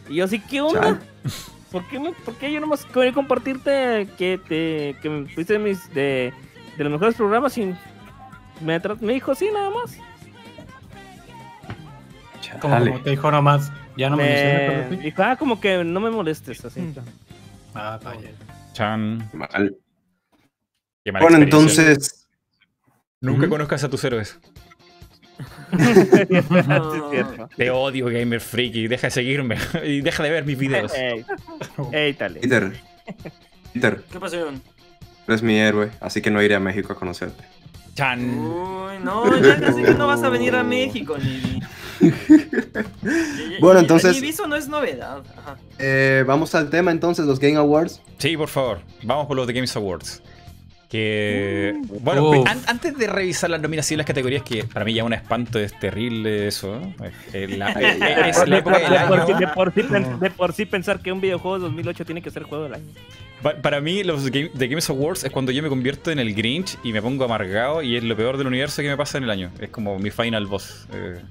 [0.09, 1.00] Y yo así, ¿qué onda?
[1.72, 5.59] ¿Por qué, me- por qué yo nomás quería compartirte que te que me fuiste de,
[5.59, 6.33] mis, de,
[6.77, 7.74] de los mejores programas y
[8.59, 9.98] me, me dijo sí nada más?
[12.59, 12.91] Como, Chale.
[12.91, 14.24] como te dijo nomás, ya no me,
[14.90, 15.03] me sí.
[15.03, 16.82] dijo, ah, como que no me molestes así.
[16.82, 16.95] Mm.
[17.74, 18.32] Ah, vaya.
[18.74, 19.30] Chan.
[19.33, 19.77] Mal.
[21.06, 22.27] Qué mala Bueno, entonces,
[23.22, 23.50] Nunca Ujú.
[23.51, 24.40] conozcas a tus héroes.
[25.77, 26.45] Sí, es
[27.11, 27.50] cierto.
[27.56, 28.88] Te odio, Gamer Freaky.
[28.88, 30.93] Deja de seguirme y deja de ver mis videos.
[30.93, 31.25] Ey,
[31.91, 32.40] ey, dale.
[32.41, 32.72] Peter,
[33.74, 34.61] Peter, ¿Qué pasó, Iván?
[35.27, 37.43] eres mi héroe, así que no iré a México a conocerte.
[37.95, 38.22] Chan.
[38.40, 41.61] Uy, no, ya casi que no vas a venir a México, Nibi.
[43.59, 45.24] Bueno, entonces- Nibi, eso no es novedad.
[45.38, 45.58] Ajá.
[45.77, 48.01] Eh, vamos al tema entonces, los Game Awards.
[48.17, 48.80] Sí, por favor.
[49.03, 50.22] Vamos por los de Games Awards.
[50.92, 51.74] Que.
[52.02, 52.48] Bueno, Uf.
[52.50, 55.58] an- antes de revisar las nominaciones y las categorías, que para mí ya un espanto
[55.58, 56.82] es terrible eso.
[57.32, 59.53] De época
[60.36, 62.86] por, sí, pensar que un videojuego de 2008 tiene que ser juego del año.
[63.42, 66.34] Pa- Para mí, los Game- The Games Awards es cuando yo me convierto en el
[66.36, 69.24] Grinch y me pongo amargado y es lo peor del universo que me pasa en
[69.24, 69.50] el año.
[69.61, 70.88] Es como mi final boss.
[70.94, 71.22] eh,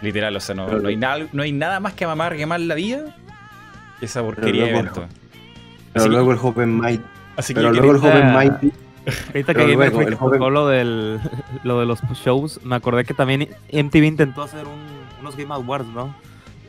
[0.00, 2.60] literal, o sea, no, no hay nada, no hay nada más que me amargue más
[2.60, 3.16] la vida
[3.98, 5.06] que esa porquería de evento.
[5.92, 7.02] Pero que- luego el joven Mighty.
[7.36, 8.72] Así que Pero yo luego el joven Mighty.
[9.28, 11.20] Ahorita que luego, el joven- tocó lo, del,
[11.64, 15.88] lo de los shows, me acordé que también MTV intentó hacer un- unos Game Awards,
[15.88, 16.14] ¿no?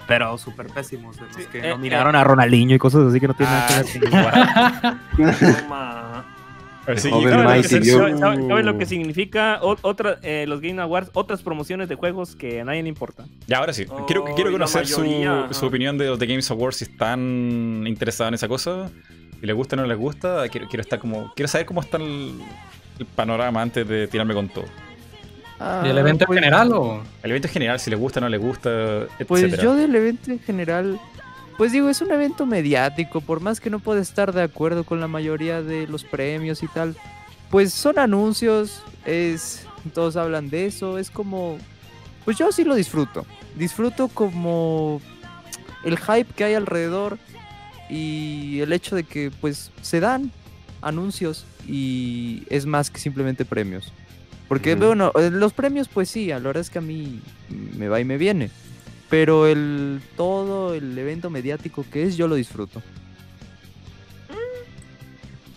[0.07, 3.27] Pero súper pésimos, de los Sí, que eh, nominaron a Ronaldinho y cosas así que
[3.27, 4.97] no tienen nada que ver con Ah,
[6.87, 7.33] El que- joven
[8.17, 11.11] ¿Saben lo, que, significa O- otra, eh, los Game Awards?
[11.13, 13.25] Otras promociones de juegos que a nadie le importa.
[13.47, 13.85] Ya, ahora sí.
[13.89, 15.53] Oh, quiero y quiero conocer su, mayoría, ajá.
[15.53, 18.89] su opinión de los The Games Awards, si están interesados en esa cosa.
[19.39, 20.47] Si les gusta o no les gusta.
[20.49, 21.33] Quiero, quiero estar como.
[21.33, 22.39] Quiero saber cómo está el,
[22.99, 24.65] el panorama antes de tirarme con todo.
[25.83, 27.03] ¿Y el evento en pues, general o...?
[27.21, 28.69] El evento en general, si les gusta o no les gusta,
[29.19, 29.27] etc.
[29.27, 30.99] Pues yo del evento en general,
[31.57, 35.01] pues digo, es un evento mediático, por más que no pueda estar de acuerdo con
[35.01, 36.95] la mayoría de los premios y tal,
[37.49, 41.57] pues son anuncios, es todos hablan de eso, es como
[42.23, 43.25] pues yo sí lo disfruto.
[43.55, 45.01] Disfruto como
[45.83, 47.17] el hype que hay alrededor
[47.89, 50.31] y el hecho de que pues se dan
[50.81, 53.91] anuncios y es más que simplemente premios.
[54.47, 57.19] Porque bueno, eh, los premios pues sí, a la verdad es que a mí
[57.77, 58.49] me va y me viene.
[59.09, 62.81] Pero el todo el evento mediático que es, yo lo disfruto.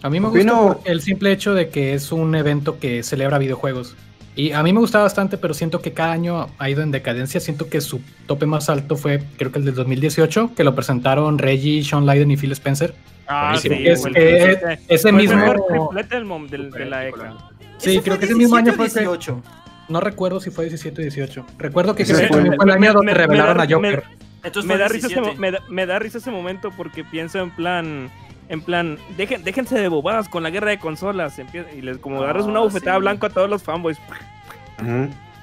[0.02, 3.38] A mí me Opino- gusta el simple hecho de que es un evento que celebra
[3.38, 3.94] videojuegos.
[4.34, 7.38] Y a mí me gusta bastante, pero siento que cada año ha ido en decadencia.
[7.38, 11.36] Siento que su tope más alto fue, creo que el del 2018, que lo presentaron
[11.38, 12.94] Reggie, Sean Lyden y Phil Spencer.
[13.26, 13.76] Ah, Buenísimo.
[13.76, 17.36] sí, Es el- fue- ese el mismo- del del- de la ECA.
[17.78, 19.42] Sí, creo que ese mismo año 17 fue o que- 18.
[19.88, 21.44] No recuerdo si fue 17 o 18.
[21.58, 23.56] Recuerdo que Ese creo que fue- también fue el me- año me- donde me- revelaron
[23.58, 24.02] me a Joker.
[24.44, 25.40] Entonces me da, risa ese, mo- 17.
[25.40, 28.10] me, da, me da risa ese momento porque pienso en plan
[28.52, 31.40] en plan dejen, déjense de bobadas con la guerra de consolas
[31.74, 33.00] y les como Ah, agarras una bufetada sí.
[33.00, 33.98] blanca a todos los fanboys.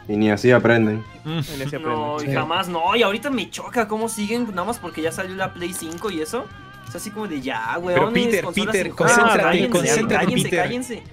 [0.08, 1.04] Y ni así aprenden.
[1.26, 1.30] y
[1.80, 2.32] No, aprenden.
[2.32, 5.54] y jamás, no, y ahorita me choca cómo siguen, nada más porque ya salió la
[5.54, 6.46] Play 5 y eso.
[6.88, 8.14] Es así como de ya, weón.
[8.14, 10.60] Peter, Peter, concéntrate, cállense, concéntrate, cállense, Peter.
[10.64, 11.04] cállense.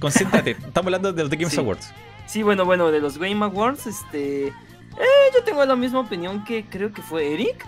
[0.00, 1.60] Concéntrate, estamos hablando de los The Games Sí.
[1.60, 1.92] Awards.
[2.26, 4.48] Sí, bueno, bueno, de los Game Awards, este.
[4.48, 4.52] Eh,
[5.34, 7.64] yo tengo la misma opinión que creo que fue Eric.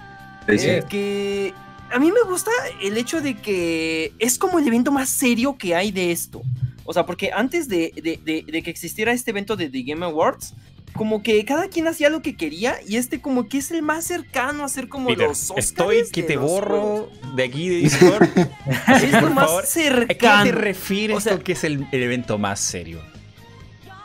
[0.48, 0.68] Sí, sí.
[0.68, 1.54] eh, que
[1.92, 5.74] a mí me gusta el hecho de que es como el evento más serio que
[5.74, 6.42] hay de esto.
[6.84, 10.04] O sea, porque antes de, de- de- de que existiera este evento de The Game
[10.04, 10.54] Awards,
[10.94, 14.04] como que cada quien hacía lo que quería y este como que es el más
[14.04, 18.28] cercano a ser como Peter, los Oscars estoy que te borro de aquí de Discord.
[19.02, 19.62] Es lo más favor.
[19.62, 20.44] ¿A qué cercano.
[20.44, 23.00] te refieres O sea- con que es el, el evento más serio?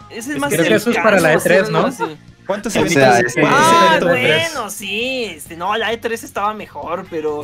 [0.10, 2.18] Es el más creo que eso es cercano para la a E3, hacerlo ¿no?
[2.48, 5.26] ¿Cuántos O eventos sea, cuántos es- Ah, bueno, sí.
[5.26, 7.44] Este, no, la E3 estaba mejor, pero.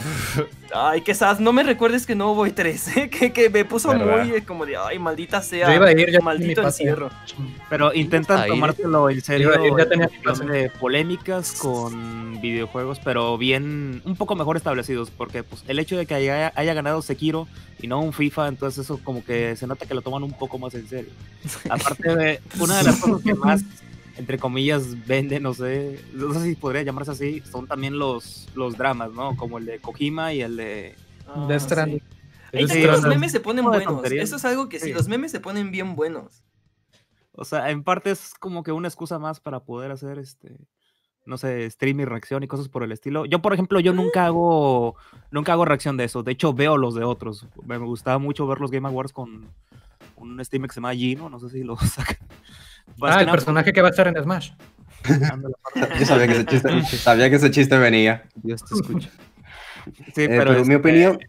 [0.74, 1.40] Ay, qué sad.
[1.40, 3.10] No me recuerdes que no hubo E3, ¿eh?
[3.10, 4.26] que, que me puso Verdad.
[4.26, 5.68] muy eh, como de, ay, maldita sea.
[5.68, 7.12] Yo iba a ir, ya maldito encierro.
[7.70, 8.50] Pero intentan Ahí.
[8.50, 10.10] tomártelo en serio Iba a ir, ya en tenía
[10.54, 16.06] de polémicas con videojuegos, pero bien, un poco mejor establecidos, porque pues el hecho de
[16.06, 17.48] que haya, haya ganado Sekiro
[17.82, 20.58] y no un FIFA, entonces eso como que se nota que lo toman un poco
[20.58, 21.12] más en serio.
[21.70, 23.62] Aparte de una de las cosas que más,
[24.18, 28.78] entre comillas, venden, no sé, no sé si podría llamarse así, son también los, los
[28.78, 29.36] dramas, ¿no?
[29.36, 30.96] Como el de Kojima y el de...
[31.28, 32.00] Ah, Death Stranding.
[32.00, 32.58] sí.
[32.58, 34.12] Ahí también los memes se ponen de buenos.
[34.12, 34.94] Eso es algo que sí, Sí.
[34.94, 36.44] los memes se ponen bien buenos.
[37.32, 40.56] O sea, en parte es como que una excusa más para poder hacer este,
[41.26, 43.26] no sé, stream y reacción y cosas por el estilo.
[43.26, 44.96] Yo, por ejemplo, yo nunca hago,
[45.32, 46.22] nunca hago reacción de eso.
[46.22, 47.48] De hecho, veo los de otros.
[47.66, 49.50] Me me gustaba mucho ver los Game Awards con
[50.18, 52.18] un streamer que se llama Gino, no sé si lo sacan.
[52.98, 54.52] Más Ah, que el nada, personaje que va a estar en Smash.
[56.00, 58.24] Yo sabía que ese chiste, sabía que ese chiste venía.
[58.36, 59.10] Dios te escucha.
[60.16, 61.20] Sí, Eh, pero, pero mi este, opinión.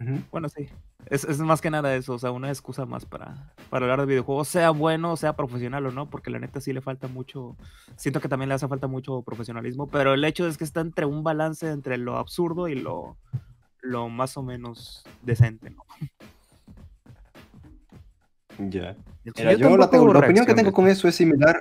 [0.00, 0.18] Ujú.
[0.30, 0.68] Bueno, sí.
[1.06, 4.06] Es, es más que nada eso, o sea, una excusa más para, para hablar de
[4.06, 7.56] videojuegos, sea bueno, sea profesional o no, porque la neta sí le falta mucho,
[7.96, 11.04] siento que también le hace falta mucho profesionalismo, pero el hecho es que está entre
[11.06, 13.18] un balance entre lo absurdo y lo,
[13.82, 15.82] lo más o menos decente, ¿no?
[18.58, 18.96] Ya.
[19.24, 21.60] Yo yo, la, tengo- la opinión que tengo con eso es similar.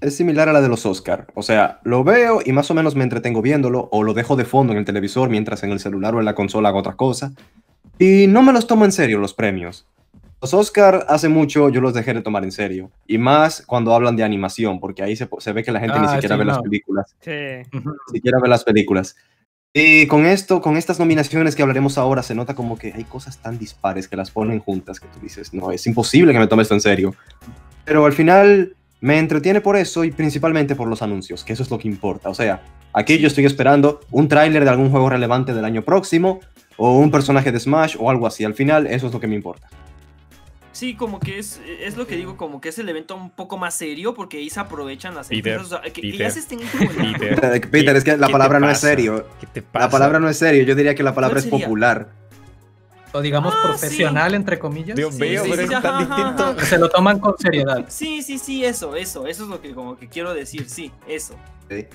[0.00, 1.26] Es similar a la de los Oscar.
[1.34, 4.44] O sea, lo veo y más o menos me entretengo viéndolo o lo dejo de
[4.44, 7.32] fondo en el televisor mientras en el celular o en la consola hago otra cosa.
[7.98, 9.86] Y no me los tomo en serio los premios.
[10.40, 12.90] Los Oscar hace mucho yo los dejé de tomar en serio.
[13.06, 16.06] Y más cuando hablan de animación, porque ahí se, se ve que la gente ni
[16.06, 16.62] Ah, siquiera sí, ve las no.
[16.62, 17.14] películas.
[17.20, 17.30] Sí.
[17.72, 17.82] Ni
[18.12, 19.16] siquiera ve las películas.
[19.76, 23.38] Y con esto, con estas nominaciones que hablaremos ahora, se nota como que hay cosas
[23.38, 26.62] tan dispares que las ponen juntas que tú dices, no, es imposible que me tome
[26.62, 27.16] esto en serio.
[27.84, 31.72] Pero al final me entretiene por eso y principalmente por los anuncios, que eso es
[31.72, 32.28] lo que importa.
[32.28, 32.62] O sea,
[32.92, 36.38] aquí yo estoy esperando un tráiler de algún juego relevante del año próximo
[36.76, 38.44] o un personaje de Smash o algo así.
[38.44, 39.68] Al final eso es lo que me importa.
[40.74, 43.56] Sí, como que es, es lo que digo, como que es el evento un poco
[43.56, 46.30] más serio porque ahí se aprovechan las Peter, empresas, o sea, que, que Peter, ya
[46.30, 49.24] se estén Peter, Peter, es que la ¿qué palabra no es serio.
[49.40, 49.86] ¿Qué te pasa?
[49.86, 51.64] La palabra no es serio, yo diría que la palabra ¿Cuál es sería?
[51.66, 52.08] popular.
[53.12, 54.96] O digamos Ah, profesional, entre comillas.
[54.96, 56.42] Dios Sí, mío, sí, pero sí, es tan distinto.
[56.44, 56.64] ajá.
[56.64, 57.84] Se lo toman con seriedad.
[57.88, 61.36] Sí, sí, sí, eso, eso, eso es lo que como que quiero decir, sí, eso.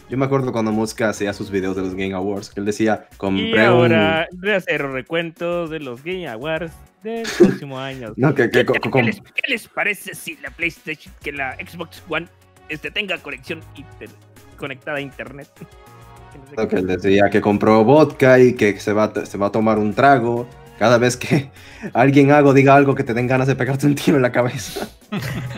[0.10, 3.08] Yo me acuerdo cuando Mosca hacía sus videos de los Game Awards, que él decía,
[3.12, 6.72] Y compré ahora voy a hacer recuentos de los Game Awards
[7.04, 8.10] del próximo año.
[8.10, 8.14] un...
[8.18, 12.28] No, que, que- ¿Qué, les, qué les parece si la PlayStation, que la Xbox One
[12.70, 14.10] este, tenga conexión inter-
[14.58, 15.50] conectada a internet?
[16.70, 19.78] Que él decía que compró vodka y que se va, a- se va a tomar
[19.80, 20.48] un trago.
[20.80, 21.52] Cada vez que
[21.94, 24.32] alguien haga o diga algo que te den ganas de pegarte un tiro en la
[24.32, 24.88] cabeza.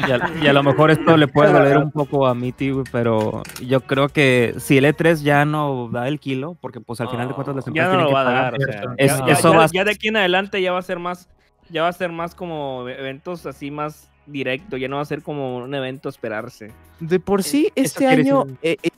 [0.07, 2.83] Y a, y a lo mejor esto le puede doler un poco a mi tío,
[2.91, 7.09] pero yo creo que si el E3 ya no da el kilo, porque pues al
[7.09, 8.59] final de cuentas las Ya empresas no tienen lo que va a pagar.
[8.59, 8.69] dar.
[8.69, 8.93] o sea.
[8.97, 10.83] Es- ya, ya- eso ya- va a- ya de aquí en adelante ya va a
[10.83, 11.29] ser más,
[11.69, 15.21] ya va a ser más como eventos así más directo, ya no va a ser
[15.21, 16.71] como un evento a esperarse.
[16.99, 18.89] De por sí, este año eh, eh,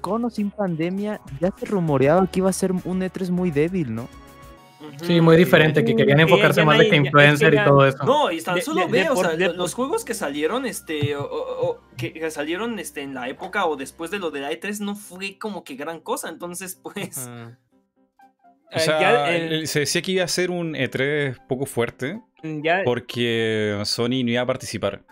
[0.00, 3.94] con o sin pandemia, ya se rumoreaba que iba a ser un E3 muy débil,
[3.94, 4.08] ¿no?
[5.02, 7.86] Sí, muy diferente, que querían Eh, enfocarse más de que ya- es influencer y todo
[7.86, 8.04] eso.
[8.04, 11.66] No, y tan solo ve, o sea, de los juegos que salieron, este, o- o-
[11.70, 14.80] o- que que salieron este, en la época o después de lo de la E3
[14.80, 17.28] no fue como que gran cosa, entonces pues...
[17.28, 17.56] Ah.
[18.72, 21.66] O Eh, sea, ya, el- el- se decía que iba a ser un E3 poco
[21.66, 25.02] fuerte ya- porque Sony no iba a participar.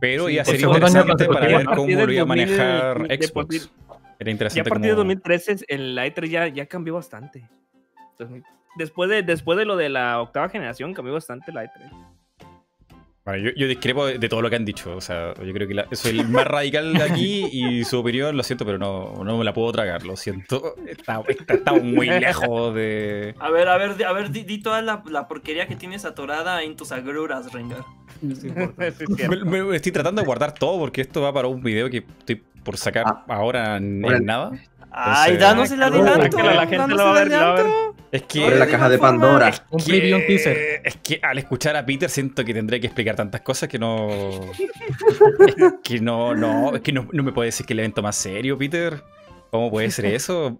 [0.00, 3.70] Pero Sí, iba a ser interesante para ver cómo lo iba a 2000, manejar Xbox.
[4.18, 5.04] Era interesante a partir de como...
[5.04, 7.48] 2013 el la E3 ya, ya cambió bastante.
[8.12, 8.42] Entonces,
[8.76, 11.90] Después de, después de lo de la octava generación cambió bastante la E E3.
[13.26, 14.94] Bueno, yo, yo discrepo de, todo lo que han dicho.
[14.94, 18.36] O sea, yo creo que la- soy el más radical de aquí y su opinión,
[18.36, 20.04] lo siento, pero no, no me la puedo tragar.
[20.04, 20.74] Lo siento.
[20.86, 23.34] Está- está- Estamos muy lejos de.
[23.38, 26.04] A ver, a ver, di- a ver, di, di toda la, la porquería que tienes
[26.04, 27.84] atorada en tus agruras, Rengar.
[28.20, 28.50] Sí.
[29.28, 32.42] Me, me estoy tratando de guardar todo porque esto va para un video que estoy
[32.62, 33.24] por sacar Ah.
[33.28, 34.50] ahora en, Ahora- en nada.
[34.96, 36.38] Ay, danos el adelanto.
[36.38, 37.60] La gente danos lo va a el ver, lo va a ver.
[37.66, 37.94] adelanto.
[38.12, 38.50] Es que.
[38.50, 39.52] La caja de Pandora.
[39.70, 40.80] Un preview, un teaser.
[40.84, 44.08] Es que al escuchar a Peter siento que tendré que explicar tantas cosas que no.
[45.82, 48.56] que no, no, es que no, no me puede decir que el evento más serio,
[48.56, 49.02] Peter.
[49.50, 50.58] ¿Cómo puede ser eso?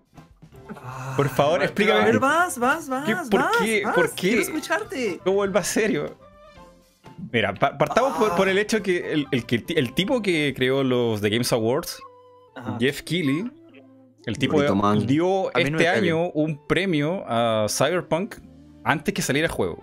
[1.17, 2.01] Por favor, Ay, explícame.
[2.01, 3.05] A ver, vas, vas, vas.
[3.07, 3.83] ¿Qué- por vas, qué?
[3.85, 4.29] vas, ¿Por qué?
[4.29, 5.21] Quiero escucharte.
[5.25, 6.17] ¿Cómo el más serio?
[7.33, 10.83] Mira, pa- partamos por, por el hecho que el, el que el tipo que creó
[10.83, 11.99] los The Games Awards,
[12.57, 12.77] Ajá.
[12.81, 13.51] Jeff Keighley,
[14.27, 15.07] el tipo man.
[15.07, 18.37] dio A no este cae año un premio a Cyberpunk
[18.85, 19.83] antes que saliera el juego.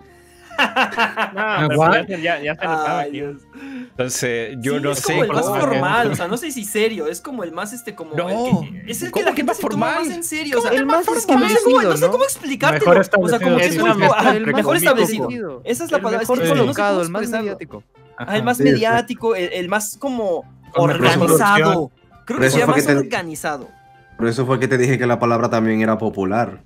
[0.61, 3.05] No, pero ya, ya, ya se notaba.
[3.05, 6.65] Entonces, yo Sí, no es sé como el más formal, o sea, no sé si
[6.65, 9.31] serio, es como el más este como No, el que, es el que ¿cómo la
[9.31, 10.05] gente más se toma formal?
[10.05, 12.11] más en serio, o sea, El más no sé cómo, establecido, no sé ¿no?
[12.11, 15.61] cómo explicarte, Mejor o sea, como es ajá, El mejor establecido.
[15.63, 17.83] Esa es la palabra, mejor no colocado, el más mediático.
[18.17, 21.91] Ah, el más mediático, el, más como mejor organizado.
[22.25, 23.80] Creo que se llama más organizado.
[24.21, 26.63] Por eso fue que te dije que la palabra también era popular.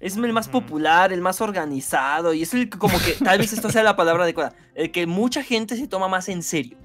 [0.00, 3.52] Es el más popular, el más organizado y es el que como que tal vez
[3.52, 6.76] esto sea la palabra adecuada, el que mucha gente se toma más en serio.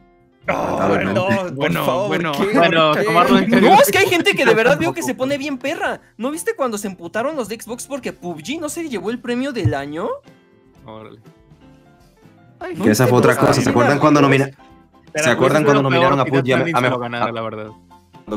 [0.46, 0.54] Por
[1.56, 2.56] Bueno, favor, bueno, ¿qué?
[2.56, 3.04] bueno, ¿Por qué?
[3.06, 3.70] tomarlo en serio.
[3.72, 6.02] No, es que hay gente que de verdad veo que se pone bien perra.
[6.18, 9.52] ¿No viste cuando se emputaron los de Xbox porque PUBG no se llevó el premio
[9.54, 10.08] del año?
[10.86, 11.20] Órale.
[12.78, 13.60] ¿No Que esa fue otra cosa.
[13.60, 14.52] ¿Se acuerdan cuando nomina-
[15.12, 17.68] Pero ¿Se acuerdan cuando nominaron a PUBG a- a mejor- ganara, a- la verdad.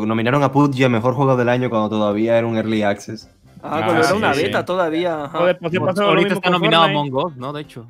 [0.00, 3.28] Nominaron a PUBG a mejor juego del año cuando todavía era un early access.
[3.62, 4.42] Ah, Ah, cuando era sí, una sí.
[4.42, 5.24] beta todavía.
[5.24, 5.38] ajá.
[5.38, 6.84] Joder, pues pasó lo Ahorita está nominado.
[6.84, 7.52] Among Us, ¿no?
[7.52, 7.86] De hecho.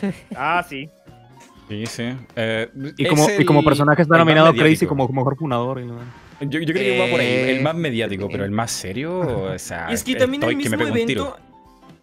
[0.36, 0.88] Ah, sí.
[1.68, 2.02] Sí, sí.
[2.36, 5.80] Eh, Y como, y como personaje está nominado Crazy como mejor fundador.
[5.80, 5.98] Y lo-
[6.40, 9.20] Yo, yo creo que va por ahí, Eh, el más mediático, pero el más serio,
[9.54, 11.36] o sea, Y es que también el mismo evento,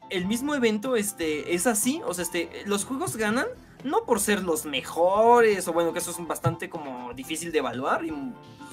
[0.09, 3.47] el mismo evento este, es así, o sea, este, los juegos ganan
[3.83, 8.05] no por ser los mejores, o bueno, que eso es bastante como difícil de evaluar
[8.05, 8.11] y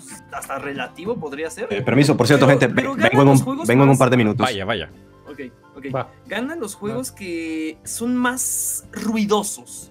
[0.04, 1.68] pues, hasta relativo podría ser.
[1.72, 3.98] Eh, permiso, por cierto, Pero- gente, pero vengo, en un, juegos vengo en un más-
[3.98, 4.44] par de minutos.
[4.44, 4.90] Vaya, vaya.
[5.26, 5.40] Ok,
[5.76, 5.86] ok.
[5.94, 6.10] Va.
[6.26, 9.90] Ganan los juegos que son más ruidosos.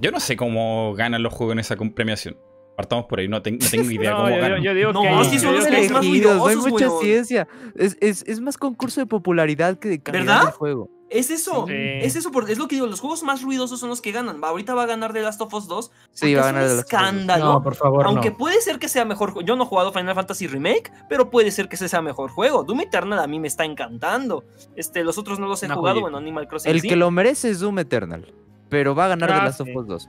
[0.00, 2.36] Yo no sé cómo ganan los juegos en esa premiación.
[2.76, 4.58] Partamos por ahí, no, ten- no tengo idea No, cómo yo, ganan.
[4.58, 6.88] yo- yo digo No, que yo son los que más elegidos, no hay ruidosos, mucha
[6.88, 7.02] weón.
[7.02, 7.48] ciencia.
[7.76, 10.42] Es, es, es más concurso de popularidad que de calidad ¿Verdad?
[10.44, 10.90] del juego.
[11.10, 11.74] Es eso, Sí.
[11.76, 14.40] es eso, por- es lo que digo, los juegos más ruidosos son los que ganan.
[14.42, 15.90] Va, ahorita va a ganar The Last of Us 2.
[16.12, 17.44] Sí, porque va a es ganar un de los escándalo.
[17.44, 18.36] No, por favor, Aunque no.
[18.38, 21.68] puede ser que sea mejor Yo no he jugado Final Fantasy Remake, pero puede ser
[21.68, 22.64] que ese sea mejor juego.
[22.64, 24.44] Doom Eternal a mí me está encantando.
[24.74, 26.88] Este, los otros no los he jugado, bueno, Animal Crossing El sí.
[26.88, 28.32] que lo merece es Doom Eternal.
[28.70, 29.68] Pero va a ganar Ah, The Last of.
[29.76, 30.08] Us 2.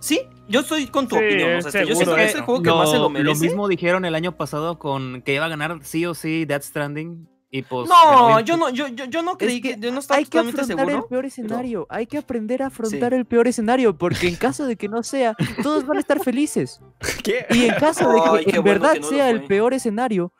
[0.00, 1.58] Sí, yo estoy con tu Sí, opinión.
[1.58, 2.26] o sea, este, yo siento que eh.
[2.26, 3.26] es el juego que más se lo Lo, merece.
[3.34, 6.62] lo mismo dijeron el año pasado con que iba a ganar sí o sí Death
[6.62, 7.28] Stranding.
[7.52, 7.88] Y pues.
[7.88, 10.30] No, yo no, yo, yo, yo no creí que, que yo no estaba Hay que
[10.30, 11.02] totalmente afrontar seguro.
[11.04, 11.86] el peor escenario.
[11.90, 13.98] Hay que aprender a afrontar el peor escenario.
[13.98, 16.80] Porque en caso de que no sea, todos van a estar felices.
[17.24, 17.46] ¿Qué?
[17.50, 19.74] Y en caso de que Ay, en bueno verdad que no lo sea el peor
[19.74, 20.32] escenario,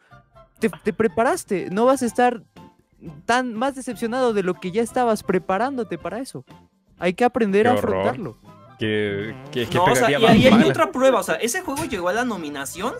[0.61, 1.69] te, te preparaste.
[1.71, 2.45] No vas a estar
[3.27, 6.45] tan más decepcionado de lo que ya estabas preparándote para eso.
[6.99, 7.97] Hay que aprender Qué a horror.
[7.97, 8.39] afrontarlo.
[8.81, 11.21] ¿Qué, qué, qué No, o sea, y ahí hay otra prueba.
[11.21, 12.95] O sea, ese juego llegó a la nominación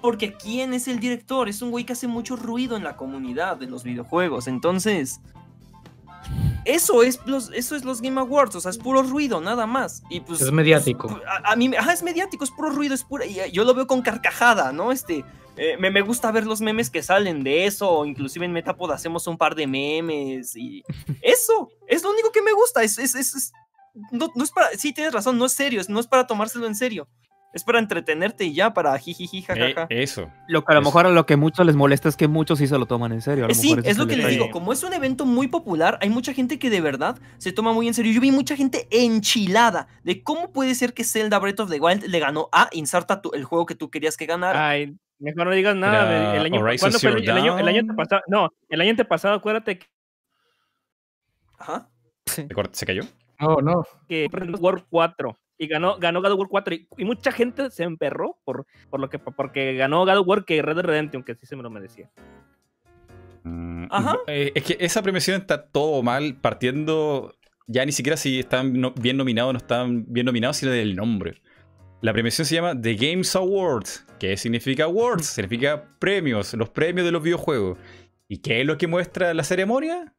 [0.00, 1.48] porque ¿quién es el director?
[1.48, 4.46] Es un güey que hace mucho ruido en la comunidad de los videojuegos.
[4.48, 5.20] Entonces,
[6.64, 8.56] eso es los, eso es los Game Awards.
[8.56, 10.02] O sea, es puro ruido, nada más.
[10.10, 11.08] Y pues, Es mediático.
[11.08, 13.24] pues, a, a mí, ajá, es mediático, es puro ruido, es pura.
[13.26, 14.90] Y yo lo veo con carcajada, ¿no?
[14.90, 15.24] Este.
[15.56, 18.90] eh, me, me gusta ver los memes que salen de eso, o inclusive en Metapod
[18.90, 20.82] hacemos un par de memes y
[21.22, 23.52] eso, es lo único que me gusta, es, es, es- es-
[24.10, 26.74] no, no es para, sí tienes razón, no es serio, no es para tomárselo en
[26.74, 27.08] serio,
[27.52, 29.86] es para entretenerte y ya, para jijiji, Eh, jajaja.
[29.88, 30.30] eso.
[30.48, 32.58] Lo que a lo mejor a lo que a muchos les molesta es que muchos
[32.58, 33.44] sí se lo toman en serio.
[33.44, 35.48] a lo Eh, sí, mejor es lo que les digo, como es un evento muy
[35.48, 38.12] popular, hay mucha gente que de verdad se toma muy en serio.
[38.12, 42.04] Yo vi mucha gente enchilada de cómo puede ser que Zelda Breath of the Wild
[42.04, 44.68] le ganó a Inserta tu- el juego que tú querías que ganara.
[44.68, 45.94] Ay, Mejor no digas nada.
[46.10, 47.96] Era de- el año, ¿cuándo fue el, el año, el año Dawn.
[47.96, 48.20] pasado?
[48.28, 49.78] No, el año antepasado, acuérdate
[51.58, 51.88] Ajá.
[52.26, 53.02] ¿Se cort- ¿Se cayó?
[53.40, 53.84] No, no.
[54.08, 54.28] que
[54.60, 58.36] War 4 y ganó, ganó God of War 4 y, y mucha gente se emperró
[58.44, 61.46] por, por lo que porque ganó God of War que Red Dead Redemption, que sí
[61.46, 62.10] se me lo merecía.
[63.44, 64.18] Mm, Ajá.
[64.26, 67.34] eh, es que esa premiación está todo mal, partiendo
[67.68, 70.96] ya ni siquiera si están no- bien nominados o no están bien nominados, sino del
[70.96, 71.40] nombre.
[72.02, 74.04] La premiación se llama The Games Awards.
[74.18, 75.26] ¿Qué significa awards?
[75.26, 77.78] Significa premios, los premios de los videojuegos.
[78.28, 80.12] ¿Y qué es lo que muestra la ceremonia?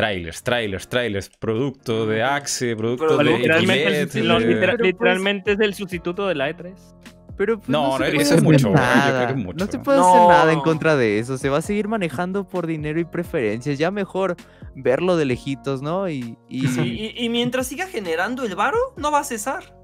[0.00, 5.74] Trailers, trailers, trailers, producto de Axe, producto Pero de literalmente, de- pues- literalmente es el
[5.74, 6.72] sustituto de la E E3.
[7.36, 9.26] Pero pues, No, se no, puede eso es hacer mucho, yo creo nada.
[9.26, 9.64] que es mucho.
[9.64, 10.08] No se puede No.
[10.10, 11.38] hacer nada en contra de eso.
[11.38, 13.78] Se va a seguir manejando por dinero y preferencias.
[13.78, 14.36] Ya mejor
[14.74, 16.08] verlo de lejitos, ¿no?
[16.08, 19.74] Y, y- Sí, y, y mientras siga generando el varo, no va a cesar.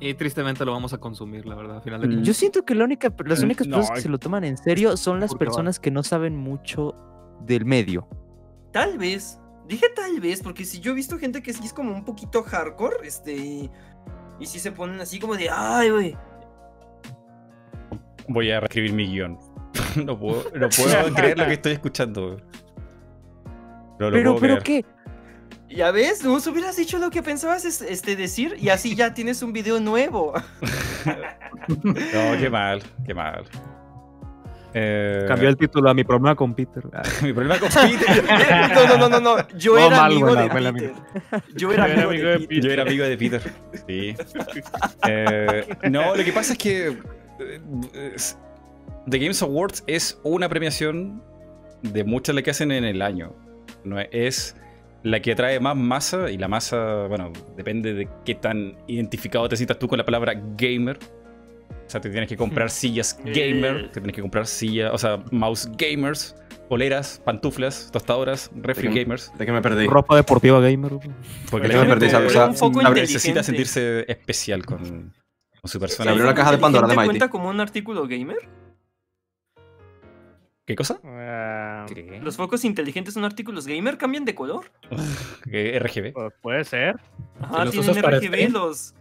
[0.00, 2.22] Y tristemente lo vamos a consumir, la verdad, al final de Mm.
[2.22, 4.56] Yo siento que la única, las Mm, únicas no, personas que se lo toman en
[4.58, 6.94] serio son las personas que no saben mucho
[7.40, 8.08] del medio.
[8.74, 9.38] Tal vez.
[9.68, 12.42] Dije tal vez, porque si yo he visto gente que sí es como un poquito
[12.42, 13.32] hardcore, este.
[13.34, 13.70] Y,
[14.40, 16.16] y sí se ponen así como de, ay, güey.
[18.28, 19.38] Voy a reescribir mi guion.
[20.04, 22.36] no puedo, no puedo creer lo que estoy escuchando.
[24.00, 24.84] No lo Pero, puedo pero creer.
[24.84, 25.74] qué?
[25.74, 29.40] Ya ves, nos hubieras dicho lo que pensabas es- este, decir y así ya tienes
[29.42, 30.32] un video nuevo.
[31.84, 33.44] No, qué mal, qué mal.
[34.76, 36.82] Eh, Cambió el título a mi problema con Peter.
[37.22, 38.24] Mi problema con Peter.
[38.74, 39.48] No, no, no, no, no.
[39.56, 40.92] Yo No, era mal, amigo buena, de buena, Peter.
[41.54, 42.60] Yo era amigo de Peter.
[42.60, 43.42] Yo era amigo de Peter.
[43.86, 44.16] Sí.
[45.06, 48.16] Eh, no, lo que pasa es que eh,
[49.08, 51.22] The Games Awards es una premiación
[51.82, 53.32] de muchas las que hacen en el año.
[53.84, 54.56] No es
[55.04, 59.56] la que atrae más masa y la masa, bueno, depende de qué tan identificado te
[59.56, 60.98] sientas tú con la palabra gamer.
[61.86, 63.88] O sea, te tienes que comprar sillas gamer, Eh.
[63.92, 66.34] te tienes que comprar sillas, o sea, mouse gamers,
[66.68, 69.32] poleras, pantuflas, tostadoras, refri gamers.
[69.38, 69.86] ¿De qué me perdí?
[69.86, 70.92] Ropa deportiva gamer.
[71.50, 75.12] Porque la me perdí, o sea, un necesita sentirse especial con,
[75.60, 76.10] con su persona.
[76.10, 77.18] abrió la caja de Pandora de ¿Inteligente Mighty.
[77.18, 78.38] cuenta como un artículo gamer?
[80.66, 80.98] ¿Qué cosa?
[81.04, 82.20] Ah, ¿Qué?
[82.22, 83.98] ¿Los focos inteligentes son artículos gamer?
[83.98, 84.64] ¿Cambian de color?
[85.50, 86.12] ¿Qué RGB?
[86.14, 86.96] pues, puede ser.
[87.40, 88.52] Ajá, los tienen para RGB stream?
[88.52, 88.94] los...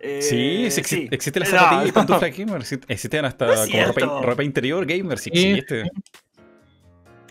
[0.00, 1.92] eh, Sí, sí, exi- existe la No, zapatilla y no.
[1.94, 2.60] pantufla gamer.
[2.62, 5.18] exi- Existen hasta No como ropa, interior gamer.
[5.18, 5.48] Sí, Sí.
[5.50, 5.84] existe.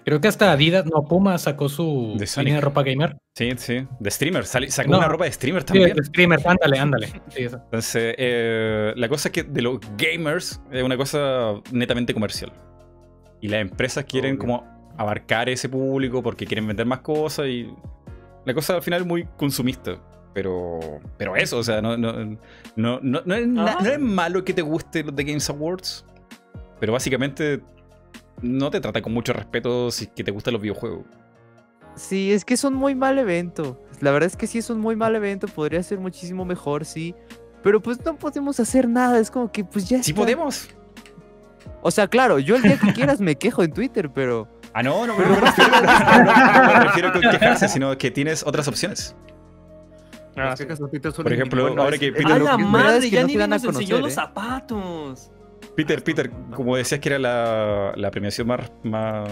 [0.03, 3.17] Creo que hasta Adidas, no, Puma sacó su De línea de ropa gamer.
[3.33, 3.87] Sí, sí.
[3.99, 4.45] De streamer.
[4.45, 4.99] Sale- sacó No.
[4.99, 5.95] una ropa de streamer Sí, también.
[5.95, 7.07] de streamer, ándale, ándale.
[7.29, 7.57] Sí, eso.
[7.57, 12.53] Entonces, eh, la cosa es que de los gamers es una cosa netamente comercial.
[13.41, 14.39] Y las empresas quieren Obvio.
[14.41, 17.67] como abarcar ese público porque quieren vender más cosas y
[18.45, 19.97] la cosa al final es muy consumista.
[20.35, 20.79] Pero,
[21.17, 22.11] pero eso, o sea, no, no,
[22.75, 23.77] no, no, no es, Ajá.
[23.81, 26.05] no es malo que te guste los The Games Awards,
[26.79, 27.61] pero básicamente
[28.41, 31.05] no te trata con mucho respeto si es que te gustan los videojuegos.
[31.95, 33.81] Sí, es que es un muy mal evento.
[34.01, 35.47] La verdad es que sí es un muy mal evento.
[35.47, 37.15] Podría ser muchísimo mejor, sí.
[37.63, 39.17] Pero pues no podemos hacer nada.
[39.17, 40.19] Es como que pues ya Sí está.
[40.21, 40.67] podemos.
[41.81, 44.49] O sea, claro, yo el día que quieras me quejo en Twitter, pero...
[44.73, 48.43] Ah, no, no, no, me refiero, no, no me refiero con quejarse, sino que tienes
[48.45, 49.15] otras opciones.
[50.37, 50.65] Ah, Las sí.
[51.13, 52.97] son Por ejemplo, ahora que Es- Peter ¡A lo la que- madre!
[52.97, 54.15] es que Ya no ni nos enseñó los ¿eh?
[54.15, 55.31] zapatos.
[55.75, 59.29] Peter, Peter, como decías que era la, la premiación más, más.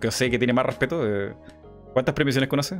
[0.00, 1.02] que sé que tiene más respeto.
[1.06, 1.32] eh,
[1.92, 2.78] ¿Cuántas premiaciones conoces?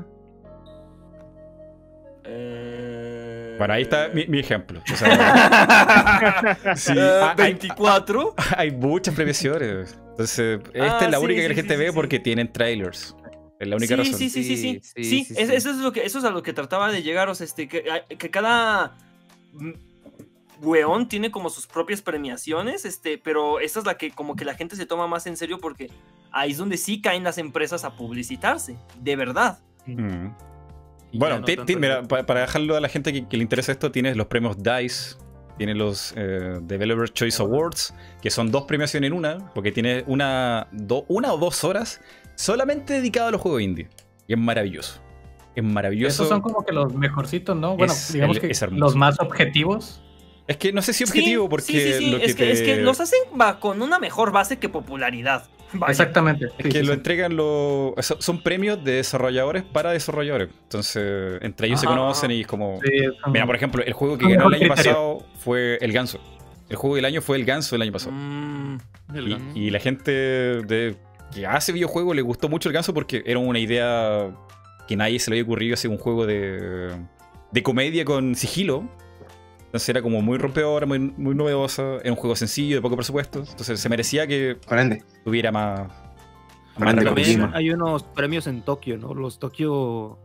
[3.59, 4.81] Bueno, ahí está mi, mi ejemplo.
[4.93, 8.35] O sea, sí, Eh, ah, hay, 24.
[8.57, 9.97] hay muchas premiaciones.
[10.11, 12.23] Entonces, esta Ah, es la sí, única que la gente sí, ve sí, porque sí.
[12.23, 13.17] tienen trailers.
[13.61, 14.19] Es la única sí, razón.
[14.19, 14.81] Sí, sí, sí, sí.
[14.81, 15.55] Sí, sí, Sí, sí, es- sí.
[15.55, 17.29] Eso, es lo que, eso es a lo que trataba de llegar.
[17.29, 17.85] O sea, este, que,
[18.19, 18.97] que cada
[20.63, 24.55] weón tiene como sus propias premiaciones, este, pero esta es la que como que la
[24.55, 25.91] gente se toma más en serio porque
[26.33, 29.59] ahí es donde sí caen las empresas a publicitarse, de verdad.
[29.87, 30.29] Mm.
[31.13, 33.93] Bueno, no tanto mira, pa- para dejarlo a la gente que, que le interesa esto,
[33.93, 35.17] tienes los premios DICE,
[35.59, 40.67] tienes los eh, Developer Choice Awards, que son dos premiaciones en una, porque tiene una,
[40.73, 42.01] do- una o dos horas
[42.35, 43.89] solamente dedicado a los juegos indie.
[44.27, 45.01] Y es maravilloso.
[45.55, 46.09] Es maravilloso.
[46.25, 47.77] Esos son como que los mejorcitos, ¿no?
[47.77, 50.01] Bueno, Es- digamos el- que los más objetivos.
[50.47, 52.51] Es que no sé si Sí, objetivo, porque sí, sí, sí, lo que, es, que,
[52.53, 53.19] es que los hacen
[53.61, 55.45] con una mejor base que popularidad.
[55.73, 55.91] Vaya.
[55.91, 56.47] Exactamente.
[56.47, 56.93] Es sí, que sí, lo sí.
[56.93, 57.95] entregan los.
[58.01, 60.51] so- Son premios de desarrolladores para desarrolladores.
[60.65, 62.79] Entonces, entre ellos se Ajá, conocen y es como.
[63.33, 64.75] Mira, por ejemplo, el juego que ganó el año criterio.
[64.75, 66.21] pasado fue El Ganso.
[66.69, 68.13] El juego del año fue El Ganso el año pasado.
[68.15, 68.79] Mm,
[69.15, 69.59] El Y, ganso.
[69.59, 70.97] y la gente de,
[71.35, 74.31] que hace videojuegos le gustó mucho el ganso porque era una idea
[74.87, 76.93] que nadie se le había ocurrido hacer un juego de,
[77.51, 78.89] de comedia con sigilo.
[79.67, 81.97] Entonces era como muy rompedora, muy, muy novedosa.
[82.03, 83.41] Era un juego sencillo, de poco presupuesto.
[83.41, 84.57] Entonces se merecía que
[85.25, 85.91] tuviera más.
[87.55, 89.15] Hay unos premios en Tokio, ¿no?
[89.15, 90.19] Los Tokio.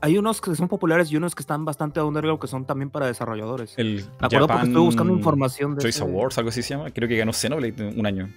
[0.00, 3.06] Hay unos que son populares y unos que están bastante underground que son también para
[3.06, 3.74] desarrolladores.
[3.76, 5.82] El Me acuerdo porque estuve buscando Japan información de.
[5.82, 6.90] Choice ese- Awards, algo así se llama.
[6.90, 8.28] Creo que ganó Xenoblade un año.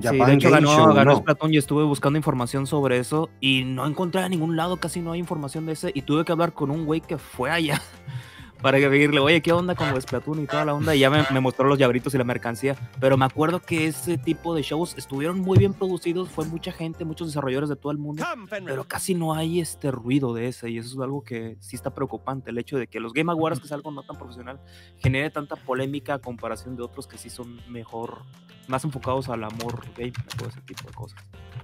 [0.00, 1.16] Sí, Japan de hecho Game ganó, Show, ganó no.
[1.18, 5.12] Splatoon y estuve buscando información sobre eso y no encontré a ningún lado, casi no
[5.12, 7.82] hay información de ese y tuve que hablar con un güey que fue allá
[8.62, 10.94] para que decirle, oye, ¿qué onda con Splatoon y toda la onda?
[10.94, 14.18] Y ya me, me mostró los llaveritos y la mercancía, pero me acuerdo que ese
[14.18, 17.98] tipo de shows estuvieron muy bien producidos, fue mucha gente, muchos desarrolladores de todo el
[17.98, 18.24] mundo,
[18.64, 21.94] pero casi no hay este ruido de ese y eso es algo que sí está
[21.94, 24.60] preocupante, el hecho de que los Game Awards, que es algo no tan profesional,
[24.98, 28.22] genere tanta polémica a comparación de otros que sí son mejor,
[28.68, 31.18] más enfocados al amor game, a todo ese tipo de cosas.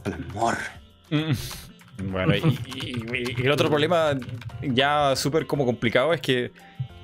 [0.05, 0.55] El amor.
[1.11, 2.11] Mm.
[2.11, 2.39] Bueno, y,
[2.75, 4.19] y- y el otro problema
[4.63, 6.51] ya súper como complicado es que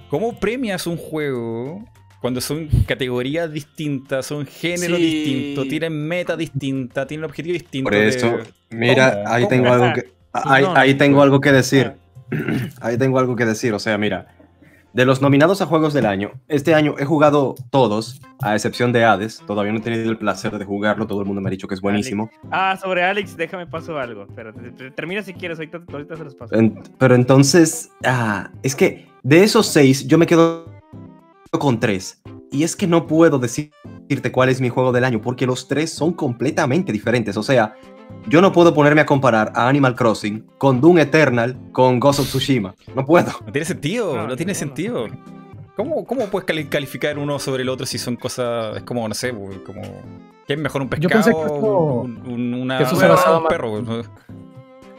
[0.09, 1.85] ¿cómo premias un juego
[2.21, 5.05] cuando son categorías distintas, son géneros Sí.
[5.05, 7.89] distintos, tienen meta distinta, tienen objetivo distinto?
[7.89, 8.39] Por eso,
[8.71, 9.29] mira, ¿Cómo?
[9.29, 9.49] ahí ¿Cómo?
[9.49, 11.93] tengo algo que ahí, no, ahí no, tengo algo que decir.
[12.81, 14.29] Ahí tengo algo que decir, o sea, mira,
[14.93, 19.05] de los nominados a juegos del año, este año he jugado todos, a excepción de
[19.05, 21.69] Hades, todavía no he tenido el placer de jugarlo, todo el mundo me ha dicho
[21.69, 22.31] que es buenísimo.
[22.51, 24.27] Ah, sobre Alex, déjame paso algo.
[24.35, 24.53] Pero
[24.97, 26.55] termina si quieres, ahorita, ahorita se los paso.
[26.55, 30.65] En- pero entonces, ah, es que de esos seis, yo me quedo
[31.53, 32.21] con tres.
[32.53, 35.93] Y es que no puedo decirte cuál es mi juego del año, porque los tres
[35.93, 37.37] son completamente diferentes.
[37.37, 37.77] O sea,
[38.29, 42.27] yo no puedo ponerme a comparar a Animal Crossing con Doom Eternal con Ghost of
[42.29, 42.75] Tsushima.
[42.95, 43.31] No puedo.
[43.47, 45.07] No tiene sentido, no, No, tiene sentido.
[45.77, 49.15] ¿Cómo, ¿Cómo puedes cali- calificar uno sobre el otro si son cosas, es como, no
[49.15, 49.81] sé, pues, como...
[50.47, 53.05] ¿Qué es mejor un Yo pescado pensé que eso- un, un- una, que eso se
[53.07, 54.03] un basaba perro?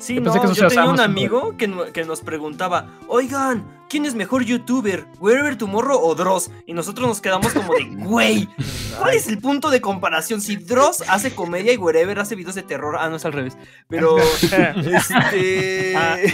[0.01, 4.05] Sí, Yo no, que yo tenía un amigo que, no- que nos preguntaba, oigan, ¿quién
[4.05, 5.05] es mejor youtuber?
[5.19, 6.49] ¿Wherever Tomorrow o Dross?
[6.65, 8.49] Y nosotros nos quedamos como de, güey,
[8.97, 10.41] ¿cuál es el punto de comparación?
[10.41, 13.55] Si Dross hace comedia y Wherever hace videos de terror, ah, no es al revés,
[13.87, 15.95] pero, este...
[15.95, 16.17] Ah.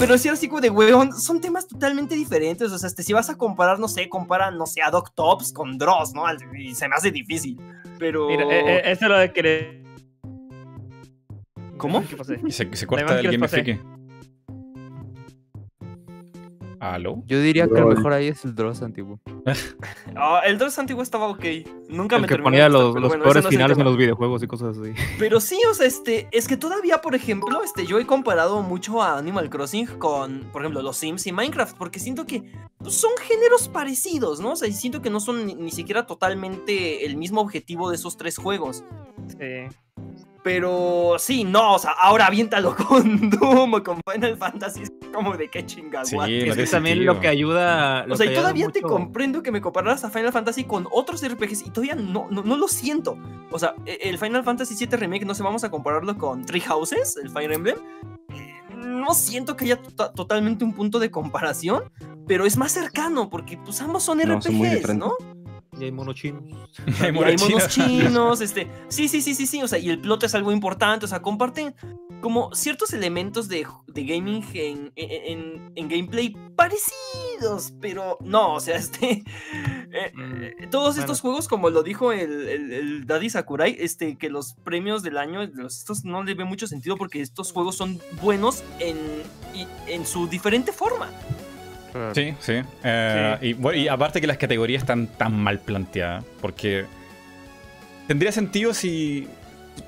[0.00, 2.72] Pero sí, así como de, weón, son temas totalmente diferentes.
[2.72, 5.52] O sea, este, si vas a comparar, no sé, compara, no sé, a Doc Tops
[5.52, 6.24] con Dross, ¿no?
[6.58, 7.56] Y se me hace difícil.
[7.98, 8.26] Pero.
[8.26, 9.83] Mira, eh, eh, eso es lo de querer.
[11.76, 12.04] ¿Cómo?
[12.06, 13.48] ¿Qué se, se corta el.
[13.48, 13.94] FQ.
[16.92, 17.22] ¿Aló?
[17.26, 17.96] Yo diría que el Lol.
[17.96, 19.20] mejor ahí es el Dross antiguo.
[20.16, 21.44] Ah, el Dross antiguo estaba ok.
[21.88, 24.42] Nunca El me que terminó ponía los, los bueno, peores no finales en los videojuegos
[24.42, 24.92] y cosas así.
[25.18, 29.02] Pero sí, o sea, este, es que todavía, por ejemplo, este, yo he comparado mucho
[29.02, 32.44] a Animal Crossing con, por ejemplo, los Sims y Minecraft, porque siento que
[32.78, 34.52] pues, son géneros parecidos, ¿no?
[34.52, 37.96] O sea, y siento que no son ni, ni siquiera totalmente el mismo objetivo de
[37.96, 38.84] esos tres juegos.
[39.28, 39.74] Sí.
[40.44, 45.34] Pero sí, no, o sea, ahora aviéntalo con Doom o con Final Fantasy, es como
[45.38, 46.10] de qué chingados.
[46.10, 48.04] Sí, es que también lo que ayuda.
[48.10, 51.62] O sea, y todavía te comprendo que me compararas a Final Fantasy con otros RPGs
[51.66, 53.16] y todavía no, no, no lo siento.
[53.50, 56.60] O sea, e- el Final Fantasy VII Remake, no sé, vamos a compararlo con Three
[56.60, 57.76] Houses, el Fire Emblem.
[58.28, 61.84] Eh, No siento que haya to- totalmente un punto de comparación,
[62.28, 64.94] pero es más cercano porque pues ambos son No, RPGs.
[64.94, 65.12] ¿no?
[65.78, 66.42] Y hay monos chinos.
[67.00, 68.40] Hay hay monos chinos.
[68.40, 68.68] este.
[68.88, 69.62] Sí, sí, sí, sí, sí.
[69.62, 71.04] O sea, y el plot es algo importante.
[71.04, 71.74] O sea, comparten
[72.20, 77.72] como ciertos elementos de, de gaming en, en, en- en gameplay parecidos.
[77.80, 79.24] Pero no, o sea, este.
[79.92, 80.12] eh,
[80.60, 84.54] eh, todos estos juegos, como lo dijo el, el, el Daddy Sakurai, este, que los
[84.64, 88.62] premios del año, los- estos no le ve mucho sentido porque estos juegos son buenos
[88.78, 88.96] en,
[89.54, 91.10] y- en su diferente forma.
[92.14, 92.54] Sí, sí.
[92.82, 96.86] Eh, Y, bueno, y aparte que las categorías están tan mal planteadas, porque
[98.08, 99.28] tendría sentido si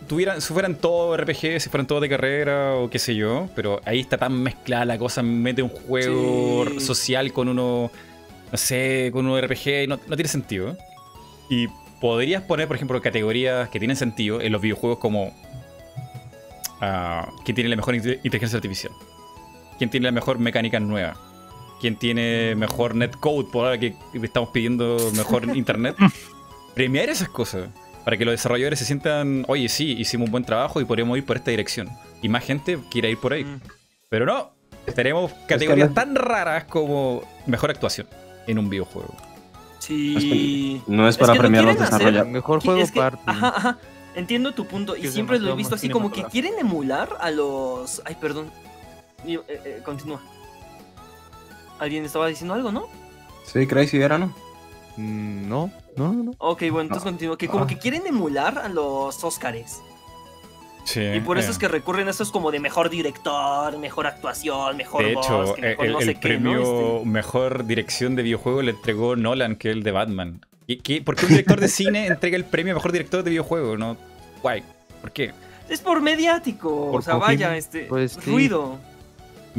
[0.08, 3.80] tuvieran, si fueran todos RPG, si fueran todos de carrera o qué sé yo, pero
[3.84, 6.80] ahí está tan mezclada la cosa, mete un juego Sí.
[6.80, 7.90] social con uno,
[8.52, 10.76] no sé, con uno RPG, y no, no tiene sentido.
[11.50, 11.66] Y
[12.00, 15.32] podrías poner, por ejemplo, categorías que tienen sentido en los videojuegos como
[16.80, 18.92] ah, quién tiene la mejor inte- inteligencia artificial,
[19.78, 21.16] quién tiene la mejor mecánica nueva,
[21.80, 25.96] quién tiene mejor netcode, por ahora que estamos pidiendo mejor internet.
[26.74, 27.68] Premiar esas cosas
[28.04, 31.24] para que los desarrolladores se sientan, oye, sí, hicimos un buen trabajo y podríamos ir
[31.24, 31.88] por esta dirección.
[32.22, 33.44] Y más gente quiere ir por ahí.
[33.44, 33.60] Mm.
[34.08, 34.52] Pero no,
[34.94, 38.06] tenemos categorías no- tan raras como mejor actuación
[38.46, 39.14] en un videojuego.
[39.80, 40.80] Sí.
[40.86, 42.32] No es Es para que premiar a los desarrolladores.
[42.32, 43.20] Mejor juego es que- parte.
[43.26, 43.78] Ajá, ajá.
[44.14, 48.00] Entiendo tu punto y siempre lo he visto así como que quieren emular a los.
[48.04, 48.50] Ay, perdón.
[49.26, 50.22] Eh, eh, continúa.
[51.78, 52.86] Alguien estaba diciendo algo, ¿no?
[53.44, 54.26] Sí, Crazy era, ¿no?
[54.96, 56.32] Mm, No, no, no, no.
[56.38, 57.10] Ok, bueno, entonces No.
[57.12, 57.38] continúa.
[57.38, 57.66] Que como Ah.
[57.66, 59.80] que quieren emular a los Óscares.
[60.84, 61.52] Sí, Y por eso eh.
[61.52, 65.54] es que recurren a estos como de mejor director, mejor actuación, mejor De voz, hecho,
[65.54, 66.50] que el, mejor no el sé qué, ¿no?
[66.52, 70.46] premio Este, mejor dirección de videojuego le entregó Nolan, que es el de Batman.
[70.68, 73.30] ¿Y qué- ¿Por qué un director de cine entrega el premio a mejor director de
[73.30, 73.76] videojuego?
[73.76, 73.96] No,
[74.42, 74.62] guay.
[75.00, 75.32] ¿Por qué?
[75.68, 78.30] Es por mediático, Por o sea, vaya, este pues, sí.
[78.30, 78.78] ruido.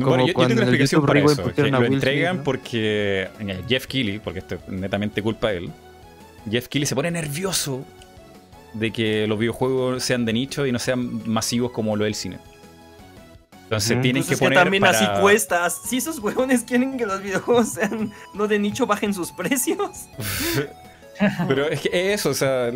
[0.03, 1.53] Como bueno, yo, tengo una explicación para eso.
[1.53, 2.43] que lo Will entregan Smith, ¿no?
[2.43, 5.71] porque eh, Jeff Keighley, porque esto es netamente culpa de él,
[6.49, 7.83] Jeff Keighley se pone nervioso
[8.73, 12.37] de que los videojuegos sean de nicho y no sean masivos como lo del cine.
[13.63, 14.01] Entonces Ujú.
[14.01, 15.69] tienen que es que poner también para- así cuesta.
[15.69, 20.05] Si esos huevones quieren que los videojuegos sean no de nicho, bajen sus precios.
[21.47, 22.71] Pero es que eso, o sea,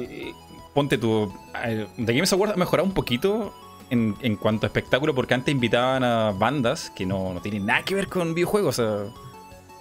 [0.74, 1.32] ponte tú.
[1.64, 3.54] el- The Games Awards ha mejorado un poquito
[3.92, 7.84] en, en cuanto a espectáculo, porque antes invitaban a bandas que no, no tienen nada
[7.84, 9.14] que ver con videojuegos, o sea,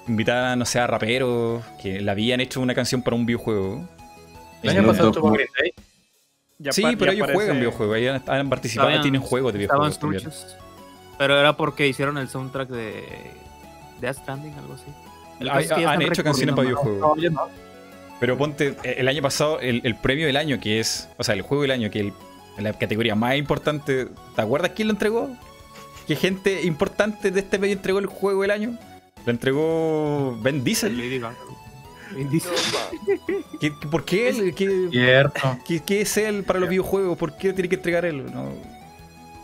[0.06, 3.88] invitaban, no sé, a raperos que le habían hecho una canción para un videojuego.
[4.62, 5.72] El año pasado no- tuvo Green Day.
[6.58, 9.98] Ya sí, pero ellos juegan videojuegos, ellos han, han participado, Estaban- tienen juegos de videojuegos
[9.98, 10.22] también.
[10.22, 10.56] truchos.
[11.16, 13.04] Pero era porque hicieron el soundtrack de
[14.00, 14.84] Death Stranding, algo así.
[15.64, 17.00] Es que han hecho canciones para videojuegos.
[17.00, 17.48] No, yo no.
[18.18, 21.34] Pero ponte, eh, el año pasado, el, el premio del año, que es, o sea,
[21.34, 22.12] el juego del año, que el-
[22.60, 24.06] la categoría más importante,
[24.36, 25.30] ¿te acuerdas quién lo entregó?
[26.06, 28.78] ¿Qué gente importante de este medio entregó el juego del año?
[29.24, 30.64] Lo entregó Ben.
[30.64, 30.94] Diesel.
[32.16, 32.50] Vin Diesel.
[33.06, 34.54] ¿Qué- qué- ¿Por qué él?
[34.54, 35.58] ¿Qué, Cierto.
[35.66, 37.16] qué- qué es él para los videojuegos?
[37.16, 38.24] ¿Por qué tiene que entregar él?
[38.32, 38.48] No.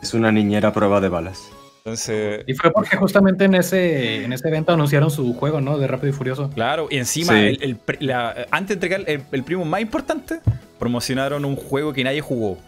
[0.02, 1.48] Es una niñera a prueba de balas.
[1.78, 5.78] Entonces, Y fue porque justamente en ese, en ese evento anunciaron su juego, ¿no?
[5.78, 6.50] De Rápido y Furioso.
[6.50, 7.38] claro, y encima, Sí.
[7.38, 10.40] el- el pre- la- antes de entregar el, el premio más importante,
[10.80, 12.58] promocionaron un juego que nadie jugó.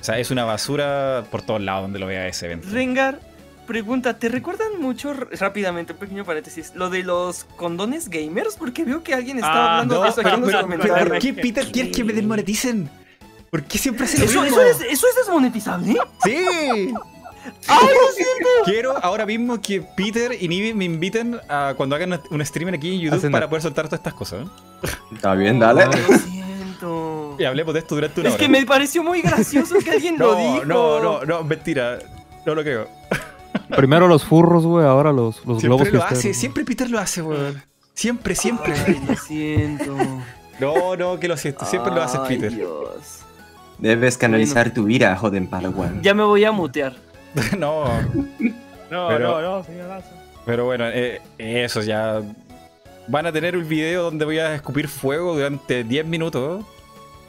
[0.00, 2.68] O sea, es una basura por todos lados donde lo vea ese evento.
[2.70, 3.20] Rengar,
[3.66, 8.56] pregunta, ¿te recuerdan mucho rápidamente, un pequeño paréntesis, lo de los condones gamers?
[8.56, 11.08] Porque veo que alguien estaba Ah, hablando No, de eso aquí pero, en los comentarios.
[11.08, 12.88] ¿por qué Peter quiere que me desmoneticen?
[13.50, 14.60] ¿Por qué siempre hace lo ¿Eso, mismo?
[14.60, 15.96] eso, es, ¿Eso es desmonetizable?
[16.24, 16.44] ¡Sí!
[17.68, 18.48] ¡Ay, lo siento!
[18.64, 22.94] Quiero ahora mismo que Peter y Nibi me inviten a cuando hagan un streamer aquí
[22.94, 24.46] en YouTube Hacen para poder soltar todas estas cosas.
[24.46, 24.88] ¿eh?
[25.14, 25.86] Está bien, dale.
[25.86, 25.92] Lo
[27.38, 28.44] Y hablemos de esto durante una Es hora.
[28.44, 30.64] que me pareció muy gracioso que alguien lo dijo.
[30.64, 31.98] no, no, no, mentira.
[32.46, 32.88] No lo creo.
[33.76, 37.22] Primero los furros, güey, ahora los, los globos Siempre lo hace, siempre Peter lo hace,
[37.22, 37.62] weón.
[37.94, 38.72] Siempre, siempre.
[38.86, 39.96] Ay, lo siento.
[40.60, 41.64] No, no, que lo siento.
[41.64, 42.54] Siempre lo haces, Ay, Peter.
[42.54, 43.20] Dios.
[43.78, 46.02] Debes canalizar tu ira, joden Padawan.
[46.02, 46.96] Ya me voy a mutear.
[47.58, 47.84] no.
[48.90, 50.08] No, Pero- no, no, señorazo.
[50.44, 52.20] Pero bueno, eh, eso ya.
[53.10, 56.64] Van a tener un video donde voy a escupir fuego durante 10 minutos.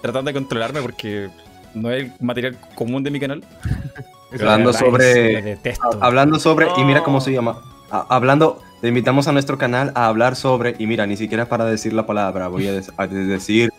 [0.02, 1.30] Tratando de controlarme porque
[1.74, 3.44] no es el material común de mi canal.
[4.32, 5.58] Hablando sobre-.
[6.00, 7.62] Hablando sobre, y mira cómo se llama.
[7.90, 11.66] A- hablando, te invitamos a nuestro canal a hablar sobre, y mira, ni siquiera para
[11.66, 13.70] decir la palabra, voy a, des- a decir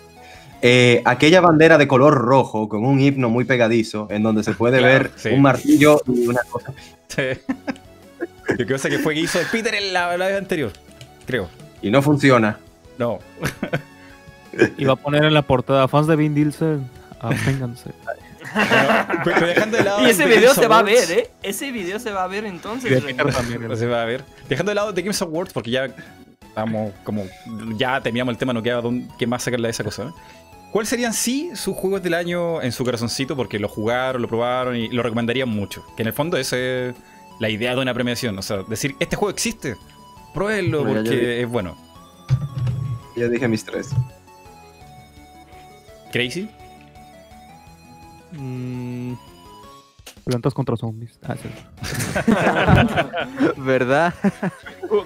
[0.61, 4.79] eh, aquella bandera de color rojo con un himno muy pegadizo en donde se puede
[4.81, 5.29] Claro, ver sí.
[5.31, 6.73] un martillo y una cosa.
[7.09, 7.23] Sí.
[8.59, 10.73] Que fue que hizo Peter en la, la vez anterior.
[11.27, 11.49] Creo.
[11.83, 12.59] Y no funciona.
[12.99, 13.19] No.
[14.77, 16.81] Y va a poner en la portada fans de Vin Diesel.
[17.21, 17.91] Absténganse.
[19.25, 21.31] Pero dejando de lado Y ese video Games se va a ver, ¿eh?
[21.43, 23.03] Ese video se va a ver entonces.
[23.03, 23.77] También.
[23.79, 24.23] se va a ver.
[24.49, 25.89] Dejando de lado The Games Awards, porque ya
[26.49, 27.25] estamos como.
[27.79, 30.05] Ya teníamos el tema, no queda dónde- qué más sacarle de esa cosa.
[30.05, 30.15] ¿no?
[30.71, 33.37] ¿Cuáles serían sí sus juegos del año en su corazoncito?
[33.37, 35.85] Porque lo jugaron, lo probaron y lo recomendarían mucho.
[35.97, 36.95] Que en el fondo esa es
[37.41, 38.39] la idea de una premiación.
[38.39, 39.77] O sea, decir, este juego existe.
[40.35, 41.77] Pruébenlo Bueno, ya porque es bueno.
[43.17, 43.91] Ya dije mis tres.
[46.13, 46.49] Crazy.
[48.33, 49.13] Mm,
[50.25, 51.19] plantas contra zombies.
[51.27, 51.49] Ah, sí.
[53.61, 54.15] ¿Verdad?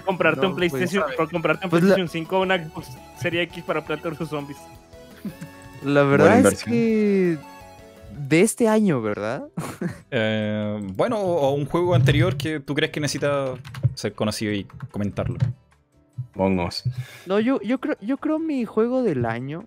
[0.04, 2.88] Comprarte No, un PlayStation, pues, por comprarte un pues la- PlayStation 5 o una Xbox
[3.20, 4.58] Serie X para plantar sus zombies.
[5.84, 7.38] La verdad es que
[8.16, 9.48] de este año, ¿verdad?
[10.10, 13.54] Eh, bueno, o, o un juego anterior que tú crees que necesita
[13.94, 15.36] ser conocido y comentarlo.
[16.34, 16.84] Vamos.
[17.26, 19.64] No, yo, yo creo, yo creo mi juego del año,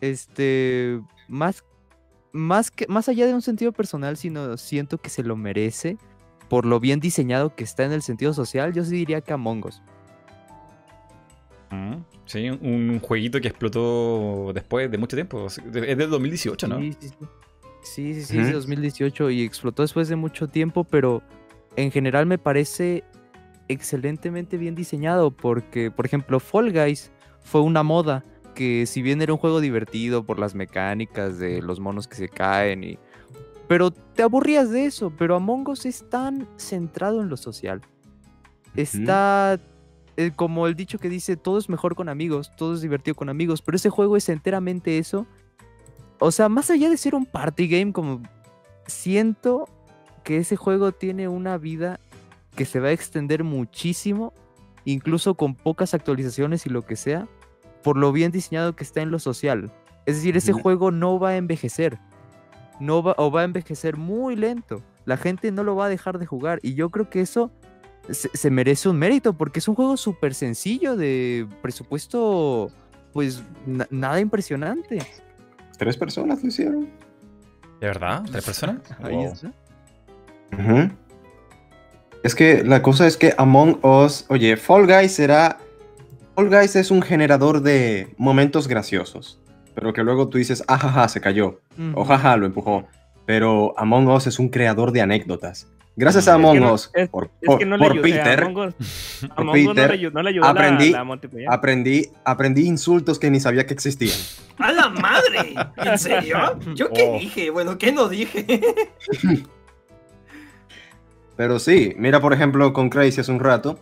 [0.00, 1.64] este, más,
[2.32, 5.96] más que, más allá de un sentido personal, sino siento que se lo merece
[6.48, 8.72] por lo bien diseñado que está en el sentido social.
[8.72, 9.82] Yo sí diría que Among Us.
[11.70, 11.94] Mm,
[12.26, 15.46] Sí, un, un jueguito que explotó después de mucho tiempo.
[15.46, 16.78] Es del 2018, ¿no?
[16.78, 17.14] Sí, sí, sí.
[17.82, 18.60] Sí, sí, sí, es de Ujú.
[18.60, 21.22] 2018 y explotó después de mucho tiempo, pero
[21.76, 23.04] en general me parece
[23.68, 29.32] excelentemente bien diseñado porque, por ejemplo, Fall Guys fue una moda que si bien era
[29.32, 32.98] un juego divertido por las mecánicas de los monos que se caen y...
[33.66, 37.80] Pero te aburrías de eso, pero Among Us es tan centrado en lo social.
[38.76, 39.58] Está
[40.16, 43.28] eh, como el dicho que dice, todo es mejor con amigos, todo es divertido con
[43.28, 45.26] amigos, pero ese juego es enteramente eso.
[46.22, 48.22] O sea, más allá de ser un party game como
[48.86, 49.68] siento
[50.24, 51.98] que ese juego tiene una vida
[52.54, 54.32] que se va a extender muchísimo,
[54.84, 57.26] incluso con pocas actualizaciones y lo que sea,
[57.82, 59.72] por lo bien diseñado que está en lo social.
[60.06, 61.98] Es decir, ese juego no va a envejecer.
[62.80, 64.82] No va, o va a envejecer muy lento.
[65.04, 66.58] La gente no lo va a dejar de jugar.
[66.62, 67.50] Y yo creo que eso
[68.10, 72.70] se, se merece un mérito, porque es un juego súper sencillo, de presupuesto,
[73.12, 74.98] pues na- nada impresionante.
[75.82, 76.88] Tres personas lo hicieron.
[77.80, 78.22] ¿De verdad?
[78.30, 78.80] ¿Tres personas?
[79.02, 79.32] Ahí Wow.
[79.32, 79.52] está.
[80.56, 80.90] Ujú.
[82.22, 85.58] Es que la cosa es que Among Us, oye, Fall Guys será...
[86.36, 89.40] Fall Guys es un generador de momentos graciosos,
[89.74, 91.60] pero que luego tú dices, ajaja, se cayó,
[91.94, 92.04] o Ujú.
[92.04, 92.86] jaja, lo empujó.
[93.26, 95.66] Pero Among Us es un creador de anécdotas.
[95.94, 97.28] Gracias a Among Us, por.
[97.40, 104.16] Peter, aprendí- la, la aprendí, aprendí insultos que ni sabía que existían.
[104.58, 105.54] ¡A la madre!
[105.76, 106.38] ¿En serio?
[106.74, 107.18] ¿Yo qué Oh.
[107.18, 107.50] dije?
[107.50, 108.46] Bueno, ¿qué no dije?
[111.36, 113.78] Pero sí, mira por ejemplo con Crazy hace un rato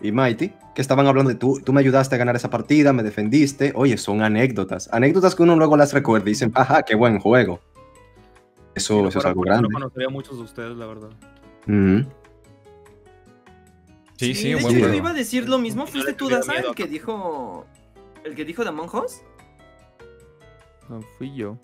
[0.00, 3.02] y Mighty, que estaban hablando de tú, tú me ayudaste a ganar esa partida, me
[3.02, 3.72] defendiste.
[3.74, 4.88] Oye, son anécdotas.
[4.92, 7.60] Anécdotas que uno luego las recuerda y dicen, ajá, qué buen juego.
[8.74, 9.68] Eso, Si no eso es algo grande.
[9.68, 11.10] No conocería a muchos de ustedes, la verdad.
[11.66, 12.08] Ujú.
[14.16, 15.86] Sí, sí, de hecho, yo iba a decir lo mismo.
[15.86, 16.68] ¿Fuiste tú, Daza, miedo.
[16.70, 17.66] el que dijo.
[18.24, 19.22] El que dijo de Among Us?
[20.88, 21.58] No, fui yo.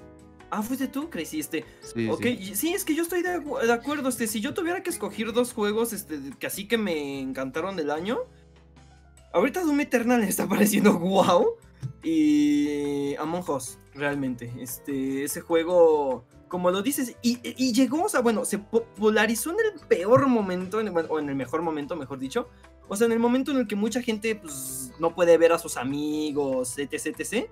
[0.50, 1.64] Ah, fuiste tú, Crazy, este.
[1.80, 2.54] Sí, ok, sí.
[2.56, 4.08] sí, es que yo estoy de, acu- de acuerdo.
[4.08, 7.90] Este, si yo tuviera que escoger dos juegos, este, que así que me encantaron del
[7.92, 8.18] año.
[9.32, 11.54] Ahorita Doom Eternal está pareciendo wow.
[12.02, 14.52] Y Among Us, realmente.
[14.58, 19.56] Este, ese juego, como lo dices, y, y llegó, o sea, bueno, se popularizó en
[19.72, 22.48] el peor momento, en el- o en el mejor momento, mejor dicho.
[22.88, 25.58] O sea, en el momento en el que mucha gente pues, no puede ver a
[25.58, 27.48] sus amigos, etc, etc.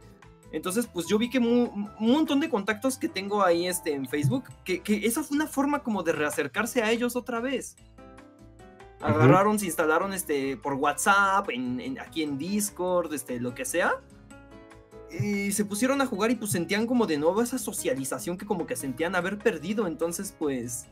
[0.51, 1.71] Entonces, pues yo vi que mu-
[2.01, 5.47] un montón de contactos que tengo ahí este, en Facebook, que, que esa fue una
[5.47, 7.77] forma como de reacercarse a ellos otra vez.
[9.01, 13.93] Agarraron, se instalaron este, por WhatsApp, en, en- aquí en Discord, este, lo que sea.
[15.11, 18.67] Y se pusieron a jugar y pues sentían como de nuevo esa socialización que como
[18.67, 19.87] que sentían haber perdido.
[19.87, 20.87] Entonces, pues...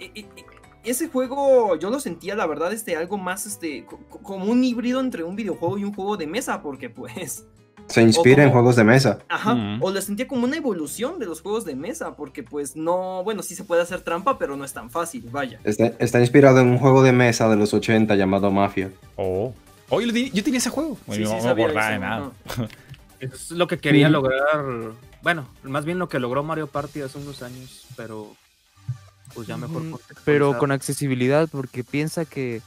[0.00, 0.44] e- e- e-
[0.84, 4.62] ese juego yo lo sentía, la verdad, este, algo más, este, co- co- como un
[4.62, 7.46] híbrido entre un videojuego y un juego de mesa, porque pues...
[7.86, 9.18] Se inspira en juegos de mesa.
[9.28, 9.82] Ajá, Mm.
[9.82, 13.42] o lo sentía como una evolución de los juegos de mesa, porque pues no, bueno,
[13.42, 15.58] sí se puede hacer trampa, pero no es tan fácil, vaya.
[15.64, 18.90] Está, está inspirado en un juego de mesa de los 80 llamado Mafia.
[19.16, 19.52] Oh.
[19.90, 20.96] Oh, yo, tenía ese juego.
[21.10, 22.30] Sí, no sí, me sabía acordaba de eso, nada.
[22.46, 22.68] ajá.
[23.32, 24.64] Es lo que quería lograr.
[25.22, 28.34] Bueno, más bien lo que logró Mario Party hace unos años, pero
[29.34, 29.82] pues ya mejor.
[30.24, 32.60] Pero con accesibilidad, porque piensa que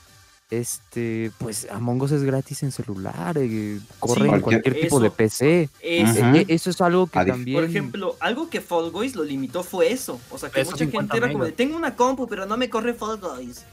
[0.50, 5.12] este, pues Among Us es gratis en celular, eh, corre en Cualquier- tipo de.
[5.12, 5.70] PC.
[5.82, 6.36] Es- Ujú.
[6.38, 7.58] E- Eso es algo que también.
[7.60, 10.20] Por ejemplo, algo que Fall Guys lo limitó fue eso.
[10.32, 12.70] O sea, que mucha 50 gente era como de, tengo una compu, pero no me
[12.70, 13.66] corre Fall Guys.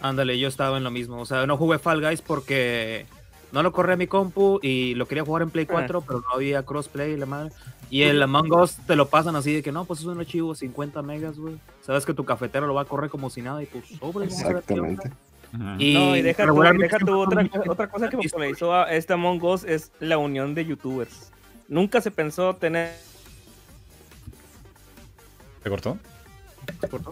[0.00, 1.20] Ándale, yo estaba en lo mismo.
[1.20, 3.06] O sea, no jugué Fall Guys porque
[3.52, 6.62] no lo corría mi compu y lo quería jugar en Play 4, pero no había
[6.64, 7.52] crossplay, la madre.
[7.90, 10.54] Y el Among Us te lo pasan así de que no, pues es un archivo
[10.54, 11.58] 50 megas, güey.
[11.82, 14.24] Sabes que tu cafetero lo va a correr como si nada y pues sobre.
[14.24, 15.10] Exactamente.
[15.78, 16.96] Y no, y deja tú, deja
[17.68, 21.30] otra, cosa que popularizó a este Among Us es la unión de youtubers.
[21.68, 22.94] Nunca se pensó tener
[25.62, 25.98] ¿Te cortó?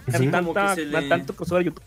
[0.07, 1.83] Sí, tanta, como que se le- tanto crossover YouTube.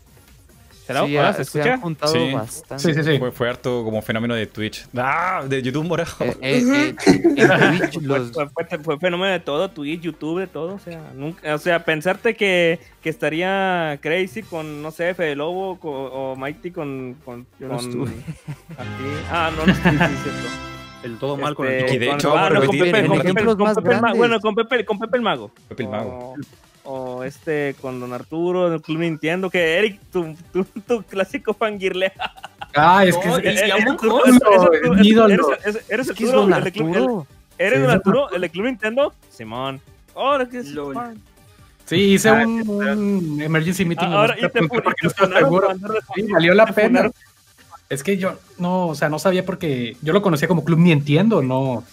[0.86, 1.06] ¿Será?
[1.06, 1.78] Sí, ¿Ahora ha- se se escucha?
[1.78, 2.32] juntado Sí.
[2.32, 2.82] bastante.
[2.84, 3.18] Sí, sí, sí.
[3.18, 4.86] Fue, fue harto como fenómeno de Twitch.
[4.96, 5.42] ¡Ah!
[5.48, 6.10] De YouTube morado.
[6.20, 10.46] Eh, eh, eh, en Twitch los, Fue, fue- fue fenómeno de todo, Twitch, YouTube, de
[10.46, 15.36] todo, o sea, nunca, o sea, pensarte que, que estaría Crazy con, no sé, Fede
[15.36, 18.10] Lobo co- o Mighty con, con, Yo no con- estuve.
[18.76, 19.04] aquí.
[19.30, 20.48] Ah, no, no estuve, sí, es cierto.
[21.04, 23.18] El todo mal con el Este, Y de con- hecho, ah, no, con Pepe, con
[23.18, 24.16] con el Ma- grandes.
[24.16, 25.50] bueno, con Pepe, con Pepe el Mago.
[25.68, 26.34] Pepe el Mago.
[26.86, 32.12] O, este, con Don Arturo, del Club Nintendo, que Eric, tu, tu, tu clásico fangirle.
[32.74, 34.34] Ah, es que No, es- eres- el el Club- el el-
[36.52, 37.26] Arturo.
[37.56, 39.14] ¿Eres Don Arturo, el de Club Nintendo?
[39.30, 39.80] Simón.
[40.14, 40.74] Ahora que es
[41.86, 44.06] sí, hice Ah, un, un emergency meeting.
[44.08, 45.68] Ah, Ahora, nomás y te, porque no estaba seguro.
[46.14, 47.10] Sí, valió la pena.
[47.88, 51.42] Es que yo no, o sea, no sabía porque yo lo conocía como Club Nintendo,
[51.42, 51.84] no,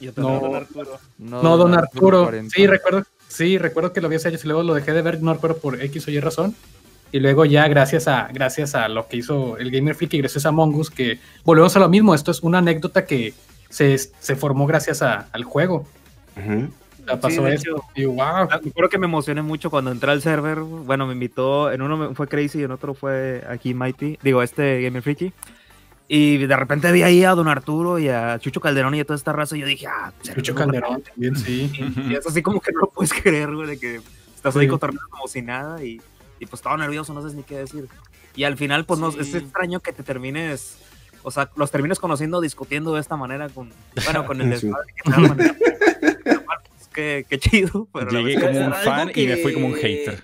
[0.00, 0.40] Yo No.
[0.40, 0.98] Don Arturo.
[1.18, 2.24] no Don Arturo.
[2.24, 2.54] 40.
[2.54, 5.22] Sí, recuerdo, sí, recuerdo que lo vi hace años y luego lo dejé de ver,
[5.22, 6.54] no recuerdo por X o Y razón.
[7.10, 10.46] Y luego ya gracias a, gracias a lo que hizo el Gamer Freak y gracias
[10.46, 13.34] a Mongus, que volvemos a lo mismo, esto es una anécdota que
[13.68, 15.86] se, se formó gracias a- al juego.
[16.36, 16.68] Ujú.
[17.02, 17.82] O sea, pasó hecho.
[17.96, 18.16] Y wow.
[18.48, 20.60] Me acuerdo que me emocioné mucho cuando entré al server.
[20.60, 24.80] Bueno, me invitó, en uno fue Crazy y en otro fue aquí Mighty, digo, este
[24.82, 25.32] Gamer Freaky.
[26.14, 29.16] Y de repente vi ahí a Don Arturo y a Chucho Calderón y a toda
[29.16, 31.72] esta raza y yo dije, ah, pues, servidor, Calderón también, sí.
[32.10, 34.00] Y es así como que no lo puedes creer, güey, de que
[34.36, 36.02] Estás ahí cotorreando como si nada y,
[36.38, 37.88] y pues todo nervioso, no sabes ni qué decir.
[38.36, 40.76] Y al final, pues no, es extraño que te termines,
[41.22, 43.72] o sea, los termines conociendo discutiendo de esta manera con,
[44.04, 44.68] bueno, con el Sí.
[44.68, 47.88] que pues, qué, qué chido.
[47.90, 50.22] Pero Llegué como un fan y me fui como un hater.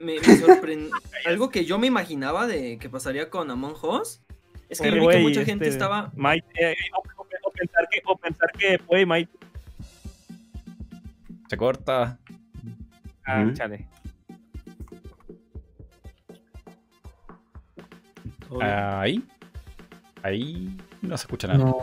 [0.00, 0.90] Me, me sorprendió.
[1.24, 4.23] Algo que yo me imaginaba de que pasaría con Among Us
[4.74, 6.12] es que vi mucha gente este, estaba.
[6.14, 9.30] Might, eh, o, o- o pensar que, o pensar que puede Might.
[11.48, 12.18] Se corta.
[13.26, 13.88] Ah, chale.
[18.60, 19.22] Ahí.
[20.22, 21.58] Ahí no se escucha nada.
[21.58, 21.76] No,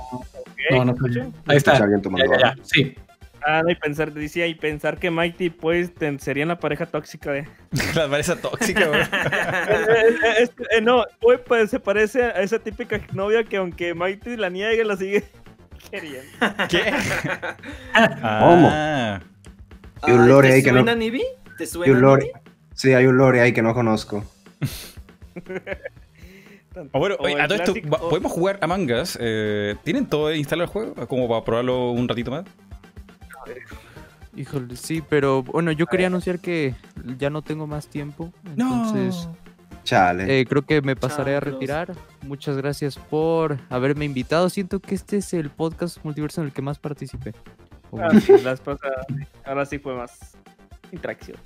[0.72, 0.94] no, no.
[0.94, 1.32] escucho.
[1.46, 1.78] Ahí está.
[1.78, 2.56] Ya, ya, ya.
[2.64, 2.96] Sí.
[3.46, 7.32] Ah, no, y pensar, decía, y pensar que Mighty pues ten- serían la pareja tóxica
[7.32, 7.48] de.
[7.96, 9.02] La parece tóxica, güey.
[9.12, 14.38] Eh, eh, eh, no, güey, pues se parece a esa típica novia que aunque Mighty
[14.38, 15.24] la niegue, la sigue
[15.92, 16.30] queriendo.
[16.70, 16.94] ¿Qué?
[17.94, 18.70] ¿Cómo?
[18.72, 19.20] Ah,
[20.08, 21.24] Y un Ay, lore ¿te ahí que no- suena, Nibi?
[21.58, 21.94] ¿Te Y suena?
[21.94, 22.26] un lore.
[22.28, 22.40] Nibi?
[22.74, 24.24] Sí, hay un lore ahí que no conozco.
[26.94, 29.18] Ah, bueno, O oye, el a todo esto, clásico- va- ¿podemos jugar Among Us?
[29.20, 31.08] Eh, ¿Tienen todo instalado el juego?
[31.08, 32.46] Como para probarlo un ratito más.
[34.36, 36.74] Híjole, sí, pero bueno, yo quería anunciar que
[37.18, 38.32] ya no tengo más tiempo.
[38.46, 39.28] Entonces,
[39.84, 40.40] Chale.
[40.40, 41.94] eh, creo que me pasaré a retirar.
[42.22, 44.50] Muchas gracias por haberme invitado.
[44.50, 47.34] Siento que este es el podcast multiverso en el que más participé.
[47.36, 49.06] Ah, bueno, sí, las pasadas,
[49.44, 50.18] ahora sí fue más
[50.94, 51.38] interacción.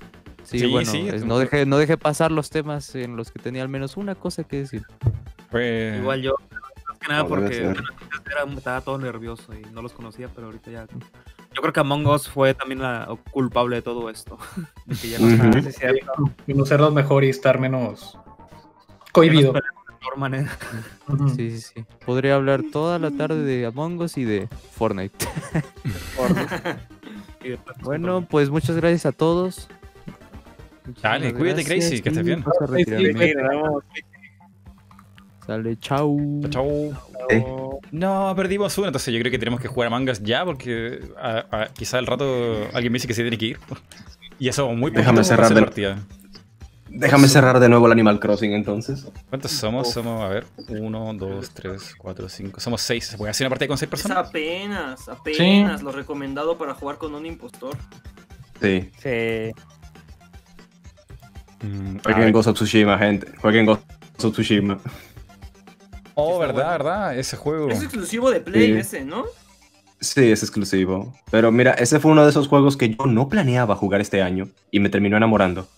[0.44, 3.32] sí, sí, bueno, sí, es- tú- no, dejé, no dejé pasar los temas en los
[3.32, 4.84] que tenía al menos una cosa que decir.
[5.52, 6.34] Igual yo,
[6.88, 10.70] más que nada No, porque bueno, estaba todo nervioso y no los conocía, pero ahorita
[10.70, 10.86] ya.
[11.56, 14.36] Yo creo que Among Us fue también la culpable de todo esto.
[14.84, 15.36] De que ya no Ujú.
[15.42, 16.12] Ah, sí, es cierto.
[16.46, 18.18] Conocerlos mejor y estar menos
[19.10, 19.54] cohibido.
[20.16, 20.56] manera.
[21.08, 21.30] Ujú.
[21.30, 21.84] Sí, sí, sí.
[22.04, 25.16] Podría hablar toda la tarde de Among Us y de Fortnite.
[27.82, 29.68] Bueno, pues muchas gracias a todos.
[31.00, 32.44] Dale, cuídate, Crazy, que estés bien.
[32.76, 32.84] Sí,
[35.46, 36.40] Sale, chau.
[36.50, 36.92] Chau.
[37.30, 37.42] Sí.
[37.92, 41.44] No, perdimos uno, entonces yo creo que tenemos que jugar a mangas ya, porque a,
[41.50, 42.24] a- quizá al rato
[42.72, 43.58] alguien me dice que se tiene que ir.
[44.38, 45.98] Y eso muy Déjame cerrar de- la partida.
[46.88, 49.06] Déjame cerrar de nuevo el Animal Crossing entonces.
[49.28, 49.90] ¿Cuántos somos?
[49.92, 52.58] Somos, a ver, uno, dos, tres, cuatro, cinco.
[52.60, 53.06] Somos seis.
[53.06, 54.28] ¿Se puede hacer una partida con seis Es personas?
[54.28, 57.76] apenas, apenas lo recomendado para jugar con un impostor.
[58.62, 58.90] Sí.
[59.02, 59.52] Sí.
[61.66, 62.32] Mm, Jueguen.
[62.32, 63.30] Ghost of Tsushima, gente.
[63.38, 63.82] Jueguen Ghost
[64.24, 64.78] of Tsushima.
[66.18, 66.68] Oh, verdad, bueno.
[66.70, 67.18] verdad.
[67.18, 67.68] Ese juego.
[67.68, 68.78] Es exclusivo de Play Sí.
[68.78, 69.24] ese, ¿no?
[70.00, 71.14] Sí, es exclusivo.
[71.30, 74.48] Pero mira, ese fue uno de esos juegos que yo no planeaba jugar este año
[74.70, 75.68] y me terminó enamorando.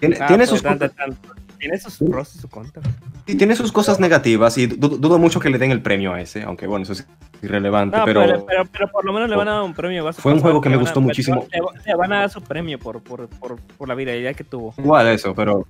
[0.00, 1.18] Tiene, Ah, tiene sus, tan- co- tan- tan-
[1.58, 2.84] tiene sus pros y sus contras.
[3.26, 6.20] sí, tiene sus cosas negativas y du- dudo mucho que le den el premio a
[6.20, 7.06] ese, aunque bueno, eso es
[7.40, 8.20] irrelevante, No, pero...
[8.20, 10.12] pero, pero, pero por lo menos le van a dar un premio.
[10.12, 11.46] Fue un juego que me a- gustó muchísimo.
[11.52, 14.74] Le, le van a dar su premio por, por, por, por la viralidad que tuvo.
[14.76, 15.66] Igual eso, pero...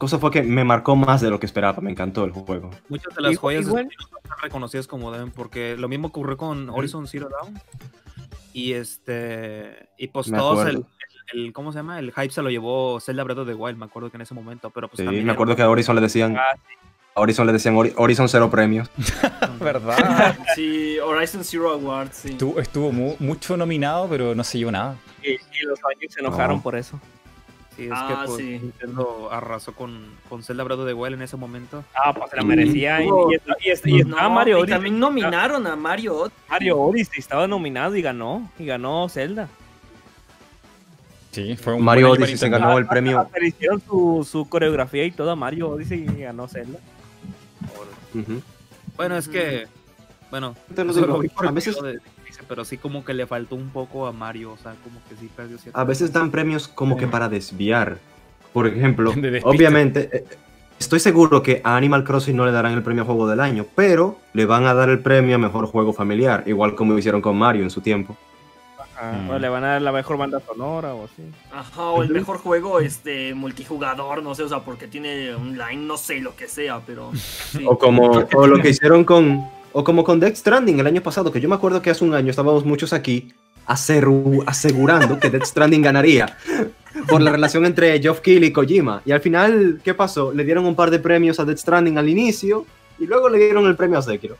[0.00, 2.70] Cosa fue que me marcó más de lo que esperaba, me encantó el juego.
[2.88, 6.38] Muchas de las joyas de igual- no están reconocidas como deben, porque lo mismo ocurrió
[6.38, 7.60] con Horizon Zero Dawn.
[8.54, 9.90] Y este.
[9.98, 10.88] Y pues Me todos el, acuerdo.
[11.34, 11.98] el, el- ¿Cómo se llama?
[11.98, 14.32] El hype se lo llevó Zelda Breath of the Wild, me acuerdo que en ese
[14.34, 14.70] momento.
[14.70, 16.34] Pero pues Sí, también me acuerdo que a Horizon le decían...
[16.36, 16.56] Ah,
[17.14, 18.88] A Horizon le decían Hori- Horizon cero premios.
[19.60, 20.36] ¿Verdad?
[20.54, 22.28] Sí, Horizon Zero Awards, sí.
[22.30, 24.96] estuvo estuvo mu- mucho nominado, pero no se llevó nada.
[25.22, 26.62] Y, y los años se enojaron No.
[26.62, 26.98] por eso.
[27.80, 28.58] Sí, es Ah, que pues, sí.
[28.60, 31.82] Nintendo arrasó con, con Zelda Breath of the Wild en ese momento.
[31.94, 33.02] Ah, pues se la merecía.
[33.02, 34.74] Y, y, está- y está- y No, Mario Odyssey.
[34.74, 36.38] también nominaron a Mario Odyssey.
[36.50, 38.50] Mario Odyssey estaba nominado y ganó.
[38.58, 39.48] Y ganó Zelda.
[41.30, 43.20] Sí, fue un Mario Odyssey se ganó el premio...
[43.20, 46.78] Hasta le hicieron su, su coreografía y todo a Mario Odyssey y ganó Zelda.
[48.14, 48.42] Ujú.
[48.96, 49.68] Bueno, es que.
[50.30, 51.98] Bueno, Te lo eso digo, vi por a veces- de-
[52.50, 55.30] pero sí como que le faltó un poco a Mario, o sea, como que sí
[55.34, 55.78] perdió cierto.
[55.78, 57.98] A veces dan premios como que para desviar.
[58.52, 60.24] Por ejemplo, De obviamente, eh,
[60.76, 63.66] estoy seguro que a Animal Crossing no le darán el premio a Juego del Año,
[63.76, 67.38] pero le van a dar el premio a Mejor Juego Familiar, igual como hicieron con
[67.38, 68.16] Mario en su tiempo.
[68.98, 69.30] Ah, Mm.
[69.30, 71.22] o le van a dar la mejor banda sonora o así.
[71.52, 75.96] Ajá, o el mejor juego este multijugador, no sé, o sea, porque tiene online, no
[75.96, 77.64] sé lo que sea, pero sí.
[77.64, 81.30] O como o lo que hicieron con o como con Death Stranding el año pasado,
[81.32, 83.32] que yo me acuerdo que hace un año estábamos muchos aquí
[84.46, 86.36] asegurando que Death Stranding ganaría
[87.08, 89.02] por la relación entre Geoff Keighley y Kojima.
[89.04, 90.32] Y al final, ¿qué pasó?
[90.32, 92.66] Le dieron un par de premios a Death Stranding al inicio
[92.98, 94.36] y luego le dieron el premio a Sekiro.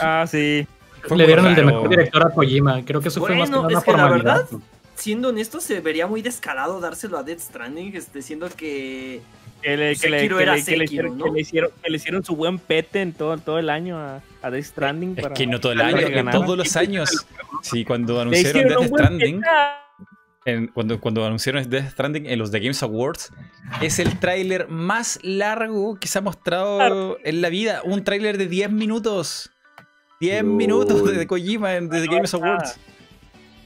[0.00, 0.66] Ah, sí.
[1.06, 2.82] Fue Le dieron el de mejor director a Kojima.
[2.84, 4.36] Creo que eso fue más que Bueno, nada es que la formalidad.
[4.50, 4.58] verdad-
[4.98, 9.20] Siendo honesto, se vería muy descarado dárselo a Death Stranding, este, siendo que
[9.62, 11.24] Que le, que le- Sekiro que era le- que le Sekiro, hicieron, ¿no?
[11.24, 14.20] que le hicieron, que le hicieron su buen pete en todo, todo el año a,
[14.42, 15.14] a Death Stranding.
[15.16, 17.26] Es para- que no todo el año, que todos los años.
[17.62, 19.42] Sí, cuando anunciaron Death Stranding,
[20.44, 23.30] en- cuando, cuando anunciaron Death Stranding en los The Games Awards,
[23.82, 27.82] es el tráiler más largo que se ha mostrado en la vida.
[27.84, 29.50] Un tráiler de 10 minutos.
[30.20, 30.48] 10 Uy.
[30.48, 32.78] minutos de Kojima en The Games Awards.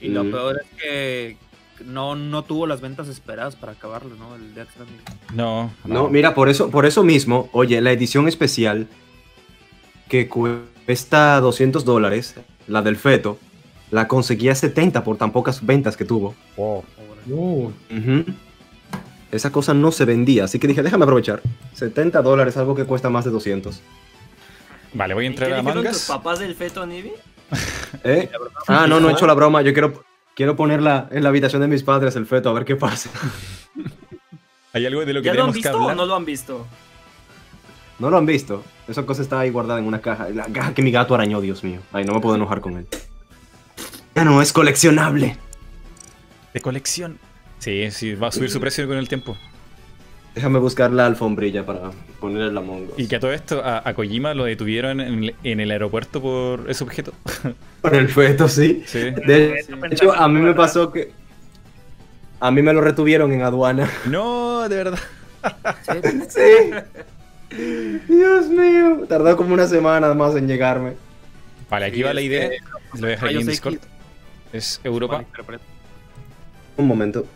[0.03, 1.37] Y lo peor es que
[1.85, 4.35] no, no tuvo las ventas esperadas para acabarlo, ¿no?
[4.35, 4.97] El Death Stranding.
[5.35, 8.89] No, No, mira, por eso, por eso mismo, oye, la edición especial
[10.09, 12.35] que cuesta 200 dólares,
[12.67, 13.39] la del feto,
[13.91, 16.35] la conseguí a 70 por tan pocas ventas que tuvo.
[16.57, 16.85] Wow.
[17.29, 18.25] Uh, Ujú.
[19.31, 21.41] Esa cosa no se vendía, así que dije, déjame aprovechar.
[21.75, 23.81] 70 dólares, algo que cuesta más de 200.
[24.95, 26.07] Vale, voy a ¿Y entrar ¿Qué a dijeron tus mangas.
[26.09, 27.13] papás del feto, Nibi?
[28.05, 28.31] ¿Eh?
[28.69, 29.63] Ah, no, no he hecho la broma.
[29.63, 32.77] Yo quiero, quiero ponerla en la habitación de mis padres, el feto, a ver qué
[32.77, 33.11] pasa.
[34.73, 36.67] Hay algo de lo que ¿Ya lo han que visto o no lo han visto?
[37.99, 38.65] No lo han visto.
[38.89, 40.29] Esa cosa está ahí guardada en una caja.
[40.31, 41.81] La caja que mi gato arañó, Dios mío.
[41.93, 42.87] Ay, no me puedo enojar con él.
[44.15, 45.37] Ya no es coleccionable.
[46.55, 47.19] De colección.
[47.59, 49.37] Sí, sí, va a subir su precio con el tiempo.
[50.35, 52.95] Déjame buscar la alfombrilla para ponerle la mongo.
[52.97, 56.23] Y que a todo esto, a, a Kojima lo detuvieron en el, en el aeropuerto
[56.23, 57.13] por ese objeto.
[57.83, 58.85] Por el feto, sí.
[58.87, 59.11] Sí.
[59.27, 61.11] De hecho, a mí me pasó que.
[62.39, 63.91] A mí me lo retuvieron en aduana.
[64.07, 64.99] No, de verdad.
[66.29, 66.71] Sí.
[68.09, 69.05] Dios mío.
[69.09, 70.93] Tardó como una semana más en llegarme.
[71.69, 72.51] Vale, aquí Sí, va la idea.
[72.51, 72.59] que
[72.95, 73.79] Lo voy a dejar aquí en Discord.
[74.53, 75.25] Es Europa.
[76.77, 77.27] Un momento.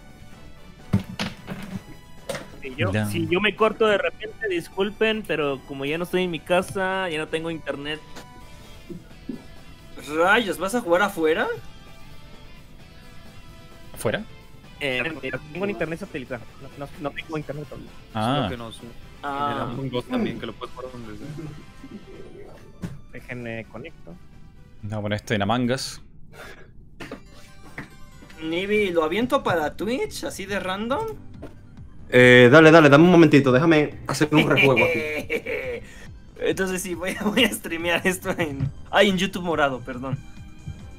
[2.76, 6.30] Si yo, si yo me corto de repente, disculpen, pero como ya no estoy en
[6.30, 8.00] mi casa, ya no tengo internet.
[10.14, 11.46] Rayos, ¿vas a jugar afuera?
[13.94, 14.24] ¿Afuera?
[14.80, 15.02] Eh,
[15.52, 16.40] tengo un internet satelital.
[16.60, 17.88] No, no- no tengo internet todavía.
[17.90, 18.54] Es Ah, que.
[18.54, 18.60] En
[19.22, 19.74] Ah,
[20.10, 21.26] también, que lo puedes jugar donde sea.
[23.12, 24.14] Déjenme conecto.
[24.82, 26.02] vamos a poner esto en Amangas.
[28.42, 31.06] Nibi, ¿lo aviento para Twitch así de random?
[32.10, 33.50] Eh, dale, dale, dame un momentito.
[33.52, 35.00] Déjame hacer un rejuego aquí.
[36.40, 38.70] Entonces sí, voy a, voy a streamear esto en...
[38.90, 40.18] Ay, en YouTube morado, perdón.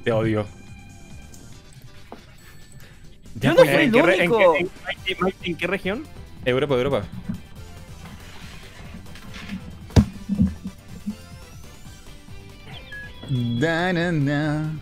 [0.04, 0.46] Te odio.
[3.36, 4.52] Yo no fui el ¿en, qué re- en único.
[4.52, 6.04] qué- en- Mike, Mike, ¿en qué región?
[6.44, 7.04] Europa, Europa.
[13.60, 14.72] Da, na, na.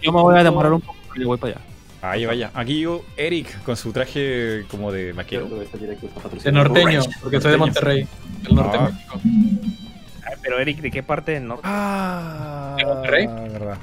[0.00, 1.64] Yo me voy a demorar un poco, pero yo voy para allá.
[2.04, 2.50] Vaya, vaya.
[2.52, 5.48] Aquí yo, Eric, con su traje como de vaquero.
[5.48, 8.06] de norteño, porque soy de Monterrey,
[8.42, 8.86] del norte Ah.
[8.86, 9.20] de México.
[10.42, 11.62] Pero Eric, ¿de qué parte del norte?
[11.64, 13.26] Ah, ¿De Monterrey?
[13.26, 13.78] verdad.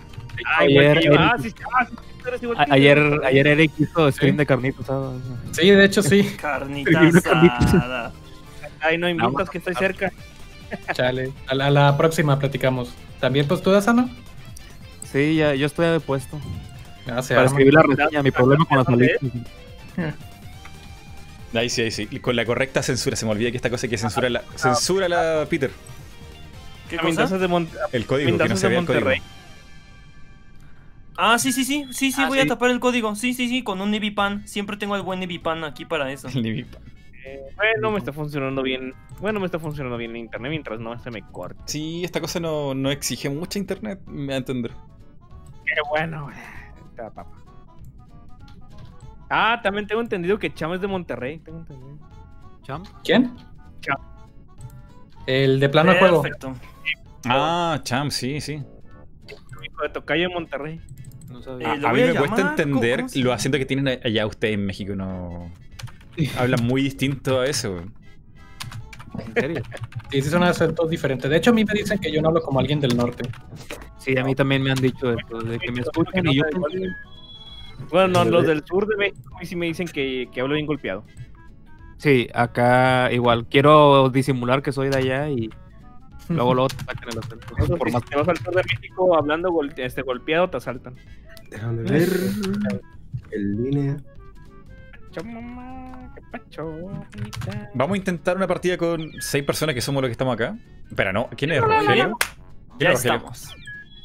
[0.45, 1.09] Ah, ayer-.
[1.17, 1.55] Ah, Eric- sí,
[2.55, 2.65] ah.
[2.69, 4.85] Ayer, ayer Eric hizo stream de carnitas.
[5.53, 6.21] Sí, de hecho sí.
[6.39, 7.57] Carnita Una carnita.
[7.57, 8.11] asada.
[8.81, 10.11] Ay, no invitas que estoy cerca.
[10.93, 11.31] Chale.
[11.47, 12.93] A la, a la próxima platicamos.
[13.19, 14.09] ¿También pues tú, Asano?
[15.11, 16.39] Sí, ya, yo estoy de puesto.
[17.07, 20.13] Ah, Para escribir la reseña, mi problema con las ¿Dónde alitas.
[21.53, 22.05] Ahí sí, ahí sí.
[22.19, 23.15] Con la correcta censura.
[23.15, 24.43] Se me olvida que esta cosa hay que censura la.
[24.55, 25.71] Censura la Peter.
[26.89, 27.37] ¿Qué A cosa?
[27.37, 29.05] De, Mon- El código, que no se de vea el código.
[29.05, 29.21] Monterrey.
[31.17, 33.15] Ah, sí, sí, sí, sí, sí, Ah, voy a tapar el código.
[33.15, 34.47] Sí, sí, sí, con un Nibi Pan.
[34.47, 36.27] Siempre tengo el buen Nibi Pan aquí para eso.
[36.29, 36.65] El Nibi-
[37.23, 38.93] Eh, bueno, me está funcionando bien.
[39.19, 41.61] Bueno, me está funcionando bien el internet mientras no se me corte.
[41.65, 44.71] Sí, esta cosa no, no exige mucha internet, me va a entender.
[45.65, 46.29] Qué bueno.
[47.09, 47.31] Papa.
[49.29, 51.39] Ah, también tengo entendido que Cham es de Monterrey.
[51.39, 51.97] Tengo entendido.
[52.63, 52.83] ¿Cham?
[53.03, 53.35] ¿Quién?
[53.79, 53.97] Cham.
[55.25, 56.21] El de plano de juego.
[56.21, 56.53] Perfecto.
[57.25, 58.61] Ah, Cham, sí, sí.
[59.63, 60.81] Hijo de Tocayo en Monterrey.
[61.29, 61.73] No sabía.
[61.75, 62.49] Eh, lo a mí me cuesta llamar, ¿cómo-
[62.83, 64.95] entender lo acento que tienen allá ustedes en México.
[64.95, 65.49] No.
[66.37, 67.73] Hablan muy distinto a eso.
[67.73, 67.85] güey.
[69.25, 69.61] ¿En serio?
[70.11, 71.29] Sí, sí son acentos diferentes.
[71.29, 73.23] De hecho, a mí me dicen que yo no hablo como alguien del norte.
[73.97, 76.43] Sí, a mí también me han dicho eso, de que me escuchan y yo
[77.89, 80.55] Bueno, no, los del sur de México a mí sí me dicen que, que hablo
[80.55, 81.03] bien golpeado.
[81.97, 85.49] Sí, acá igual quiero disimular que soy de allá y
[86.29, 87.47] luego luego te sacan el acento.
[87.55, 90.57] Por Por más si te vas al sur de México hablando gol- este, golpeado, te
[90.57, 90.95] asaltan.
[91.51, 92.09] Déjame ver.
[93.33, 93.97] En línea.
[97.73, 100.55] Vamos a intentar una partida con seis personas que somos los que estamos acá.
[100.89, 101.29] Espera, no.
[101.35, 102.17] ¿Quién es Rogelio?
[102.19, 102.27] Ya
[102.77, 103.15] ¿Quién es Rogelio?
[103.17, 103.55] estamos.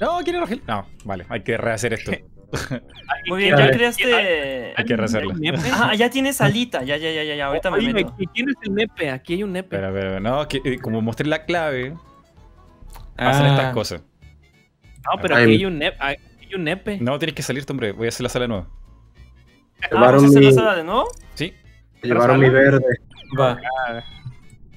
[0.00, 0.64] No, ¿quién es Rogelio?
[0.68, 2.12] No, vale, hay que rehacer esto.
[3.28, 4.74] Muy bien, ya creaste.
[4.76, 5.34] Hay que rehacerla.
[5.72, 6.82] Ah, ya tienes salita.
[6.84, 7.46] Ya, ya, ya, ya.
[7.46, 8.14] Ahorita me Oye, meto.
[8.18, 9.10] ¿y ¿quién es el nepe?
[9.10, 9.76] Aquí hay un nepe.
[9.76, 11.94] Espera, espera, no, que, eh, como mostré la clave,
[13.16, 13.50] pasan Ah.
[13.56, 14.02] estas cosas.
[15.04, 15.42] No, pero Ay.
[15.44, 15.96] aquí hay un nepe.
[16.00, 16.98] Aquí hay un nepe.
[17.00, 17.92] No, tienes que salirte, hombre.
[17.92, 18.68] Voy a hacer la sala nueva.
[19.82, 21.08] Ah, ¿vas a hacer la sala de nuevo?
[21.34, 21.52] Sí,
[22.02, 22.84] Llevaron mi verde.
[23.38, 23.58] Va.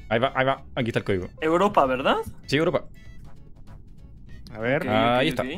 [0.10, 0.64] ahí va, ahí va.
[0.76, 1.30] Aquí está el código.
[1.42, 2.18] Europa, ¿verdad?
[2.46, 2.86] Sí, Europa.
[4.54, 4.82] A ver.
[4.84, 5.44] Ok, Ah, ahí está.
[5.44, 5.50] ok.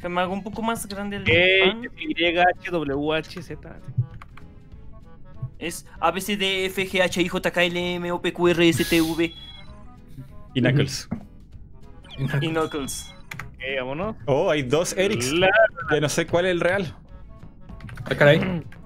[0.00, 1.90] Que me hago un poco más grande el E.
[1.98, 3.76] Y, H, W, H, Z.
[5.58, 8.32] Es A, B, C, D, F, G, H, I, J, K, L, M, O, P,
[8.32, 9.34] Q, R, S, T, V.
[10.54, 11.08] Y Knuckles.
[12.40, 13.14] Y Knuckles.
[13.34, 14.16] Ok, vámonos.
[14.24, 15.32] Oh, hay dos Erics.
[15.90, 16.94] Ya no sé cuál es el real.
[18.04, 18.62] Ah, caray.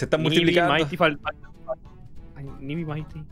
[0.00, 0.72] Se están Nibby, multiplicando.
[0.72, 1.18] Mighty, Fal-
[2.34, 3.22] Ay, Nibby, Mighty.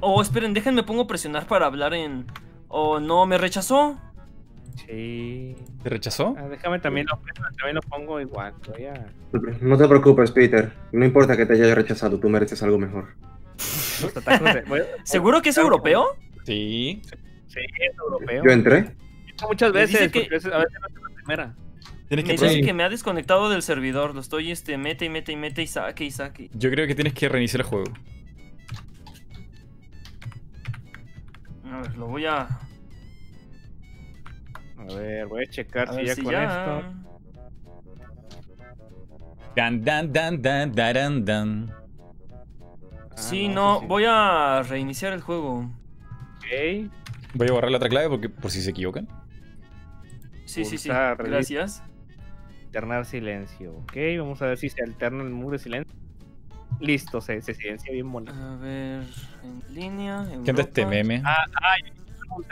[0.00, 2.24] Oh, esperen, déjenme pongo a presionar para hablar en.
[2.68, 4.00] Oh, no, me rechazó.
[4.86, 5.54] Sí.
[5.82, 6.34] ¿Te rechazó?
[6.38, 7.20] Ah, déjame también lo,
[7.58, 8.54] también lo pongo igual.
[8.70, 9.06] Voy a...
[9.60, 10.72] No te preocupes, Peter.
[10.92, 13.08] No importa que te haya rechazado, tú mereces algo mejor.
[15.04, 16.16] ¿Seguro que es europeo?
[16.44, 17.02] Sí.
[17.48, 18.42] Sí, es europeo.
[18.46, 18.96] Yo entré.
[19.46, 21.54] Muchas veces, que- a veces no es la primera.
[22.12, 24.14] Tienes Me que dice que me ha desconectado del servidor.
[24.14, 26.50] Lo estoy este, mete y mete y mete y saque y saque.
[26.52, 27.90] Yo creo que tienes que reiniciar el juego.
[31.72, 32.42] A ver, lo voy a.
[34.76, 36.44] A ver, voy a checar A si ya si con ya.
[36.44, 36.92] esto.
[39.56, 41.70] Dan, dan, dan, dan, dan, dan.
[41.72, 43.86] Ah, Sí, no, sí.
[43.86, 45.60] voy a reiniciar el juego.
[46.36, 46.90] Ok.
[47.32, 49.08] Voy a borrar la otra clave porque por si se equivocan.
[50.44, 50.90] Sí, sí, sí.
[50.90, 51.82] Gracias.
[52.72, 53.74] Alternar silencio.
[53.82, 55.94] Ok, vamos a ver si se alterna el muro de silencio.
[56.80, 58.32] Listo, se, se silencia bien bonito.
[58.32, 59.02] A ver,
[59.44, 60.26] en línea.
[60.42, 61.20] ¿Qué onda este meme?
[61.22, 61.44] Ah,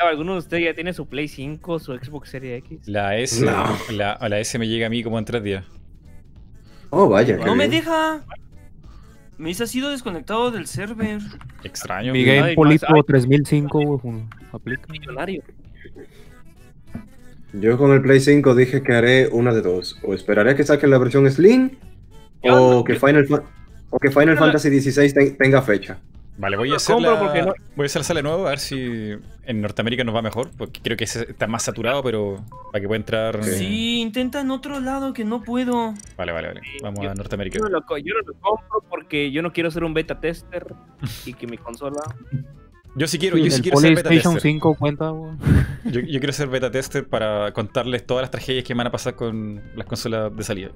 [0.06, 2.86] ¿Alguno de ustedes ya tiene su Play 5, su Xbox Series X?
[2.86, 3.42] La S.
[3.42, 3.64] No.
[3.92, 5.64] La, la S me llega a mí como en tres días.
[6.90, 7.38] Oh, vaya.
[7.38, 7.80] qué No me bien.
[7.82, 8.22] deja.
[9.38, 11.22] Me dice ha sido desconectado del server.
[11.64, 12.12] Extraño.
[12.12, 13.02] Mi que- Game Ay, Polito ay.
[13.06, 14.82] 3005, güey, un- aplica.
[14.92, 15.42] Millonario.
[17.52, 19.98] Yo con el Play 5 dije que haré una de dos.
[20.02, 21.70] O esperaré a que saquen la versión Slim,
[22.42, 23.42] o que Final, Fa-
[23.90, 25.98] o que Final Fantasy XVI ten- tenga fecha.
[26.38, 27.20] Vale, voy a hacer compro la...
[27.20, 29.10] porque no- Voy a hacer de nuevo a ver si
[29.44, 30.48] en Norteamérica nos va mejor.
[30.56, 33.44] Porque creo que ese está más saturado, pero para que pueda entrar.
[33.44, 33.50] Sí.
[33.56, 35.92] Sí, intenta en otro lado que no puedo.
[36.16, 36.60] Vale, vale, vale.
[36.82, 37.58] Vamos yo- a Norteamérica.
[37.58, 40.66] Yo no, lo, yo no lo compro porque yo no quiero ser un beta tester
[41.26, 42.00] y que mi consola.
[42.96, 44.50] Yo sí quiero, yo sí quiero ser beta PlayStation tester.
[44.52, 45.12] 5 cuenta.
[45.84, 48.90] Yo, yo quiero ser beta tester para contarles todas las tragedias que me van a
[48.90, 50.70] pasar con las consolas de salida.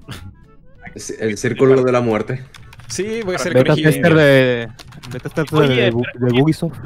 [1.19, 2.43] El círculo de la muerte.
[2.87, 4.69] Sí, voy a ser Beta de tester de.
[5.11, 6.77] Beta tester Oye, de, de Ubisoft.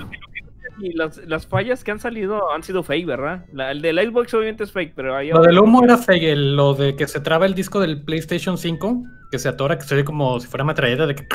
[0.82, 3.45] Y las, las fallas que han salido han sido fake, ¿verdad?
[3.51, 6.35] La- el de la Xbox obviamente es fake, pero hay Lo del humo era fake,
[6.38, 9.93] lo de que se traba el disco del PlayStation 5, que se atora, que se
[9.95, 11.27] oye como si fuera metralleta de que...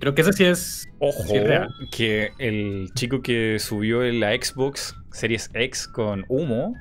[0.00, 0.88] Creo que ese sí es...
[0.98, 1.68] Ojo, Sí, real.
[1.92, 6.74] que el chico que subió la Xbox Series X con humo,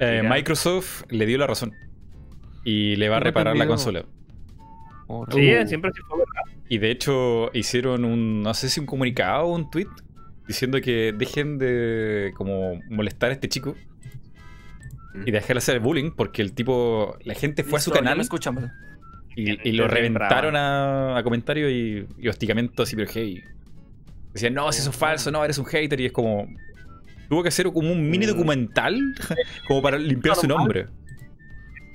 [0.00, 0.22] eh.
[0.28, 1.72] Microsoft le dio la razón.
[2.64, 4.00] Y le va a reparar la consola.
[5.30, 5.66] Sí, Uh.
[5.66, 6.42] siempre sí fue verdad.
[6.68, 9.86] Y de hecho hicieron un, no sé si un comunicado o un tweet
[10.46, 13.74] diciendo que dejen de como molestar a este chico
[15.24, 18.22] y dejar de hacer bullying porque el tipo, la gente fue a su canal me
[18.22, 18.72] escuchan, ¿verdad?
[19.38, 23.12] Y, y lo reventaron a, a comentarios y, y hostigamiento así, pero.
[24.32, 26.48] Decían, no, si eso es falso, no, eres un hater y es como...
[27.28, 28.98] Tuvo que hacer como un mini documental
[29.68, 30.86] como para limpiar su nombre.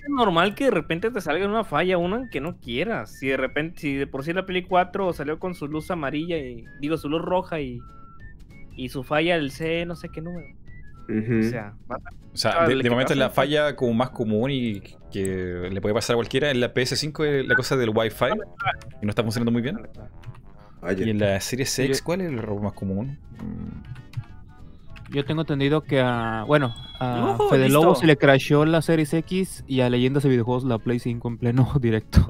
[0.04, 3.12] Es normal que de repente te salga una falla, una que no quieras.
[3.20, 6.38] Si de repente, si de por sí la Play 4 salió con su luz amarilla
[6.38, 7.82] y digo su luz roja y,
[8.78, 10.48] y su falla el C, no sé qué número.
[11.10, 11.98] O sea, va-
[12.34, 16.16] O sea, de, de momento la falla como más común y que le puede pasar
[16.16, 18.26] a cualquiera en la PS5 es la cosa del Wi-Fi
[19.02, 19.80] y no está funcionando muy bien.
[20.98, 23.18] Y en la Series X, Yo- ¿cuál es el error más común?
[25.12, 26.44] Yo tengo entendido que a.
[26.48, 27.82] Bueno, a Uh, Fede listo.
[27.84, 31.28] Lobo se le crashó la Series X y a Leyendas de Videojuegos la Play 5
[31.28, 32.26] en pleno directo.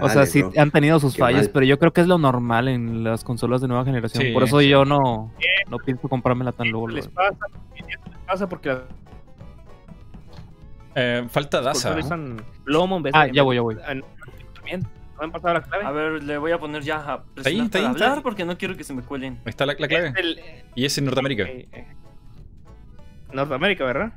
[0.00, 0.52] O sea, sí bro.
[0.58, 1.50] han tenido sus Qué fallas, mal.
[1.52, 4.22] pero yo creo que es lo normal en las consolas de nueva generación.
[4.24, 4.68] Sí, Por eso sí.
[4.68, 5.32] yo no,
[5.68, 6.88] no pienso comprármela tan luego.
[6.88, 7.36] les pasa,
[7.74, 8.76] les pasa porque
[10.94, 11.60] Eh, falta
[12.64, 13.76] plomo en vez Ah, ya voy, ya voy.
[14.54, 14.86] También,
[15.20, 15.84] ¿no pasado la clave?
[15.84, 18.22] A ver, le voy a poner ya a presionar ahí, está ahí, está hablar ahí.
[18.22, 19.34] porque no quiero que se me cuelen.
[19.44, 20.08] Ahí está la, la clave.
[20.08, 20.40] Es el-
[20.74, 21.42] Y es en Norteamérica.
[21.44, 21.86] eh, eh,
[23.32, 24.12] Norteamérica, ¿verdad?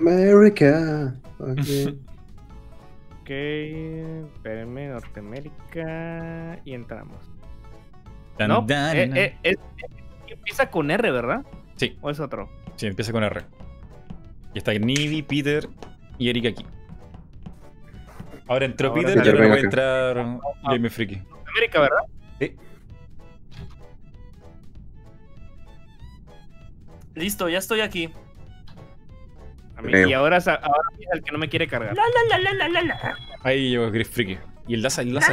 [0.00, 1.14] America.
[1.38, 1.58] ok.
[3.22, 3.30] Ok,
[4.34, 7.18] espérenme, Norteamérica y entramos.
[8.36, 9.16] Dan, no, dan, eh, dan.
[9.16, 9.58] eh, es-
[10.26, 11.44] empieza con R, ¿verdad?
[11.76, 12.48] Sí, ¿O es otro?
[12.76, 13.42] sí, empieza con R.
[14.54, 15.68] Y está Nivi, Peter
[16.18, 16.66] y Eric aquí.
[18.48, 20.16] Ahora entró Ahora Peter, no ven va a entrar
[20.64, 21.16] Game Freaky.
[21.16, 22.02] Norteamérica, ¿verdad?
[27.14, 28.10] Listo, ya estoy aquí.
[29.82, 30.08] A mí- Creo.
[30.08, 31.94] y ahora, es a- ahora es el que no me quiere cargar.
[33.42, 34.38] Ahí llegó Griff Freaky.
[34.68, 35.32] Y el Daza, el Daza.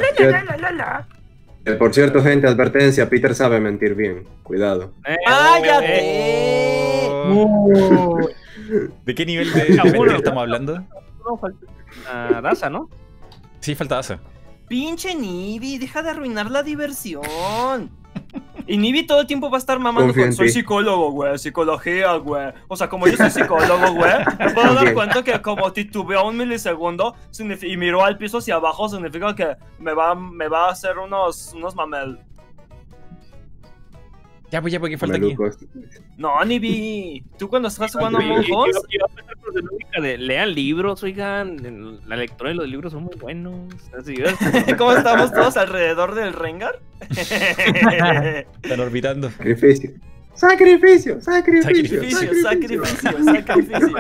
[1.65, 4.23] Eh, Por cierto, gente, advertencia, Peter sabe mentir bien.
[4.43, 4.93] Cuidado.
[5.05, 5.99] Eh, ¡Cállate!
[5.99, 8.17] eh, Oh.
[9.05, 9.61] ¿De qué nivel de,
[10.17, 10.83] estamos hablando?
[11.25, 11.65] No, falta.
[12.07, 12.89] Ah, Daza, ¿no?
[13.59, 14.19] Sí, falta Asa.
[14.67, 17.21] Pinche Nibi, deja de arruinar la diversión.
[18.69, 22.14] Y Nibi todo el tiempo va a estar mamando Confío con soy psicólogo, güey, psicología,
[22.17, 22.53] güey.
[22.67, 26.38] O sea, como yo soy psicólogo, güey, me puedo dar cuenta que como titubeo un
[26.38, 27.15] milisegundo
[27.64, 31.51] y miro al piso hacia abajo, significa que me va, me va a hacer unos,
[31.56, 32.19] unos mamel.
[34.51, 35.35] Ya, pues ya, porque falta aquí.
[36.17, 41.99] No, Nibi, tú cuando estás jugando Among Us, a lógica de lean libros, oigan.
[42.07, 43.59] La lectura de los libros son muy buenos.
[44.77, 46.79] ¿cómo estamos todos alrededor del Rengar?
[47.09, 49.29] Están orbitando.
[49.29, 49.91] Sacrificio.
[50.33, 52.01] Sacrificio, sacrificio.
[52.01, 53.97] Sacrificio, sacrificio, sacrificio.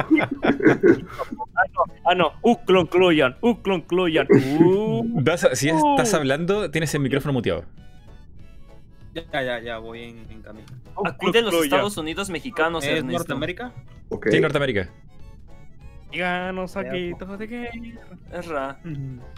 [2.05, 2.31] Ah, no.
[2.41, 3.35] Uh, concluyan.
[3.41, 4.27] Uh, concluyan.
[4.59, 5.03] Uh.
[5.53, 7.65] Si estás hablando, tienes el micrófono muteado.
[9.31, 10.65] Ya, ya, ya, voy en, en camino.
[11.05, 13.17] Acude a los Estados Unidos mexicanos, ¿Es Ernesto.
[13.19, 13.71] Norteamérica?
[14.31, 14.89] Sí, Norteamérica.
[16.11, 17.69] Díganos aquí, de qué.
[18.33, 18.79] Es ra.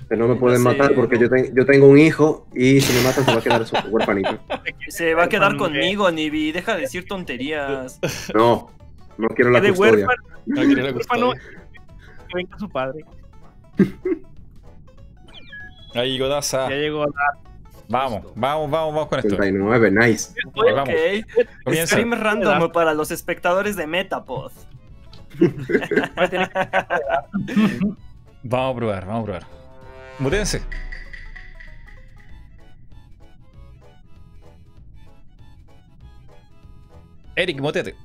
[0.08, 3.04] Que no me pueden matar porque yo, ten- yo tengo un hijo y si me
[3.04, 4.40] matan se va a quedar su huerfanito.
[4.88, 6.54] Se va a quedar conmigo, Nibi.
[6.54, 8.00] Deja de decir tonterías.
[8.34, 8.70] No,
[9.18, 10.08] no quiero la de custodia.
[10.08, 11.42] huérfano, No quiero la custodia.
[12.30, 13.04] que venga su padre.
[15.94, 16.70] Ahí llegó Daza.
[16.70, 17.51] Ya llegó la.
[17.92, 19.36] Vamos, vamos, vamos, vamos con esto.
[19.36, 20.34] 39, nice.
[20.66, 20.96] Ahí vamos.
[21.66, 21.96] Comienza.
[21.96, 24.52] Stream random para los espectadores de Metapod.
[28.44, 29.48] Vamos a probar, vamos a probar.
[30.20, 30.62] Mutense.
[37.36, 37.96] Eric, mutete.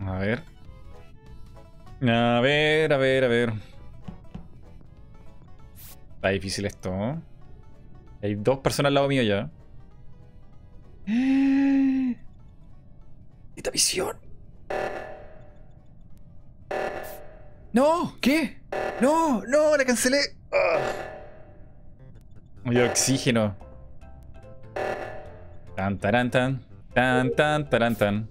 [0.00, 0.42] A ver.
[2.02, 3.52] A ver, a ver, a ver.
[6.16, 7.20] Está difícil esto.
[8.22, 9.50] Hay dos personas al lado mío ya.
[13.56, 14.16] Esta visión.
[17.72, 18.60] No, ¿qué?
[19.00, 20.18] No, no, la cancelé.
[22.64, 23.56] Muy oxígeno.
[25.74, 26.64] Tan, taran, tan.
[26.94, 28.28] Tan, tan, taran, tan.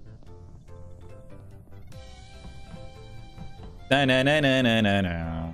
[3.90, 5.52] Na, na, na, na, na, na, na.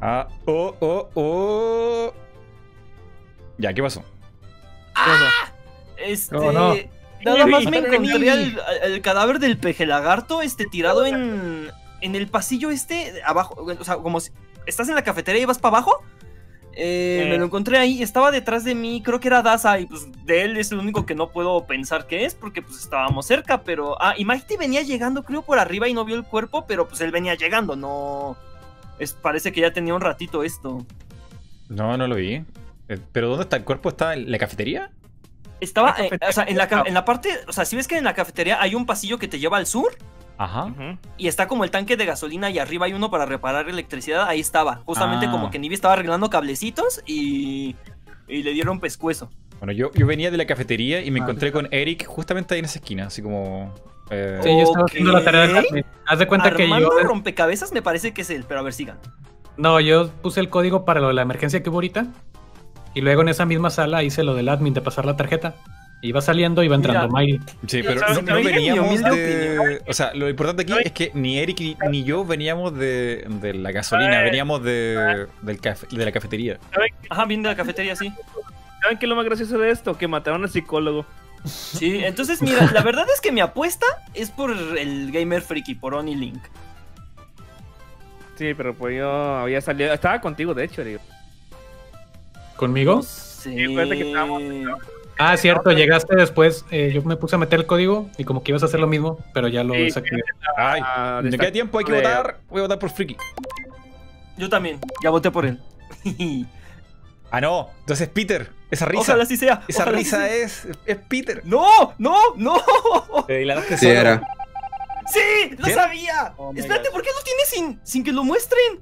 [0.00, 2.14] Ah, oh, oh, oh.
[3.58, 4.04] Ya, ¿qué pasó?
[5.96, 6.34] Este.
[6.34, 6.74] No, no.
[7.24, 11.70] Nada más me encontré al, al cadáver del peje lagarto, este, tirado en.
[12.00, 13.56] En el pasillo este, abajo.
[13.58, 14.30] O sea, como si.
[14.66, 16.04] Estás en la cafetería y vas para abajo.
[16.80, 17.26] Eh, Eh.
[17.28, 20.42] Me lo encontré ahí, estaba detrás de mí, creo que era Daza, y pues de
[20.42, 24.00] él es el único que no puedo pensar que es, porque pues estábamos cerca, pero...
[24.00, 27.00] Ah, y Mighty venía llegando, creo, por arriba y no vio el cuerpo, pero pues
[27.00, 28.36] él venía llegando, no...
[28.98, 30.84] Es, parece que ya tenía un ratito esto.
[31.68, 32.44] No, no lo vi.
[32.88, 33.90] Eh, ¿Pero dónde está el cuerpo?
[33.90, 34.90] ¿Está en la cafetería?
[35.60, 37.88] Estaba, La eh, o sea, en la, ca- en la parte, o sea, si ves
[37.88, 39.96] que en la cafetería hay un pasillo que te lleva al sur,
[40.40, 40.72] Ajá.
[41.16, 44.38] Y está como el tanque de gasolina y arriba hay uno para reparar electricidad, ahí
[44.38, 44.76] estaba.
[44.86, 45.32] Justamente Ah.
[45.32, 47.74] como que Nibi estaba arreglando cablecitos y,
[48.28, 49.30] y le dieron pescuezo.
[49.58, 52.60] Bueno, yo, yo venía de la cafetería y me Ah, encontré con Eric justamente ahí
[52.60, 53.74] en esa esquina, así como...
[54.10, 55.54] eh, Sí, yo estaba haciendo la tarea de.
[55.54, 55.86] Jasmine.
[56.06, 56.74] Haz de cuenta que yo.
[56.74, 58.98] Armando rompecabezas me parece que es él, pero a ver, sigan.
[59.56, 62.06] No, yo puse el código para lo de la emergencia que hubo ahorita.
[62.94, 65.54] Y luego en esa misma sala hice lo del admin de pasar la tarjeta.
[66.00, 67.18] Iba saliendo, iba entrando Mira.
[67.20, 67.40] Miley.
[67.66, 69.82] Sí, pero no, no veníamos de...
[69.88, 73.54] O sea, lo importante aquí es que ni Eric ni, ni yo veníamos de, de
[73.54, 76.58] la gasolina, veníamos de, del cafe- de la cafetería.
[77.10, 78.12] Ajá, bien de la cafetería, sí.
[78.80, 79.98] ¿Saben qué es lo más gracioso de esto?
[79.98, 81.04] Que mataron al psicólogo.
[81.44, 85.94] Sí, entonces mira, la verdad es que mi apuesta es por el Gamer Freaky, por
[85.94, 86.42] Oni Link.
[88.36, 89.92] Sí, pero pues yo había salido.
[89.92, 91.00] Estaba contigo, de hecho, digo.
[92.56, 93.02] ¿Conmigo?
[93.02, 93.54] Sí.
[93.54, 94.42] que estábamos-
[95.20, 96.64] Ah, cierto, llegaste después.
[96.70, 98.86] eh, yo me puse a meter el código y como que ibas a hacer lo
[98.86, 100.22] mismo, pero ya lo Sí, desactivé.
[100.56, 102.38] Ay, Ah, no queda tiempo, hay que de- votar.
[102.48, 103.16] Voy a votar por Friki.
[104.36, 105.60] Yo también, ya voté por él.
[107.30, 107.68] Ah, no.
[107.80, 108.50] Entonces Peter.
[108.70, 109.00] Esa risa.
[109.02, 109.62] Ojalá sí sea.
[109.68, 110.34] esa ojalá risa sea.
[110.34, 111.42] es, es Peter.
[111.44, 111.94] ¡No!
[111.98, 112.18] ¡No!
[112.36, 112.62] ¡No!
[113.26, 113.98] Te dilataste Sí, solo.
[114.00, 114.22] era.
[115.12, 115.54] ¡Sí!
[115.56, 115.72] ¡Lo ¿Qué?
[115.74, 116.34] sabía!
[116.36, 116.90] Oh Espérate.
[116.90, 118.80] ¿por qué lo tienes sin, sin que lo muestren?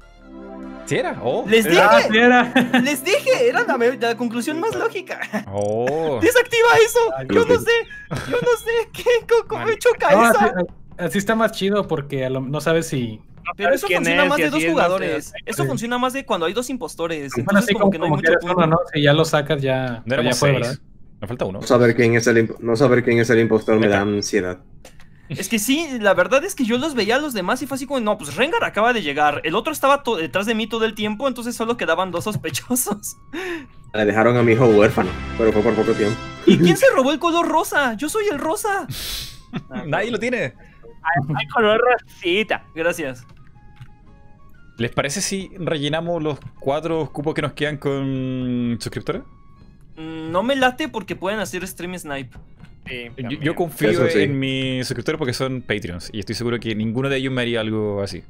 [0.87, 1.19] ¿Sí era?
[1.23, 1.45] Oh.
[1.49, 2.53] Les Ah, dije, sí era.
[2.83, 5.21] les dije, era la, me- la conclusión más lógica.
[5.53, 6.19] Oh.
[6.21, 6.99] Desactiva eso.
[7.33, 7.71] Yo no sé,
[8.31, 9.05] yo no sé qué,
[9.49, 10.55] cómo he choca No, así, esa.
[10.99, 13.21] así está más chido porque a lo- no sabes si.
[13.57, 15.33] Pero eso funciona es más de dos jugadores.
[15.33, 15.69] de- Eso Sí.
[15.69, 17.31] funciona más de cuando hay dos impostores.
[17.33, 18.57] Bueno, Entonces así como como, que no hay como que mucho eres punto.
[18.59, 18.79] uno, ¿no?
[18.93, 20.03] Si ya lo sacas, ya.
[20.05, 20.61] No ya éramos fue, seis.
[20.61, 20.79] ¿verdad?
[21.21, 21.61] Nos falta uno.
[21.61, 24.59] No saber quién es el, imp- no saber quién es el impostor me da ansiedad.
[25.29, 27.75] Es que sí, la verdad es que yo los veía a los demás y fue
[27.75, 29.41] así como, no, pues Rengar acaba de llegar.
[29.43, 33.17] El otro estaba detrás de mí todo el tiempo, entonces solo quedaban dos sospechosos.
[33.95, 36.17] Le dejaron a mi hijo huérfano, pero fue por poco tiempo.
[36.45, 37.95] ¿Y quién se robó el color rosa?
[37.95, 38.87] Yo soy el rosa.
[39.87, 40.55] Nadie lo tiene.
[41.35, 42.65] Hay color rosita.
[42.75, 43.27] Gracias.
[44.79, 49.23] ¿Les parece si rellenamos los cuatro cupos que nos quedan con suscriptores?
[49.97, 52.37] Mm, No me late porque pueden hacer stream snipe.
[52.87, 54.21] Sí, Yo, confío Eso sí.
[54.23, 57.61] en mis suscriptores porque son Patreons y estoy seguro que ninguno de ellos me haría
[57.61, 58.23] algo así.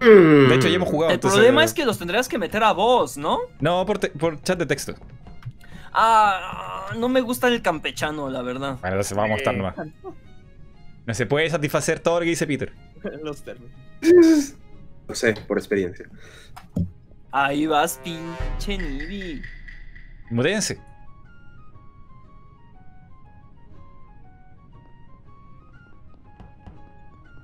[0.00, 1.10] De De hecho, ya hemos jugado.
[1.10, 3.38] El entonces- problema es que los tendrías que meter a vos, ¿no?
[3.60, 4.94] No, por, te- por chat de texto.
[5.92, 8.78] Ah, no me gusta el campechano, la verdad.
[8.80, 9.74] Bueno, entonces vamos a estar nomás.
[11.06, 12.72] No se puede satisfacer todo lo que dice Peter.
[13.22, 13.74] Los términos.
[15.08, 16.08] Lo sé, por experiencia.
[17.30, 19.42] Ahí vas, pinche Nibi.
[20.30, 20.80] Mutéense.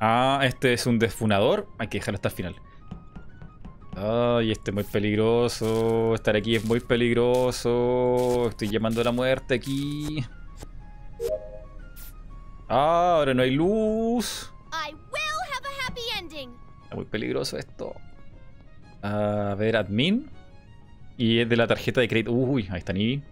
[0.00, 1.68] Ah, este es un desfunador.
[1.78, 2.56] Hay que dejarlo hasta el final.
[3.96, 6.14] Ay, este es muy peligroso.
[6.14, 8.48] Estar aquí es muy peligroso.
[8.48, 10.24] Estoy llamando a la muerte aquí.
[12.68, 14.52] Ah, ahora no hay luz.
[16.94, 17.94] Muy peligroso esto.
[19.02, 20.31] A ver, admin.
[21.17, 22.33] Y es de la tarjeta de crédito.
[22.33, 23.23] Uy, ahí está Nibi.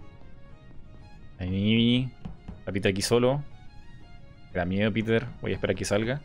[1.38, 2.10] Ahí Nibi.
[2.64, 3.42] La Peter aquí solo.
[4.52, 5.26] Me da miedo, Peter.
[5.40, 6.20] Voy a esperar a que salga.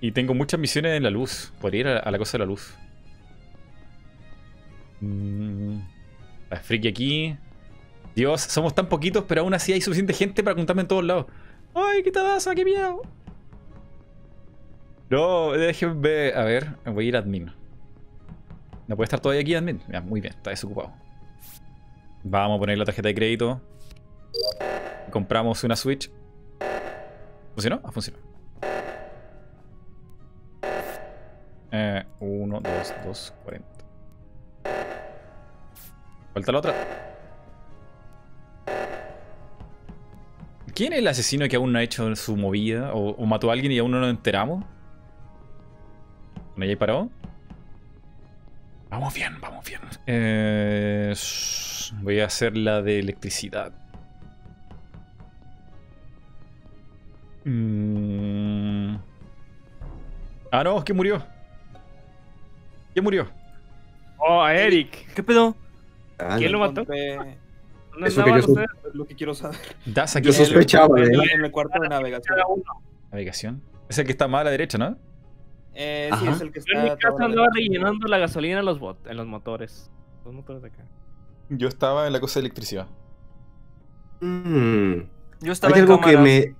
[0.00, 1.52] Y tengo muchas misiones en la luz.
[1.60, 2.74] Podría ir a, la cosa de la luz.
[5.00, 5.78] Mm,
[6.50, 7.36] la friki aquí.
[8.14, 11.26] Dios, somos tan poquitos, pero aún así hay suficiente gente para contarme en todos lados.
[11.74, 12.54] ¡Ay, qué tabaza!
[12.54, 13.02] ¡Qué miedo!
[15.10, 16.32] No, déjenme.
[16.34, 17.52] A ver, voy a ir a admin.
[18.86, 19.80] ¿No puede estar todavía aquí admin?
[19.88, 20.92] Ya, muy bien, está desocupado.
[22.22, 23.60] Vamos a poner la tarjeta de crédito.
[25.10, 26.10] Compramos una Switch.
[27.52, 27.80] ¿Funcionó?
[27.84, 28.18] Ah, funcionó.
[31.70, 33.68] Eh, 1, 2, 2, 40.
[36.32, 36.74] Falta la otra.
[40.74, 42.92] ¿Quién es el asesino que aún no ha hecho su movida?
[42.94, 44.64] ¿O, o mató a alguien y aún no nos enteramos?
[46.56, 47.10] ¿No hay parado?
[48.90, 49.80] Vamos bien, vamos bien.
[50.06, 51.12] Eh,
[52.00, 53.72] voy a hacer la de electricidad.
[57.44, 58.96] Mm.
[60.52, 61.24] Ah, no, es que murió.
[62.92, 63.28] ¿Quién murió?
[64.18, 65.12] Oh, a Eric.
[65.14, 65.56] ¿Qué pedo?
[66.18, 66.82] Ah, ¿Quién lo mató?
[66.82, 67.16] Encontré
[67.92, 68.64] ¿Dónde Eso que yo?
[68.92, 69.58] Lo que quiero saber.
[69.84, 72.38] Das aquí Yo sospechaba En, en el cuarto de navegación.
[73.10, 73.62] Navegación.
[73.88, 74.96] Es el que está más a la derecha, ¿no?
[75.74, 76.78] Eh, sí, es el que Yo está.
[76.78, 79.90] en mi casa andaba rellenando la gasolina en los, bot en los motores.
[80.24, 80.84] Los motores de acá.
[81.50, 82.86] Yo estaba en la cosa de electricidad.
[84.20, 85.00] Mm,
[85.40, 86.22] Yo estaba Hay en algo que cámaras.
[86.22, 86.54] me.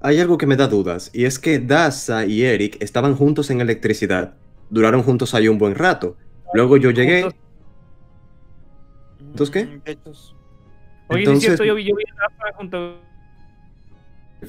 [0.00, 1.10] Hay algo que me da dudas.
[1.14, 4.34] Y es que Daza y Eric estaban juntos en electricidad.
[4.68, 6.16] Duraron juntos ahí un buen rato.
[6.52, 7.26] Luego yo llegué.
[9.20, 9.64] ¿Entonces qué?
[9.66, 9.80] Mm.
[9.80, 13.00] Oye, sí Entonces- es cierto, yo, vi- yo vi a Rafa junto.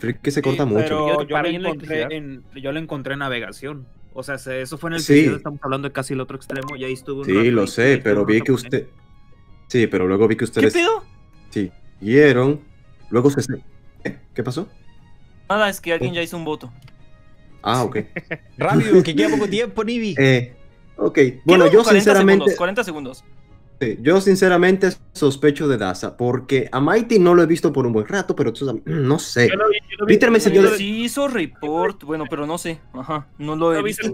[0.01, 0.83] El que se corta Sí, mucho.
[0.83, 3.87] Pero Yo yo, lo en encontré en, yo lo encontré en navegación.
[4.13, 5.25] O sea, se- eso fue en el Sí.
[5.25, 6.75] estamos hablando de casi el otro extremo.
[6.77, 8.87] Y ahí estuve un Sí, lo sé, pero vi que usted.
[9.67, 11.03] Sí, pero luego vi que ¿Qué ustedes pedo?
[11.99, 12.61] siguieron.
[13.09, 13.41] Luego se.
[14.03, 14.17] ¿Qué?
[14.33, 14.67] ¿Qué pasó?
[15.49, 16.71] Nada, es que alguien ya hizo un voto.
[17.61, 17.97] Ah, ok.
[18.57, 20.15] Rápido, que queda poco tiempo, Nibi.
[20.17, 20.53] Eh,
[20.97, 21.19] ok.
[21.45, 22.33] Bueno, yo 40 sinceramente.
[22.45, 23.23] Segundos, 40 segundos.
[23.81, 27.91] Sí, yo sinceramente sospecho de Daza, porque a Mighty no lo he visto por un
[27.93, 29.49] buen rato, pero tú sabes, no sé.
[29.49, 32.57] Yo lo vi, yo lo vi- Peter me enseñó Sí hizo report, bueno, pero no
[32.57, 32.79] sé.
[32.93, 34.07] Ajá, no lo he lo vi visto.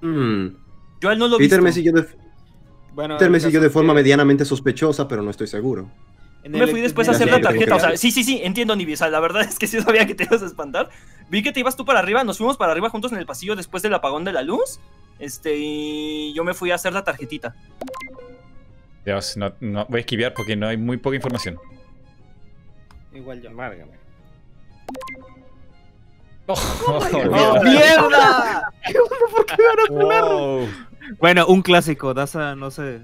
[0.00, 0.46] Mm,
[1.00, 1.64] Yo a él no lo he Peter visto.
[1.64, 2.06] me siguió de,
[2.94, 5.88] Bueno, Peter me siguió de forma que medianamente sospechosa, pero no estoy seguro.
[6.44, 7.76] en me fui después Ya a hacer la tarjeta.
[7.76, 8.94] O sea, sí, sí, sí, entiendo, Nibi.
[8.94, 10.88] O sea, la verdad es que sí sabía que te ibas a espantar.
[11.28, 13.54] Vi que te ibas tú para arriba, nos fuimos para arriba juntos en el pasillo
[13.54, 14.80] después del apagón de la luz.
[15.22, 17.54] Este, y yo me fui a hacer la tarjetita.
[19.04, 21.58] Dios, no, no, voy a esquivar porque no hay muy poca información.
[23.14, 23.52] Igual yo.
[23.52, 23.92] Márgame.
[26.46, 28.68] Oh, ¡Mierda!
[29.90, 30.68] Wow.
[31.20, 32.12] Bueno, un clásico.
[32.14, 33.00] Daza, no sé.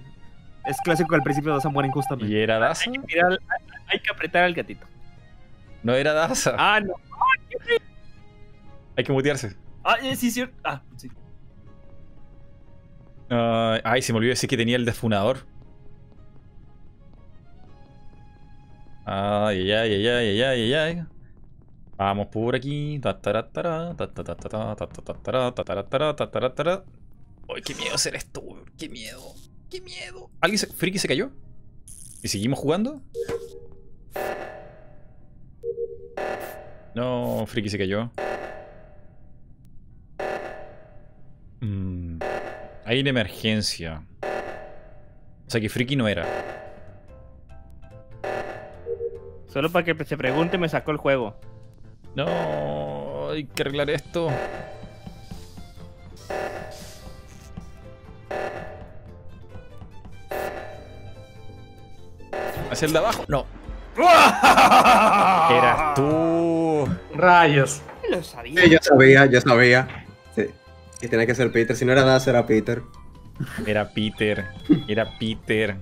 [0.67, 2.33] Es clásico que al principio Daza muere injustamente.
[2.33, 2.83] ¿Y era Daza?
[2.91, 4.87] Hay que, tirar- hay- hay que apretar al gatito.
[5.85, 6.57] No era Daza.
[6.59, 6.95] Ah, no.
[8.97, 9.55] Hay que mutearse.
[9.85, 10.57] Ah, eh, sí, cierto.
[10.65, 11.09] Ah, sí.
[13.31, 15.47] Ah, ay, se me olvidó decir que tenía el defunador.
[19.05, 21.05] Ay, ay, ay, ay, ay, ay, ay.
[21.97, 23.01] Vamos por aquí.
[27.49, 28.43] Ay, qué miedo hacer esto.
[28.77, 29.35] Qué miedo.
[29.71, 30.31] Qué miedo.
[30.41, 30.67] ¿Alguien se...
[30.67, 31.31] ¿Friki se cayó?
[32.23, 33.03] ¿Y seguimos jugando?
[36.95, 38.11] No, Friki se cayó.
[41.61, 42.19] Mm,
[42.89, 44.03] Hay una emergencia.
[44.23, 46.25] O sea que Friki no era.
[49.47, 51.39] Solo para que se pregunte, me sacó el juego.
[52.15, 54.31] No, hay que arreglar esto.
[62.71, 63.27] Hacia el de abajo.
[63.29, 63.45] No.
[63.99, 66.89] Eras tú.
[67.15, 67.83] Rayos.
[68.09, 68.63] Lo sabía.
[68.63, 70.07] Sí, yo sabía, yo sabía.
[71.01, 71.77] Que tenía que ser Peter.
[71.77, 72.83] Si no era nada, era Peter.
[73.67, 74.45] Era Peter.
[74.89, 75.77] Era Peter.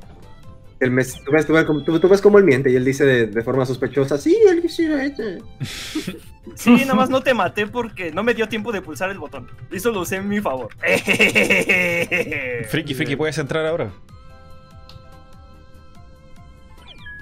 [0.79, 2.85] El mes- tú, ves, tú, ves, como- tú- tú ves cómo él miente y él
[2.85, 5.39] dice de, de forma sospechosa, sí, él quisiera este.
[6.55, 9.49] Sí, nada más no te maté porque no me dio tiempo de pulsar el botón.
[9.73, 10.69] Eso lo usé en mi favor.
[12.69, 13.91] Friki, Friki, puedes entrar ahora.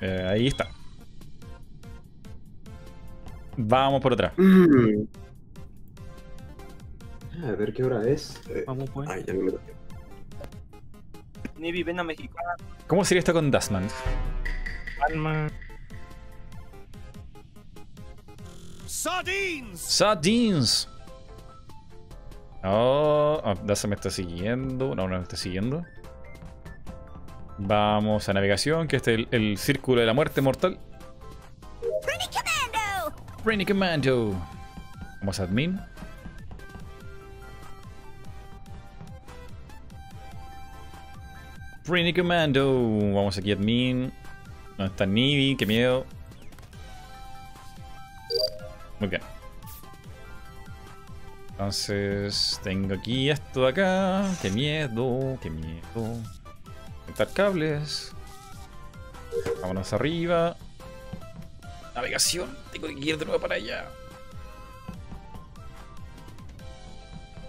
[0.03, 0.69] Eh, ahí está.
[3.57, 4.33] Vamos por otra.
[4.37, 5.05] Mm.
[7.43, 8.41] A ver qué hora es.
[8.49, 9.09] Eh, Vamos, pues.
[9.11, 9.61] ay, ya no me lo-
[11.85, 12.37] ven a México.
[12.87, 13.89] ¿Cómo sería esto con Dustman?
[15.01, 15.51] Batman.
[19.81, 20.89] Sardines.
[22.63, 24.95] Oh, ah, Daza me está siguiendo.
[24.95, 25.85] No, no me está siguiendo.
[27.59, 30.79] Vamos a navegación, que este es el, el círculo de la muerte mortal.
[32.03, 33.23] Pretty Commando!
[33.45, 34.35] Brainy Commando.
[35.21, 35.81] Vamos a admin.
[41.87, 42.65] Brainy Commando.
[43.15, 44.13] Vamos aquí admin.
[44.79, 45.57] ¿Dónde está Nibi?
[45.57, 46.07] Qué miedo.
[49.01, 49.21] Bien.
[51.51, 54.25] Entonces, tengo aquí esto de acá.
[54.41, 56.19] Qué miedo, qué miedo.
[57.03, 58.13] Conectar cables.
[59.61, 60.57] Vámonos arriba.
[61.95, 62.57] Navegación.
[62.73, 63.87] Tengo que ir de nuevo para allá.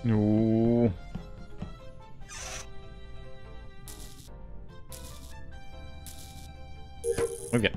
[0.03, 0.91] Uh.
[7.55, 7.73] Muy bien.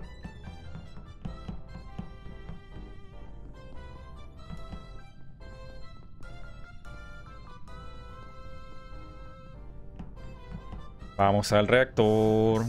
[11.17, 12.65] Vamos al reactor.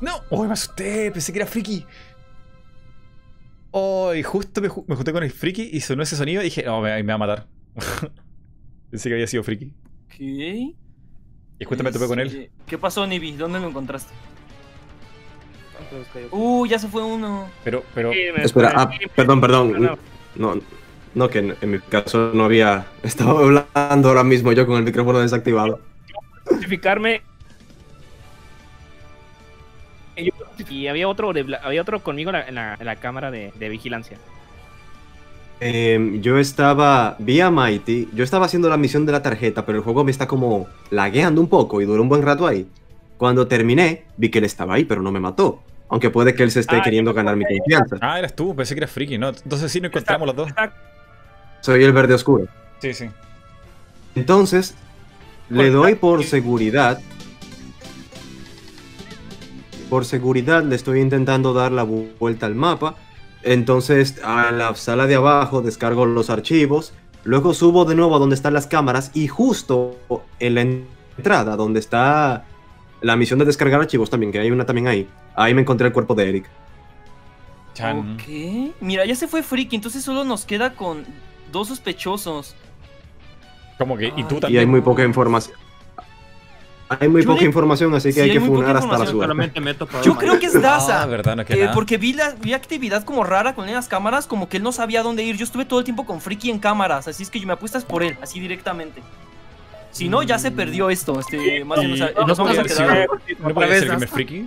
[0.00, 0.20] ¡No!
[0.30, 1.10] ¡Oh, me asusté!
[1.10, 1.84] Pensé que era friki.
[3.70, 6.44] Oh, y justo me, ju- me junté con el friki y sonó ese sonido y
[6.44, 7.46] dije, no, me, me va a matar.
[8.90, 9.74] Pensé que había sido friki.
[10.16, 10.74] ¿Qué?
[11.60, 12.50] Y justo me topé con él.
[12.66, 13.32] ¿Qué pasó, Nibi?
[13.32, 14.14] ¿Dónde lo encontraste?
[16.30, 17.48] Uh, ya se fue uno.
[17.64, 18.12] Pero, pero.
[18.12, 19.98] Sí, Espera, ah, perdón, perdón.
[20.34, 20.60] no.
[21.14, 22.86] No, que en, en mi caso no había.
[23.02, 25.80] Estaba hablando ahora mismo yo con el micrófono desactivado.
[26.44, 27.22] justificarme.
[30.68, 33.52] Y había otro, de había otro conmigo en la, en la- en la cámara de,
[33.54, 34.18] de vigilancia.
[35.60, 37.16] Em, yo estaba.
[37.18, 38.08] Vi a Mighty.
[38.12, 41.40] Yo estaba haciendo la misión de la tarjeta, pero el juego me está como lagueando
[41.40, 42.66] un poco y duró un buen rato ahí.
[43.18, 45.62] Cuando terminé, vi que él estaba ahí, pero no me mató.
[45.90, 47.96] Aunque puede que él se esté Ah, queriendo ganar mi confianza.
[48.00, 49.28] Ah, eras tú, pensé que eras friki, ¿no?
[49.28, 50.48] Entonces sí nos encontramos los dos.
[50.48, 50.72] Está-
[51.60, 52.46] Soy el verde oscuro.
[52.80, 53.06] Sí, sí.
[54.14, 54.74] Entonces,
[55.50, 57.00] le doy por seguridad.
[59.90, 62.94] Por seguridad le estoy intentando dar la vu- vuelta al mapa.
[63.42, 66.92] Entonces, a la sala de abajo descargo los archivos.
[67.24, 69.10] Luego subo de nuevo a donde están las cámaras.
[69.14, 69.96] Y justo
[70.38, 72.44] en la entrada, donde está
[73.00, 75.08] la misión de descargar archivos también, que hay una también ahí.
[75.36, 76.44] Ahí me encontré el cuerpo de Eric.
[77.74, 78.14] Chan.
[78.14, 78.74] Ok.
[78.80, 81.04] Mira, ya se fue Friki, entonces solo nos queda con
[81.52, 82.56] dos sospechosos.
[83.78, 84.60] Como que, y tú Ay, Y también.
[84.60, 85.56] hay muy poca información.
[86.88, 88.96] Hay muy Yo poca le- información, así que Sí, hay hay que funar hasta la
[89.04, 89.12] suerte.
[89.20, 91.02] Solamente meto para Yo creo que es Daza.
[91.02, 93.88] Ah, verdad, no Eh, porque vi, la, vi actividad como rara con él en las
[93.88, 95.36] cámaras, como que él no sabía dónde ir.
[95.36, 97.84] Yo estuve todo el tiempo con Friki en cámaras, así es que yo me apuestas
[97.84, 99.02] por él, así directamente.
[99.98, 101.18] Si no, ya se perdió esto.
[101.20, 102.88] Este, más bien, o sea, Y- nos vamos a puede quedar.
[102.96, 103.08] ser-
[103.40, 104.14] ¿No puede ser Game Dasta.
[104.14, 104.46] Freaky?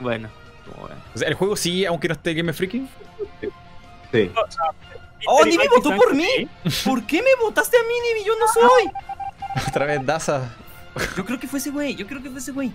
[0.00, 0.28] Bueno.
[0.74, 0.98] como ven.
[1.14, 2.86] O sea, el juego sí, aunque no esté Game Freaky.
[4.12, 4.30] Sí.
[5.28, 6.28] ¡Oh, Nibi votó por mí!
[6.84, 8.26] ¿Por qué me votaste a mí, Nibi?
[8.26, 8.90] Yo no soy.
[9.68, 10.54] Otra vez Daza.
[11.16, 12.72] Yo creo que fue ese güey, yo creo que fue ese güey.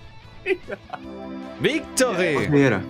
[1.59, 2.49] ¡Victory!
[2.53, 2.81] Era.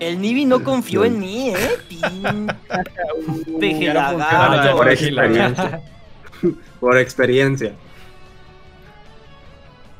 [0.00, 1.68] El Nibi no confió en mí, ¿eh?
[1.88, 2.48] Pin...
[3.60, 4.64] Peje ya no funciona lagarto.
[4.66, 5.80] la Por experiencia.
[6.82, 7.74] Por experiencia.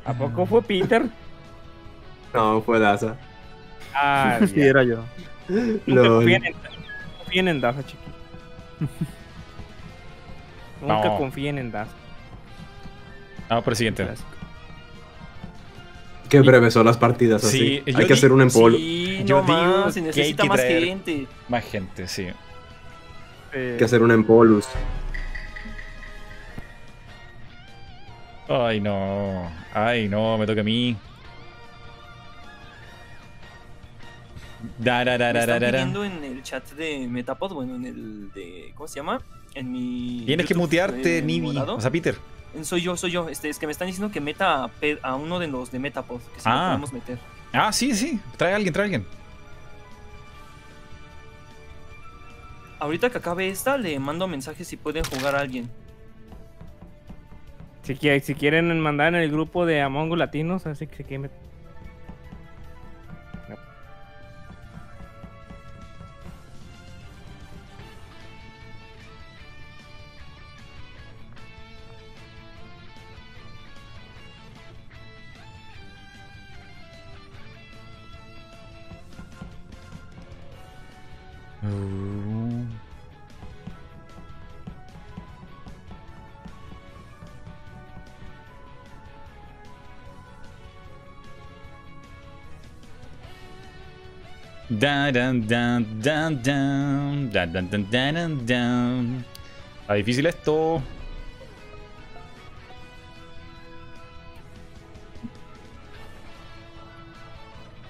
[0.03, 1.03] ¿A poco fue Peter?
[2.33, 3.15] No, fue Daza.
[3.93, 5.03] Ah, Sí, era yo.
[5.85, 6.53] Nunca confíen en,
[7.19, 8.03] confíen en Daza, chiqui.
[10.81, 11.17] Nunca No.
[11.19, 11.91] confíen en Daza.
[13.49, 14.07] Vamos por el siguiente.
[16.31, 17.59] Breves son las partidas así.
[17.59, 18.75] Sí, hay que di- hacer un empolo.
[18.77, 21.27] Sí, Yo no digo más, se que hay necesita que más gente.
[21.47, 22.27] Más gente, sí.
[23.53, 24.65] Hay que hacer un empolus.
[28.47, 29.49] Ay, no.
[29.73, 30.95] Ay, no, me toca a mí.
[34.77, 38.31] Da, da, da, Me da, están pidiendo en el chat de Metapod, bueno, en el
[38.33, 38.71] de.
[38.75, 39.21] ¿Cómo se llama?
[39.55, 40.23] En mi.
[40.25, 41.57] Tienes que mutearte, eh, Nibi.
[41.57, 42.15] O sea, Peter.
[42.63, 43.29] Soy yo, soy yo.
[43.29, 44.69] Este, es que me están diciendo que meta
[45.01, 46.67] a, uno de los de Metapod, que si Ah.
[46.69, 47.17] podemos meter.
[47.51, 48.19] Ah, sí, sí.
[48.37, 49.05] Trae a alguien, trae a alguien.
[52.79, 55.69] Ahorita que acabe esta, le mando mensajes si pueden jugar a alguien.
[57.83, 61.23] Si, si quieren mandar en el grupo de Among Us Latinos, así que si quieren
[61.29, 61.31] met-
[99.81, 100.81] Está difícil esto.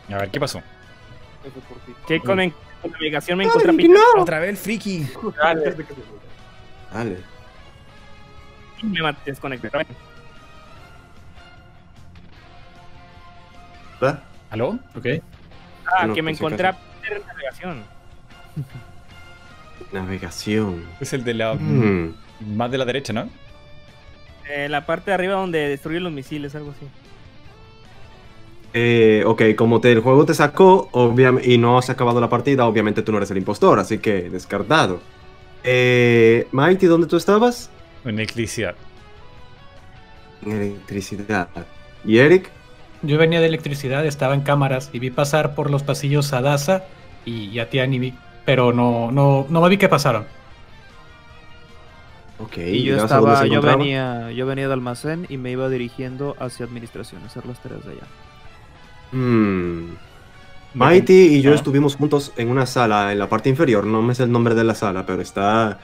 [0.10, 0.61] A ver, ¿qué pasó?
[2.08, 2.38] Que con,
[2.82, 3.98] con navegación me encontré a Peter.
[4.18, 5.08] Otra vez el friki.
[5.38, 5.76] Dale.
[6.92, 7.18] Dale.
[8.84, 9.69] Me desconecté.
[14.50, 14.77] ¿Aló?
[14.95, 15.08] Ok.
[15.96, 16.74] Ah, No, que me encontré a.
[17.02, 17.84] Peter en navegación.
[19.92, 20.84] Navegación.
[21.00, 21.54] Es el de la.
[21.54, 22.16] Mm.
[22.56, 23.30] Más de la derecha, ¿no?
[24.50, 26.88] Eh, la parte de arriba donde destruye los misiles, algo así.
[28.74, 30.90] Eh, ok, como te, el juego te sacó
[31.44, 35.00] y no has acabado la partida, obviamente tú no eres el impostor, así que descartado.
[35.64, 37.70] Eh, Mighty, ¿dónde tú estabas?
[38.04, 38.76] En electricidad.
[40.46, 41.48] En electricidad.
[42.04, 42.50] ¿Y Eric?
[43.04, 46.86] Yo venía de electricidad, estaba en cámaras y vi pasar por los pasillos a Daza
[47.26, 50.32] y a ti, Nibi, pero no, no, no me vi que pasaron.
[52.38, 55.38] Ok, Y yo ¿y Daza dónde se estaba, yo venía, yo venía de almacén y
[55.38, 58.12] me iba dirigiendo hacia administración, a hacer las tareas de allá.
[59.12, 60.00] Hmm.
[60.74, 61.56] Mighty y yo Ah.
[61.56, 64.64] estuvimos juntos en una sala en la parte inferior, no me sé el nombre de
[64.64, 65.80] la sala, pero está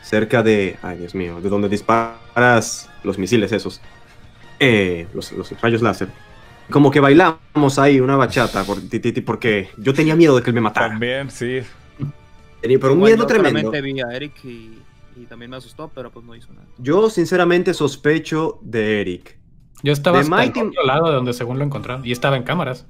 [0.00, 3.82] cerca de, ay Dios mío, de donde disparas los misiles esos,
[4.60, 6.08] eh, los, los rayos láser.
[6.70, 10.88] Como que bailamos ahí una bachata porque yo tenía miedo de que él me matara.
[10.88, 11.60] También, sí.
[12.60, 13.70] Tenía- pero un miedo yo tremendo.
[13.70, 14.78] vi a Eric y,
[15.16, 16.66] y también me asustó, pero pues no hizo nada.
[16.78, 19.38] Yo sinceramente sospecho de Eric.
[19.82, 22.36] Yo estaba De hasta el Mighty- otro lado de donde según lo encontraron y estaba
[22.36, 22.86] en cámaras.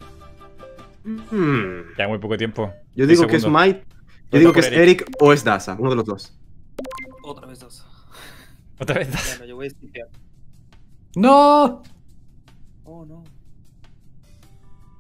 [1.05, 1.95] Hmm.
[1.97, 2.73] Ya muy poco tiempo.
[2.95, 3.47] Yo digo que es.
[3.47, 3.79] Might,
[4.33, 6.35] yo digo que es Eric o es Daza, uno de los dos.
[7.23, 7.87] Otra vez dos.
[8.79, 9.09] Otra vez.
[9.39, 9.71] Bueno, yo voy a.
[11.17, 11.83] ¡No!
[12.85, 13.25] Oh, no.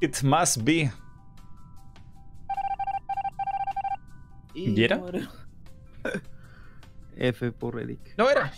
[0.01, 0.91] It must be.
[4.55, 4.97] ¿Y era?
[4.97, 5.11] no
[7.17, 8.15] F por Eric.
[8.17, 8.51] No era.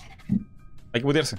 [0.92, 1.36] Hay que mutearse.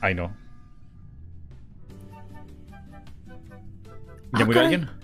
[0.00, 0.32] Ay, no.
[4.32, 4.97] ¿Ya murió alguien?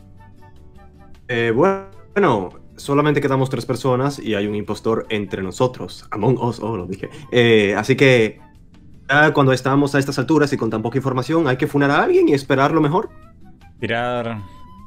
[1.28, 6.06] Eh, bueno, solamente quedamos tres personas y hay un impostor entre nosotros.
[6.10, 7.08] Among Us, oh, lo dije.
[7.32, 8.40] Eh, así que
[9.08, 12.02] ya cuando estamos a estas alturas y con tan poca información, hay que funar a
[12.02, 13.10] alguien y esperar lo mejor.
[13.80, 14.40] Tirar.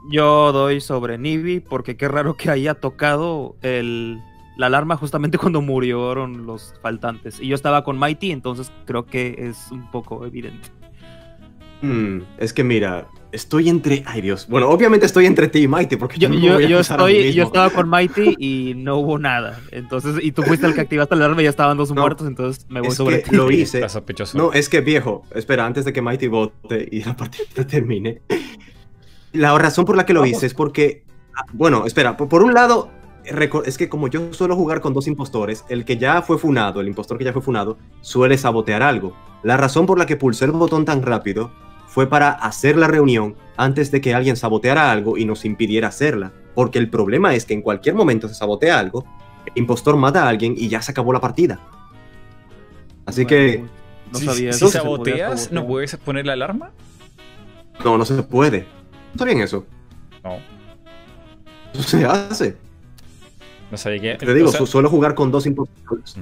[0.09, 4.19] Yo doy sobre Nibi porque qué raro que haya tocado el,
[4.57, 7.39] la alarma justamente cuando murieron los faltantes.
[7.39, 10.69] Y yo estaba con Mighty, entonces creo que es un poco evidente.
[11.81, 14.03] Hmm, es que mira, estoy entre.
[14.05, 14.47] Ay Dios.
[14.47, 17.43] Bueno, obviamente estoy entre ti y Mighty porque Yo, yo, yo, voy a estoy, yo
[17.43, 19.59] estaba con Mighty y no hubo nada.
[19.71, 22.27] Entonces, y tú fuiste el que activaste la alarma y ya estaban dos No, muertos,
[22.27, 23.35] entonces me voy Es sobre que ti.
[23.35, 23.85] lo hice.
[24.33, 28.21] No, es que viejo, espera, antes de que Mighty vote y la partida termine.
[29.33, 31.03] La razón por la que lo hice es porque,
[31.35, 32.89] ah, bueno, espera, por, por un lado,
[33.65, 36.87] es que como yo suelo jugar con dos impostores, el que ya fue funado, el
[36.87, 39.13] impostor que ya fue funado, suele sabotear algo.
[39.43, 41.51] La razón por la que pulsé el botón tan rápido
[41.97, 46.31] fue para hacer la reunión antes de que alguien saboteara algo y nos impidiera hacerla.
[46.53, 49.03] Porque el problema es que en cualquier momento se sabotea algo,
[49.47, 51.59] el impostor mata a alguien y ya se acabó la partida.
[53.07, 53.65] Así que...
[54.11, 55.51] no si sabía si saboteas.
[55.51, 56.69] ¿no puedes poner la alarma?
[57.83, 58.67] No, no se puede.
[59.15, 59.65] ¿No sabían eso?
[60.23, 60.35] No,
[61.73, 62.57] Eso se hace.
[63.71, 64.25] no sabía que.
[64.27, 66.15] Te digo, o sea- su- suelo jugar con dos impostores.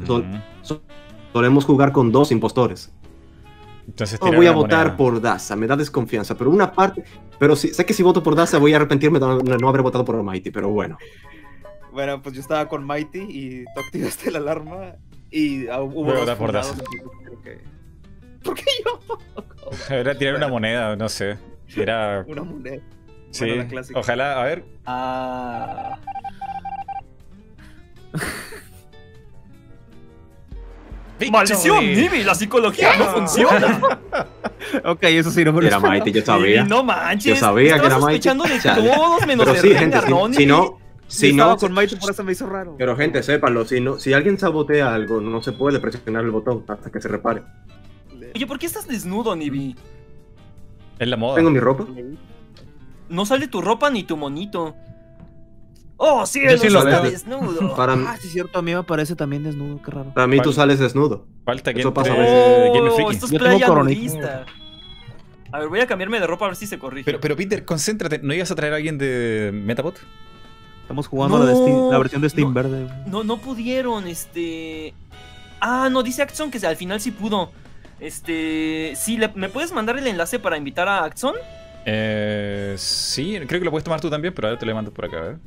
[1.34, 2.94] Solemos jugar con dos impostores.
[3.88, 4.98] Entonces No voy a votar moneda.
[4.98, 7.04] por Daza, me da desconfianza, pero una parte.
[7.40, 9.82] Pero sí, sé que si voto por Daza voy a arrepentirme de no, no haber
[9.84, 10.98] votado por Almighty, pero bueno.
[11.92, 14.96] Bueno, pues yo estaba con Mighty y tú activaste la alarma
[15.32, 16.76] y ah, hubo Voy a votar por Daza.
[17.44, 17.60] que-
[18.44, 19.00] ¿Por qué yo?
[19.96, 21.38] Era tirar una moneda, no sé.
[21.76, 22.24] Era.
[22.28, 22.82] Una moneda.
[23.32, 24.00] Sí, Bueno, la clásica.
[24.00, 24.66] ojalá, a ver.
[24.86, 26.00] Ah.
[31.32, 32.24] ¡Maldición, Nibi!
[32.24, 34.00] ¡La psicología no funciona!
[34.84, 36.00] Ok, eso sí, no me lo Era esperaba.
[36.00, 36.64] Mighty, yo sabía.
[36.64, 37.26] Nibi, no manches.
[37.26, 38.30] Yo sabía que era Mighty.
[38.30, 40.46] sospechando de todos menos Pero de sí, Rengar, gente, si, ¿no, si Nibi?
[40.48, 40.80] no.
[41.08, 42.76] Si estaba no, con Mighty, por eso me hizo raro.
[42.78, 46.64] pero gente, sépanlo, si, no, si alguien sabotea algo, no se puede presionar el botón
[46.68, 47.44] hasta que se repare.
[48.34, 49.76] Oye, ¿por qué estás desnudo, Nibi?
[50.98, 51.36] Es la moda.
[51.36, 51.86] Tengo mi ropa.
[53.10, 54.76] No sale tu ropa ni tu monito.
[55.98, 56.52] ¡Oh, cielo!
[56.52, 57.12] Yo sí lo está veo.
[57.12, 57.76] desnudo!
[57.78, 60.14] Para, Ah, sí, es cierto, a mí me parece también desnudo, qué raro.
[60.14, 61.26] para mí tú sales desnudo.
[61.46, 63.12] Falta que Eso entre pasa a eh, Game ¡Oh!
[63.12, 64.46] Esto es Yo tengo playa nudista.
[65.52, 67.06] A ver, voy a cambiarme de ropa a ver si se corrige.
[67.06, 68.20] Pero, pero Peter, concéntrate.
[68.20, 69.94] ¿No ibas a traer a alguien de Metapod?
[70.82, 72.54] Estamos jugando No, la, de Steam- la versión de Steam no.
[72.54, 72.88] verde.
[73.08, 74.94] No, no pudieron, este...
[75.62, 77.52] Ah, no, dice Axon que al final sí pudo.
[78.02, 78.94] Este...
[78.98, 81.36] Sí, le- ¿me puedes mandar el enlace para invitar a Axon?
[81.86, 85.06] Eh, sí, creo que lo puedes tomar tú también, pero ahora te lo mando por
[85.06, 85.38] acá, ver,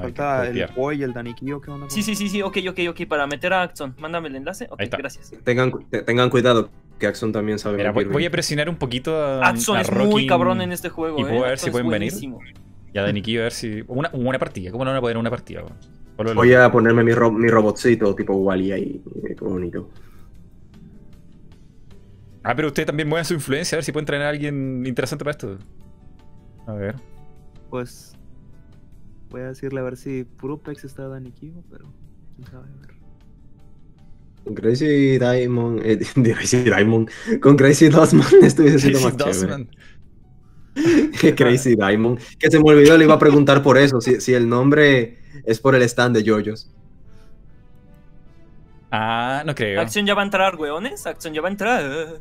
[0.00, 0.66] Falta el.
[0.74, 1.86] Boy y el Danikio, ¿qué onda?
[1.88, 3.94] Sí, sí, sí, sí, ok, ok, ok, para meter a Axon.
[3.98, 4.66] Mándame el enlace.
[4.70, 5.32] Ok, gracias.
[5.44, 5.72] Tengan,
[6.04, 9.46] tengan cuidado, que Axon también sabe Mira, voy, a presionar un poquito a.
[9.46, 11.26] Axon a es muy cabrón en este juego, y eh.
[11.26, 12.10] puedo ver Axon si pueden venir.
[12.12, 12.40] buenísimo.
[12.92, 13.84] Y a Daniki a ver si.
[13.86, 15.62] Una, una partida, ¿cómo no van a poder una partida?
[16.16, 19.02] Voy a ponerme mi, ro- mi robotcito tipo Wally ahí.
[19.28, 19.90] eh, Qué bonito.
[22.42, 25.24] Ah, pero ustedes también mueven su influencia, a ver si pueden traer a alguien interesante
[25.24, 25.58] para esto.
[26.66, 26.96] A ver.
[27.70, 28.16] Pues
[29.34, 31.92] voy a decirle a ver si puro Pex está Danikio, pero
[32.36, 32.94] quién sabe, a ver.
[34.44, 35.80] Con Crazy Diamond.
[35.84, 37.10] Eh, de Crazy Diamond.
[37.40, 39.66] Con Crazy Dustman estuviese siendo más Crazy chévere.
[41.36, 42.20] Crazy Diamond.
[42.38, 44.00] Que se me olvidó, le iba a preguntar por eso.
[44.00, 46.72] Si, si el nombre es por el stand de JoJo's.
[48.92, 49.80] Ah, no creo.
[49.80, 51.08] Axon ya va a entrar, weones.
[51.08, 52.20] Axon ya va a entrar.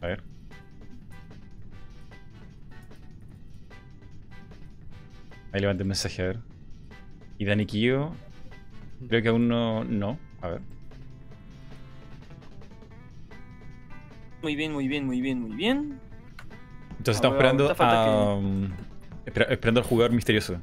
[0.00, 0.31] A ver.
[5.52, 6.38] Ahí le mandé un mensaje, a ver.
[7.38, 8.12] Y Dani Kio.
[9.08, 9.84] Creo que aún no.
[9.84, 10.18] No.
[10.40, 10.60] A ver.
[14.42, 15.98] Muy bien, muy bien, muy bien, muy bien.
[16.98, 18.34] Entonces estamos ver, esperando a.
[18.36, 18.70] um,
[19.24, 20.56] espera- esperando al jugador misterioso.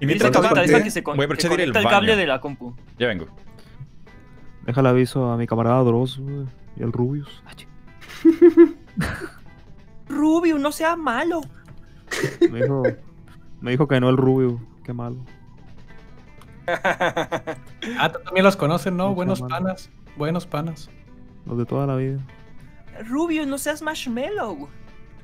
[0.00, 2.40] Y mientras que deja que se con- voy a que conecta el cable de la
[2.40, 2.74] compu.
[2.98, 3.26] Ya vengo.
[4.66, 6.20] Déjale aviso a mi camarada Dross
[6.76, 7.42] y al Rubius.
[7.46, 7.52] Ah.
[10.08, 11.40] Rubio, no sea malo.
[12.50, 12.82] Me dijo,
[13.60, 15.16] me dijo que no el Rubio, qué malo.
[17.98, 19.14] Ah, tú también los conocen, ¿no?
[19.14, 19.90] Buenos panas.
[20.16, 20.90] Buenos panas.
[21.46, 22.18] Los de toda la vida.
[23.08, 24.68] Rubio, no seas marshmallow.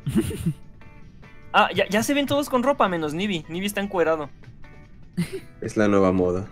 [1.53, 3.45] ah, ya, ya se ven todos con ropa, menos Nibi.
[3.49, 4.31] Nibi está encuerado.
[5.61, 6.47] Es la nueva moda.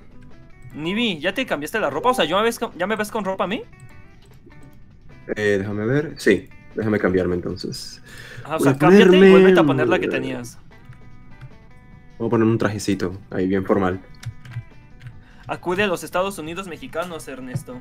[0.75, 2.11] Nibi, ¿ya te cambiaste la ropa?
[2.11, 3.63] O sea, ¿ya me ves con, ¿ya me ves con ropa a mí?
[5.37, 6.15] Eh, déjame ver.
[6.19, 8.03] Sí, déjame cambiarme entonces.
[8.45, 10.59] Ah, o sea, cámbiate y vuélvete a poner la que tenías.
[12.23, 14.01] Voy a ponerme un trajecito ahí bien formal.
[15.49, 17.81] Acude a los Estados Unidos mexicanos, Ernesto.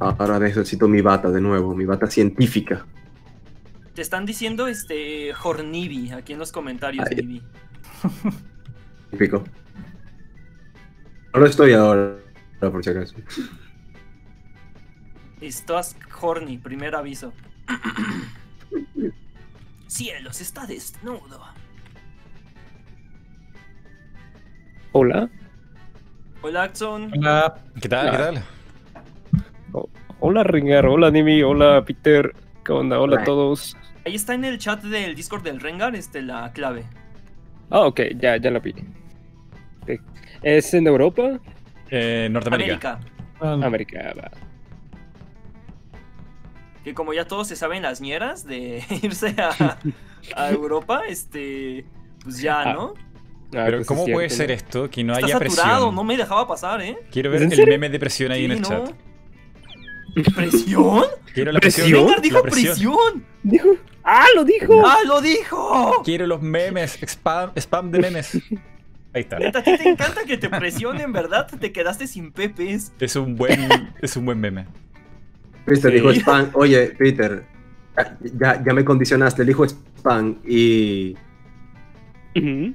[0.00, 2.84] Ahora necesito mi bata de nuevo, mi bata científica.
[3.94, 7.18] Te están diciendo este Hornibi aquí en los comentarios, Ay.
[7.18, 7.42] Nibi.
[9.12, 9.44] Típico.
[11.32, 12.16] No lo estoy ahora,
[12.58, 13.14] por si acaso.
[15.40, 17.32] Estás horny, primer aviso.
[19.86, 21.55] Cielos, está desnudo.
[24.98, 25.28] Hola.
[26.40, 27.12] Hola, Axon.
[27.14, 27.54] Hola.
[27.82, 28.10] ¿Qué tal?
[28.10, 28.42] ¿Qué tal?
[30.20, 30.86] Hola, Ringar.
[30.86, 31.42] Hola, Nimi.
[31.42, 32.34] Hola, Peter.
[32.64, 32.98] ¿Qué onda?
[32.98, 33.24] Hola a Hola.
[33.26, 33.76] todos.
[34.06, 36.84] Ahí está en el chat del Discord del Rengar, este, la clave.
[37.68, 38.74] Ah, ok, ya, ya la vi.
[40.42, 41.40] ¿Es en Europa?
[41.90, 42.92] Eh, Norteamérica.
[42.92, 43.10] América.
[43.40, 44.14] Ah, América.
[44.18, 44.30] va.
[46.84, 49.76] Que como ya todos se saben las ñeras de irse a,
[50.34, 51.84] a Europa, este.
[52.24, 52.94] Pues ya, Ah, ¿no?
[52.96, 53.00] Ah,
[53.64, 55.94] Pero pues ¿cómo es puede ser esto que no Está haya saturado, presión?
[55.94, 56.96] no me dejaba pasar, ¿eh?
[57.10, 57.72] Quiero ver ¿En el serio?
[57.74, 58.90] meme de presión ahí en el chat.
[60.34, 61.04] ¿Presión?
[61.34, 62.08] Quiero la ¿Presión?
[62.22, 63.24] dijo la presión.
[63.42, 63.68] Dijo.
[64.02, 64.86] ¡Ah, lo dijo!
[64.86, 66.02] ¡Ah, lo dijo!
[66.04, 68.34] Quiero los memes, spam, spam de memes.
[69.12, 69.38] Ahí está.
[69.38, 71.46] Neta, a ti te encanta que te presionen, ¿verdad?
[71.46, 72.92] Te quedaste sin pepes.
[73.00, 73.68] Es un buen,
[74.00, 74.66] es un buen meme.
[75.64, 75.96] Peter Sí.
[75.98, 76.50] dijo spam.
[76.54, 77.44] Oye, Peter,
[78.38, 81.16] Ya, ya, me condicionaste, elijo Expand y
[82.36, 82.74] Ujú.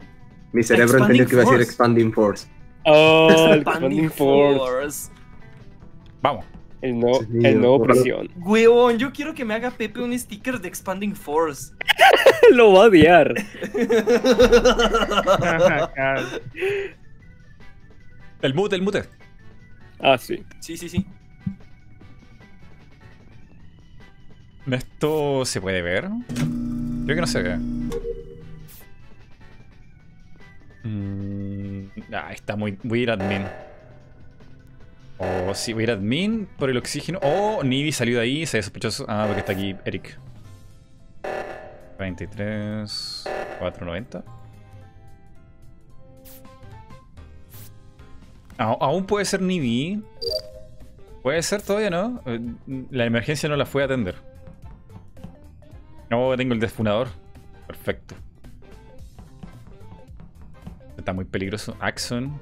[0.54, 1.64] Mi cerebro Expanding entendió que iba a decir Force.
[1.72, 2.48] Expanding Force.
[2.86, 4.58] Oh, el Expanding Force.
[4.60, 5.12] Force.
[6.22, 6.46] Vamos.
[6.82, 7.94] El, no, Sí, el nuevo ojalá.
[7.94, 8.28] prisión.
[8.38, 11.74] Huevón, yo quiero que me haga Pepe un sticker de Expanding Force.
[12.52, 13.34] Lo va a odiar.
[18.42, 19.04] El mute, el mute.
[20.00, 20.44] Ah, sí.
[20.60, 21.06] sí, sí, sí.
[24.72, 26.10] ¿Esto se puede ver?
[27.06, 27.60] Creo que no se ve.
[30.84, 32.78] Mm, ah, está muy.
[32.84, 33.44] Voy a ir admin.
[35.20, 37.20] O sí, voy a ir admin por el oxígeno.
[37.22, 39.06] Oh, Nibi salió de ahí, se ve sospechoso.
[39.08, 40.18] Ah, porque está aquí Eric.
[42.00, 43.24] 23.
[43.60, 44.24] 490.
[48.58, 50.04] Au- Aún puede ser Nibi.
[51.22, 52.22] Puede ser todavía, ¿no?
[52.26, 52.40] Eh,
[52.90, 54.16] La emergencia no la fue a atender.
[56.10, 57.08] No, tengo el desfunador.
[57.68, 58.16] Perfecto.
[61.02, 61.76] Está muy peligroso.
[61.80, 62.40] Axon.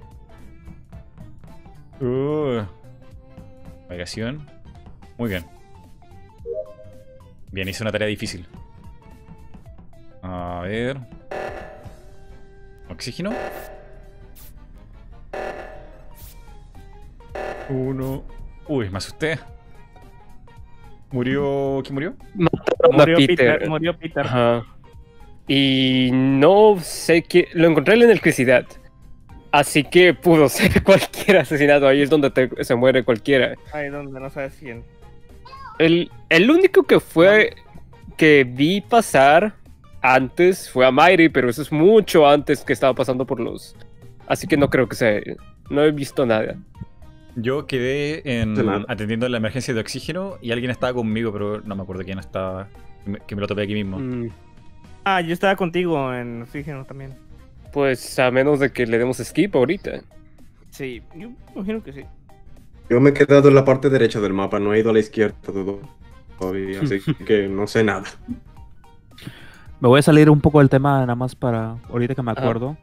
[2.01, 2.63] Uh.
[3.83, 4.45] Navegación.
[5.17, 5.45] Muy bien.
[7.53, 8.45] Bien, hice una tarea difícil.
[10.21, 10.97] A ver.
[12.89, 13.31] Oxígeno.
[17.69, 18.25] Uno.
[18.67, 19.39] Uy, me asusté.
[21.11, 21.79] Murió.
[21.81, 22.15] ¿Quién murió?
[22.91, 23.37] Murió Peter.
[23.37, 23.69] Peter.
[23.69, 24.25] Murió Peter.
[24.27, 24.65] Ajá.
[25.49, 27.47] Y no sé qué.
[27.53, 28.65] Lo encontré en la electricidad.
[29.51, 31.87] Así que pudo ser cualquier asesinato.
[31.87, 33.55] Ahí es donde te- se muere cualquiera.
[33.73, 34.83] Ahí donde no sabes quién.
[35.79, 37.55] El, el único que fue.
[38.15, 39.55] que vi pasar
[40.01, 43.75] antes fue a Mighty, pero eso es mucho antes que estaba pasando por los.
[44.27, 45.19] Así que no creo que sea.
[45.71, 46.55] No he visto nada.
[47.35, 48.55] Yo quedé en,
[48.87, 52.67] atendiendo la emergencia de oxígeno y alguien estaba conmigo, pero no me acuerdo quién estaba.
[53.05, 53.97] Que me, que me lo topé aquí mismo.
[53.97, 54.29] Mm,
[55.03, 57.13] Ah, yo estaba contigo en oxígeno también.
[57.73, 60.01] Pues a menos de que le demos skip ahorita.
[60.71, 62.01] Sí, yo imagino que sí.
[62.89, 64.99] Yo me he quedado en la parte derecha del mapa, no he ido a la
[64.99, 65.79] izquierda todo-
[66.39, 68.05] todavía, así que no sé nada.
[69.79, 72.77] Me voy a salir un poco del tema nada más para ahorita que me acuerdo.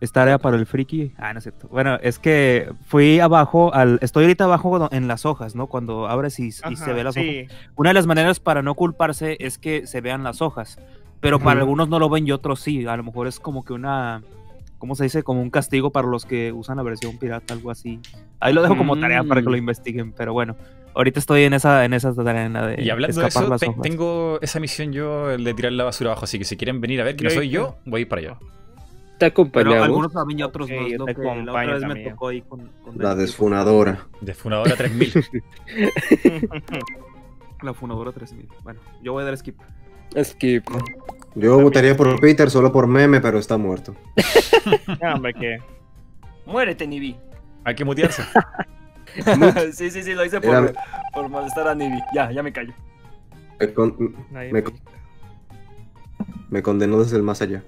[0.00, 1.12] Es tarea para el friki.
[1.18, 1.66] Ah, no es cierto.
[1.68, 5.66] Bueno, es que fui abajo, al, estoy ahorita abajo en las hojas, ¿no?
[5.66, 7.58] Cuando abres y, y se ve las hojas.
[7.74, 10.78] Una de las maneras para no culparse es que se vean las hojas.
[11.20, 12.86] Pero para algunos no lo ven y otros sí.
[12.86, 14.22] A lo mejor es como que una.
[14.78, 15.24] ¿Cómo se dice?
[15.24, 17.98] Como un castigo para los que usan la versión pirata, algo así.
[18.38, 19.58] Ahí lo dejo como tarea para que lo Mm.
[19.58, 20.12] investiguen.
[20.12, 20.54] Pero bueno,
[20.94, 23.50] ahorita estoy en esa, en esa tarea en la de Y hablando de escapar eso,
[23.50, 26.24] las te- tengo esa misión yo, el de tirar la basura abajo.
[26.24, 28.20] Así que si quieren venir a ver que no soy yo, voy a ir para
[28.22, 28.38] allá.
[28.38, 28.44] Te
[29.18, 29.82] Pero acompañamos.
[29.82, 30.86] algunos saben y otros Ok, no.
[30.86, 32.10] yo te la otra acompaño vez me también.
[32.10, 34.06] tocó ahí con, con La desfunadora.
[34.20, 35.12] Desfunadora 3000.
[37.62, 38.46] La funadora 3000.
[38.62, 39.56] Bueno, yo voy a dar skip.
[40.22, 40.64] Skip.
[41.34, 43.94] Yo votaría por Peter solo por meme, pero está muerto.
[45.14, 45.58] Hombre, que.
[46.46, 47.16] Muérete, Nibi.
[47.64, 48.22] Hay que mutearse.
[49.72, 50.74] sí, sí, sí, lo hice Era- por,
[51.12, 51.98] por molestar a Nibi.
[52.14, 52.72] Ya, ya me callo.
[53.60, 54.72] Me, con- nadie me, me-
[56.50, 57.62] me condenó desde el más allá.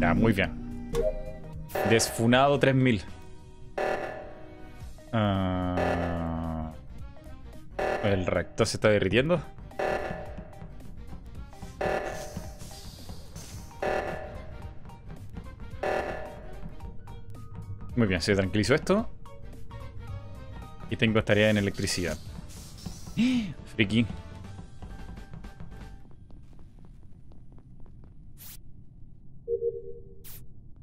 [0.00, 0.67] Ya, muy bien.
[1.90, 3.02] Desfunado 3000.
[5.12, 6.72] Ah,
[8.04, 9.40] el reactor se está derritiendo.
[17.96, 19.10] Muy bien, se tranquilizó esto.
[20.90, 22.16] Y tengo tarea en electricidad.
[23.74, 24.06] Friki.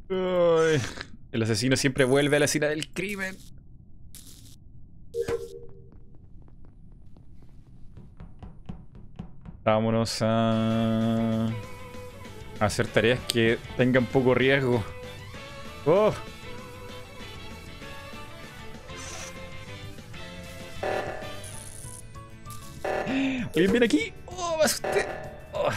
[0.10, 3.36] El asesino siempre vuelve a la escena del crimen.
[9.64, 11.48] Vámonos a...
[12.60, 14.84] hacer tareas que tengan poco riesgo.
[15.86, 16.14] ¡Oh!
[23.56, 24.14] Bien, bien aquí.
[24.26, 25.08] ¡Oh, me asusté!
[25.54, 25.70] Oh.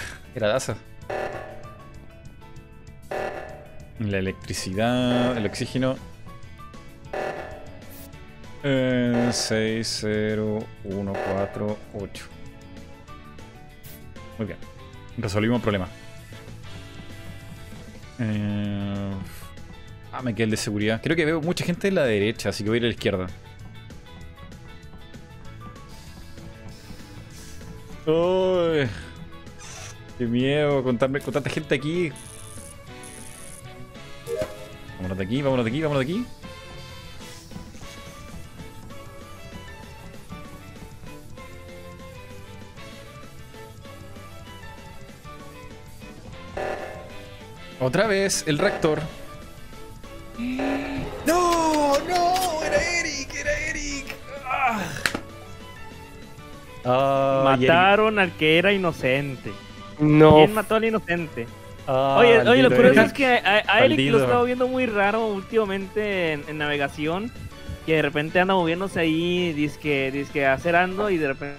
[3.99, 5.97] La electricidad, el oxígeno.
[8.62, 12.25] Eh, 6, 0, 1, 4, 8.
[14.39, 14.59] Muy bien.
[15.17, 15.89] Resolvimos el problema.
[18.20, 19.12] Eh,
[20.12, 21.01] ah, me quedé el de seguridad.
[21.02, 22.94] Creo que veo mucha gente en la derecha, así que voy a ir a la
[22.94, 23.27] izquierda.
[28.07, 28.89] Uy,
[30.17, 32.12] qué miedo contarme con tanta gente aquí.
[34.99, 36.27] Vámonos de aquí, vámonos de aquí, vámonos de aquí.
[47.81, 49.01] Otra vez el reactor.
[51.25, 54.17] No, no, era Eric, era Eric.
[54.44, 54.81] Ah.
[56.85, 57.68] Ah, Eric.
[57.68, 59.52] Mataron al que era inocente.
[60.01, 60.35] No.
[60.35, 61.47] ¿Quién mató al inocente?
[61.89, 64.12] Ah, oye, oye, lo curioso es que a, a Eric Maldito.
[64.12, 67.33] lo he estado viendo muy raro últimamente en, en navegación.
[67.86, 71.58] Que de repente anda moviéndose ahí, disque, disque acerando y de repente.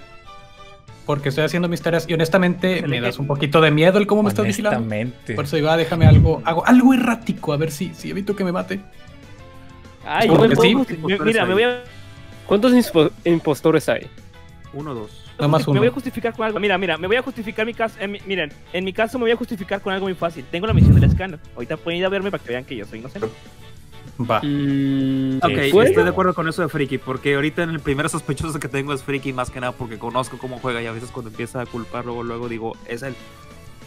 [1.04, 4.22] Porque estoy haciendo mis tareas y honestamente me das un poquito de miedo el cómo
[4.22, 4.78] me estás vigilando.
[4.78, 5.34] Honestamente.
[5.34, 8.44] Por eso digo, ah, déjame algo, hago algo errático, a ver si, si evito que
[8.44, 8.80] me mate.
[10.06, 10.76] Ay, yo me sí.
[11.24, 11.82] mira, me voy a,
[12.46, 12.72] ¿Cuántos
[13.24, 14.08] impostores hay?
[14.72, 15.29] Uno dos.
[15.40, 16.60] Nada más me voy a justificar con algo.
[16.60, 17.96] Mira, mira, me voy a justificar mi caso.
[18.00, 20.44] en mi- miren, en mi caso me voy a justificar con algo muy fácil.
[20.50, 21.38] Tengo la misión del escáner.
[21.54, 23.28] Ahorita pueden ir a verme para que vean que yo soy inocente.
[24.20, 24.40] Va.
[24.42, 28.60] Mm, Ok, estoy de acuerdo con eso de Friki, porque ahorita en el primer sospechoso
[28.60, 31.30] que tengo es Friki, más que nada porque conozco cómo juega y a veces cuando
[31.30, 33.14] empieza a culpar, luego, luego digo, es él.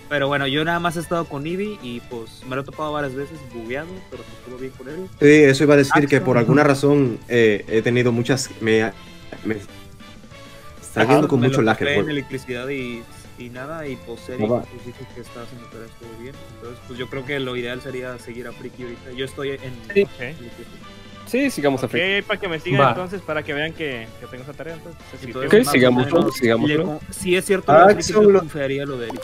[0.10, 2.92] Pero bueno, yo nada más he estado con Eevee y pues me lo he topado
[2.94, 5.08] varias veces, bugueado, pero pues todo bien con él.
[5.20, 8.50] Sí, eso iba a decir que por alguna razón eh, he tenido muchas.
[8.60, 8.92] Me,
[9.46, 9.58] me
[10.94, 12.10] está Ajá, viendo con mucho en juego.
[12.10, 13.02] electricidad y,
[13.40, 14.62] y nada, y pues No va.
[14.62, 16.36] pues, que estaba haciendo tareas todo bien.
[16.56, 19.12] Entonces, pues yo creo que lo ideal sería seguir a Friki ahorita.
[19.14, 19.60] Yo estoy en...
[19.94, 20.04] Sí.
[20.04, 20.12] Ok.
[21.26, 22.22] Sí, sigamos a Ok, Friki.
[22.28, 22.90] para que me sigan Va.
[22.90, 24.76] entonces, para que vean que, que tengo esa tarea.
[24.76, 26.78] Entonces, sí, Entonces, sí, Ok, más o sigámoslo, menos, sigámoslo.
[26.78, 29.22] le con- Si es cierto, Ah, lo de Friki, yo confiaría lo de Eric.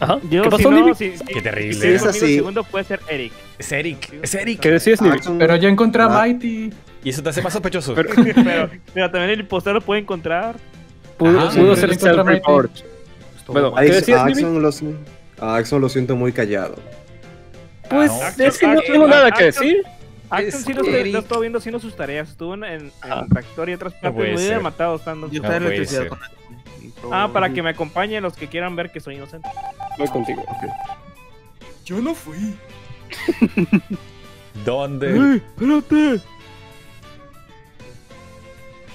[0.00, 0.18] Ajá.
[0.28, 0.94] Yo, ¿Qué si pasó, no, Nibi?
[0.96, 1.74] si- si- Qué terrible.
[1.80, 2.24] Si es así.
[2.24, 3.32] el segundo puede ser Eric.
[3.58, 4.58] Es Eric, es Eric.
[4.60, 5.16] ¿Qué decías, Nibi?
[5.18, 6.08] Axon- Pero ya encontré a.
[6.08, 6.72] Mighty.
[7.04, 7.94] Y eso te hace más sospechoso.
[7.94, 10.56] Pero- pero, pero también el impostor lo puede encontrar.
[11.18, 12.72] Pudo, Ah, pudo sí, ser self-report.
[13.46, 14.22] Bueno, A ¿qué Ax- decías?
[14.22, 14.70] Axon lo,
[15.38, 16.76] a Axon lo siento muy callado.
[17.90, 18.44] Pues Ah, no.
[18.44, 19.82] es que no Axon- tengo nada que Axon- decir.
[20.30, 20.82] Axon sí lo,
[21.18, 22.30] estoy viendo haciendo sus tareas.
[22.30, 23.26] Estuvo en, en, Ah.
[23.30, 24.18] Tractor y otras partes.
[24.34, 24.60] hubiera ser.
[24.62, 25.30] matado estando.
[25.30, 26.18] Yo puede electricidad con
[27.12, 29.48] Ah, para que me acompañen los que quieran ver que soy inocente.
[29.98, 30.42] Voy contigo.
[31.84, 32.56] Yo no fui.
[34.64, 35.36] ¿Dónde?
[35.46, 36.20] espérate!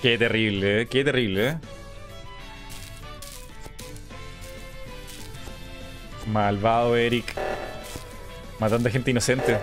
[0.01, 1.49] Qué terrible, eh, qué terrible.
[1.49, 1.57] eh.
[6.27, 7.33] Malvado Eric.
[8.59, 9.57] Matando a gente inocente.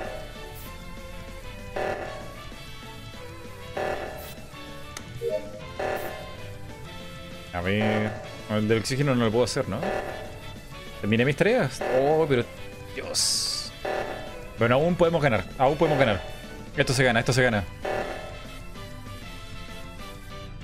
[7.53, 8.11] A ver.
[8.51, 9.79] El del oxígeno no lo puedo hacer, ¿no?
[11.01, 11.83] Terminé mis tareas.
[12.01, 12.45] Oh, pero.
[12.95, 13.73] Dios.
[14.59, 15.45] Bueno, aún podemos ganar.
[15.59, 16.23] Aún podemos ganar.
[16.77, 17.65] Esto se gana, esto se gana.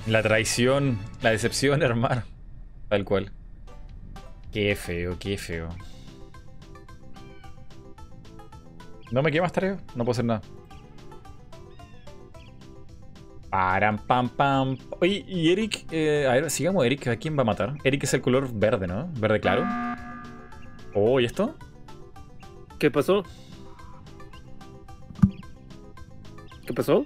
[0.07, 2.23] La traición, la decepción, hermano.
[2.89, 3.31] Tal cual.
[4.51, 5.69] Qué feo, qué feo.
[9.11, 10.41] No me queda más tarea, no puedo hacer nada.
[13.49, 14.77] Param, pam, pam.
[14.99, 17.75] Oye, y Eric, eh, a ver, sigamos Eric, ¿a quién va a matar?
[17.83, 19.09] Eric es el color verde, ¿no?
[19.13, 19.63] Verde claro.
[20.95, 21.55] Oh, ¿y esto?
[22.79, 23.23] ¿Qué pasó?
[26.65, 27.05] ¿Qué pasó?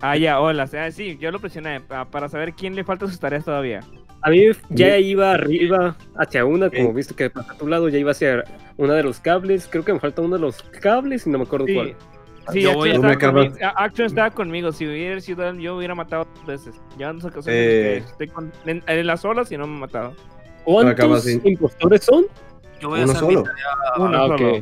[0.00, 0.68] Ah, ya, hola.
[0.78, 3.80] Ah, sí, yo lo presioné pa- para saber quién le falta sus tareas todavía.
[4.22, 7.98] A mí ya iba arriba hacia una, como viste que pasa a tu lado, ya
[7.98, 8.44] iba hacia
[8.76, 9.68] una de los cables.
[9.70, 11.74] Creo que me falta uno de los cables y no me acuerdo Sí.
[11.74, 11.96] cuál.
[12.52, 14.72] Sí, Yo Action, voy a- estaba conmigo, Action estaba conmigo.
[14.72, 16.74] Si hubiera sido yo hubiera matado dos veces.
[16.96, 17.96] Ya no sé qué Eh.
[17.98, 20.14] estoy con- en, en las olas y no me he matado.
[20.64, 22.24] ¿Cuántos impostores son?
[22.80, 23.42] Yo voy a hacer solo.
[23.42, 23.66] tarea.
[23.98, 24.52] Uno Ah, solo.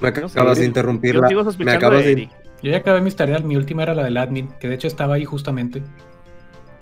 [0.00, 1.28] Me No sé, acabas de yo- interrumpir Yo la.
[1.28, 2.28] sigo Me acabas de de.
[2.64, 5.14] Yo ya acabé mis tareas, mi última era la del admin, que de hecho estaba
[5.14, 5.82] ahí justamente.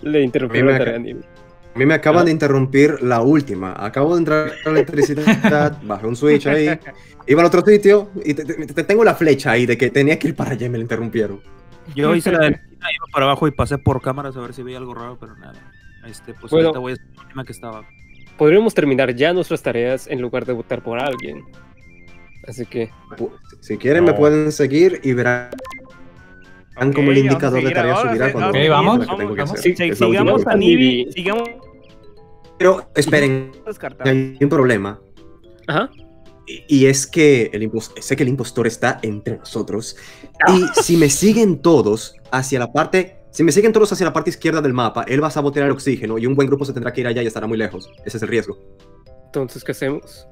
[0.01, 0.97] Le interrumpí la tarea.
[0.97, 1.21] Nibi.
[1.75, 2.25] A mí me acaban Ah.
[2.25, 3.73] de interrumpir la última.
[3.77, 6.69] Acabo de entrar a la electricidad, bajé un switch ahí,
[7.27, 10.17] iba al otro sitio y te, te- te tengo la flecha ahí de que tenía
[10.17, 11.41] que ir para allá y me la interrumpieron.
[11.95, 14.77] Yo hice la de iba para abajo y pasé por cámaras a ver si veía
[14.77, 15.59] algo raro, pero nada.
[16.07, 16.67] Este, pues Bueno.
[16.69, 17.83] ahorita voy a la última que estaba.
[18.37, 21.43] Podríamos terminar ya nuestras tareas en lugar de votar por alguien.
[22.47, 22.89] Así que,
[23.61, 24.17] Si quieren, me No.
[24.17, 25.49] pueden seguir y verán
[26.75, 29.59] Ok, como el indicador de ahora, subirá cuando Ok, vamos vamos, que que vamos.
[29.59, 31.11] Sí, sigamos a Nibi.
[31.11, 31.49] Sigamos
[32.57, 33.51] Pero esperen,
[33.99, 34.99] hay un problema.
[35.67, 35.89] ajá.
[36.45, 39.95] Y y es que el sé que el impostor está entre nosotros.
[40.49, 43.19] Y si me siguen todos hacia la parte.
[43.31, 45.71] Si me siguen todos hacia la parte izquierda del mapa, él va a sabotear el
[45.71, 47.89] oxígeno y un buen grupo se tendrá que ir allá y estará muy lejos.
[48.05, 48.59] Ese es el riesgo.
[49.25, 50.27] Entonces, ¿qué hacemos?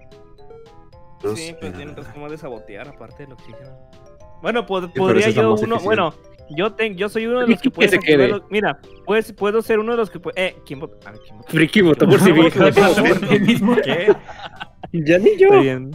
[1.24, 2.14] No Sí, sé, pero tiene la otras verdad.
[2.14, 3.90] formas de sabotear aparte del oxígeno.
[4.42, 5.84] Bueno, pod- pero podría yo uno, eficiente.
[5.86, 6.14] bueno,
[6.50, 8.28] yo ten, yo soy uno de ¿Y los que puede se desactivar quede?
[8.40, 10.98] los- Mira, pues puedo ser uno de los que puede eh, ¿quién votó?
[11.08, 11.50] A ver, ¿quién votó?
[11.52, 12.20] Friki votó por
[13.30, 13.76] sí mismo.
[13.84, 14.14] ¿Qué?
[14.94, 15.48] Ya ni yo.
[15.48, 15.92] Está bien.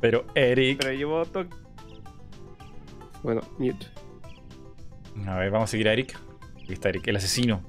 [0.00, 0.78] Pero Eric.
[0.80, 1.44] Pero yo voto.
[3.22, 3.86] Bueno, mute.
[5.26, 6.16] A ver, vamos a seguir a Eric.
[6.62, 7.62] Aquí está Eric, el asesino.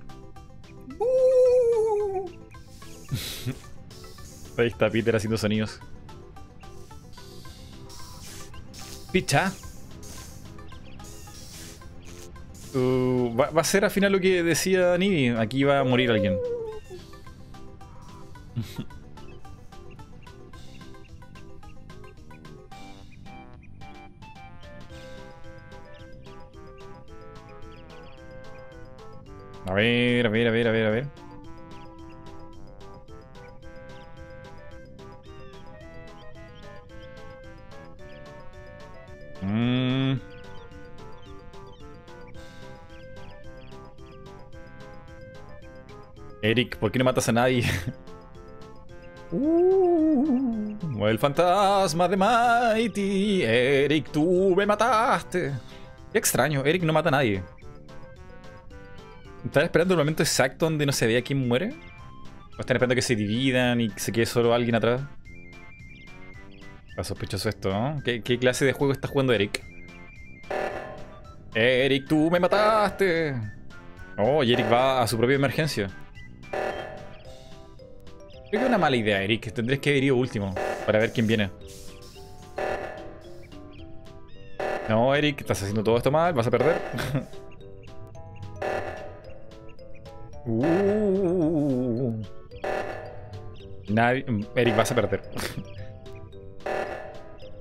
[4.57, 5.79] Ahí está Peter haciendo sonidos.
[9.11, 9.51] Picha.
[12.73, 15.29] Uh, va, va a ser al final lo que decía Nibi.
[15.29, 16.37] Aquí va a morir alguien.
[29.71, 31.20] A ver, a ver, a ver, a ver, a ver.
[39.41, 40.19] Mm.
[46.41, 47.63] Eric, ¿por qué no matas a nadie?
[49.33, 53.43] Uh, el fantasma de Mighty.
[53.43, 55.53] Eric, tú me mataste.
[56.11, 57.41] Qué extraño, Eric no mata a nadie.
[59.45, 61.73] ¿Están esperando el momento exacto donde no se vea quién muere?
[62.57, 65.01] ¿O están esperando que se dividan y se quede solo alguien atrás?
[66.91, 68.01] Está sospechoso esto, ¿no?
[68.03, 69.63] ¿Qué, clase de juego está jugando Eric?
[71.55, 73.33] Eric, tú me mataste.
[74.17, 75.89] Oh, y Eric va a su propia emergencia.
[76.51, 79.53] Creo que es una mala idea, Eric.
[79.53, 80.53] Tendrías que haber ido último
[80.85, 81.49] para ver quién viene.
[84.89, 86.81] No, Eric, estás haciendo todo esto mal, vas a perder.
[90.43, 92.19] Uh.
[93.89, 94.25] Nadie...
[94.55, 95.21] Eric, vas a perder.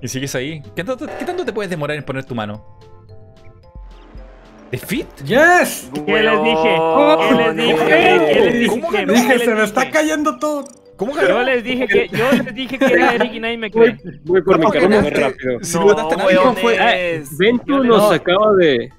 [0.01, 0.61] y sigues ahí.
[0.75, 2.65] ¿Qué tanto, qué tanto te puedes demorar en poner tu mano?
[4.71, 5.07] ¿De fit?
[5.25, 5.89] ¡Yes!
[6.05, 6.77] ¿Qué les dije?
[7.19, 7.85] ¿Qué les dije?
[7.85, 8.67] ¿Qué les dije?
[8.67, 10.67] ¿Cómo les Dije, se me está cayendo todo.
[10.95, 11.43] ¿Cómo Yo ganó?
[11.43, 13.97] les dije que yo les dije que era Eric y nadie me cree.
[14.23, 15.57] Voy por mi ¿Cómo carro muy rápido.
[15.61, 17.15] Si no ¿Cómo fue?
[17.15, 18.11] es- Ventu Yo nos no.
[18.11, 18.89] acaba de.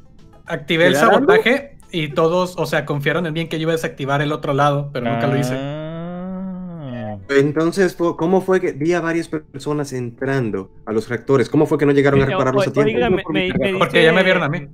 [0.47, 3.77] Activé el sabotaje y todos, o sea, confiaron en mí en que yo iba a
[3.77, 5.55] desactivar el otro lado, pero nunca lo hice.
[7.29, 7.35] Ah.
[7.37, 11.49] Entonces, ¿cómo fue que vi a varias personas entrando a los reactores?
[11.49, 13.31] ¿Cómo fue que no llegaron a repararlos a oiga, tiempo?
[13.33, 14.69] me- me- me Porque dice- ya me vieron a mí.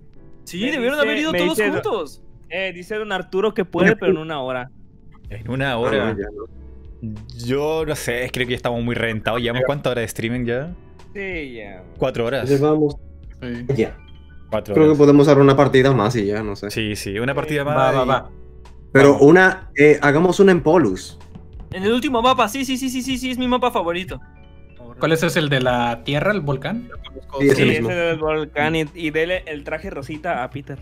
[0.45, 2.23] Sí, Me debieron dice- haber ido todos dice- juntos.
[2.51, 4.71] Eh, dice don Arturo que puede, pero en una hora.
[5.31, 6.17] En una Ah, hora.
[6.17, 7.13] ya, no.
[7.47, 9.41] Yo no sé, creo que ya estamos muy reventados.
[9.41, 10.75] ¿Llevamos cuántas horas de streaming ya?
[11.15, 11.83] Sí, ya.
[11.99, 12.49] ¿Cuatro horas?
[12.49, 12.97] Llevamos
[13.43, 13.67] Sí.
[13.77, 13.97] ya.
[14.51, 16.71] Cuatro Creo que podemos dar una partida más y ya, no sé.
[16.71, 17.77] Sí, sí, una partida más.
[17.77, 18.31] Va, va, va.
[18.93, 19.23] Pero Vamos.
[19.29, 21.19] una, eh, hagamos una en Polus.
[21.73, 24.21] En el último mapa, sí, sí, sí, sí, sí, sí, es mi mapa favorito.
[24.99, 25.39] ¿Cuál es ese?
[25.39, 26.91] ¿El de la tierra, el volcán?
[27.41, 27.91] Sí, ese Sí, mismo.
[27.91, 30.79] ese del volcán y, y dele el traje rosita a Peter.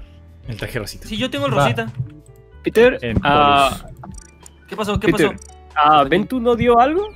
[0.48, 1.06] El traje rosita.
[1.08, 1.62] Sí, yo tengo el Va.
[1.64, 1.86] Rosita.
[2.62, 3.84] Peter, ah,
[4.68, 4.98] ¿Qué pasó?
[4.98, 5.48] ¿Qué Peter, pasó?
[5.76, 7.08] ah, ¿Ventu no dio algo?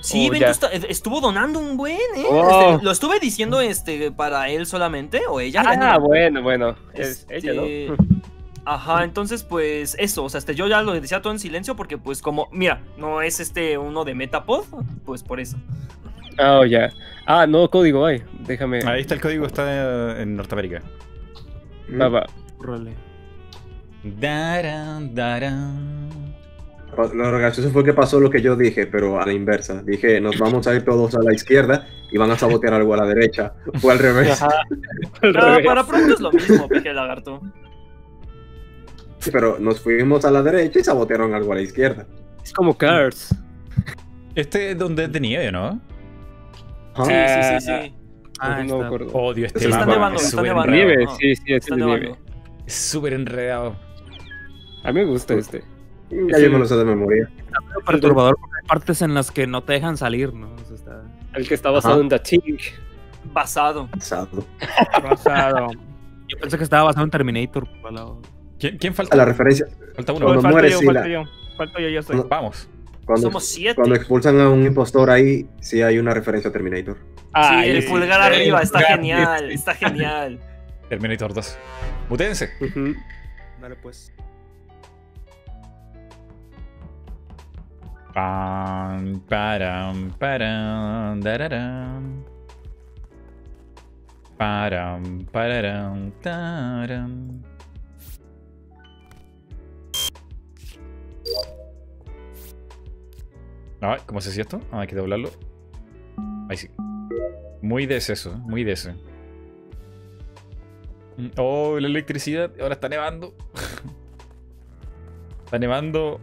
[0.00, 2.24] Sí, Oh, Ventu está- estuvo donando un buen, ¿eh?
[2.30, 2.72] Oh.
[2.74, 5.62] Este, lo estuve diciendo este, para él solamente, o ella.
[5.66, 6.76] Ah, bueno, bueno.
[6.94, 7.96] Es Este, ella, ¿no?
[8.70, 11.96] Ajá, entonces pues eso, o sea, este, yo ya lo decía todo en silencio porque
[11.96, 14.66] pues como, mira, no es este uno de Metapod,
[15.06, 15.56] pues por eso.
[16.36, 16.92] Ah, ya.
[17.24, 18.22] Ah, no código hay.
[18.40, 18.80] Déjame.
[18.84, 20.82] Ahí está el código, está en Norteamérica.
[21.98, 22.26] Va, va.
[22.58, 22.92] Role.
[24.04, 26.34] Daran, daran.
[27.14, 29.82] Lo gracioso fue que pasó lo que yo dije, pero a la inversa.
[29.82, 32.98] Dije, nos vamos a ir todos a la izquierda y van a sabotear algo a
[32.98, 33.54] la derecha.
[33.80, 34.42] Fue al revés.
[34.42, 34.60] Ajá.
[35.22, 37.40] Al Ah, para pronto es lo mismo, peje lagarto.
[39.28, 42.06] Sí, pero nos fuimos a la derecha y sabotearon algo a la izquierda.
[42.42, 43.34] Es como Cars.
[44.34, 45.80] Este es donde es de nieve, ¿no?
[46.94, 47.04] Ajá.
[47.04, 47.94] Sí, sí, sí, sí.
[48.40, 48.86] Ah, no me está.
[48.86, 49.06] acuerdo.
[49.12, 49.92] Odio este Sí, está mapa.
[49.92, 50.72] nevando, es está nevando.
[50.72, 50.88] enredado.
[50.88, 51.16] Nieve, no.
[51.16, 52.14] sí, sí, es Está de nieve.
[52.66, 53.76] Es súper enredado.
[54.84, 55.62] A mí me gusta este.
[56.10, 57.28] Ya yo me lo sé de memoria.
[57.36, 60.54] Medio perturbador porque hay partes en las que no te dejan salir, ¿no?
[60.54, 61.02] O sea, está...
[61.34, 62.02] El que está basado Ajá.
[62.02, 62.60] en The Chink.
[63.32, 63.88] Basado.
[63.90, 64.28] Pasado.
[65.02, 65.68] Rosado.
[66.28, 67.66] Yo pensé que estaba basado en Terminator.
[67.82, 67.98] por el
[68.58, 69.16] ¿Quién, quién A falta?
[69.16, 69.66] la referencia.
[69.94, 70.26] Falta uno.
[70.26, 70.92] Cuando muere yo, Sila.
[70.94, 71.24] falto yo.
[71.56, 72.16] Falto yo, yo estoy.
[72.16, 72.68] Cuando- Vamos.
[73.04, 73.74] Cuando, Somos siete.
[73.76, 76.98] cuando expulsan a un impostor ahí, sí hay una referencia a Terminator.
[77.32, 78.40] Ah, sí, el sí, pulgar sí.
[78.40, 80.38] arriba, está genial, está genial.
[80.90, 81.58] Terminator 2.
[82.10, 82.50] Mutense.
[82.60, 82.94] Ujú.
[83.62, 84.12] Dale, pues.
[88.14, 92.24] Pam, param, param, dararam.
[94.38, 97.40] Param, pararam, taram.
[103.80, 104.60] Ay, ¿cómo se hacía esto?
[104.72, 105.30] Ah, hay que doblarlo.
[106.48, 106.68] Ahí sí.
[107.62, 108.92] Muy de eso, muy de ese.
[111.16, 112.52] Mm, Oh, la electricidad.
[112.60, 113.34] Ahora está nevando.
[115.44, 116.20] está nevando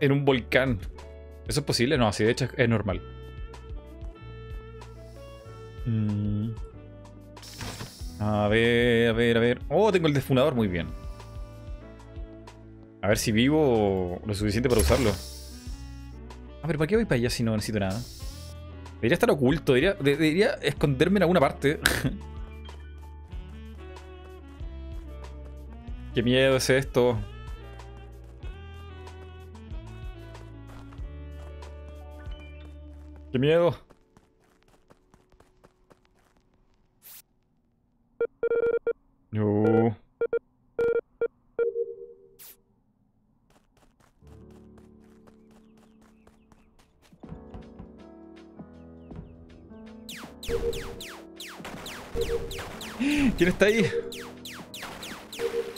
[0.00, 0.78] en un volcán.
[1.46, 1.98] ¿Eso es posible?
[1.98, 3.02] No, así de hecho es normal.
[5.86, 6.50] Mm.
[8.20, 9.60] A ver, a ver, a ver.
[9.68, 10.88] Oh, tengo el defunador, muy bien.
[13.02, 15.10] A ver si vivo lo suficiente para usarlo.
[16.64, 18.00] A ver, ¿para qué voy para allá si no necesito nada?
[18.94, 21.78] Debería estar oculto, debería, de- debería esconderme en alguna parte.
[26.14, 27.18] qué miedo es esto.
[33.30, 33.76] Qué miedo.
[39.32, 39.96] No.
[53.36, 53.84] ¿Quién está ahí?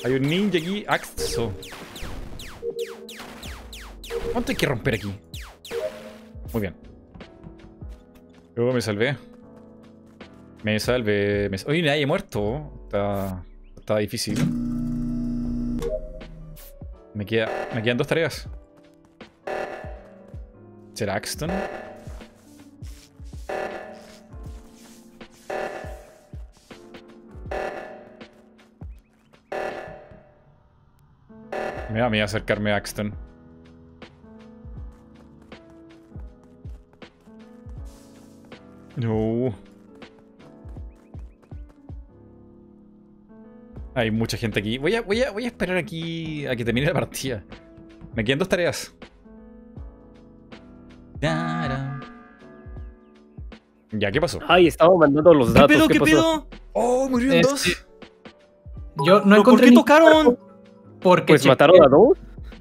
[0.05, 0.85] Hay un ninja aquí.
[0.87, 1.53] Axo.
[4.33, 5.13] ¿Cuánto hay que romper aquí?
[6.53, 6.75] Muy bien.
[8.57, 9.17] Yo me salvé.
[10.63, 11.49] Me salvé.
[11.49, 11.57] Me...
[11.67, 12.73] Oye, nadie muerto.
[12.85, 13.43] Está,
[13.77, 14.39] está difícil.
[17.15, 18.49] Me, queda, me quedan dos tareas.
[20.93, 21.51] ¿Será Axton?
[31.97, 33.15] Me da miedo acercarme a Axton.
[38.97, 39.55] No.
[43.95, 44.79] Hay mucha gente aquí.
[44.79, 47.43] Voy a, voy a, voy a esperar aquí a que termine la partida.
[48.15, 48.95] Me quedan dos tareas.
[51.21, 52.01] Tara.
[53.93, 54.39] Ya, ¿qué pasó?
[54.47, 55.69] Ay, estaba mandando los ¿Qué datos.
[55.77, 55.89] pedo?
[55.89, 56.11] ¿Qué, ¿Qué pasó?
[56.11, 56.61] pedo?
[56.75, 57.87] Oh, murieron Este, dos.
[59.07, 60.39] Yo no ¿Pero ¿Por encontré qué ni- tocaron?
[61.07, 62.19] Porque Pues chequé- mataron a dos.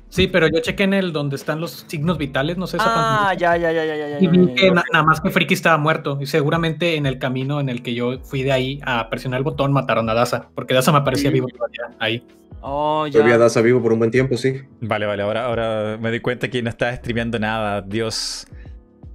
[0.09, 2.85] Sí, pero yo chequé en el donde están los signos vitales, no sé esa
[3.30, 4.19] Ah, ya, ya, ya, ya, ya, ya.
[4.19, 4.74] Y vi ya, que ya.
[4.74, 6.19] na- nada más que Friki estaba muerto.
[6.22, 9.43] Y seguramente en el camino en el que yo fui de ahí a presionar el
[9.43, 10.49] botón mataron a Daza.
[10.53, 12.24] Porque Daza me parecía vivo todavía ahí.
[12.61, 13.40] Oh, Todavía ya.
[13.40, 14.61] Daza vivo por un buen tiempo, sí.
[14.80, 18.48] Vale, vale, ahora, ahora me doy cuenta que no estaba streameando nada, Dios.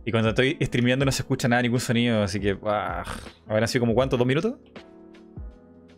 [0.05, 2.59] Y cuando estoy streameando no se escucha nada, ningún sonido, así que.
[2.67, 3.05] ah,
[3.49, 4.17] ¿Habrán sido como cuánto?
[4.17, 4.55] ¿Dos minutos?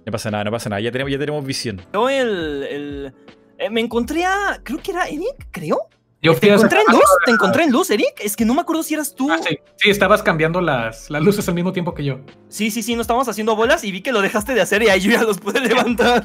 [0.05, 1.81] No pasa nada, no pasa nada, ya tenemos, ya tenemos visión.
[1.93, 2.63] Yo el.
[2.65, 3.15] el
[3.59, 4.61] eh, me encontré a.
[4.63, 5.89] Creo que era Eric, creo.
[6.25, 7.03] Yo ¿Te encontré en luz?
[7.25, 8.21] ¿Te encontré en luz, Eric?
[8.23, 9.29] Es que no me acuerdo si eras tú.
[9.29, 9.59] Ah, sí.
[9.75, 12.21] Sí, estabas cambiando las, las luces al mismo tiempo que yo.
[12.49, 14.89] Sí, sí, sí, nos estábamos haciendo bolas y vi que lo dejaste de hacer y
[14.89, 16.23] ahí yo ya los pude levantar.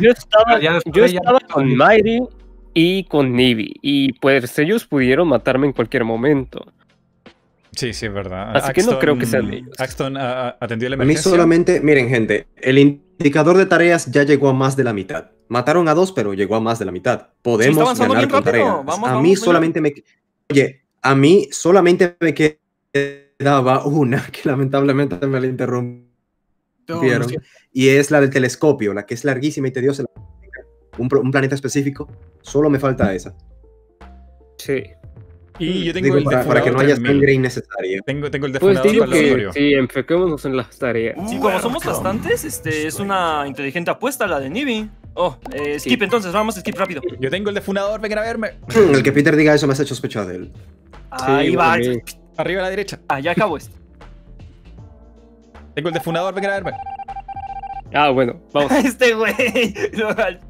[0.00, 2.20] Yo estaba, Ya yo ya- estaba con Mighty
[2.72, 3.74] y con Nibi.
[3.82, 6.72] Y pues ellos pudieron matarme en cualquier momento.
[7.72, 8.56] Sí, sí, es verdad.
[8.56, 9.70] Así que no creo que sean ellos.
[9.78, 11.30] Axton ah, atendió la A mí emergencia.
[11.30, 15.30] solamente, miren gente, el indicador de tareas ya llegó a más de la mitad.
[15.48, 17.28] Mataron a dos, pero llegó a más de la mitad.
[17.42, 18.64] Podemos avanzando ganar bien con rápido.
[18.64, 18.84] tareas.
[18.86, 19.44] Vamos, a vamos, mí vamos.
[19.44, 19.94] solamente me...
[20.50, 26.08] Oye, a mí solamente me quedaba una que lamentablemente me la interrumpieron.
[26.88, 27.26] No, no.
[27.72, 30.04] Y es la del telescopio, la que es larguísima y tediosa.
[30.98, 32.08] Un, un planeta específico.
[32.42, 33.34] Solo me falta esa.
[34.58, 34.82] Sí.
[35.60, 37.10] Y yo tengo Digo, el para, para que no haya 3000.
[37.12, 38.00] sangre innecesaria.
[38.04, 41.16] Tengo, tengo el Pues digo para el que sí, enfoquémonos en las tareas.
[41.28, 44.90] Sí, como somos bastantes, este es una inteligente apuesta la de Nibi.
[45.14, 46.04] Oh, eh, skip Sí.
[46.04, 47.02] entonces, vamos skip rápido.
[47.18, 48.52] Yo tengo el defunador, vengan a verme.
[48.92, 50.52] El que Peter diga eso me hace sospechar de él.
[51.10, 51.76] Ahí va.
[52.36, 53.00] Arriba a la derecha.
[53.08, 53.76] Ah, ya acabo esto.
[55.74, 56.72] Tengo el defunador, vengan a verme.
[57.92, 58.72] Ah, bueno, vamos.
[58.84, 59.34] Este güey.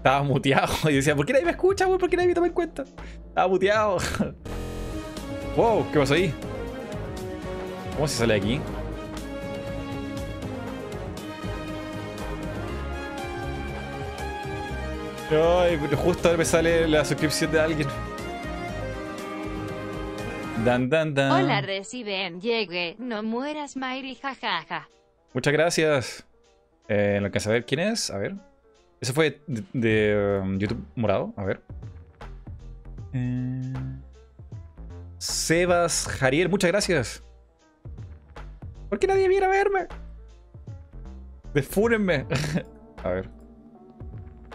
[0.00, 0.72] Estaba muteado.
[0.90, 1.98] Y decía, ¿por qué nadie me escucha, güey?
[1.98, 2.84] ¿Por qué nadie me toma en cuenta?
[3.28, 3.98] Estaba muteado.
[5.56, 6.32] wow, ¿qué pasó ahí?
[7.96, 8.60] ¿Cómo se sale de aquí?
[15.30, 17.88] Ay, pero justo ahora me sale la suscripción de alguien.
[20.64, 21.30] Dan, dan, dan.
[21.30, 24.88] Hola, reciben, llegue, no mueras, Mayri, jajaja.
[25.34, 26.26] Muchas gracias.
[26.88, 28.10] Eh, alcanza a ver quién es.
[28.10, 28.49] A ver.
[29.00, 31.32] Eso fue de, de, um, YouTube morado.
[31.36, 31.62] A ver.
[33.12, 33.72] Eh,
[35.18, 37.24] Sebas Jariel, muchas gracias.
[38.88, 39.86] ¿Por qué nadie viene a verme?
[41.54, 42.26] Desfúrenme.
[43.04, 43.28] a ver.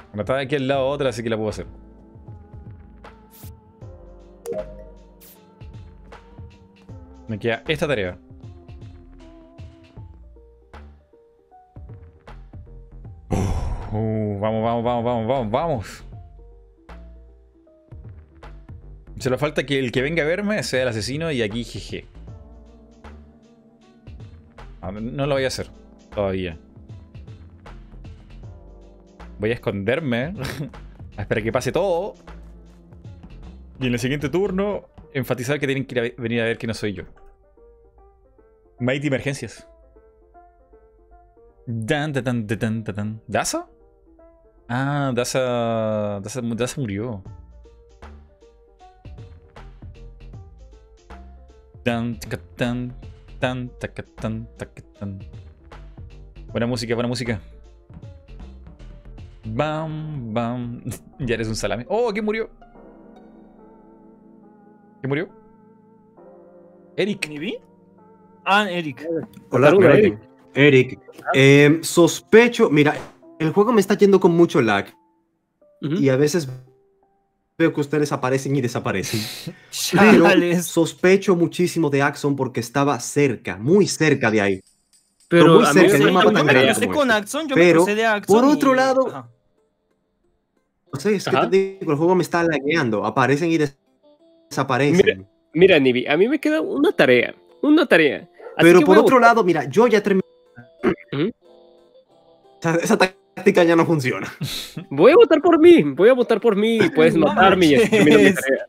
[0.10, 1.66] Bueno, estaba aquí al lado otra, así que la puedo hacer.
[7.28, 8.20] Me queda esta tarea.
[13.96, 16.04] Uh, vamos, vamos, vamos, vamos, vamos, vamos.
[19.20, 22.06] Solo falta que el que venga a verme sea el asesino y aquí jeje.
[25.02, 25.70] No lo voy a hacer
[26.14, 26.58] todavía.
[29.40, 30.34] Voy a esconderme.
[31.18, 32.16] a esperar que pase todo.
[33.80, 36.58] Y en el siguiente turno, enfatizar que tienen que ir a ve- venir a ver
[36.58, 37.04] que no soy yo.
[38.80, 39.68] Mighty Emergencias.
[41.66, 42.14] Dan.
[44.68, 46.20] Ah, Daza.
[46.22, 47.22] Daza, Daza murió.
[51.84, 52.18] Tan,
[52.58, 52.94] tan,
[53.40, 54.50] tan, tan,
[55.00, 55.20] tan.
[56.52, 57.40] Buena música, buena música.
[59.46, 60.82] Bam, bam.
[61.20, 61.86] ya eres un salame.
[61.88, 62.50] Oh, ¿quién murió?
[65.02, 65.30] ¿Quién murió?
[66.98, 67.28] Eric.
[67.30, 67.58] ¿Ni vi?
[68.46, 69.08] Ah, Eric.
[69.52, 69.84] Hola, Eric.
[69.84, 70.36] Eric.
[70.56, 71.00] Eric,
[71.34, 72.96] eh, sospecho, mira,
[73.40, 74.86] el juego me está yendo con mucho lag.
[75.82, 76.48] Y a veces
[77.58, 79.20] veo que ustedes aparecen y desaparecen.
[79.92, 84.62] Pero sospecho muchísimo de Axon porque estaba cerca, muy cerca de ahí.
[85.28, 86.98] Pero muy a mí cerca, se- en un Yo mapa me tan grande crucé como
[87.00, 87.20] con este.
[87.20, 88.36] Axon, yo me Pero, crucé de Axon.
[88.42, 89.30] por otro y- lado- Ajá.
[90.94, 93.06] No sé, es que te digo, el juego me está lagueando.
[93.06, 93.78] Aparecen y des-
[94.50, 95.28] desaparecen.
[95.54, 97.36] Mira, Nibi, a mí me queda una tarea.
[97.62, 98.30] Una tarea.
[98.58, 100.24] Así Pero por otro lado, mira, yo ya terminé.
[101.12, 101.32] Ujú.
[102.62, 102.98] Esa, esa
[103.36, 104.28] táctica ya no funciona.
[104.90, 105.84] Voy a votar por mí.
[105.84, 106.80] Voy a votar por mí.
[106.96, 108.66] Puedes matarme y así termino mi tarea.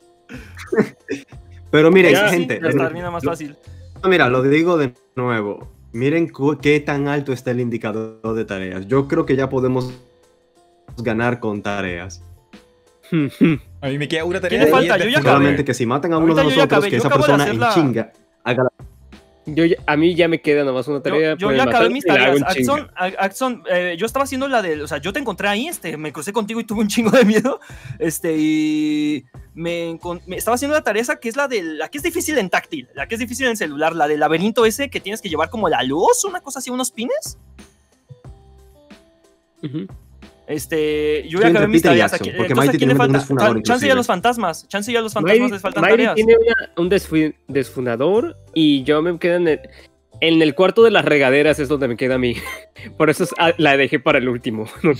[1.70, 2.60] Pero miren, Ya, gente.
[2.62, 3.56] Ya termina más fácil.
[4.02, 5.68] No, Mira, lo digo de nuevo.
[5.92, 8.86] Miren cu- qué tan alto está el indicador de tareas.
[8.86, 9.92] Yo creo que ya podemos
[10.98, 12.22] ganar con tareas.
[13.80, 14.58] A mí me queda una tarea.
[14.58, 14.98] ¿Quién le y falta?
[14.98, 15.64] Yo ya de- acabé.
[15.64, 17.74] Que si matan a uno Ahorita de nosotros, que yo esa de persona en la-
[17.74, 18.12] chinga
[18.44, 18.85] haga la
[19.46, 21.36] Yo a mí ya me queda nomás una Yo, tarea.
[21.36, 22.42] yo puedes ya acabé mis tareas.
[23.18, 24.82] Axon, eh, yo estaba haciendo la de.
[24.82, 27.24] O sea, yo te encontré ahí, este, me crucé contigo y tuve un chingo de
[27.24, 27.60] miedo.
[28.00, 29.98] Este, y me,
[30.30, 31.62] estaba haciendo la tarea esa que es la de.
[31.62, 34.66] La que es difícil en táctil, la que es difícil en celular, la del laberinto
[34.66, 37.38] ese que tienes que llevar como la luz, una cosa así, unos pines.
[39.62, 39.86] Ujú.
[40.48, 42.12] Este, yo ya acabé mis Peter y tareas.
[42.12, 43.18] Axon, Aquí- porque Entonces, ¿a Mighty quién le tiene un falta?
[43.18, 43.94] desfunador, Chance y a inclusive.
[43.96, 44.68] los fantasmas.
[44.68, 46.14] Chance y a los fantasmas Mighty, les faltan Mighty tareas.
[46.14, 49.60] tiene una- un desfu- desfunador y yo me quedo en el,
[50.20, 52.36] en el cuarto de las regaderas es donde me queda a mí.
[52.96, 54.66] Por eso es- ah, la dejé para el último.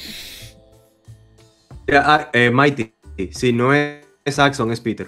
[1.93, 2.93] Ah, eh, Mighty,
[3.31, 5.07] si no es, es Axon, es Peter.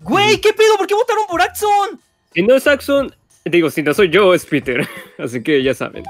[0.00, 0.76] Güey, ¿qué pedo?
[0.76, 1.98] ¿Por qué votaron por Axon?
[2.34, 3.14] si no es Axon,
[3.46, 4.86] digo, si no soy yo, es Peter.
[5.18, 6.04] Así que ya saben.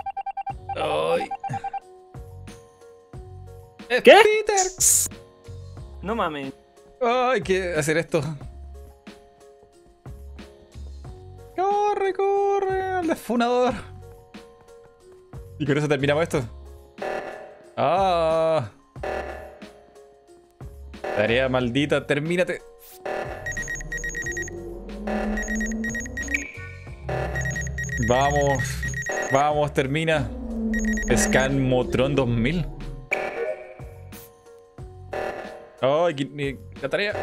[0.77, 1.29] Ay.
[4.05, 4.13] ¿Qué?
[4.23, 4.71] Peter.
[6.01, 6.53] No mames.
[7.01, 8.23] Ay, hay que hacer esto.
[11.57, 13.75] Corre, corre, al desfunador.
[15.59, 16.43] Y con eso terminamos esto.
[17.77, 18.71] Ah.
[21.17, 22.63] Tarea maldita, termínate.
[28.07, 28.63] Vamos,
[29.33, 30.31] vamos, termina.
[31.17, 32.80] Scan Motron 2000.
[35.83, 37.15] Eh, la tarea.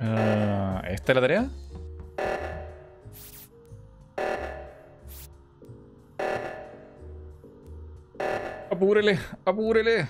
[0.00, 1.50] Ah, ¿Esta es la tarea?
[8.70, 10.08] Apúrele, apúrele.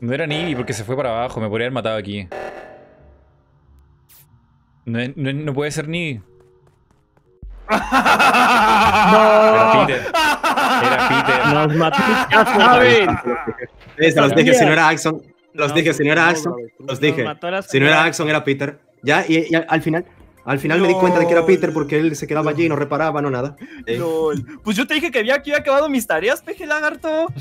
[0.00, 2.28] No era Nibi porque se fue para abajo, me podría haber matado aquí.
[4.86, 6.22] No, no puede ser Nibi.
[7.70, 10.02] Era Peter.
[10.82, 11.46] Era Peter.
[11.54, 12.02] Nos mató.
[12.30, 13.18] Ya saben.
[13.98, 15.22] Se los dije, si no era Axon,
[15.54, 17.24] los No, dije, si no era no, Axon, no, los dije.
[17.68, 18.04] Si no era.
[18.04, 18.78] Axon, era Peter.
[19.02, 20.04] Ya, y, y al final,
[20.44, 21.46] al final me di cuenta de que era No.
[21.46, 23.56] Peter porque él se quedaba allí y no reparaba, no nada.
[23.86, 24.60] Eh, Lol.
[24.62, 27.26] Pues yo te dije que había, que había acabado mis tareas, peje lagarto.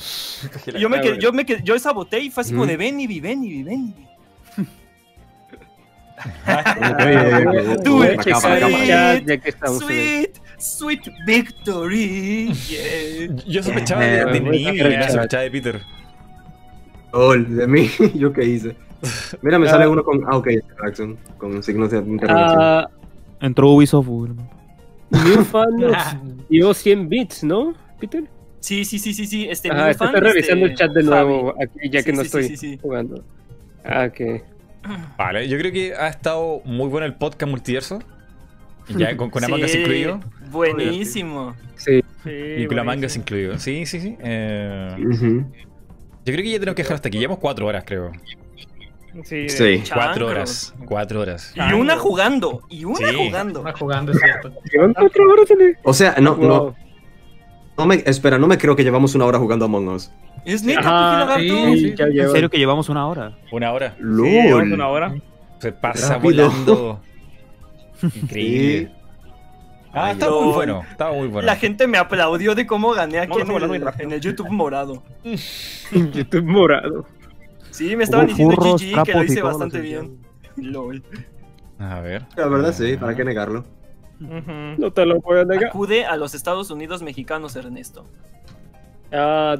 [0.67, 2.99] Y yo me quedé, yo me quedé, yo saboté y fue así como de ven
[2.99, 4.07] y vi, ven y vi, ven y vi.
[9.41, 12.51] Que estamos en el- Sweet, sweet victory.
[12.53, 13.35] Yeah.
[13.47, 15.09] Yo sospechaba de, de Eh, yo chat.
[15.11, 15.81] sospechaba de Peter.
[17.13, 18.75] Lol, de mí, ¿yo qué hice?
[19.41, 20.23] Mira, me sale uno con.
[20.27, 20.47] Ah, ok,
[20.83, 22.59] Axon, con signos de interrogación.
[22.61, 22.87] Ah,
[23.41, 24.07] Entró Ubisoft.
[24.07, 25.95] New Fan nos
[26.49, 28.23] dio 100 bits, ¿no, Peter?
[28.59, 29.47] Sí, sí, sí, sí, sí.
[29.49, 32.03] Este, Ajá, new es que fan, estoy revisando este, el chat de nuevo aquí, ya
[32.03, 32.79] que Sí, no sí, sí, estoy sí, sí.
[32.81, 33.23] jugando.
[33.85, 34.41] Ah, ok.
[35.17, 37.99] Vale, yo creo que ha estado muy bueno el podcast multiverso.
[38.89, 40.19] Ya con, con Among Us Sí, incluido.
[40.51, 41.55] Buenísimo.
[41.75, 42.01] Sí.
[42.57, 43.59] Y con Among Us incluido.
[43.59, 44.17] Sí, sí, sí.
[44.21, 47.19] Eh, yo creo que ya tenemos que dejar hasta aquí.
[47.19, 48.11] Llevamos cuatro horas, creo.
[49.23, 49.49] Sí.
[49.49, 49.83] Sí.
[49.93, 50.73] Cuatro horas.
[50.85, 51.53] Cuatro horas.
[51.55, 52.61] Y una jugando.
[52.69, 53.15] Y una Sí.
[53.27, 53.59] jugando.
[53.59, 54.53] Está jugando, es cierto.
[54.71, 55.47] Llevan cuatro horas
[55.83, 56.47] O sea, no, Wow.
[56.47, 56.75] no.
[57.77, 60.11] No me, espera, no me creo que llevamos una hora jugando Among Us.
[60.45, 63.37] Es neta, Ajá, sí, Sí, ya En serio que llevamos una hora.
[63.51, 63.95] Una hora.
[63.99, 64.73] LOL.
[64.73, 65.15] una hora.
[65.59, 66.49] Se pasa Rápido.
[66.49, 67.01] volando.
[68.21, 68.91] Increíble.
[69.93, 70.83] Ah, estaba muy bueno.
[70.89, 71.45] Estaba muy bueno.
[71.45, 75.03] La gente me aplaudió de cómo gané aquí en el, en el YouTube morado.
[75.91, 77.05] YouTube morado.
[77.71, 80.17] Sí, me estaban diciendo furros, GG que lo hice bastante bien.
[80.55, 81.03] LOL.
[81.79, 82.25] A ver.
[82.35, 83.65] La verdad sí, ¿para qué negarlo?
[84.19, 85.65] No te lo puedo negar.
[85.69, 88.05] Acude a los Estados Unidos mexicanos, Ernesto.
[89.11, 89.55] Ah,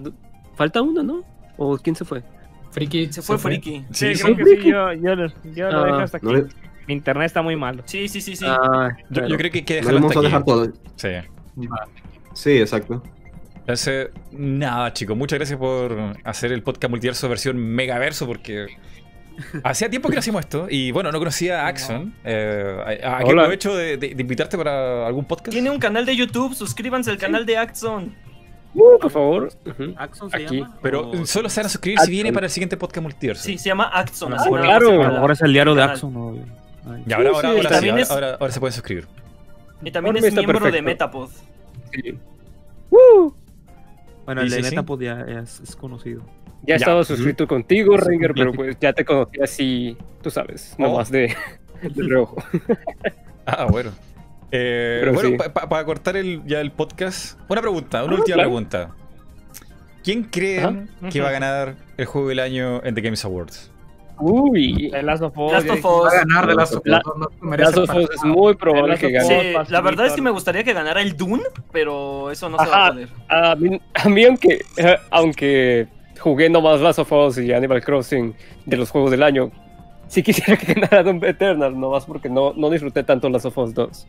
[0.56, 1.24] falta uno, ¿no?
[1.58, 2.24] ¿O quién se fue?
[2.72, 3.12] Friki.
[3.12, 3.86] Se fue Friki.
[3.92, 6.26] Sí, Sí, creo que sí, yo, yo, lo- yo lo Ah, dejo hasta aquí.
[6.26, 6.46] No le,
[6.88, 7.84] Mi internet está muy malo.
[7.86, 8.46] Sí, sí, sí, sí.
[8.48, 10.52] Ah, Yo, yo creo que hay que dejarlo vamos a dejar aquí.
[10.52, 10.68] todo.
[10.96, 11.10] Sí.
[12.34, 13.04] Sí, exacto.
[13.60, 18.68] Entonces, nada, chicos, muchas gracias por hacer el podcast multiverso versión megaverso, porque
[19.64, 20.68] hacía tiempo que no hacíamos esto.
[20.70, 22.14] Y bueno, no conocía a Axon.
[22.24, 23.44] Eh, a- aquí Hola.
[23.44, 25.52] aprovecho de, de- de invitarte para algún podcast.
[25.52, 28.16] Tiene un canal de YouTube, suscríbanse al canal de Axon.
[28.74, 29.50] uh, por favor.
[29.98, 30.58] ¿Axon se Aquí.
[30.60, 30.78] llama?
[30.82, 33.44] Pero ¿O- solo se van a suscribir si viene para el siguiente podcast multiverso.
[33.44, 34.34] Sí, se llama Axon.
[34.34, 35.04] Ah, claro.
[35.04, 35.84] A mejor es el diario de.
[35.84, 36.46] Axon.
[36.90, 37.04] Ay.
[37.06, 39.08] Y ahora, ahora, sí, ahora, sí, también ahora, es- ahora- ahora se pueden suscribir.
[39.84, 40.82] Y también es miembro de.
[40.82, 41.30] Metapod.
[41.94, 42.18] Sí.
[42.90, 43.32] Uh,
[44.26, 44.70] Bueno, el de sí, sí.
[44.70, 46.22] Metapod ya es, es conocido.
[46.64, 46.76] Ya Ya.
[46.78, 50.84] estaba suscrito contigo, Ringer, pero pues ya te conocí así, tú sabes, Oh.
[50.84, 51.36] nomás de,
[51.82, 52.36] de reojo.
[53.46, 53.92] Ah, bueno.
[54.52, 55.36] Eh, Pero bueno, sí.
[55.38, 58.50] pa- pa- para cortar el, ya el podcast, una pregunta, una Ah, última claro.
[58.50, 58.92] pregunta.
[60.04, 61.10] ¿Quién creen Ajá.
[61.10, 63.72] que va a ganar el juego del año en The Games Awards?
[64.20, 65.52] Uy, The Last of Us.
[65.52, 65.78] Last of.
[65.86, 66.06] Us.
[66.06, 67.02] Va a ganar de las of Us, La-
[67.42, 69.54] no- Last of Us es muy probable Last que gane.
[69.66, 72.70] Sí, la verdad es que me gustaría que ganara el Dune, pero eso no se
[72.70, 73.10] va a poder.
[73.30, 75.88] A mí, a mí aunque, eh, aunque
[76.20, 78.34] jugué nomás Last of Us y Animal Crossing
[78.66, 79.52] de los juegos del año,
[80.08, 83.74] sí quisiera que ganara Doom Eternal, nomás porque no, no disfruté tanto Last of Us
[83.74, 84.08] 2.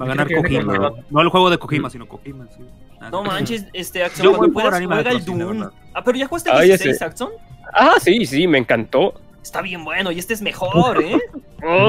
[0.00, 0.74] Va a ganar Kojima.
[0.76, 0.94] no.
[1.10, 2.46] No el juego de Kojima, sino Kojima.
[2.54, 2.62] Sí.
[3.00, 5.72] Ah, No manches, este Yo Axon, puedas Animal juega el verdad.
[5.94, 7.04] Ah, pero ya jugaste el Ah, ya 16, sé.
[7.04, 7.30] Axon.
[7.72, 9.14] Ah, sí, sí, me encantó.
[9.42, 11.18] Está bien bueno y este es mejor, ¿eh?
[11.66, 11.88] Oh,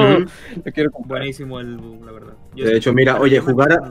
[0.64, 1.20] lo quiero comprar.
[1.20, 2.32] Buenísimo el la verdad.
[2.56, 3.90] Yo De hecho, mira, oye, jugar a-.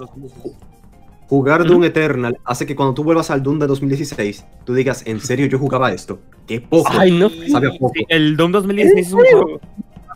[1.27, 5.19] Jugar Doom Eternal hace que cuando tú vuelvas al Doom de 2016, tú digas, ¿en
[5.19, 6.19] serio yo jugaba esto?
[6.47, 6.89] ¡Qué poco!
[6.97, 7.29] Ay, no.
[7.51, 7.91] Sabe a poco.
[7.95, 9.59] Sí, el Doom 2016 es un juego.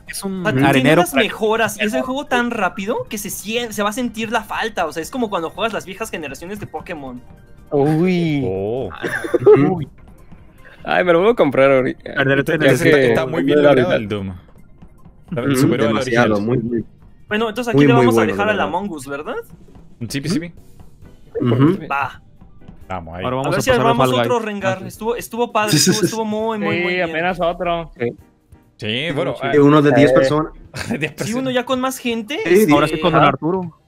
[0.07, 1.01] Es un arenero.
[1.01, 4.43] unas mejoras y es el juego tan rápido que se, se va a sentir la
[4.43, 4.85] falta.
[4.85, 7.21] O sea, es como cuando juegas las viejas generaciones de Pokémon.
[7.71, 8.43] Uy.
[8.45, 8.89] Oh.
[10.83, 11.99] Ay, me lo voy a comprar ahorita.
[12.09, 14.33] Está, que- está muy bien logrado el Doom.
[15.55, 16.83] Superó Demasiado, muy, muy.
[17.27, 18.67] Bueno, entonces aquí Muy, le vamos a dejar la al verdad.
[18.67, 19.35] Among Us, ¿verdad?
[20.09, 20.51] Sí, sí, sí.
[21.91, 22.21] Va.
[22.87, 23.23] Vamos ahí.
[23.23, 24.77] Ahora A vamos ver a si pasar a armamos otro Rengar.
[24.77, 24.87] Ah, sí.
[24.87, 26.05] Estuvo, estuvo padre, Sí, sí, estuvo, sí.
[26.07, 27.09] estuvo muy, muy, Sí, muy bien.
[27.09, 27.91] apenas otro.
[28.77, 30.53] Sí, bueno, Y uno de 10 personas,
[30.89, 31.33] 10 Sí, personas.
[31.35, 32.39] uno ya con más gente.
[32.43, 33.79] Sí, este, Ahora sí con Don Arturo.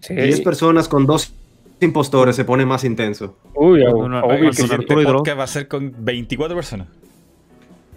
[0.00, 0.14] Sí.
[0.14, 1.34] 10 personas con dos
[1.80, 3.36] impostores se pone más intenso.
[3.54, 4.62] Uy, obvio una- obvio con que sí.
[4.64, 6.86] El Arturo y va a ser con 24 personas.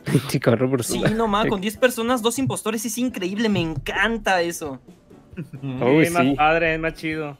[0.07, 1.11] 24 Sí, personas.
[1.13, 4.79] nomás, con 10 personas, dos impostores, es increíble, me encanta eso.
[5.63, 6.33] Uy, es más sí.
[6.35, 7.37] padre, es más chido.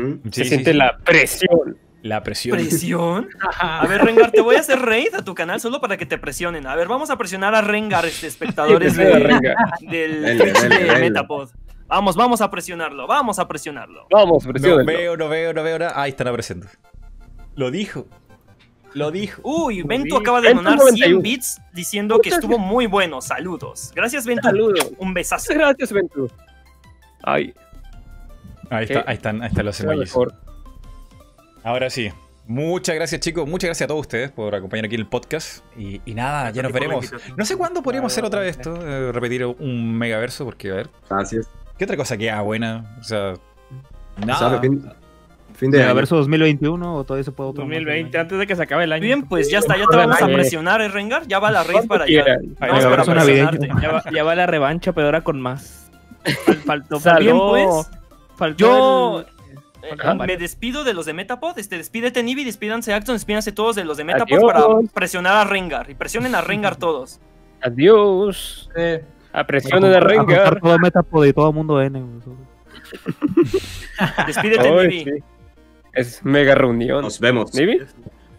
[0.00, 0.30] ¿Mm?
[0.30, 0.78] Se Sí, siente sí, sí.
[0.78, 1.76] la presión.
[2.02, 2.56] La presión.
[2.56, 3.28] ¿Presión?
[3.60, 6.16] A ver, Rengar, te voy a hacer raid a tu canal solo para que te
[6.18, 6.66] presionen.
[6.66, 9.56] A ver, vamos a presionar a Rengar, este, espectadores de- rengar.
[9.82, 11.00] del Dale, de dale.
[11.00, 11.50] Metapod.
[11.86, 14.06] Vamos, vamos a presionarlo, vamos a presionarlo.
[14.10, 14.86] Vamos, No presión.
[14.86, 16.00] veo, no veo, no veo nada.
[16.00, 16.66] Ahí están apareciendo.
[17.56, 18.06] Lo dijo.
[18.94, 19.40] Lo dijo.
[19.44, 20.78] Uy, Ventu acaba de donar 100
[21.10, 21.20] 91.
[21.20, 23.20] bits diciendo que estuvo muy bueno.
[23.20, 23.92] Saludos.
[23.94, 24.42] Gracias, Ventu.
[24.48, 24.90] Saludos.
[24.98, 25.52] Un besazo.
[25.52, 26.30] Muchas gracias, Ventu.
[27.22, 27.52] Ay,
[28.70, 30.14] Ahí, está, ahí están, ahí están los emojis.
[31.62, 32.10] Ahora sí.
[32.46, 33.48] Muchas gracias, chicos.
[33.48, 35.62] Muchas gracias a todos ustedes por acompañar aquí en el podcast.
[35.76, 37.12] Y, y nada, ya nos veremos.
[37.36, 38.74] No sé cuándo podríamos hacer otra vez esto.
[38.86, 40.88] eh, repetir un megaverso, porque a ver.
[41.08, 41.48] Gracias.
[41.78, 42.96] ¿Qué otra cosa queda buena?
[43.00, 43.34] O sea.
[44.16, 44.26] ¿Sabe?
[44.26, 44.60] Nada.
[44.60, 44.84] Fin,
[45.54, 45.94] fin de ¿De año.
[45.94, 47.64] verso 2021 o todavía se puede otro?
[47.64, 47.70] más?
[47.76, 49.00] 2020, antes de que se acabe el año.
[49.02, 51.26] Muy bien, pues ya está, ya te vamos a presionar, ¿eh, Rengar?
[51.28, 52.24] Ya va la raid para allá.
[53.80, 55.90] Ya va, ya va la revancha, pero ahora con más.
[56.66, 57.90] Fal- faltó, bien, pues.
[58.40, 59.20] Faltó Yo
[59.82, 61.56] el- eh, me despido de los de Metapod.
[61.58, 64.52] Este, despídete, Nibi, despídanse Axon, despídanse todos de los de Metapod Adiós.
[64.52, 65.88] para presionar a Rengar.
[65.90, 67.20] Y presionen a Rengar todos.
[67.62, 68.68] Adiós.
[68.76, 70.58] Eh, A presión de Rengar.
[70.60, 72.02] Todo Metapod y todo el mundo N.
[74.26, 75.04] Despídete, Nibi.
[75.04, 75.10] sí.
[75.92, 77.02] Es mega reunión.
[77.02, 77.52] Nos vemos.
[77.54, 77.80] ¿Nibi?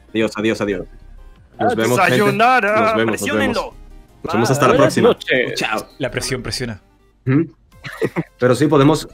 [0.10, 0.88] Adiós, adiós, adiós.
[1.60, 2.12] Nos vemos, gente.
[2.14, 3.58] Desayunar, Nos vemos, nos vemos.
[4.24, 5.08] Nos vemos hasta la Buenas próxima.
[5.10, 5.54] noches.
[5.60, 5.88] Chao.
[6.00, 6.82] La presión presiona.
[7.28, 7.54] Ujú.
[8.40, 9.08] Pero sí, podemos,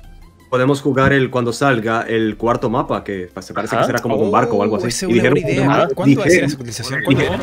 [0.50, 3.84] podemos jugar el cuando salga el cuarto mapa, que se parece Ajá.
[3.84, 4.85] que será como un barco o algo así.
[4.85, 5.88] Oh, es Y dijeron- idea.
[5.93, 7.00] ¿Cuánto va a ser dijeron- esa utilización?
[7.08, 7.40] Dijeron-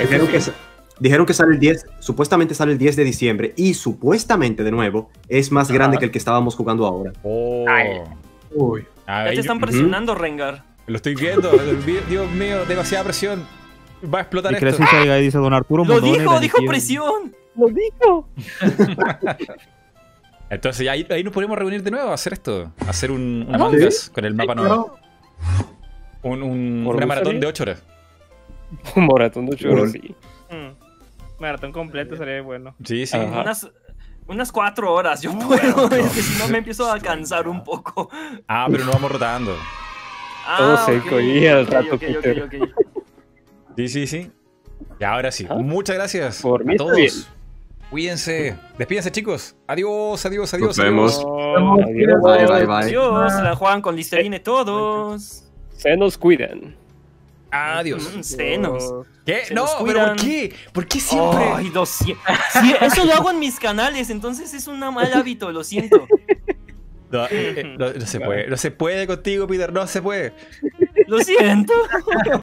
[0.00, 0.40] dijeron que,
[1.00, 5.10] dijeron que sale el 10, supuestamente sale el 10 de diciembre, y supuestamente, de nuevo,
[5.28, 6.00] es más grande Ajá.
[6.00, 7.12] que el que estábamos jugando ahora.
[7.22, 7.64] Oh.
[7.68, 8.00] Ay.
[8.54, 8.86] uy.
[9.06, 10.64] Ya ahí- te están presionando, Rengar.
[10.86, 11.50] Lo estoy viendo.
[12.08, 13.44] Dios mío, demasiada presión.
[14.02, 14.64] Va a explotar ¿Y esto.
[14.66, 17.34] crees que salga ahí dice Don Arturo Lo Mondone, dijo, dijo presión.
[17.56, 18.28] Lo dijo.
[20.50, 22.72] Entonces ya ahí, ahí nos podemos reunir de nuevo a hacer esto.
[22.86, 24.98] A hacer un, un Ah, mangas con el mapa nuevo.
[26.22, 26.42] Un,
[26.86, 27.82] una maratón de 8 horas.
[28.96, 30.14] Un maratón de ocho horas, sí.
[30.50, 32.74] mm, maratón completo sería bueno.
[32.84, 33.16] Sí, sí.
[33.16, 33.40] Ajá.
[33.40, 33.70] Unas-
[34.26, 38.10] Unas cuatro horas, yo puedo, es que si no me empiezo a cansar un poco.
[38.46, 39.56] Ah, pero no vamos rotando.
[40.46, 42.42] Ah, Todo seco y al rato ok, ok, Peter.
[42.42, 42.54] ok.
[43.76, 44.30] Sí, sí, sí.
[45.00, 45.46] Y ahora sí.
[45.48, 45.54] Ah.
[45.54, 46.94] Muchas gracias Por a todos.
[46.94, 47.10] bien.
[47.90, 48.56] Cuídense.
[48.76, 49.56] Despídense, chicos.
[49.66, 50.76] Adiós, adiós, adiós.
[50.76, 51.18] Nos vemos.
[51.18, 51.86] adiós.
[51.86, 52.22] Adiós.
[52.22, 52.84] Bye, bye, bye.
[52.84, 55.44] Adiós, la juegan con Listerine todos.
[55.76, 56.76] Se nos cuidan.
[57.50, 58.14] Adiós.
[58.14, 58.92] Mm, senos.
[59.24, 59.46] ¿Qué?
[59.46, 60.16] Se No, nos pero cuidan.
[60.16, 60.54] ¿por qué?
[60.72, 61.44] ¿Por qué siempre?
[61.54, 62.22] Ay, 200.
[62.60, 66.06] Sí, eso lo hago en mis canales, entonces es un mal hábito, lo siento.
[67.10, 68.46] No, eh, eh, no, no se puede.
[68.48, 69.72] No se puede contigo, Peter.
[69.72, 70.34] No se puede.
[71.06, 71.72] Lo siento.